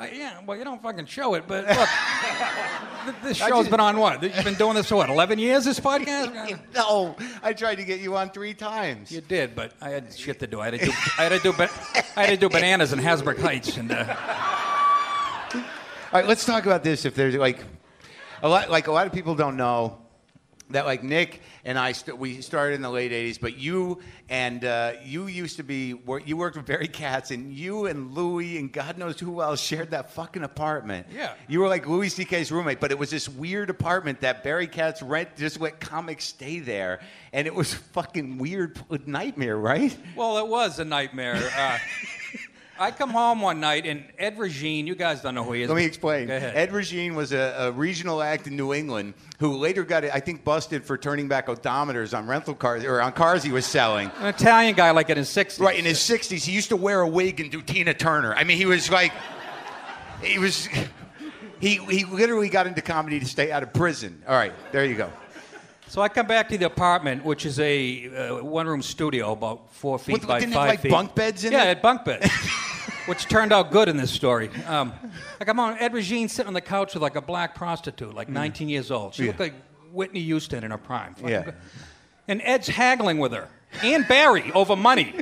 I, 0.03 0.11
yeah, 0.11 0.41
well, 0.45 0.59
you 0.59 0.65
don't 0.65 0.83
fucking 0.83 1.07
show 1.07 1.35
it, 1.35 1.45
but 1.47 1.65
look, 1.67 1.77
th- 3.05 3.17
this 3.23 3.41
I 3.41 3.49
show's 3.49 3.61
just- 3.61 3.71
been 3.71 3.79
on 3.79 3.97
what? 3.99 4.21
You've 4.23 4.43
been 4.45 4.55
doing 4.55 4.75
this 4.75 4.89
for 4.89 4.97
what? 4.97 5.09
11 5.11 5.39
years? 5.39 5.65
This 5.65 5.79
podcast? 5.79 6.59
No, 6.75 7.15
I 7.43 7.53
tried 7.53 7.77
to 7.77 7.85
get 7.85 8.01
you 8.01 8.17
on 8.17 8.31
three 8.31 8.55
times. 8.55 9.13
You 9.13 9.21
did, 9.21 9.55
but 9.55 9.75
I 9.81 9.91
had 9.91 10.13
shit 10.13 10.41
to 10.41 10.47
do. 10.49 10.61
I 10.61 10.71
had 10.71 10.81
to 10.81 10.87
do. 10.87 10.93
I 11.19 11.23
had 11.25 11.29
to 11.33 11.39
do. 11.39 11.53
Ba- 11.53 11.71
I 12.17 12.25
had 12.25 12.31
to 12.31 12.37
do 12.37 12.49
bananas 12.49 12.93
in 12.93 12.99
Hasbrouck 12.99 13.39
Heights, 13.41 13.77
and 13.77 13.93
uh, 13.93 14.05
All 15.55 15.61
right, 16.13 16.27
let's 16.27 16.45
talk 16.45 16.67
about 16.67 16.83
this. 16.83 17.05
If 17.05 17.15
there's 17.15 17.35
like 17.37 17.63
a 18.43 18.49
lot, 18.49 18.71
like 18.71 18.87
a 18.89 18.93
lot 18.93 19.07
of 19.07 19.13
people 19.13 19.35
don't 19.35 19.57
know 19.57 20.02
that 20.73 20.87
like 20.87 21.03
Nick 21.03 21.41
and 21.65 21.79
I, 21.79 21.93
st- 21.93 22.19
we 22.19 22.41
started 22.41 22.75
in 22.75 22.83
the 22.83 22.91
late 22.91 23.13
'80s, 23.13 23.41
but 23.41 23.57
you 23.57 24.01
and 24.29 24.65
uh, 24.65 24.93
you 25.05 25.27
used 25.27 25.57
to 25.59 25.63
be 25.63 25.95
wor- 25.95 26.21
you 26.21 26.37
worked 26.37 26.57
with 26.57 26.67
Barry 26.67 26.89
Katz, 26.89 27.31
and 27.31 27.53
you 27.53 27.87
and 27.87 28.13
Louis 28.13 28.59
and 28.59 28.73
God 28.73 28.99
knows 28.99 29.19
who 29.21 29.41
else 29.43 29.61
shared 29.61 29.91
that 29.93 30.11
fucking 30.13 30.43
apartment. 30.43 31.07
Yeah. 31.15 31.35
you 31.49 31.61
were 31.61 31.69
like 31.69 31.87
Louis 31.87 32.09
C.K.'s 32.09 32.51
roommate, 32.51 32.81
but 32.81 32.91
it 32.91 32.99
was 32.99 33.11
this 33.11 33.29
weird 33.29 33.71
apartment 33.71 34.21
that 34.23 34.43
Barry 34.43 34.67
Katz 34.67 35.03
rent 35.03 35.37
just 35.37 35.61
let 35.61 35.81
comics 35.81 36.25
stay 36.25 36.59
there, 36.61 37.01
and 37.33 37.47
it 37.47 37.55
was 37.55 37.75
fucking 37.75 38.39
weird 38.39 38.81
nightmare, 39.07 39.57
right? 39.57 39.97
well, 40.17 40.39
it 40.39 40.47
was 40.47 40.79
a 40.79 40.85
nightmare. 40.85 41.51
Uh, 41.57 41.79
I 42.79 42.91
come 42.91 43.11
home 43.11 43.41
one 43.41 43.61
night, 43.61 43.87
and 43.87 44.05
Ed 44.19 44.39
Regine. 44.39 44.87
You 44.87 44.95
guys 44.95 45.21
don't 45.21 45.35
know 45.35 45.45
who 45.45 45.53
he 45.53 45.63
is. 45.63 45.69
Let 45.69 45.77
me 45.77 45.85
explain. 45.85 46.31
Ed 46.31 46.73
Regine 46.73 47.15
was 47.15 47.33
a, 47.33 47.55
a 47.59 47.73
regional 47.73 48.23
act 48.23 48.47
in 48.47 48.57
New 48.57 48.73
England 48.73 49.15
who 49.39 49.57
later 49.57 49.85
got, 49.85 50.05
I 50.05 50.21
think, 50.21 50.43
busted 50.43 50.85
for 50.85 50.97
turning 50.97 51.29
back 51.29 51.47
odometers 51.47 52.17
on 52.17 52.27
rental 52.27 52.55
cars 52.55 52.85
or 52.85 53.01
on 53.01 53.13
cars 53.13 53.43
he 53.43 53.53
was 53.53 53.67
selling. 53.67 54.11
An 54.19 54.27
Italian 54.27 54.75
guy, 54.75 54.91
like 54.91 55.11
in 55.11 55.17
his 55.17 55.29
60s. 55.29 55.61
Right 55.61 55.79
in 55.79 55.85
his 55.85 55.99
60s, 55.99 56.45
he 56.45 56.53
used 56.53 56.71
to 56.71 56.77
wear 56.77 57.03
a 57.03 57.09
wig 57.09 57.41
and 57.41 57.51
do 57.51 57.63
Tina 57.63 57.95
Turner. 57.95 58.35
I 58.35 58.45
mean, 58.45 58.57
he 58.57 58.67
was 58.67 58.91
like, 58.91 59.13
he 60.23 60.39
was, 60.39 60.69
he 61.61 61.77
he 61.77 62.05
literally 62.05 62.49
got 62.49 62.67
into 62.67 62.83
comedy 62.83 63.21
to 63.21 63.27
stay 63.27 63.53
out 63.53 63.63
of 63.63 63.73
prison. 63.73 64.23
All 64.27 64.35
right, 64.35 64.53
there 64.73 64.85
you 64.85 64.95
go. 64.95 65.11
So 65.93 66.01
I 66.01 66.09
come 66.09 66.27
back 66.27 66.49
to 66.49 66.57
the 66.57 66.65
apartment, 66.65 67.23
which 67.23 67.45
is 67.45 67.61
a 67.61 68.09
uh, 68.09 68.43
one-room 68.43 68.81
studio, 68.81 69.33
about 69.33 69.75
four 69.75 69.99
feet 69.99 70.13
What, 70.21 70.27
by 70.27 70.41
didn't 70.41 70.55
it 70.55 70.57
five 70.57 70.63
have, 70.63 70.71
like, 70.71 70.81
feet. 70.81 70.91
bunk 70.91 71.15
beds 71.15 71.45
in 71.45 71.53
yeah, 71.53 71.59
it? 71.59 71.63
it 71.65 71.69
had 71.69 71.83
bunk 71.83 72.07
beds, 72.07 72.31
which 73.07 73.27
turned 73.29 73.53
out 73.53 73.71
good 73.71 73.91
in 73.91 73.99
this 73.99 74.11
story. 74.11 74.49
Um, 74.67 74.95
Like 75.39 75.51
I'm 75.51 75.61
on 75.61 75.77
Ed 75.77 75.93
Regine 75.93 76.31
sitting 76.31 76.47
on 76.49 76.55
the 76.55 76.63
couch 76.63 76.95
with 76.95 77.03
like 77.03 77.17
a 77.17 77.21
black 77.21 77.55
prostitute, 77.55 78.15
like 78.15 78.31
19 78.31 78.71
years 78.71 78.91
old. 78.91 79.13
She 79.13 79.27
looked 79.27 79.39
like 79.39 79.53
Whitney 79.93 80.23
Houston 80.23 80.65
in 80.65 80.71
her 80.71 80.79
prime. 80.79 81.13
Fucking 81.13 81.29
Yeah. 81.29 81.43
good. 81.43 81.55
And 82.27 82.41
Ed's 82.43 82.69
haggling 82.69 83.19
with 83.19 83.33
her 83.33 83.51
and 83.83 84.09
Barry 84.09 84.51
over 84.53 84.75
money. 84.75 85.17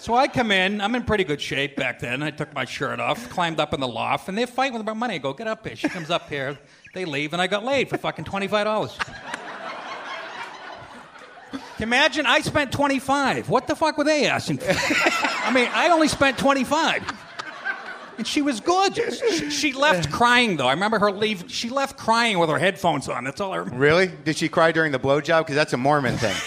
So 0.00 0.14
I 0.14 0.28
come 0.28 0.50
in, 0.50 0.82
I'm 0.82 0.94
in 0.94 1.04
pretty 1.04 1.24
good 1.24 1.40
shape 1.40 1.76
back 1.76 1.98
then. 2.00 2.22
I 2.22 2.30
took 2.30 2.54
my 2.54 2.66
shirt 2.66 3.00
off, 3.00 3.28
climbed 3.30 3.58
up 3.60 3.72
in 3.72 3.80
the 3.80 3.88
loft, 3.88 4.28
and 4.28 4.36
they're 4.36 4.46
fighting 4.46 4.72
with 4.74 4.82
about 4.82 4.96
money. 4.96 5.14
I 5.14 5.18
go, 5.18 5.32
get 5.32 5.46
up 5.46 5.66
here. 5.66 5.76
She 5.76 5.88
comes 5.88 6.10
up 6.10 6.28
here. 6.28 6.58
They 6.92 7.04
leave, 7.04 7.32
and 7.32 7.40
I 7.40 7.46
got 7.46 7.64
laid 7.64 7.88
for 7.88 7.98
fucking 7.98 8.24
$25. 8.24 8.90
Imagine 11.78 12.26
I 12.26 12.40
spent 12.40 12.72
25. 12.72 13.48
What 13.48 13.66
the 13.66 13.76
fuck 13.76 13.96
were 13.96 14.04
they 14.04 14.26
asking 14.26 14.58
for? 14.58 14.66
I 14.68 15.52
mean, 15.52 15.68
I 15.72 15.88
only 15.90 16.08
spent 16.08 16.36
25. 16.36 17.02
And 18.18 18.26
she 18.26 18.42
was 18.42 18.60
gorgeous. 18.60 19.18
She, 19.20 19.50
she 19.50 19.72
left 19.72 20.10
crying, 20.10 20.56
though. 20.56 20.66
I 20.66 20.72
remember 20.72 20.98
her 20.98 21.10
leave. 21.10 21.44
She 21.46 21.70
left 21.70 21.96
crying 21.96 22.38
with 22.38 22.50
her 22.50 22.58
headphones 22.58 23.08
on. 23.08 23.24
That's 23.24 23.40
all 23.40 23.52
I 23.52 23.56
remember. 23.56 23.78
Really? 23.78 24.08
Did 24.08 24.36
she 24.36 24.48
cry 24.48 24.72
during 24.72 24.92
the 24.92 24.98
blowjob? 24.98 25.42
Because 25.42 25.54
that's 25.54 25.72
a 25.72 25.78
Mormon 25.78 26.16
thing. 26.16 26.36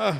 Uh, 0.00 0.18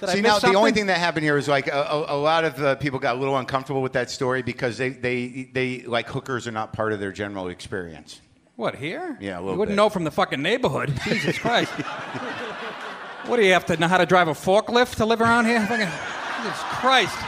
Did 0.00 0.08
See 0.08 0.20
now, 0.22 0.38
the 0.38 0.54
only 0.54 0.72
thing 0.72 0.86
that 0.86 0.98
happened 0.98 1.24
here 1.24 1.36
is 1.36 1.46
like 1.46 1.66
a, 1.66 1.72
a, 1.82 2.16
a 2.16 2.18
lot 2.18 2.44
of 2.44 2.60
uh, 2.62 2.74
people 2.76 2.98
got 2.98 3.16
a 3.16 3.18
little 3.18 3.36
uncomfortable 3.36 3.82
with 3.82 3.92
that 3.92 4.10
story 4.10 4.42
because 4.42 4.78
they, 4.78 4.88
they, 4.90 5.50
they 5.52 5.80
like 5.82 6.08
hookers 6.08 6.46
are 6.48 6.52
not 6.52 6.72
part 6.72 6.92
of 6.92 7.00
their 7.00 7.12
general 7.12 7.48
experience. 7.48 8.20
What, 8.56 8.74
here? 8.76 9.16
Yeah, 9.20 9.38
a 9.38 9.40
little 9.40 9.52
You 9.52 9.58
wouldn't 9.58 9.76
bit. 9.76 9.82
know 9.82 9.88
from 9.90 10.04
the 10.04 10.10
fucking 10.10 10.40
neighborhood. 10.42 10.92
Jesus 11.04 11.38
Christ. 11.38 11.70
what 13.26 13.36
do 13.36 13.44
you 13.44 13.52
have 13.52 13.66
to 13.66 13.76
know 13.76 13.88
how 13.88 13.98
to 13.98 14.06
drive 14.06 14.28
a 14.28 14.32
forklift 14.32 14.96
to 14.96 15.06
live 15.06 15.20
around 15.20 15.46
here? 15.46 15.60
Fucking, 15.66 15.88
Jesus 16.42 16.60
Christ. 16.80 17.18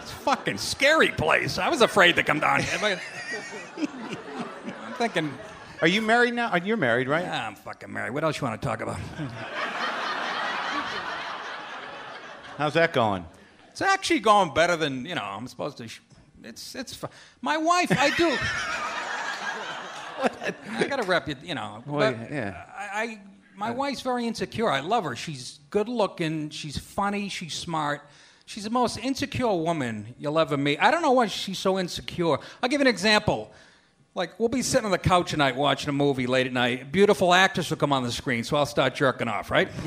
It's 0.00 0.10
a 0.12 0.14
fucking 0.14 0.58
scary 0.58 1.08
place. 1.08 1.58
I 1.58 1.68
was 1.68 1.80
afraid 1.80 2.16
to 2.16 2.22
come 2.22 2.40
down 2.40 2.62
here. 2.62 2.98
I'm 3.78 4.92
thinking, 4.94 5.32
Are 5.82 5.88
you 5.88 6.00
married 6.02 6.34
now? 6.34 6.54
You're 6.56 6.76
married, 6.76 7.08
right? 7.08 7.26
ah, 7.28 7.46
I'm 7.46 7.54
fucking 7.56 7.92
married. 7.92 8.12
What 8.12 8.24
else 8.24 8.40
you 8.40 8.46
want 8.46 8.60
to 8.60 8.66
talk 8.66 8.80
about? 8.80 8.98
How's 12.56 12.74
that 12.74 12.92
going? 12.92 13.24
It's 13.70 13.82
actually 13.82 14.20
going 14.20 14.54
better 14.54 14.76
than 14.76 15.04
you 15.04 15.14
know. 15.14 15.22
I'm 15.24 15.46
supposed 15.48 15.76
to. 15.78 15.88
Sh- 15.88 16.00
it's 16.42 16.74
it's. 16.74 16.94
fu- 16.94 17.08
My 17.42 17.56
wife, 17.58 17.92
I 17.92 18.10
do. 18.16 18.36
I 20.78 20.86
got 20.88 20.96
to 20.96 21.02
rep 21.02 21.28
you. 21.28 21.36
You 21.42 21.54
know. 21.54 21.82
Well, 21.86 22.12
but 22.12 22.30
yeah. 22.30 22.62
I, 22.76 23.02
I 23.02 23.20
my 23.54 23.70
wife's 23.70 24.00
very 24.00 24.26
insecure. 24.26 24.70
I 24.70 24.80
love 24.80 25.04
her. 25.04 25.14
She's 25.16 25.60
good 25.70 25.88
looking. 25.88 26.50
She's 26.50 26.78
funny. 26.78 27.28
She's 27.28 27.54
smart. 27.54 28.02
She's 28.46 28.64
the 28.64 28.70
most 28.70 28.98
insecure 28.98 29.52
woman 29.52 30.14
you'll 30.18 30.38
ever 30.38 30.56
meet. 30.56 30.78
I 30.80 30.90
don't 30.90 31.02
know 31.02 31.12
why 31.12 31.26
she's 31.26 31.58
so 31.58 31.78
insecure. 31.78 32.38
I'll 32.62 32.68
give 32.68 32.80
you 32.80 32.86
an 32.86 32.86
example. 32.86 33.50
Like 34.14 34.38
we'll 34.40 34.48
be 34.48 34.62
sitting 34.62 34.86
on 34.86 34.92
the 34.92 34.98
couch 34.98 35.30
tonight 35.32 35.56
watching 35.56 35.88
a 35.90 35.92
movie 35.92 36.26
late 36.26 36.46
at 36.46 36.52
night. 36.52 36.82
A 36.82 36.84
beautiful 36.86 37.34
actress 37.34 37.68
will 37.68 37.76
come 37.76 37.92
on 37.92 38.02
the 38.02 38.12
screen, 38.12 38.44
so 38.44 38.56
I'll 38.56 38.64
start 38.64 38.94
jerking 38.94 39.28
off, 39.28 39.50
right? 39.50 39.68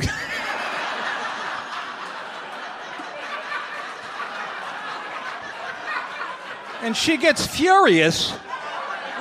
and 6.81 6.95
she 6.95 7.17
gets 7.17 7.45
furious, 7.45 8.33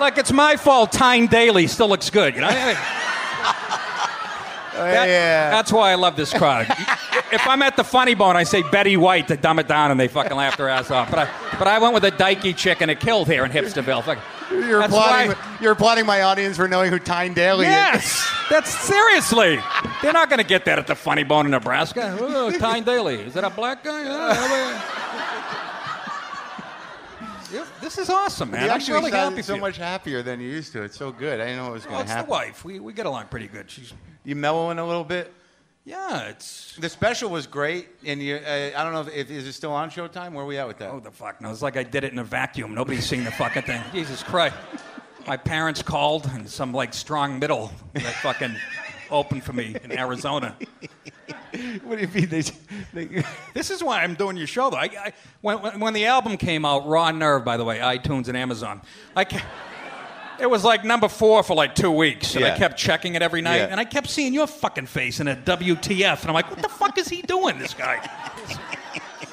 like 0.00 0.18
it's 0.18 0.32
my 0.32 0.56
fault. 0.56 0.92
Tyne 0.92 1.26
Daly 1.26 1.66
still 1.66 1.88
looks 1.88 2.10
good, 2.10 2.34
you 2.34 2.40
know. 2.40 2.74
Oh, 4.80 4.84
that- 4.84 5.08
yeah. 5.08 5.50
That's 5.50 5.72
why 5.72 5.90
I 5.90 5.96
love 5.96 6.14
this 6.14 6.32
crowd. 6.32 6.66
if 7.32 7.44
I'm 7.48 7.62
at 7.62 7.74
the 7.74 7.82
Funny 7.82 8.14
Bone, 8.14 8.36
I 8.36 8.44
say 8.44 8.62
Betty 8.62 8.96
White 8.96 9.26
to 9.26 9.36
dumb 9.36 9.58
it 9.58 9.66
down, 9.66 9.90
and 9.90 9.98
they 9.98 10.06
fucking 10.06 10.36
laugh 10.36 10.56
their 10.56 10.68
ass 10.68 10.92
off. 10.92 11.10
But 11.10 11.18
I, 11.18 11.56
but 11.58 11.66
I 11.66 11.80
went 11.80 11.94
with 11.94 12.04
a 12.04 12.12
dykey 12.12 12.54
chick, 12.56 12.80
and 12.80 12.88
it 12.88 13.00
killed 13.00 13.26
here 13.26 13.44
in 13.44 13.50
Hipsterville. 13.50 14.04
Fuck. 14.04 14.18
You're 14.52 14.78
That's 14.78 14.92
applauding. 14.92 15.32
why- 15.32 15.58
You're 15.60 15.72
applauding 15.72 16.06
my 16.06 16.22
audience 16.22 16.56
for 16.56 16.68
knowing 16.68 16.92
who 16.92 17.00
Tyne 17.00 17.34
Daly 17.34 17.66
is. 17.66 17.72
Yes, 17.72 18.30
that's 18.48 18.70
seriously. 18.72 19.58
They're 20.00 20.12
not 20.12 20.30
going 20.30 20.38
to 20.38 20.46
get 20.46 20.64
that 20.66 20.78
at 20.78 20.86
the 20.86 20.94
Funny 20.94 21.24
Bone 21.24 21.46
in 21.46 21.50
Nebraska. 21.50 22.16
Oh, 22.20 22.56
Tyne 22.56 22.84
Daly. 22.84 23.16
Is 23.16 23.34
that 23.34 23.42
a 23.42 23.50
black 23.50 23.82
guy? 23.82 24.04
Oh, 24.06 25.07
This 27.80 27.98
is 27.98 28.10
awesome, 28.10 28.50
man. 28.50 28.62
You 28.64 28.68
I'm 28.70 28.76
actually 28.76 28.94
really 28.94 29.10
happy 29.10 29.42
so 29.42 29.54
you. 29.54 29.60
much 29.60 29.76
happier 29.78 30.22
than 30.22 30.40
you 30.40 30.48
used 30.48 30.72
to. 30.72 30.82
It's 30.82 30.96
so 30.96 31.10
good. 31.12 31.40
I 31.40 31.44
didn't 31.46 31.56
know 31.58 31.64
what 31.64 31.72
was 31.74 31.84
going 31.84 31.96
Well, 31.96 32.04
going 32.04 32.18
it's 32.18 32.26
the 32.26 32.30
wife. 32.30 32.64
We, 32.64 32.80
we 32.80 32.92
get 32.92 33.06
along 33.06 33.26
pretty 33.28 33.48
good. 33.48 33.70
She's 33.70 33.92
You 34.24 34.36
mellowing 34.36 34.78
a 34.78 34.86
little 34.86 35.04
bit. 35.04 35.32
yeah. 35.84 36.28
It's 36.28 36.76
The 36.76 36.88
special 36.88 37.30
was 37.30 37.46
great, 37.46 37.88
and 38.04 38.22
you, 38.22 38.36
uh, 38.36 38.70
I 38.76 38.84
don't 38.84 38.92
know 38.92 39.00
if, 39.00 39.08
if 39.14 39.30
is 39.30 39.46
it 39.46 39.52
still 39.54 39.72
on 39.72 39.90
Showtime. 39.90 40.32
Where 40.32 40.44
are 40.44 40.46
we 40.46 40.58
at 40.58 40.66
with 40.68 40.78
that? 40.78 40.90
oh 40.90 41.00
the 41.00 41.10
fuck 41.10 41.40
no. 41.40 41.50
It's 41.50 41.62
like 41.62 41.76
I 41.76 41.82
did 41.82 42.04
it 42.04 42.12
in 42.12 42.18
a 42.18 42.24
vacuum. 42.24 42.74
Nobody's 42.74 43.06
seen 43.06 43.24
the 43.24 43.30
fucking 43.32 43.62
thing. 43.62 43.82
Jesus 43.92 44.22
Christ. 44.22 44.54
My 45.26 45.36
parents 45.36 45.82
called 45.82 46.26
and 46.32 46.48
some 46.48 46.72
like 46.72 46.94
strong 46.94 47.38
middle 47.38 47.70
that 47.94 48.02
fucking 48.22 48.54
opened 49.10 49.44
for 49.44 49.52
me 49.52 49.76
in 49.82 49.96
Arizona. 49.96 50.56
What 51.82 51.98
do 51.98 52.02
you 52.02 52.08
mean? 52.08 52.28
They, 52.28 52.42
they, 52.92 53.24
This 53.54 53.70
is 53.70 53.82
why 53.82 54.02
I'm 54.02 54.14
doing 54.14 54.36
your 54.36 54.46
show, 54.46 54.68
though. 54.68 54.76
I, 54.76 54.90
I, 55.06 55.12
when, 55.40 55.80
when, 55.80 55.94
the 55.94 56.04
album 56.04 56.36
came 56.36 56.64
out, 56.64 56.86
Raw 56.86 57.10
Nerve, 57.10 57.44
by 57.44 57.56
the 57.56 57.64
way, 57.64 57.78
iTunes 57.78 58.28
and 58.28 58.36
Amazon, 58.36 58.82
I 59.16 59.24
it 60.40 60.48
was 60.48 60.64
like 60.64 60.84
number 60.84 61.08
four 61.08 61.42
for 61.42 61.54
like 61.54 61.74
two 61.74 61.90
weeks, 61.90 62.36
and 62.36 62.44
I 62.44 62.56
kept 62.56 62.78
checking 62.78 63.14
it 63.14 63.22
every 63.22 63.42
night, 63.42 63.56
Yeah. 63.56 63.68
and 63.70 63.80
I 63.80 63.84
kept 63.84 64.08
seeing 64.08 64.32
your 64.32 64.46
fucking 64.46 64.86
face 64.86 65.20
in 65.20 65.28
a 65.28 65.36
WTF, 65.36 66.20
and 66.20 66.28
I'm 66.28 66.34
like, 66.34 66.50
what 66.50 66.62
the 66.62 66.68
fuck 66.68 66.96
is 66.98 67.08
he 67.08 67.22
doing, 67.22 67.58
this 67.58 67.74
guy? 67.74 68.08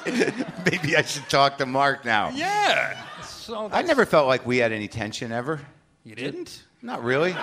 maybe 0.70 0.96
I 0.96 1.02
should 1.02 1.28
talk 1.28 1.58
to 1.58 1.66
Marc 1.66 2.04
now. 2.04 2.30
Yeah. 2.30 3.00
So 3.22 3.68
I 3.72 3.82
never 3.82 4.04
felt 4.04 4.26
like 4.26 4.46
we 4.46 4.58
had 4.58 4.72
any 4.72 4.88
tension 4.88 5.32
ever. 5.32 5.60
You 6.04 6.14
didn't? 6.14 6.64
Not 6.82 7.02
really. 7.02 7.34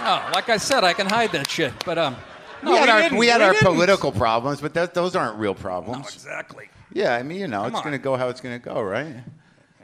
Oh, 0.00 0.30
like 0.34 0.48
I 0.48 0.56
said, 0.56 0.84
I 0.84 0.92
can 0.92 1.06
hide 1.06 1.32
that 1.32 1.50
shit, 1.50 1.72
but 1.84 1.98
um. 1.98 2.16
No, 2.62 2.72
we 2.72 2.78
had 2.78 2.88
our, 2.88 3.00
didn't. 3.02 3.18
we 3.18 3.26
had 3.28 3.40
our 3.40 3.52
didn't. 3.52 3.66
political 3.66 4.10
problems, 4.10 4.60
but 4.60 4.74
that, 4.74 4.92
those 4.92 5.14
aren't 5.14 5.38
real 5.38 5.54
No, 5.54 5.60
problems. 5.60 6.12
exactly. 6.12 6.68
Yeah, 6.92 7.14
I 7.14 7.22
mean, 7.22 7.38
you 7.38 7.46
know, 7.46 7.64
it's 7.66 7.76
on. 7.76 7.82
going 7.82 7.92
to 7.92 7.98
go 7.98 8.16
how 8.16 8.28
it's 8.30 8.40
going 8.40 8.58
to 8.58 8.64
go, 8.64 8.82
right? 8.82 9.14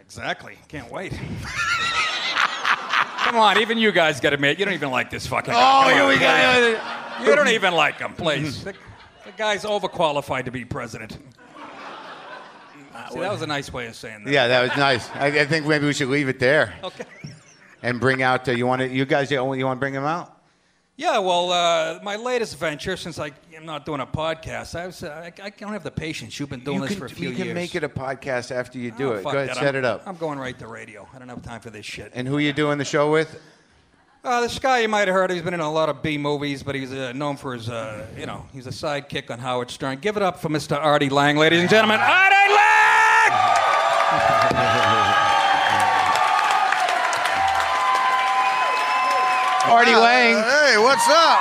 Exactly. 0.01 0.59
Can't 0.69 0.91
wait. 0.91 1.13
Come 3.25 3.37
on, 3.37 3.59
even 3.59 3.79
you 3.79 3.93
guys 3.93 4.21
got 4.21 4.31
to 4.31 4.35
admit, 4.35 4.59
you 4.59 4.65
don't 4.65 4.75
even 4.75 4.91
like 4.91 5.09
this 5.11 5.25
fucking 5.27 5.53
guy. 5.55 5.93
Come 5.93 6.01
on, 6.03 6.19
go. 6.19 7.25
You 7.31 7.37
don't 7.37 7.49
even 7.55 7.75
like 7.75 7.99
him, 7.99 8.13
please. 8.15 8.65
the, 8.65 8.73
the 9.25 9.33
guy's 9.37 9.65
overqualified 9.65 10.45
to 10.47 10.51
be 10.51 10.65
president. 10.65 11.13
See, 13.13 13.21
that 13.21 13.31
was 13.33 13.43
a 13.43 13.47
nice 13.47 13.73
way 13.73 13.87
of 13.87 13.95
saying 13.95 14.25
that. 14.25 14.33
Yeah, 14.33 14.49
that 14.49 14.63
was 14.63 14.77
nice. 14.77 15.09
I, 15.11 15.27
I 15.27 15.47
think 15.47 15.67
maybe 15.67 15.87
we 15.87 15.93
should 15.93 16.09
leave 16.09 16.29
it 16.29 16.39
there 16.41 16.75
Okay. 16.83 17.05
And 17.85 18.01
bring 18.01 18.23
out. 18.23 18.49
Uh, 18.49 18.53
you 18.53 18.67
want 18.67 18.81
to? 18.81 18.89
You 18.89 19.05
guys, 19.05 19.31
you 19.31 19.43
want 19.45 19.61
to 19.61 19.77
bring 19.77 19.95
him 19.95 20.05
out? 20.05 20.31
Yeah, 20.97 21.19
well, 21.19 21.51
uh, 21.51 21.99
my 22.05 22.15
latest 22.15 22.57
venture, 22.57 22.97
since 22.97 23.19
I, 23.19 23.33
I'm 23.57 23.67
not 23.67 23.85
doing 23.85 24.01
a 24.01 24.07
podcast, 24.07 24.79
I, 24.79 24.87
was, 24.87 25.03
uh, 25.03 25.29
I, 25.39 25.47
I 25.47 25.51
don't 25.51 25.73
have 25.73 25.83
the 25.83 25.91
patience. 25.91 26.39
You've 26.39 26.51
been 26.51 26.63
doing 26.63 26.77
you 26.77 26.83
this 26.83 26.91
can, 26.91 26.99
for 27.01 27.07
a 27.07 27.11
few 27.11 27.31
years. 27.31 27.39
you 27.41 27.45
can 27.47 27.55
make 27.55 27.75
it 27.75 27.83
a 27.83 27.89
podcast 27.89 28.53
after 28.53 28.79
you 28.79 28.93
do 28.93 29.11
Oh, 29.13 29.17
it. 29.17 29.25
Go 29.25 29.31
ahead, 29.31 29.49
that. 29.49 29.57
set 29.57 29.69
I'm, 29.71 29.75
it 29.77 29.85
up. 29.85 30.03
I'm 30.07 30.15
going 30.17 30.39
right 30.39 30.57
to 30.61 30.69
radio. 30.69 31.07
I 31.13 31.19
don't 31.19 31.29
have 31.29 31.43
time 31.43 31.61
for 31.61 31.71
this 31.71 31.85
shit. 31.85 32.13
and 32.15 32.29
who 32.29 32.37
are 32.37 32.41
you 32.41 32.53
doing 32.53 32.79
the 32.79 32.85
show 32.85 33.11
with? 33.11 33.41
Uh, 34.23 34.41
this 34.41 34.57
guy 34.61 34.79
you 34.79 34.89
might 34.89 35.09
have 35.09 35.15
heard, 35.17 35.33
he's 35.33 35.43
been 35.43 35.53
in 35.53 35.59
a 35.61 35.71
lot 35.71 35.89
of 35.89 36.01
B 36.01 36.17
movies, 36.17 36.63
but 36.63 36.77
he's 36.77 36.93
uh, 36.93 37.13
known 37.13 37.37
for 37.37 37.55
his, 37.55 37.69
uh, 37.69 38.07
you 38.17 38.25
know, 38.27 38.47
he's 38.53 38.69
a 38.69 38.71
sidekick 38.71 39.31
on 39.33 39.41
Howard 39.41 39.71
Stern. 39.73 39.99
Give 39.99 40.17
it 40.17 40.23
up 40.23 40.41
for 40.41 40.49
Mr. 40.49 40.77
Artie 40.77 41.11
Lange, 41.11 41.37
ladies 41.37 41.61
and 41.61 41.69
gentlemen. 41.69 41.99
Artie 42.01 42.35
Lange! 42.55 42.94
What's 50.95 51.09
up? 51.09 51.41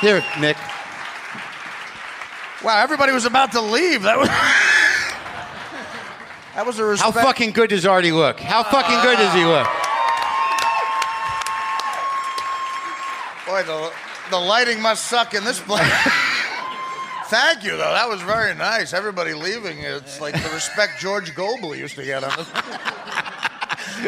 Here, 0.00 0.24
Nick. 0.40 0.56
Wow, 2.64 2.82
everybody 2.82 3.12
was 3.12 3.26
about 3.26 3.52
to 3.52 3.60
leave. 3.60 4.00
That 4.00 4.18
was 4.18 4.28
that 6.54 6.64
was 6.64 6.78
a 6.78 6.84
respect. 6.84 7.14
How 7.14 7.22
fucking 7.22 7.50
good 7.50 7.68
does 7.68 7.84
Artie 7.84 8.10
look? 8.10 8.40
How 8.40 8.62
fucking 8.62 9.02
good 9.02 9.18
does 9.18 9.34
he 9.34 9.44
look? 9.44 9.66
Boy, 13.46 13.62
the, 13.62 13.92
the 14.30 14.38
lighting 14.38 14.80
must 14.80 15.10
suck 15.10 15.34
in 15.34 15.44
this 15.44 15.60
place. 15.60 15.82
Thank 17.26 17.64
you, 17.64 17.72
though. 17.72 17.92
That 17.92 18.08
was 18.08 18.22
very 18.22 18.54
nice. 18.54 18.94
Everybody 18.94 19.34
leaving. 19.34 19.80
It's 19.80 20.22
like 20.22 20.42
the 20.42 20.48
respect 20.54 21.00
George 21.00 21.34
Gobel 21.34 21.76
used 21.76 21.96
to 21.96 22.04
get 22.06 22.24
on 22.24 22.46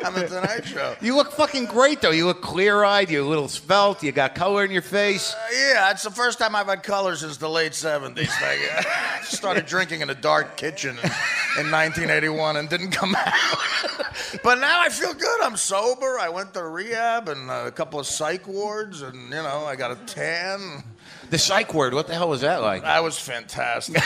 on 0.03 0.15
the 0.15 0.27
Tonight 0.27 0.65
Show. 0.66 0.97
You 1.01 1.15
look 1.16 1.33
fucking 1.33 1.66
great, 1.66 2.01
though. 2.01 2.11
You 2.11 2.27
look 2.27 2.41
clear-eyed. 2.43 3.11
You're 3.11 3.23
a 3.25 3.29
little 3.29 3.49
svelte. 3.49 4.03
You 4.03 4.12
got 4.12 4.35
color 4.35 4.65
in 4.65 4.71
your 4.71 4.83
face. 4.83 5.33
Uh, 5.35 5.39
yeah, 5.53 5.91
it's 5.91 6.03
the 6.03 6.11
first 6.11 6.39
time 6.39 6.55
I've 6.57 6.66
had 6.66 6.83
color 6.83 7.16
since 7.16 7.37
the 7.37 7.49
late 7.49 7.73
70s. 7.73 8.29
I 8.41 9.21
started 9.25 9.66
drinking 9.66 10.01
in 10.01 10.11
a 10.11 10.15
dark 10.15 10.57
kitchen 10.57 10.91
in, 10.91 11.05
in 11.66 11.71
1981 11.71 12.57
and 12.57 12.69
didn't 12.69 12.91
come 12.91 13.15
out. 13.19 13.35
but 14.43 14.59
now 14.59 14.81
I 14.81 14.89
feel 14.89 15.15
good. 15.15 15.41
I'm 15.43 15.57
sober. 15.57 16.19
I 16.19 16.29
went 16.29 16.55
to 16.55 16.65
rehab 16.65 17.29
and 17.29 17.51
a 17.51 17.71
couple 17.71 18.01
of 18.01 18.07
psych 18.07 18.47
wards, 18.49 19.03
and 19.03 19.15
you 19.25 19.31
know 19.31 19.65
I 19.66 19.77
got 19.77 19.91
a 19.93 19.97
tan. 20.07 20.83
The 21.31 21.39
psych 21.39 21.73
ward, 21.75 21.95
What 21.95 22.07
the 22.07 22.15
hell 22.15 22.29
was 22.29 22.43
that 22.43 22.61
like? 22.62 22.83
That 22.83 23.03
was 23.03 23.19
fantastic. 23.19 23.97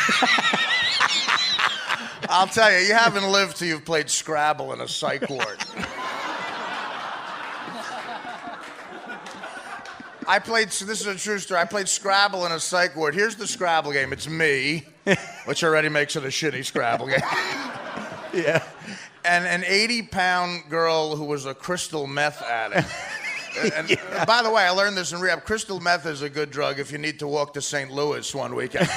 I'll 2.30 2.46
tell 2.46 2.70
you, 2.70 2.86
you 2.86 2.94
haven't 2.94 3.30
lived 3.30 3.56
till 3.56 3.68
you've 3.68 3.86
played 3.86 4.10
Scrabble 4.10 4.74
in 4.74 4.80
a 4.82 4.88
psych 4.88 5.28
ward. 5.30 5.64
I 10.26 10.38
played, 10.38 10.70
so 10.70 10.84
this 10.84 11.00
is 11.00 11.06
a 11.06 11.14
true 11.14 11.38
story. 11.38 11.58
I 11.58 11.64
played 11.64 11.88
Scrabble 11.88 12.44
in 12.44 12.52
a 12.52 12.60
psych 12.60 12.94
ward. 12.94 13.14
Here's 13.14 13.36
the 13.36 13.46
Scrabble 13.46 13.92
game 13.92 14.12
it's 14.12 14.28
me, 14.28 14.84
which 15.46 15.64
already 15.64 15.88
makes 15.88 16.16
it 16.16 16.24
a 16.24 16.28
shitty 16.28 16.66
Scrabble 16.66 17.06
game. 17.06 17.20
Yeah. 18.34 18.62
And 19.24 19.46
an 19.46 19.64
80 19.66 20.02
pound 20.02 20.64
girl 20.68 21.16
who 21.16 21.24
was 21.24 21.46
a 21.46 21.54
crystal 21.54 22.06
meth 22.06 22.42
addict. 22.42 22.88
And 23.74 23.98
uh, 24.12 24.24
by 24.24 24.42
the 24.42 24.50
way, 24.52 24.62
I 24.62 24.70
learned 24.70 24.96
this 24.96 25.10
in 25.10 25.18
rehab. 25.18 25.44
Crystal 25.44 25.80
meth 25.80 26.06
is 26.06 26.22
a 26.22 26.28
good 26.28 26.52
drug 26.52 26.78
if 26.78 26.92
you 26.92 26.98
need 26.98 27.18
to 27.18 27.26
walk 27.26 27.54
to 27.54 27.62
St. 27.62 27.90
Louis 27.90 28.32
one 28.32 28.54
weekend. 28.54 28.88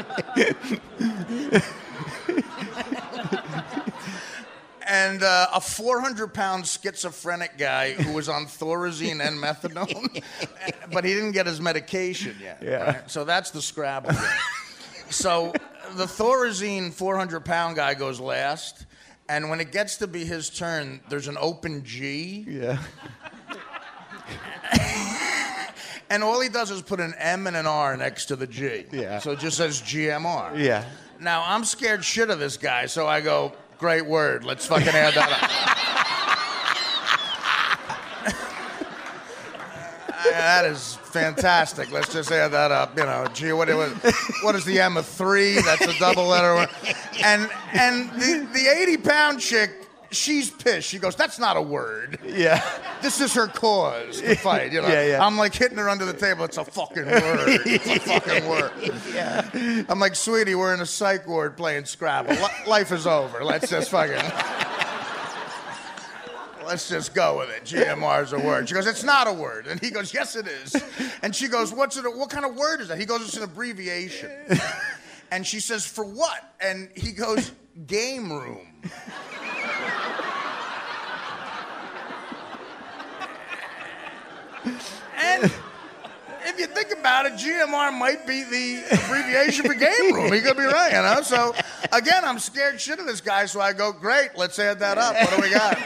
and 4.88 5.22
uh, 5.22 5.46
a 5.54 5.60
400 5.60 6.34
pound 6.34 6.66
schizophrenic 6.66 7.58
guy 7.58 7.92
who 7.92 8.12
was 8.12 8.28
on 8.28 8.46
Thorazine 8.46 9.26
and 9.26 9.38
methadone, 9.38 10.22
but 10.92 11.04
he 11.04 11.14
didn't 11.14 11.32
get 11.32 11.46
his 11.46 11.60
medication 11.60 12.36
yet. 12.40 12.62
Yeah. 12.62 12.84
right? 12.84 13.10
So 13.10 13.24
that's 13.24 13.50
the 13.50 13.62
Scrabble 13.62 14.14
so 15.10 15.52
the 15.96 16.04
Thorazine 16.04 16.92
400 16.92 17.44
pound 17.44 17.76
guy 17.76 17.94
goes 17.94 18.20
last, 18.20 18.86
and 19.28 19.50
when 19.50 19.60
it 19.60 19.72
gets 19.72 19.96
to 19.98 20.06
be 20.06 20.24
his 20.24 20.48
turn, 20.48 21.00
there's 21.08 21.28
an 21.28 21.36
open 21.38 21.84
G. 21.84 22.46
Yeah. 22.48 22.78
And 26.10 26.24
all 26.24 26.40
he 26.40 26.48
does 26.48 26.72
is 26.72 26.82
put 26.82 26.98
an 26.98 27.14
M 27.18 27.46
and 27.46 27.56
an 27.56 27.66
R 27.66 27.96
next 27.96 28.26
to 28.26 28.36
the 28.36 28.46
G. 28.46 28.84
Yeah. 28.90 29.20
So 29.20 29.30
it 29.30 29.38
just 29.38 29.56
says 29.56 29.80
GMR. 29.80 30.58
Yeah. 30.58 30.84
Now 31.20 31.44
I'm 31.46 31.64
scared 31.64 32.04
shit 32.04 32.30
of 32.30 32.40
this 32.40 32.56
guy, 32.56 32.86
so 32.86 33.06
I 33.06 33.20
go, 33.20 33.52
great 33.78 34.04
word. 34.04 34.44
Let's 34.44 34.66
fucking 34.66 34.88
add 34.88 35.14
that 35.14 35.42
up. 35.42 35.76
Uh, 40.20 40.32
that 40.32 40.64
is 40.66 40.96
fantastic. 40.96 41.90
Let's 41.90 42.12
just 42.12 42.30
add 42.30 42.48
that 42.48 42.70
up. 42.70 42.96
You 42.96 43.04
know, 43.04 43.26
gee, 43.32 43.52
what, 43.52 43.68
what, 43.68 43.90
what 44.42 44.54
is 44.54 44.66
the 44.66 44.78
M 44.78 44.98
of 44.98 45.06
three? 45.06 45.54
That's 45.62 45.86
a 45.86 45.98
double 45.98 46.26
letter. 46.26 46.68
And 47.24 47.50
and 47.72 48.10
the, 48.12 48.46
the 48.52 48.68
80 48.68 48.96
pound 48.98 49.40
chick, 49.40 49.79
she's 50.10 50.50
pissed. 50.50 50.88
She 50.88 50.98
goes, 50.98 51.14
that's 51.16 51.38
not 51.38 51.56
a 51.56 51.62
word. 51.62 52.18
Yeah. 52.26 52.62
This 53.02 53.20
is 53.20 53.32
her 53.34 53.46
cause 53.46 54.20
to 54.20 54.34
fight. 54.36 54.72
You 54.72 54.82
know, 54.82 54.88
Yeah, 54.88 55.04
yeah. 55.06 55.24
I'm 55.26 55.36
like 55.36 55.54
hitting 55.54 55.78
her 55.78 55.88
under 55.88 56.04
the 56.04 56.12
table. 56.12 56.44
It's 56.44 56.56
a 56.58 56.64
fucking 56.64 57.06
word. 57.06 57.60
It's 57.66 57.86
a 57.86 57.98
fucking 58.20 58.48
word. 58.48 58.72
Yeah. 59.14 59.84
I'm 59.88 59.98
like, 60.00 60.14
sweetie, 60.14 60.54
we're 60.54 60.74
in 60.74 60.80
a 60.80 60.86
psych 60.86 61.26
ward 61.26 61.56
playing 61.56 61.84
Scrabble. 61.86 62.32
Li- 62.34 62.66
Life 62.66 62.92
is 62.92 63.06
over. 63.06 63.44
Let's 63.44 63.68
just 63.70 63.90
fucking. 63.90 64.16
Let's 66.66 66.88
just 66.88 67.14
go 67.14 67.38
with 67.38 67.50
it. 67.50 67.64
GMR 67.64 68.22
is 68.22 68.32
a 68.32 68.38
word. 68.38 68.68
She 68.68 68.74
goes, 68.74 68.86
it's 68.86 69.02
not 69.02 69.26
a 69.26 69.32
word. 69.32 69.66
And 69.66 69.80
he 69.80 69.90
goes, 69.90 70.14
yes, 70.14 70.36
it 70.36 70.46
is. 70.46 70.76
And 71.22 71.34
she 71.34 71.48
goes, 71.48 71.72
what's 71.72 71.96
it? 71.96 72.04
What 72.04 72.30
kind 72.30 72.44
of 72.44 72.54
word 72.54 72.80
is 72.80 72.88
that? 72.88 72.98
He 72.98 73.06
goes, 73.06 73.22
it's 73.22 73.36
an 73.36 73.42
abbreviation. 73.42 74.30
And 75.32 75.44
she 75.44 75.58
says, 75.58 75.84
for 75.84 76.04
what? 76.04 76.54
And 76.60 76.88
he 76.94 77.10
goes, 77.10 77.50
game 77.88 78.30
room. 78.32 78.68
And 85.22 85.44
if 86.44 86.58
you 86.58 86.66
think 86.66 86.92
about 86.98 87.26
it, 87.26 87.34
GMR 87.34 87.96
might 87.96 88.26
be 88.26 88.42
the 88.44 88.82
abbreviation 88.92 89.66
for 89.66 89.74
game 89.74 90.14
room. 90.14 90.32
He 90.32 90.40
could 90.40 90.56
be 90.56 90.64
right, 90.64 90.92
you 90.92 91.02
know? 91.02 91.22
So, 91.22 91.54
again, 91.92 92.24
I'm 92.24 92.38
scared 92.38 92.80
shit 92.80 92.98
of 92.98 93.06
this 93.06 93.20
guy, 93.20 93.46
so 93.46 93.60
I 93.60 93.72
go, 93.72 93.92
great, 93.92 94.30
let's 94.36 94.58
add 94.58 94.78
that 94.80 94.98
up. 94.98 95.14
What 95.14 95.30
do 95.36 95.40
we 95.42 95.50
got? 95.50 95.78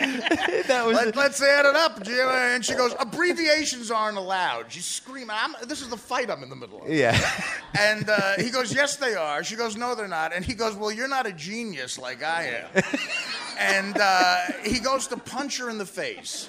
That 0.70 0.86
was. 0.86 0.96
Let, 0.96 1.16
let's 1.16 1.42
add 1.42 1.66
it 1.66 1.74
up. 1.74 2.06
And 2.06 2.64
she 2.64 2.74
goes, 2.74 2.94
abbreviations 2.98 3.90
aren't 3.90 4.16
allowed. 4.16 4.70
She's 4.70 4.84
screaming. 4.84 5.34
I'm, 5.38 5.54
this 5.66 5.80
is 5.82 5.88
the 5.88 5.96
fight 5.96 6.30
I'm 6.30 6.42
in 6.42 6.48
the 6.48 6.56
middle 6.56 6.82
of. 6.82 6.88
yeah. 6.88 7.18
And 7.78 8.08
uh, 8.08 8.34
he 8.36 8.50
goes, 8.50 8.74
Yes, 8.74 8.96
they 8.96 9.14
are. 9.14 9.42
She 9.44 9.56
goes, 9.56 9.76
No, 9.76 9.94
they're 9.94 10.08
not. 10.08 10.32
And 10.34 10.44
he 10.44 10.54
goes, 10.54 10.74
Well, 10.74 10.90
you're 10.92 11.08
not 11.08 11.26
a 11.26 11.32
genius 11.32 11.98
like 11.98 12.22
I 12.22 12.64
am. 12.74 12.82
and 13.58 13.96
uh, 13.98 14.40
he 14.64 14.80
goes 14.80 15.06
to 15.08 15.16
punch 15.16 15.58
her 15.58 15.70
in 15.70 15.78
the 15.78 15.86
face. 15.86 16.48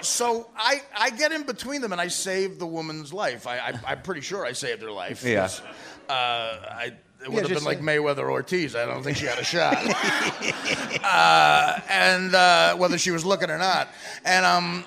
So 0.00 0.48
I, 0.56 0.82
I 0.96 1.10
get 1.10 1.30
in 1.32 1.44
between 1.44 1.80
them 1.80 1.92
and 1.92 2.00
I 2.00 2.08
save 2.08 2.58
the 2.58 2.66
woman's 2.66 3.12
life. 3.12 3.46
I, 3.46 3.58
I, 3.58 3.72
I'm 3.86 4.02
pretty 4.02 4.22
sure 4.22 4.44
I 4.44 4.52
saved 4.52 4.82
her 4.82 4.90
life. 4.90 5.24
Yeah. 5.24 5.48
Uh, 6.08 6.12
I, 6.12 6.92
it 7.22 7.30
would 7.30 7.42
have 7.42 7.54
been 7.54 7.64
like 7.64 7.80
Mayweather 7.80 8.30
Ortiz. 8.30 8.74
I 8.74 8.86
don't 8.86 9.02
think 9.02 9.16
she 9.16 9.26
had 9.26 9.38
a 9.38 9.44
shot. 9.44 9.76
uh, 11.04 11.80
and 11.88 12.34
uh, 12.34 12.76
whether 12.76 12.98
she 12.98 13.10
was 13.10 13.24
looking 13.24 13.50
or 13.50 13.58
not. 13.58 13.88
And 14.24 14.44
um, 14.44 14.84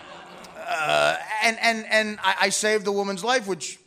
uh, 0.57 1.17
and 1.43 1.57
and 1.61 1.85
and 1.89 2.19
I, 2.21 2.35
I 2.41 2.49
saved 2.49 2.85
the 2.85 2.91
woman's 2.91 3.23
life, 3.23 3.47
which, 3.47 3.79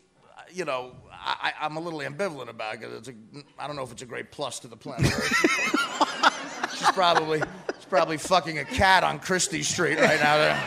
you 0.51 0.65
know, 0.65 0.93
I, 1.13 1.53
I'm 1.61 1.77
a 1.77 1.81
little 1.81 2.01
ambivalent 2.01 2.49
about 2.49 2.81
because 2.81 2.95
it's 2.95 3.09
a, 3.09 3.15
I 3.59 3.67
don't 3.67 3.77
know 3.77 3.83
if 3.83 3.93
it's 3.93 4.03
a 4.03 4.07
great 4.07 4.31
plus 4.31 4.61
to 4.61 4.69
the 4.69 4.77
planet 4.77 5.13
she's 6.79 6.91
probably 6.93 7.41
she's 7.41 7.85
probably 7.89 8.17
fucking 8.17 8.59
a 8.59 8.65
cat 8.65 9.05
on 9.05 9.19
Chrystie 9.19 9.65
Street 9.65 9.99
right 9.99 10.21
now, 10.21 10.39
there, 10.39 10.63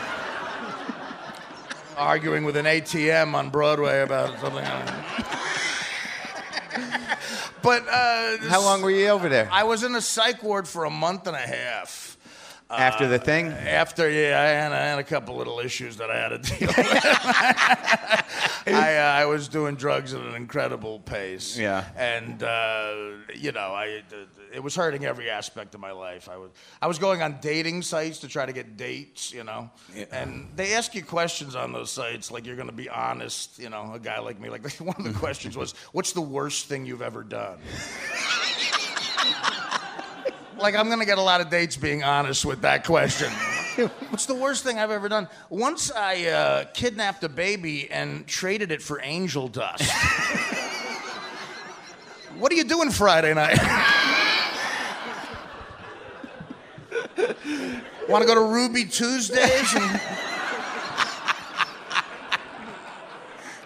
arguing 1.96 2.44
with 2.44 2.56
an 2.56 2.66
ATM 2.66 3.34
on 3.34 3.50
Broadway 3.50 4.02
about 4.02 4.38
something. 4.40 4.64
but 7.62 7.86
uh, 7.88 8.38
How 8.48 8.60
long 8.60 8.82
were 8.82 8.90
you 8.90 9.08
over 9.08 9.28
there? 9.28 9.48
I 9.52 9.64
was 9.64 9.82
in 9.82 9.94
a 9.94 10.00
psych 10.00 10.42
ward 10.42 10.66
for 10.68 10.84
a 10.84 10.90
month 10.90 11.26
and 11.26 11.36
a 11.36 11.40
half. 11.40 12.16
After 12.70 13.06
the 13.06 13.18
thing? 13.18 13.48
After, 13.48 14.08
yeah, 14.08 14.40
I 14.40 14.44
had, 14.44 14.72
I 14.72 14.86
had 14.86 14.98
a 14.98 15.04
couple 15.04 15.36
little 15.36 15.58
issues 15.60 15.98
that 15.98 16.10
I 16.10 16.16
had 16.16 16.28
to 16.30 16.38
deal 16.38 16.68
with. 16.76 17.04
I, 18.66 18.96
uh, 18.96 19.20
I 19.20 19.26
was 19.26 19.48
doing 19.48 19.74
drugs 19.74 20.14
at 20.14 20.22
an 20.22 20.34
incredible 20.34 21.00
pace. 21.00 21.58
Yeah. 21.58 21.84
And, 21.96 22.42
uh, 22.42 22.94
you 23.34 23.52
know, 23.52 23.74
I, 23.74 24.02
it 24.52 24.62
was 24.62 24.74
hurting 24.74 25.04
every 25.04 25.30
aspect 25.30 25.74
of 25.74 25.80
my 25.80 25.92
life. 25.92 26.28
I 26.28 26.36
was, 26.36 26.50
I 26.80 26.86
was 26.86 26.98
going 26.98 27.22
on 27.22 27.38
dating 27.40 27.82
sites 27.82 28.18
to 28.20 28.28
try 28.28 28.46
to 28.46 28.52
get 28.52 28.76
dates, 28.76 29.32
you 29.32 29.44
know. 29.44 29.70
And 30.10 30.48
they 30.56 30.74
ask 30.74 30.94
you 30.94 31.04
questions 31.04 31.54
on 31.54 31.72
those 31.72 31.90
sites, 31.90 32.30
like 32.30 32.46
you're 32.46 32.56
going 32.56 32.68
to 32.68 32.74
be 32.74 32.88
honest, 32.88 33.58
you 33.58 33.70
know, 33.70 33.92
a 33.94 33.98
guy 33.98 34.18
like 34.20 34.40
me. 34.40 34.50
Like, 34.50 34.66
one 34.80 34.96
of 34.98 35.04
the 35.04 35.12
questions 35.12 35.56
was, 35.56 35.72
what's 35.92 36.12
the 36.12 36.20
worst 36.20 36.66
thing 36.66 36.86
you've 36.86 37.02
ever 37.02 37.22
done? 37.22 37.58
like 40.58 40.76
I'm 40.76 40.88
gonna 40.88 41.04
get 41.04 41.18
a 41.18 41.22
lot 41.22 41.40
of 41.40 41.50
dates 41.50 41.76
being 41.76 42.04
honest 42.04 42.44
with 42.44 42.62
that 42.62 42.84
question. 42.84 43.30
What's 44.10 44.26
the 44.26 44.34
worst 44.34 44.64
thing 44.64 44.78
I've 44.78 44.90
ever 44.90 45.08
done? 45.08 45.28
Once 45.48 45.90
I 45.90 46.26
uh, 46.26 46.64
kidnapped 46.74 47.24
a 47.24 47.28
baby 47.30 47.90
and 47.90 48.26
traded 48.26 48.70
it 48.70 48.82
for 48.82 49.00
angel 49.02 49.48
dust. 49.48 49.90
what 52.38 52.52
are 52.52 52.54
you 52.54 52.64
doing 52.64 52.90
Friday 52.90 53.32
night? 53.32 53.58
Want 58.08 58.22
to 58.22 58.26
go 58.26 58.34
to 58.34 58.52
Ruby 58.52 58.84
Tuesdays 58.84 59.74
and 59.74 60.00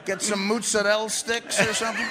get 0.05 0.23
some 0.23 0.47
mozzarella 0.47 1.11
sticks 1.11 1.61
or 1.61 1.75
something? 1.75 2.07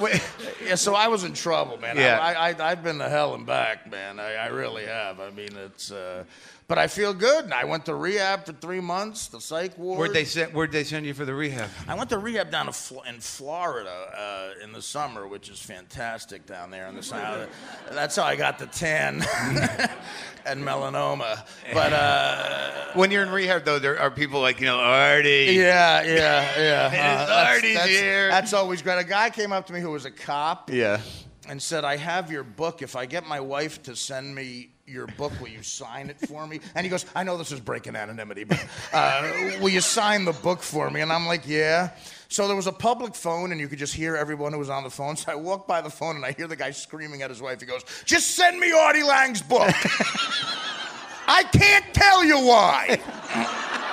Wait, 0.00 0.22
yeah, 0.64 0.76
so 0.76 0.94
I 0.94 1.08
was 1.08 1.24
in 1.24 1.32
trouble, 1.32 1.76
man. 1.78 1.96
Yeah. 1.96 2.18
I, 2.20 2.50
I, 2.50 2.70
I've 2.70 2.84
been 2.84 2.98
to 2.98 3.08
hell 3.08 3.34
and 3.34 3.44
back, 3.44 3.90
man. 3.90 4.20
I, 4.20 4.34
I 4.34 4.46
really 4.46 4.86
have. 4.86 5.18
I 5.18 5.30
mean, 5.30 5.50
it's. 5.56 5.90
Uh, 5.90 6.24
but 6.68 6.76
I 6.78 6.86
feel 6.86 7.14
good. 7.14 7.44
And 7.44 7.54
I 7.54 7.64
went 7.64 7.86
to 7.86 7.94
rehab 7.94 8.44
for 8.44 8.52
three 8.52 8.80
months, 8.80 9.28
the 9.28 9.40
psych 9.40 9.76
ward. 9.78 9.98
Where'd 9.98 10.12
they 10.12 10.26
send? 10.26 10.52
Where'd 10.52 10.70
they 10.70 10.84
send 10.84 11.06
you 11.06 11.14
for 11.14 11.24
the 11.24 11.34
rehab? 11.34 11.70
I 11.88 11.94
went 11.94 12.10
to 12.10 12.18
rehab 12.18 12.50
down 12.50 12.66
in 12.68 13.20
Florida 13.20 13.90
uh, 14.60 14.62
in 14.62 14.72
the 14.72 14.82
summer, 14.82 15.26
which 15.26 15.48
is 15.48 15.58
fantastic 15.58 16.44
down 16.44 16.70
there 16.70 16.86
in 16.86 16.94
the 16.94 17.02
summer. 17.02 17.48
That's 17.90 18.16
how 18.16 18.24
I 18.24 18.36
got 18.36 18.58
the 18.58 18.66
tan 18.66 19.22
and 20.46 20.62
melanoma. 20.62 21.42
But 21.72 21.92
uh, 21.94 22.92
When 22.92 23.10
you're 23.10 23.22
in 23.22 23.30
rehab, 23.30 23.64
though, 23.64 23.78
there 23.78 23.98
are 23.98 24.10
people 24.10 24.42
like 24.42 24.60
you 24.60 24.66
know 24.66 24.78
Artie. 24.78 25.48
yeah, 25.52 26.02
yeah, 26.02 26.60
yeah. 26.60 26.86
Uh, 27.18 27.26
that's- 27.26 27.54
Artie's 27.56 27.74
that's, 27.76 27.88
here. 27.88 28.28
That's 28.28 28.52
always 28.52 28.82
great. 28.82 28.98
A 28.98 29.04
guy 29.04 29.30
came 29.30 29.52
up 29.52 29.66
to 29.68 29.72
me 29.72 29.80
who 29.80 29.90
was 29.90 30.04
a 30.04 30.10
cop. 30.10 30.70
Yeah. 30.70 31.00
and 31.48 31.62
said, 31.62 31.82
I 31.84 31.96
have 31.96 32.30
your 32.30 32.44
book. 32.44 32.82
If 32.82 32.94
I 32.94 33.06
get 33.06 33.26
my 33.26 33.40
wife 33.40 33.82
to 33.84 33.96
send 33.96 34.34
me 34.34 34.68
your 34.88 35.06
book, 35.06 35.32
will 35.40 35.48
you 35.48 35.62
sign 35.62 36.10
it 36.10 36.18
for 36.26 36.46
me? 36.46 36.60
And 36.74 36.84
he 36.84 36.90
goes, 36.90 37.06
I 37.14 37.22
know 37.24 37.36
this 37.36 37.52
is 37.52 37.60
breaking 37.60 37.96
anonymity, 37.96 38.44
but 38.44 38.64
uh, 38.92 39.30
will 39.60 39.68
you 39.68 39.80
sign 39.80 40.24
the 40.24 40.32
book 40.32 40.62
for 40.62 40.90
me? 40.90 41.00
And 41.00 41.12
I'm 41.12 41.26
like, 41.26 41.46
yeah. 41.46 41.90
So 42.28 42.46
there 42.46 42.56
was 42.56 42.66
a 42.66 42.72
public 42.72 43.14
phone, 43.14 43.52
and 43.52 43.60
you 43.60 43.68
could 43.68 43.78
just 43.78 43.94
hear 43.94 44.16
everyone 44.16 44.52
who 44.52 44.58
was 44.58 44.68
on 44.68 44.84
the 44.84 44.90
phone. 44.90 45.16
So 45.16 45.32
I 45.32 45.34
walk 45.34 45.66
by 45.66 45.80
the 45.80 45.90
phone, 45.90 46.16
and 46.16 46.24
I 46.24 46.32
hear 46.32 46.46
the 46.46 46.56
guy 46.56 46.70
screaming 46.72 47.22
at 47.22 47.30
his 47.30 47.40
wife. 47.40 47.60
He 47.60 47.66
goes, 47.66 47.84
Just 48.04 48.32
send 48.36 48.60
me 48.60 48.70
Artie 48.72 49.02
Lange's 49.02 49.42
book. 49.42 49.60
I 51.26 51.42
can't 51.52 51.84
tell 51.94 52.24
you 52.24 52.38
why. 52.38 53.84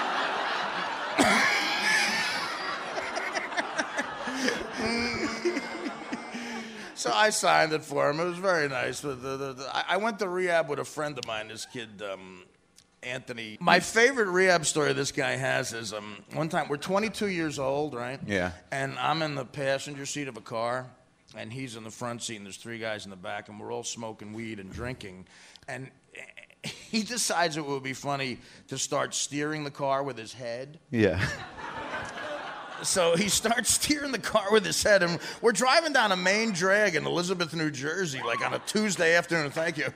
So 7.06 7.12
I 7.14 7.30
signed 7.30 7.72
it 7.72 7.84
for 7.84 8.10
him. 8.10 8.20
It 8.20 8.26
was 8.26 8.40
very 8.40 8.68
nice. 8.68 9.00
The- 9.02 9.10
the- 9.14 9.38
the- 9.38 9.54
the- 9.54 9.76
I 9.76 9.84
I 9.90 9.98
went 9.98 10.18
to 10.20 10.28
rehab 10.28 10.68
with 10.68 10.80
a 10.80 10.84
friend 10.86 11.16
of 11.20 11.28
mine, 11.28 11.50
this 11.50 11.68
kid, 11.68 12.02
um, 12.02 12.44
Anthony. 13.04 13.58
My 13.62 13.80
favorite 13.80 14.28
rehab 14.30 14.66
story 14.66 14.92
this 14.94 15.12
guy 15.12 15.36
has 15.36 15.72
is 15.72 15.94
um, 15.94 16.24
one 16.34 16.50
time, 16.50 16.68
we're 16.68 16.78
22 16.78 17.28
years 17.28 17.60
old, 17.60 17.94
right? 17.94 18.20
Yeah. 18.26 18.54
And 18.72 18.98
I'm 18.98 19.22
in 19.22 19.36
the 19.36 19.46
passenger 19.46 20.08
seat 20.08 20.28
of 20.28 20.36
a 20.36 20.42
car, 20.42 20.88
and 21.38 21.54
he's 21.54 21.76
in 21.76 21.84
the 21.84 21.92
front 21.92 22.24
seat, 22.24 22.38
and 22.38 22.46
there's 22.48 22.58
three 22.58 22.80
guys 22.80 23.06
in 23.06 23.12
the 23.12 23.16
back, 23.16 23.50
and 23.50 23.60
we're 23.60 23.72
all 23.72 23.84
smoking 23.84 24.34
weed 24.34 24.60
and 24.60 24.72
drinking. 24.72 25.28
And 25.68 25.92
he 26.64 27.04
decides 27.04 27.56
it 27.56 27.66
would 27.68 27.84
be 27.84 27.94
funny 27.94 28.40
to 28.70 28.80
start 28.80 29.14
steering 29.14 29.64
the 29.64 29.70
car 29.70 30.02
with 30.02 30.18
his 30.18 30.34
head. 30.34 30.80
Yeah. 30.90 31.24
So 32.84 33.16
he 33.16 33.30
starts 33.30 33.72
steering 33.74 34.12
the 34.12 34.20
car 34.20 34.52
with 34.52 34.66
his 34.66 34.82
head, 34.82 35.04
and 35.04 35.20
we're 35.42 35.52
driving 35.52 35.94
down 35.94 36.12
a 36.12 36.18
main 36.18 36.52
drag 36.52 36.96
in 36.96 37.06
Elizabeth, 37.06 37.54
New 37.54 37.72
Jersey, 37.72 38.22
like 38.26 38.46
on 38.46 38.54
a 38.54 38.60
Tuesday 38.60 39.16
afternoon. 39.16 39.52
Thank 39.52 39.78
you. 39.78 39.94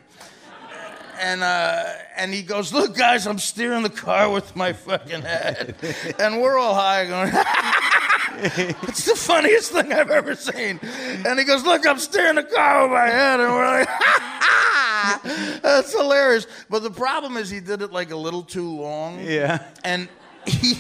And 1.22 1.44
uh, 1.44 1.84
and 2.16 2.34
he 2.34 2.44
goes, 2.44 2.72
"Look, 2.72 2.96
guys, 2.96 3.28
I'm 3.28 3.40
steering 3.40 3.84
the 3.84 3.90
car 3.90 4.30
with 4.30 4.56
my 4.56 4.72
fucking 4.72 5.22
head," 5.22 5.76
and 6.20 6.42
we're 6.42 6.58
all 6.58 6.74
high 6.74 7.06
going. 7.06 7.32
it's 8.84 9.06
the 9.06 9.16
funniest 9.18 9.74
thing 9.74 9.92
I've 9.92 10.12
ever 10.12 10.34
seen. 10.34 10.80
And 11.26 11.38
he 11.38 11.44
goes, 11.44 11.66
"Look, 11.66 11.86
I'm 11.86 12.00
steering 12.00 12.36
the 12.36 12.44
car 12.44 12.84
with 12.84 12.92
my 12.92 13.08
head," 13.08 13.42
and 13.42 13.52
we're 13.52 13.66
like, 13.66 15.62
"That's 15.62 15.92
hilarious." 15.92 16.48
But 16.70 16.84
the 16.84 16.92
problem 16.92 17.36
is, 17.36 17.50
he 17.50 17.60
did 17.60 17.82
it 17.82 17.92
like 17.92 18.12
a 18.12 18.18
little 18.18 18.44
too 18.44 18.70
long. 18.70 19.20
Yeah. 19.20 19.66
And 19.84 20.08
he 20.46 20.76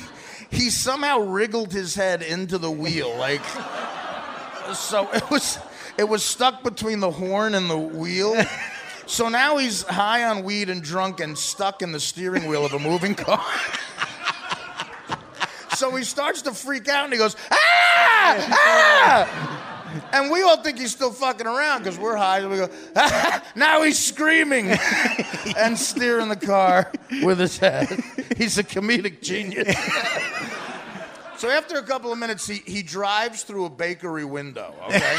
he 0.49 0.69
somehow 0.69 1.19
wriggled 1.19 1.71
his 1.71 1.95
head 1.95 2.21
into 2.21 2.57
the 2.57 2.71
wheel, 2.71 3.15
like 3.17 3.43
so 4.73 5.09
it 5.13 5.29
was 5.29 5.59
it 5.97 6.07
was 6.07 6.23
stuck 6.23 6.63
between 6.63 6.99
the 6.99 7.11
horn 7.11 7.55
and 7.55 7.69
the 7.69 7.77
wheel. 7.77 8.35
So 9.09 9.27
now 9.27 9.57
he's 9.57 9.81
high 9.81 10.25
on 10.25 10.43
weed 10.43 10.69
and 10.69 10.83
drunk 10.83 11.19
and 11.19 11.35
stuck 11.35 11.81
in 11.81 11.91
the 11.91 11.99
steering 11.99 12.47
wheel 12.47 12.63
of 12.63 12.73
a 12.73 12.79
moving 12.79 13.15
car. 13.15 13.43
so 15.75 15.95
he 15.95 16.03
starts 16.03 16.43
to 16.43 16.53
freak 16.53 16.87
out 16.87 17.05
and 17.05 17.13
he 17.13 17.17
goes, 17.17 17.35
ah! 17.51 18.47
Ah! 18.51 19.78
And 20.13 20.31
we 20.31 20.41
all 20.41 20.61
think 20.61 20.79
he's 20.79 20.91
still 20.91 21.11
fucking 21.11 21.47
around 21.47 21.79
because 21.79 21.97
we're 21.97 22.15
high. 22.15 22.45
We 22.45 22.57
go, 22.57 22.69
ah! 22.95 23.43
now 23.55 23.83
he's 23.83 23.99
screaming 23.99 24.69
and 25.57 25.77
steering 25.77 26.29
the 26.29 26.35
car 26.35 26.91
with 27.23 27.39
his 27.39 27.57
head. 27.57 27.87
He's 28.37 28.57
a 28.57 28.63
comedic 28.63 29.21
genius. 29.21 29.75
so 31.37 31.49
after 31.49 31.77
a 31.77 31.83
couple 31.83 32.11
of 32.11 32.17
minutes, 32.17 32.47
he, 32.47 32.61
he 32.65 32.81
drives 32.81 33.43
through 33.43 33.65
a 33.65 33.69
bakery 33.69 34.23
window, 34.23 34.73
okay? 34.85 35.17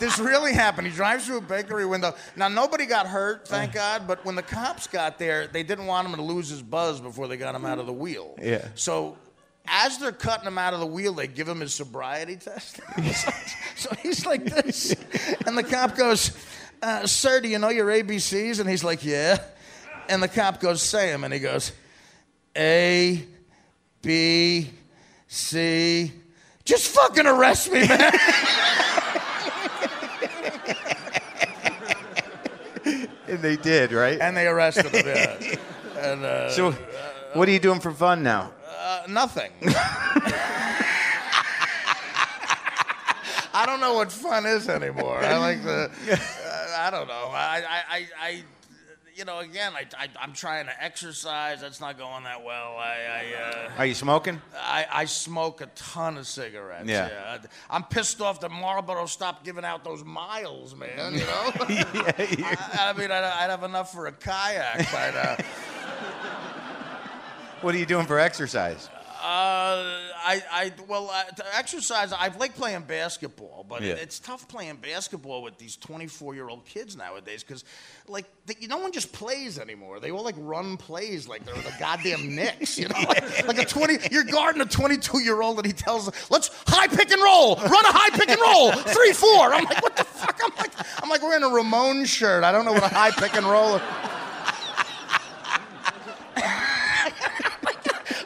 this 0.00 0.18
really 0.18 0.52
happened. 0.52 0.88
He 0.88 0.92
drives 0.92 1.26
through 1.26 1.38
a 1.38 1.42
bakery 1.42 1.86
window. 1.86 2.14
Now, 2.34 2.48
nobody 2.48 2.86
got 2.86 3.06
hurt, 3.06 3.46
thank 3.46 3.72
God, 3.72 4.08
but 4.08 4.24
when 4.24 4.34
the 4.34 4.42
cops 4.42 4.88
got 4.88 5.18
there, 5.18 5.46
they 5.46 5.62
didn't 5.62 5.86
want 5.86 6.08
him 6.08 6.16
to 6.16 6.22
lose 6.22 6.48
his 6.48 6.60
buzz 6.60 7.00
before 7.00 7.28
they 7.28 7.36
got 7.36 7.54
him 7.54 7.64
out 7.64 7.78
of 7.78 7.86
the 7.86 7.92
wheel. 7.92 8.34
Yeah. 8.42 8.66
So, 8.74 9.16
as 9.66 9.98
they're 9.98 10.12
cutting 10.12 10.46
him 10.46 10.58
out 10.58 10.74
of 10.74 10.80
the 10.80 10.86
wheel, 10.86 11.14
they 11.14 11.26
give 11.26 11.48
him 11.48 11.60
his 11.60 11.72
sobriety 11.74 12.36
test. 12.36 12.80
so 13.76 13.94
he's 14.02 14.26
like 14.26 14.44
this. 14.44 14.94
And 15.46 15.56
the 15.56 15.62
cop 15.62 15.96
goes, 15.96 16.36
uh, 16.82 17.06
Sir, 17.06 17.40
do 17.40 17.48
you 17.48 17.58
know 17.58 17.68
your 17.70 17.86
ABCs? 17.86 18.60
And 18.60 18.68
he's 18.68 18.84
like, 18.84 19.04
Yeah. 19.04 19.38
And 20.08 20.22
the 20.22 20.28
cop 20.28 20.60
goes, 20.60 20.82
Say 20.82 21.10
them. 21.10 21.24
And 21.24 21.32
he 21.32 21.40
goes, 21.40 21.72
A, 22.56 23.24
B, 24.02 24.70
C. 25.28 26.12
Just 26.64 26.88
fucking 26.88 27.26
arrest 27.26 27.72
me, 27.72 27.86
man. 27.86 28.12
And 33.32 33.40
they 33.40 33.56
did, 33.56 33.92
right? 33.92 34.20
and 34.20 34.36
they 34.36 34.46
arrested 34.46 34.86
him. 34.86 35.06
Yeah. 35.06 35.56
And 35.98 36.22
uh, 36.22 36.50
so, 36.50 36.72
what 37.32 37.48
are 37.48 37.52
you 37.52 37.58
doing 37.60 37.80
for 37.80 37.90
fun 37.90 38.22
now? 38.22 38.52
Uh, 38.92 39.06
nothing. 39.08 39.50
I 43.54 43.66
don't 43.66 43.80
know 43.80 43.94
what 43.94 44.10
fun 44.10 44.46
is 44.46 44.68
anymore. 44.68 45.18
I 45.18 45.36
like 45.38 45.62
the. 45.62 45.90
Uh, 46.52 46.76
I 46.76 46.90
don't 46.90 47.08
know. 47.08 47.30
I, 47.32 47.62
I, 47.68 47.96
I, 47.96 48.06
I 48.20 48.42
you 49.14 49.24
know, 49.24 49.40
again, 49.40 49.72
I, 49.74 49.86
I, 49.98 50.08
I'm 50.20 50.32
trying 50.32 50.66
to 50.66 50.82
exercise. 50.84 51.60
That's 51.60 51.80
not 51.80 51.98
going 51.98 52.24
that 52.24 52.44
well. 52.44 52.76
I, 52.76 52.96
I, 53.10 53.34
uh, 53.40 53.70
Are 53.78 53.86
you 53.86 53.94
smoking? 53.94 54.40
I, 54.54 54.86
I 54.90 55.04
smoke 55.04 55.60
a 55.60 55.66
ton 55.66 56.16
of 56.18 56.26
cigarettes. 56.26 56.88
Yeah. 56.88 57.08
Yeah. 57.08 57.38
I'm 57.70 57.84
pissed 57.84 58.20
off 58.20 58.40
that 58.40 58.50
Marlboro 58.50 59.06
stopped 59.06 59.44
giving 59.44 59.64
out 59.64 59.84
those 59.84 60.04
miles, 60.04 60.74
man. 60.74 61.14
You 61.14 61.20
know. 61.20 61.52
yeah. 61.68 62.56
I, 62.78 62.90
I 62.90 62.92
mean, 62.98 63.10
I'd, 63.10 63.24
I'd 63.24 63.50
have 63.50 63.62
enough 63.62 63.92
for 63.92 64.06
a 64.06 64.12
kayak 64.12 64.90
by 64.92 65.10
now. 65.10 65.36
What 67.62 67.74
are 67.74 67.78
you 67.78 67.86
doing 67.86 68.06
for 68.06 68.18
exercise? 68.18 68.88
Uh, 69.24 69.78
I, 70.24 70.42
I, 70.50 70.72
well, 70.88 71.08
uh, 71.08 71.22
to 71.22 71.56
exercise. 71.56 72.12
I 72.12 72.36
like 72.38 72.56
playing 72.56 72.82
basketball, 72.82 73.64
but 73.68 73.80
Yeah. 73.80 73.92
it, 73.92 73.98
it's 74.02 74.18
tough 74.18 74.48
playing 74.48 74.76
basketball 74.76 75.44
with 75.44 75.58
these 75.58 75.76
24-year-old 75.76 76.64
kids 76.66 76.96
nowadays 76.96 77.44
because, 77.44 77.62
like, 78.08 78.24
they, 78.46 78.66
no 78.66 78.78
one 78.78 78.90
just 78.90 79.12
plays 79.12 79.60
anymore. 79.60 80.00
They 80.00 80.10
all 80.10 80.24
like 80.24 80.34
run 80.38 80.76
plays 80.76 81.28
like 81.28 81.44
they're 81.44 81.54
the 81.54 81.72
goddamn 81.78 82.34
Knicks, 82.34 82.76
you 82.76 82.88
know? 82.88 82.98
Like, 83.06 83.46
like 83.46 83.58
a 83.58 83.64
20, 83.64 83.98
you're 84.10 84.24
guarding 84.24 84.60
a 84.60 84.66
22-year-old 84.66 85.58
and 85.58 85.66
he 85.66 85.72
tells, 85.72 86.10
"Let's 86.28 86.50
high 86.66 86.88
pick 86.88 87.12
and 87.12 87.22
roll, 87.22 87.54
run 87.56 87.70
a 87.70 87.92
high 87.92 88.10
pick 88.18 88.28
and 88.28 88.40
roll, 88.40 88.72
three, 88.72 89.12
four. 89.12 89.54
I'm 89.54 89.62
like, 89.66 89.82
what 89.84 89.94
the 89.94 90.02
fuck? 90.04 90.40
I'm 90.44 90.50
like, 90.58 90.72
I'm 91.00 91.08
like 91.08 91.22
wearing 91.22 91.44
a 91.44 91.48
Ramon 91.48 92.06
shirt. 92.06 92.42
I 92.42 92.50
don't 92.50 92.64
know 92.64 92.72
what 92.72 92.82
a 92.82 92.88
high 92.92 93.12
pick 93.12 93.36
and 93.36 93.46
roll. 93.46 93.76
is. 93.76 93.82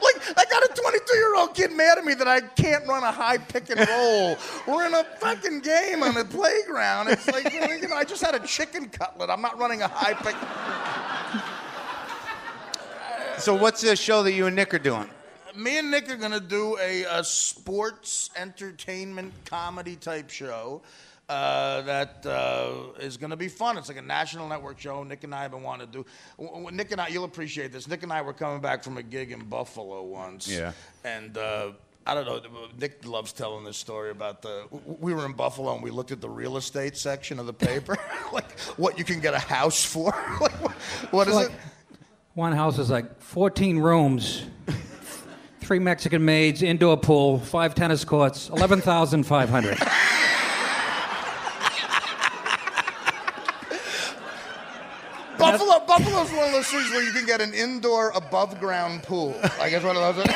Like, 0.02 0.38
I 0.38 0.44
got 0.50 0.62
a 0.62 0.68
22 0.82 1.00
year 1.16 1.36
old 1.36 1.55
kid 1.55 1.72
mad 1.72 1.98
at 1.98 2.05
me 2.05 2.14
that 2.14 2.28
I 2.28 2.40
can't 2.40 2.86
run 2.86 3.02
a 3.02 3.12
high 3.12 3.38
pick 3.38 3.70
and 3.70 3.86
roll. 3.88 4.36
We're 4.66 4.86
in 4.86 4.94
a 4.94 5.05
fucking 5.18 5.60
game 5.60 6.02
on 6.02 6.14
the 6.14 6.24
playground. 6.24 7.09
It's 7.09 7.26
like, 7.26 7.52
you 7.52 7.60
know, 7.60 7.94
I 7.94 8.05
just 8.05 8.22
had 8.22 8.34
a 8.34 8.47
chicken 8.47 8.88
cutlet. 8.88 9.30
I'm 9.30 9.43
not 9.43 9.59
running 9.59 9.82
a 9.82 9.88
high 9.88 10.14
pick. 10.14 10.36
So, 13.38 13.55
what's 13.55 13.82
the 13.82 13.94
show 13.97 14.22
that 14.22 14.32
you 14.32 14.47
and 14.47 14.56
Nick 14.56 14.72
are 14.72 14.78
doing? 14.78 15.10
Me 15.55 15.78
and 15.78 15.90
Nick 15.90 16.10
are 16.10 16.16
going 16.16 16.32
to 16.32 16.40
do 16.40 16.78
a, 16.78 17.05
a 17.05 17.22
sports 17.22 18.30
entertainment 18.36 19.32
comedy 19.44 19.97
type 19.97 20.30
show. 20.30 20.80
Uh, 21.28 21.81
that 21.82 22.24
uh, 22.24 22.73
is 23.01 23.16
going 23.16 23.31
to 23.31 23.36
be 23.36 23.48
fun. 23.48 23.77
It's 23.77 23.89
like 23.89 23.97
a 23.97 24.03
national 24.03 24.48
network 24.48 24.78
show. 24.78 25.03
Nick 25.03 25.24
and 25.24 25.35
I 25.35 25.43
have 25.43 25.51
been 25.51 25.62
wanting 25.62 25.89
to 25.89 25.93
do. 25.93 26.07
w- 26.39 26.57
w- 26.57 26.77
Nick 26.77 26.93
and 26.93 27.01
I, 27.01 27.09
you'll 27.09 27.24
appreciate 27.24 27.73
this. 27.73 27.89
Nick 27.89 28.05
and 28.05 28.12
I 28.12 28.23
were 28.23 28.32
coming 28.32 28.61
back 28.61 28.85
from 28.85 28.97
a 28.97 29.03
gig 29.03 29.32
in 29.32 29.40
Buffalo 29.44 30.05
once. 30.05 30.47
Yeah. 30.48 30.70
And 31.05 31.36
uh, 31.36 31.73
I 32.07 32.15
don't 32.15 32.27
know. 32.27 32.40
Nick 32.78 33.05
loves 33.05 33.32
telling 33.32 33.65
this 33.65 33.77
story 33.77 34.11
about 34.11 34.40
the. 34.40 34.66
We 35.01 35.12
were 35.15 35.27
in 35.27 35.32
Buffalo 35.32 35.74
and 35.74 35.82
we 35.82 35.90
looked 35.90 36.12
at 36.12 36.20
the 36.20 36.28
real 36.28 36.57
estate 36.59 36.97
section 36.97 37.40
of 37.40 37.47
the 37.47 37.53
paper, 37.53 37.97
like 38.32 38.57
what 38.77 38.97
you 38.97 39.05
can 39.05 39.19
get 39.19 39.35
a 39.35 39.40
house 39.40 39.85
for. 39.85 40.11
like, 40.40 40.53
what, 40.62 40.73
what 41.11 41.27
is 41.28 41.35
like- 41.35 41.48
it? 41.51 41.57
One 42.35 42.53
house 42.53 42.78
is 42.78 42.89
like 42.90 43.20
14 43.20 43.78
rooms, 43.78 44.44
three 45.61 45.78
Mexican 45.81 46.24
maids, 46.24 46.62
indoor 46.62 46.97
pool, 46.98 47.39
five 47.40 47.74
tennis 47.74 48.05
courts, 48.05 48.51
11,500. 48.51 49.78
Buffalo, 55.39 55.81
Cities 56.66 56.90
where 56.90 57.02
you 57.05 57.12
can 57.12 57.26
get 57.26 57.40
an 57.40 57.55
indoor 57.55 58.10
above 58.10 58.59
ground 58.59 59.05
pool. 59.05 59.36
I 59.60 59.70
guess 59.70 59.84
one 59.84 59.97
of 59.97 60.16
those. 60.16 60.26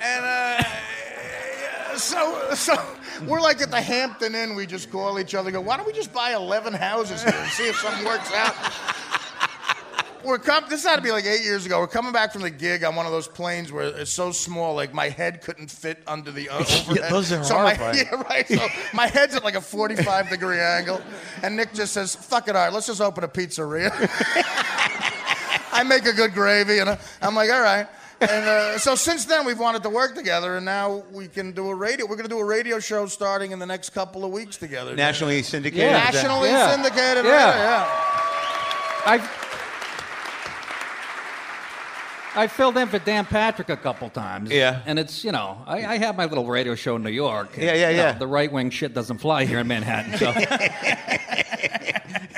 and 0.00 0.24
uh, 0.24 0.62
so, 1.96 2.54
so 2.54 2.74
we're 3.26 3.42
like 3.42 3.60
at 3.60 3.70
the 3.70 3.82
Hampton 3.82 4.34
Inn. 4.34 4.54
We 4.54 4.64
just 4.64 4.90
call 4.90 5.18
each 5.20 5.34
other. 5.34 5.50
Go, 5.50 5.60
why 5.60 5.76
don't 5.76 5.86
we 5.86 5.92
just 5.92 6.10
buy 6.12 6.32
eleven 6.32 6.72
houses 6.72 7.22
here 7.22 7.34
and 7.36 7.50
see 7.50 7.68
if 7.68 7.76
something 7.76 8.06
works 8.06 8.32
out? 8.32 8.54
We're 10.24 10.38
com- 10.38 10.64
this 10.68 10.84
had 10.84 10.96
to 10.96 11.02
be 11.02 11.10
like 11.12 11.24
eight 11.26 11.42
years 11.42 11.66
ago. 11.66 11.78
We're 11.80 11.86
coming 11.86 12.12
back 12.12 12.32
from 12.32 12.42
the 12.42 12.50
gig 12.50 12.84
on 12.84 12.94
one 12.96 13.06
of 13.06 13.12
those 13.12 13.28
planes 13.28 13.70
where 13.72 13.84
it's 13.84 14.10
so 14.10 14.32
small, 14.32 14.74
like 14.74 14.92
my 14.94 15.08
head 15.08 15.42
couldn't 15.42 15.70
fit 15.70 16.02
under 16.06 16.30
the 16.30 16.48
o- 16.50 16.58
overhead. 16.58 17.10
those 17.10 17.32
are 17.32 17.42
so 17.44 17.54
my. 17.56 17.72
Yeah, 17.94 18.22
right. 18.22 18.46
So 18.48 18.66
my 18.94 19.06
head's 19.06 19.34
at 19.34 19.44
like 19.44 19.54
a 19.54 19.60
45 19.60 20.28
degree 20.30 20.58
angle, 20.60 21.00
and 21.42 21.56
Nick 21.56 21.72
just 21.74 21.92
says, 21.92 22.14
"Fuck 22.14 22.48
it, 22.48 22.56
all 22.56 22.64
right, 22.64 22.72
let's 22.72 22.86
just 22.86 23.00
open 23.00 23.24
a 23.24 23.28
pizzeria." 23.28 23.90
I 25.74 25.82
make 25.84 26.04
a 26.06 26.12
good 26.12 26.34
gravy, 26.34 26.78
and 26.78 26.98
I'm 27.22 27.34
like, 27.34 27.50
all 27.50 27.60
right. 27.62 27.86
And 28.20 28.30
uh, 28.46 28.78
so 28.78 28.94
since 28.94 29.24
then, 29.24 29.44
we've 29.44 29.58
wanted 29.58 29.82
to 29.82 29.90
work 29.90 30.14
together, 30.14 30.56
and 30.56 30.64
now 30.64 31.02
we 31.12 31.26
can 31.28 31.52
do 31.52 31.68
a 31.70 31.74
radio. 31.74 32.06
We're 32.06 32.16
going 32.16 32.28
to 32.28 32.34
do 32.34 32.38
a 32.38 32.44
radio 32.44 32.78
show 32.78 33.06
starting 33.06 33.50
in 33.52 33.58
the 33.58 33.66
next 33.66 33.90
couple 33.90 34.24
of 34.24 34.30
weeks 34.30 34.56
together. 34.58 34.94
Nationally 34.94 35.42
syndicated. 35.42 35.86
Yeah. 35.90 35.98
Nationally 36.10 36.48
Yeah. 36.50 36.70
syndicated. 36.72 37.24
Yeah. 37.24 37.50
radio, 37.50 37.62
yeah. 37.62 39.02
I've 39.06 39.41
I 42.34 42.46
filled 42.46 42.76
in 42.78 42.88
for 42.88 42.98
Dan 42.98 43.24
Patrick 43.26 43.68
a 43.68 43.76
couple 43.76 44.08
times. 44.08 44.50
Yeah. 44.50 44.82
And 44.86 44.98
it's, 44.98 45.22
you 45.24 45.32
know, 45.32 45.62
I, 45.66 45.84
I 45.84 45.98
have 45.98 46.16
my 46.16 46.24
little 46.24 46.46
radio 46.46 46.74
show 46.74 46.96
in 46.96 47.02
New 47.02 47.10
York. 47.10 47.56
Yeah, 47.56 47.74
yeah, 47.74 47.90
You 47.90 47.96
know, 47.96 48.02
yeah. 48.04 48.12
the 48.12 48.26
right 48.26 48.50
wing 48.50 48.70
shit 48.70 48.94
doesn't 48.94 49.18
fly 49.18 49.44
here 49.44 49.58
in 49.58 49.66
Manhattan. 49.68 50.16
So 50.18 50.32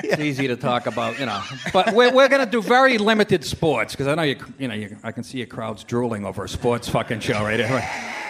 it's 0.03 0.21
easy 0.21 0.49
to 0.49 0.57
talk 0.57 0.87
about, 0.87 1.19
you 1.19 1.27
know. 1.27 1.41
But 1.73 1.95
we're, 1.95 2.13
we're 2.13 2.29
going 2.29 2.45
to 2.45 2.51
do 2.51 2.61
very 2.61 2.99
limited 2.99 3.45
sports 3.45 3.95
because 3.95 4.09
I 4.09 4.15
know 4.15 4.23
you, 4.23 4.37
you 4.59 4.69
know, 4.69 4.75
you, 4.75 4.97
I 5.05 5.13
can 5.13 5.23
see 5.23 5.39
your 5.39 5.47
crowds 5.47 5.85
drooling 5.85 6.25
over 6.25 6.45
a 6.45 6.49
sports 6.49 6.89
fucking 6.89 7.21
show 7.21 7.43
right 7.43 7.61
here. 7.61 8.21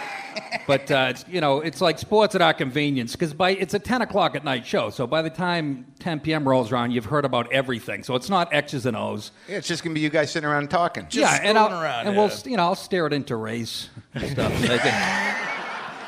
But 0.67 0.89
uh, 0.91 1.07
it's, 1.09 1.25
you 1.27 1.41
know, 1.41 1.61
it's 1.61 1.81
like 1.81 1.99
sports 1.99 2.35
at 2.35 2.41
our 2.41 2.53
convenience 2.53 3.13
because 3.13 3.33
by 3.33 3.51
it's 3.51 3.73
a 3.73 3.79
10 3.79 4.01
o'clock 4.01 4.35
at 4.35 4.43
night 4.43 4.65
show. 4.65 4.89
So 4.89 5.07
by 5.07 5.21
the 5.21 5.29
time 5.29 5.85
10 5.99 6.19
p.m. 6.21 6.47
rolls 6.47 6.71
around, 6.71 6.91
you've 6.91 7.05
heard 7.05 7.25
about 7.25 7.51
everything. 7.51 8.03
So 8.03 8.15
it's 8.15 8.29
not 8.29 8.53
X's 8.53 8.85
and 8.85 8.95
O's. 8.95 9.31
Yeah, 9.47 9.57
it's 9.57 9.67
just 9.67 9.83
gonna 9.83 9.93
be 9.93 10.01
you 10.01 10.09
guys 10.09 10.31
sitting 10.31 10.47
around 10.47 10.69
talking. 10.69 11.07
yeah, 11.11 11.39
and 11.41 11.57
I'll, 11.57 11.65
screwing 11.65 11.83
around, 11.83 12.07
and 12.07 12.15
yeah. 12.15 12.21
we'll 12.21 12.31
you 12.45 12.57
know 12.57 12.63
I'll 12.63 12.75
steer 12.75 13.07
it 13.07 13.13
into 13.13 13.35
race 13.35 13.89
and 14.13 14.31
stuff. 14.31 15.61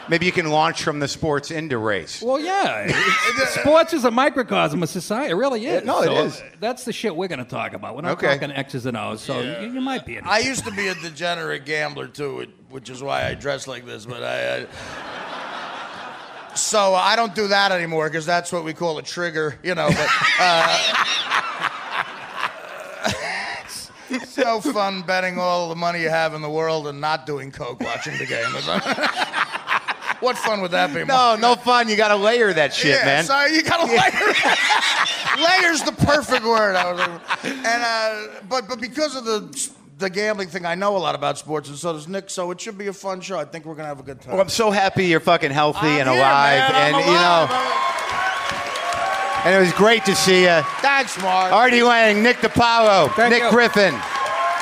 I 0.07 0.09
think- 0.09 0.21
Maybe 0.21 0.25
you 0.25 0.31
can 0.31 0.49
launch 0.49 0.83
from 0.83 0.99
the 0.99 1.07
sports 1.07 1.51
into 1.51 1.77
race. 1.77 2.21
well, 2.21 2.39
yeah, 2.39 2.87
sports 3.61 3.91
is 3.93 4.05
a 4.05 4.11
microcosm 4.11 4.81
of 4.81 4.87
society. 4.89 5.31
It 5.31 5.35
really 5.35 5.65
is. 5.65 5.83
no, 5.83 6.01
it 6.01 6.05
So, 6.05 6.15
is. 6.25 6.39
uh, 6.39 6.43
That's 6.61 6.85
the 6.85 6.93
shit 6.93 7.13
we're 7.15 7.27
going 7.27 7.39
to 7.43 7.45
talk 7.45 7.73
about. 7.73 7.95
We're 7.95 8.01
not 8.03 8.11
Okay. 8.13 8.27
talking 8.33 8.51
X's 8.51 8.85
and 8.85 8.95
O's. 8.95 9.21
So 9.21 9.41
you, 9.41 9.71
you 9.73 9.81
might 9.81 10.05
be. 10.05 10.17
I 10.19 10.39
used 10.39 10.63
to 10.65 10.71
be 10.71 10.87
a 10.87 10.95
degenerate 10.95 11.65
gambler 11.65 12.07
too, 12.07 12.39
it- 12.41 12.49
which 12.69 12.89
is 12.89 13.03
why 13.03 13.25
I 13.27 13.33
dress 13.33 13.67
like 13.67 13.85
this. 13.85 14.05
But 14.05 14.23
I, 14.23 14.61
I 14.61 14.67
so 16.55 16.95
I 16.95 17.15
don't 17.15 17.35
do 17.35 17.49
that 17.49 17.71
anymore 17.73 18.07
because 18.09 18.25
that's 18.25 18.51
what 18.51 18.63
we 18.63 18.73
call 18.73 18.97
a 18.97 19.03
trigger, 19.03 19.59
you 19.63 19.75
know. 19.75 19.89
But 19.89 20.07
uh, 20.39 20.77
it's 24.09 24.37
no 24.37 24.61
fun 24.61 25.01
betting 25.03 25.37
all 25.37 25.69
the 25.69 25.75
money 25.75 26.01
you 26.01 26.09
have 26.09 26.33
in 26.33 26.41
the 26.41 26.49
world 26.49 26.87
and 26.87 26.99
not 27.01 27.25
doing 27.25 27.51
coke 27.51 27.81
watching 27.81 28.17
the 28.17 28.25
game. 28.25 28.45
what 30.21 30.37
fun 30.37 30.61
would 30.61 30.71
that 30.71 30.93
be? 30.93 31.03
No, 31.05 31.35
no 31.39 31.55
fun. 31.55 31.89
You 31.89 31.95
got 31.95 32.09
to 32.09 32.15
layer 32.15 32.53
that 32.53 32.73
shit, 32.73 32.99
yeah, 32.99 33.05
man. 33.05 33.23
So 33.25 33.45
you 33.45 33.63
got 33.63 33.85
to 33.85 33.85
layer. 33.85 34.33
Layer's 35.63 35.83
the 35.83 35.91
perfect 35.91 36.43
word. 36.43 36.75
I 36.75 36.91
was 36.91 36.99
like, 36.99 37.45
and 37.45 37.83
uh, 37.83 38.27
but 38.49 38.67
but 38.67 38.81
because 38.81 39.15
of 39.15 39.25
the 39.25 39.69
the 39.99 40.09
gambling 40.09 40.47
thing, 40.49 40.65
I 40.65 40.75
know 40.75 40.95
a 40.95 40.99
lot 40.99 41.15
about 41.15 41.37
sports, 41.37 41.69
and 41.69 41.77
so 41.77 41.93
does 41.93 42.07
Nick. 42.07 42.29
So 42.29 42.49
it 42.51 42.59
should 42.61 42.77
be 42.77 42.87
a 42.87 42.93
fun 42.93 43.21
show. 43.21 43.37
I 43.39 43.45
think 43.45 43.65
we're 43.65 43.75
gonna 43.75 43.87
have 43.87 43.99
a 43.99 44.03
good 44.03 44.21
time. 44.21 44.33
Well, 44.33 44.41
I'm 44.41 44.49
so 44.49 44.71
happy 44.71 45.05
you're 45.05 45.19
fucking 45.19 45.51
healthy 45.51 45.79
I'm 45.81 45.99
and 46.01 46.09
here, 46.09 46.19
alive, 46.19 46.71
man. 46.71 46.75
I'm 46.75 46.95
and 46.95 47.05
you 47.05 47.11
alive. 47.11 47.49
know, 47.49 49.41
and 49.45 49.55
it 49.55 49.59
was 49.59 49.73
great 49.73 50.03
to 50.05 50.15
see 50.15 50.41
you. 50.43 50.61
Thanks, 50.81 51.19
Marc. 51.21 51.51
Artie 51.53 51.83
Lange, 51.83 52.21
Nick 52.23 52.37
DiPaolo, 52.37 53.13
Thank 53.13 53.31
Nick 53.33 53.43
you. 53.43 53.49
Griffin, 53.51 53.95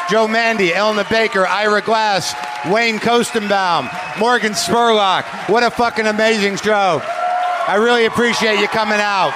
Joe 0.09 0.27
Mande, 0.27 0.71
Elna 0.73 1.09
Baker, 1.09 1.47
Ira 1.47 1.81
Glass, 1.81 2.33
Wayne 2.71 2.97
Koestenbaum, 2.97 3.89
Morgan 4.19 4.53
Spurlock. 4.53 5.49
What 5.49 5.63
a 5.63 5.69
fucking 5.69 6.07
amazing 6.07 6.57
show. 6.57 7.01
I 7.03 7.75
really 7.75 8.05
appreciate 8.05 8.59
you 8.59 8.67
coming 8.67 8.99
out. 8.99 9.33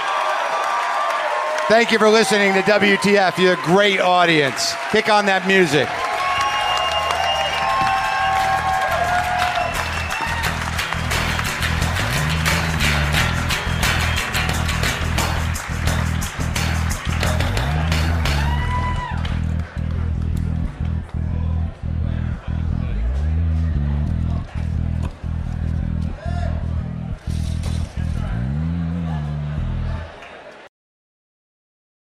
Thank 1.67 1.91
you 1.91 1.99
for 1.99 2.09
listening 2.09 2.53
to 2.53 2.61
WTF. 2.61 3.37
You're 3.37 3.53
a 3.53 3.63
great 3.63 3.99
audience. 3.99 4.73
Kick 4.91 5.09
on 5.09 5.27
that 5.27 5.45
music. 5.45 5.87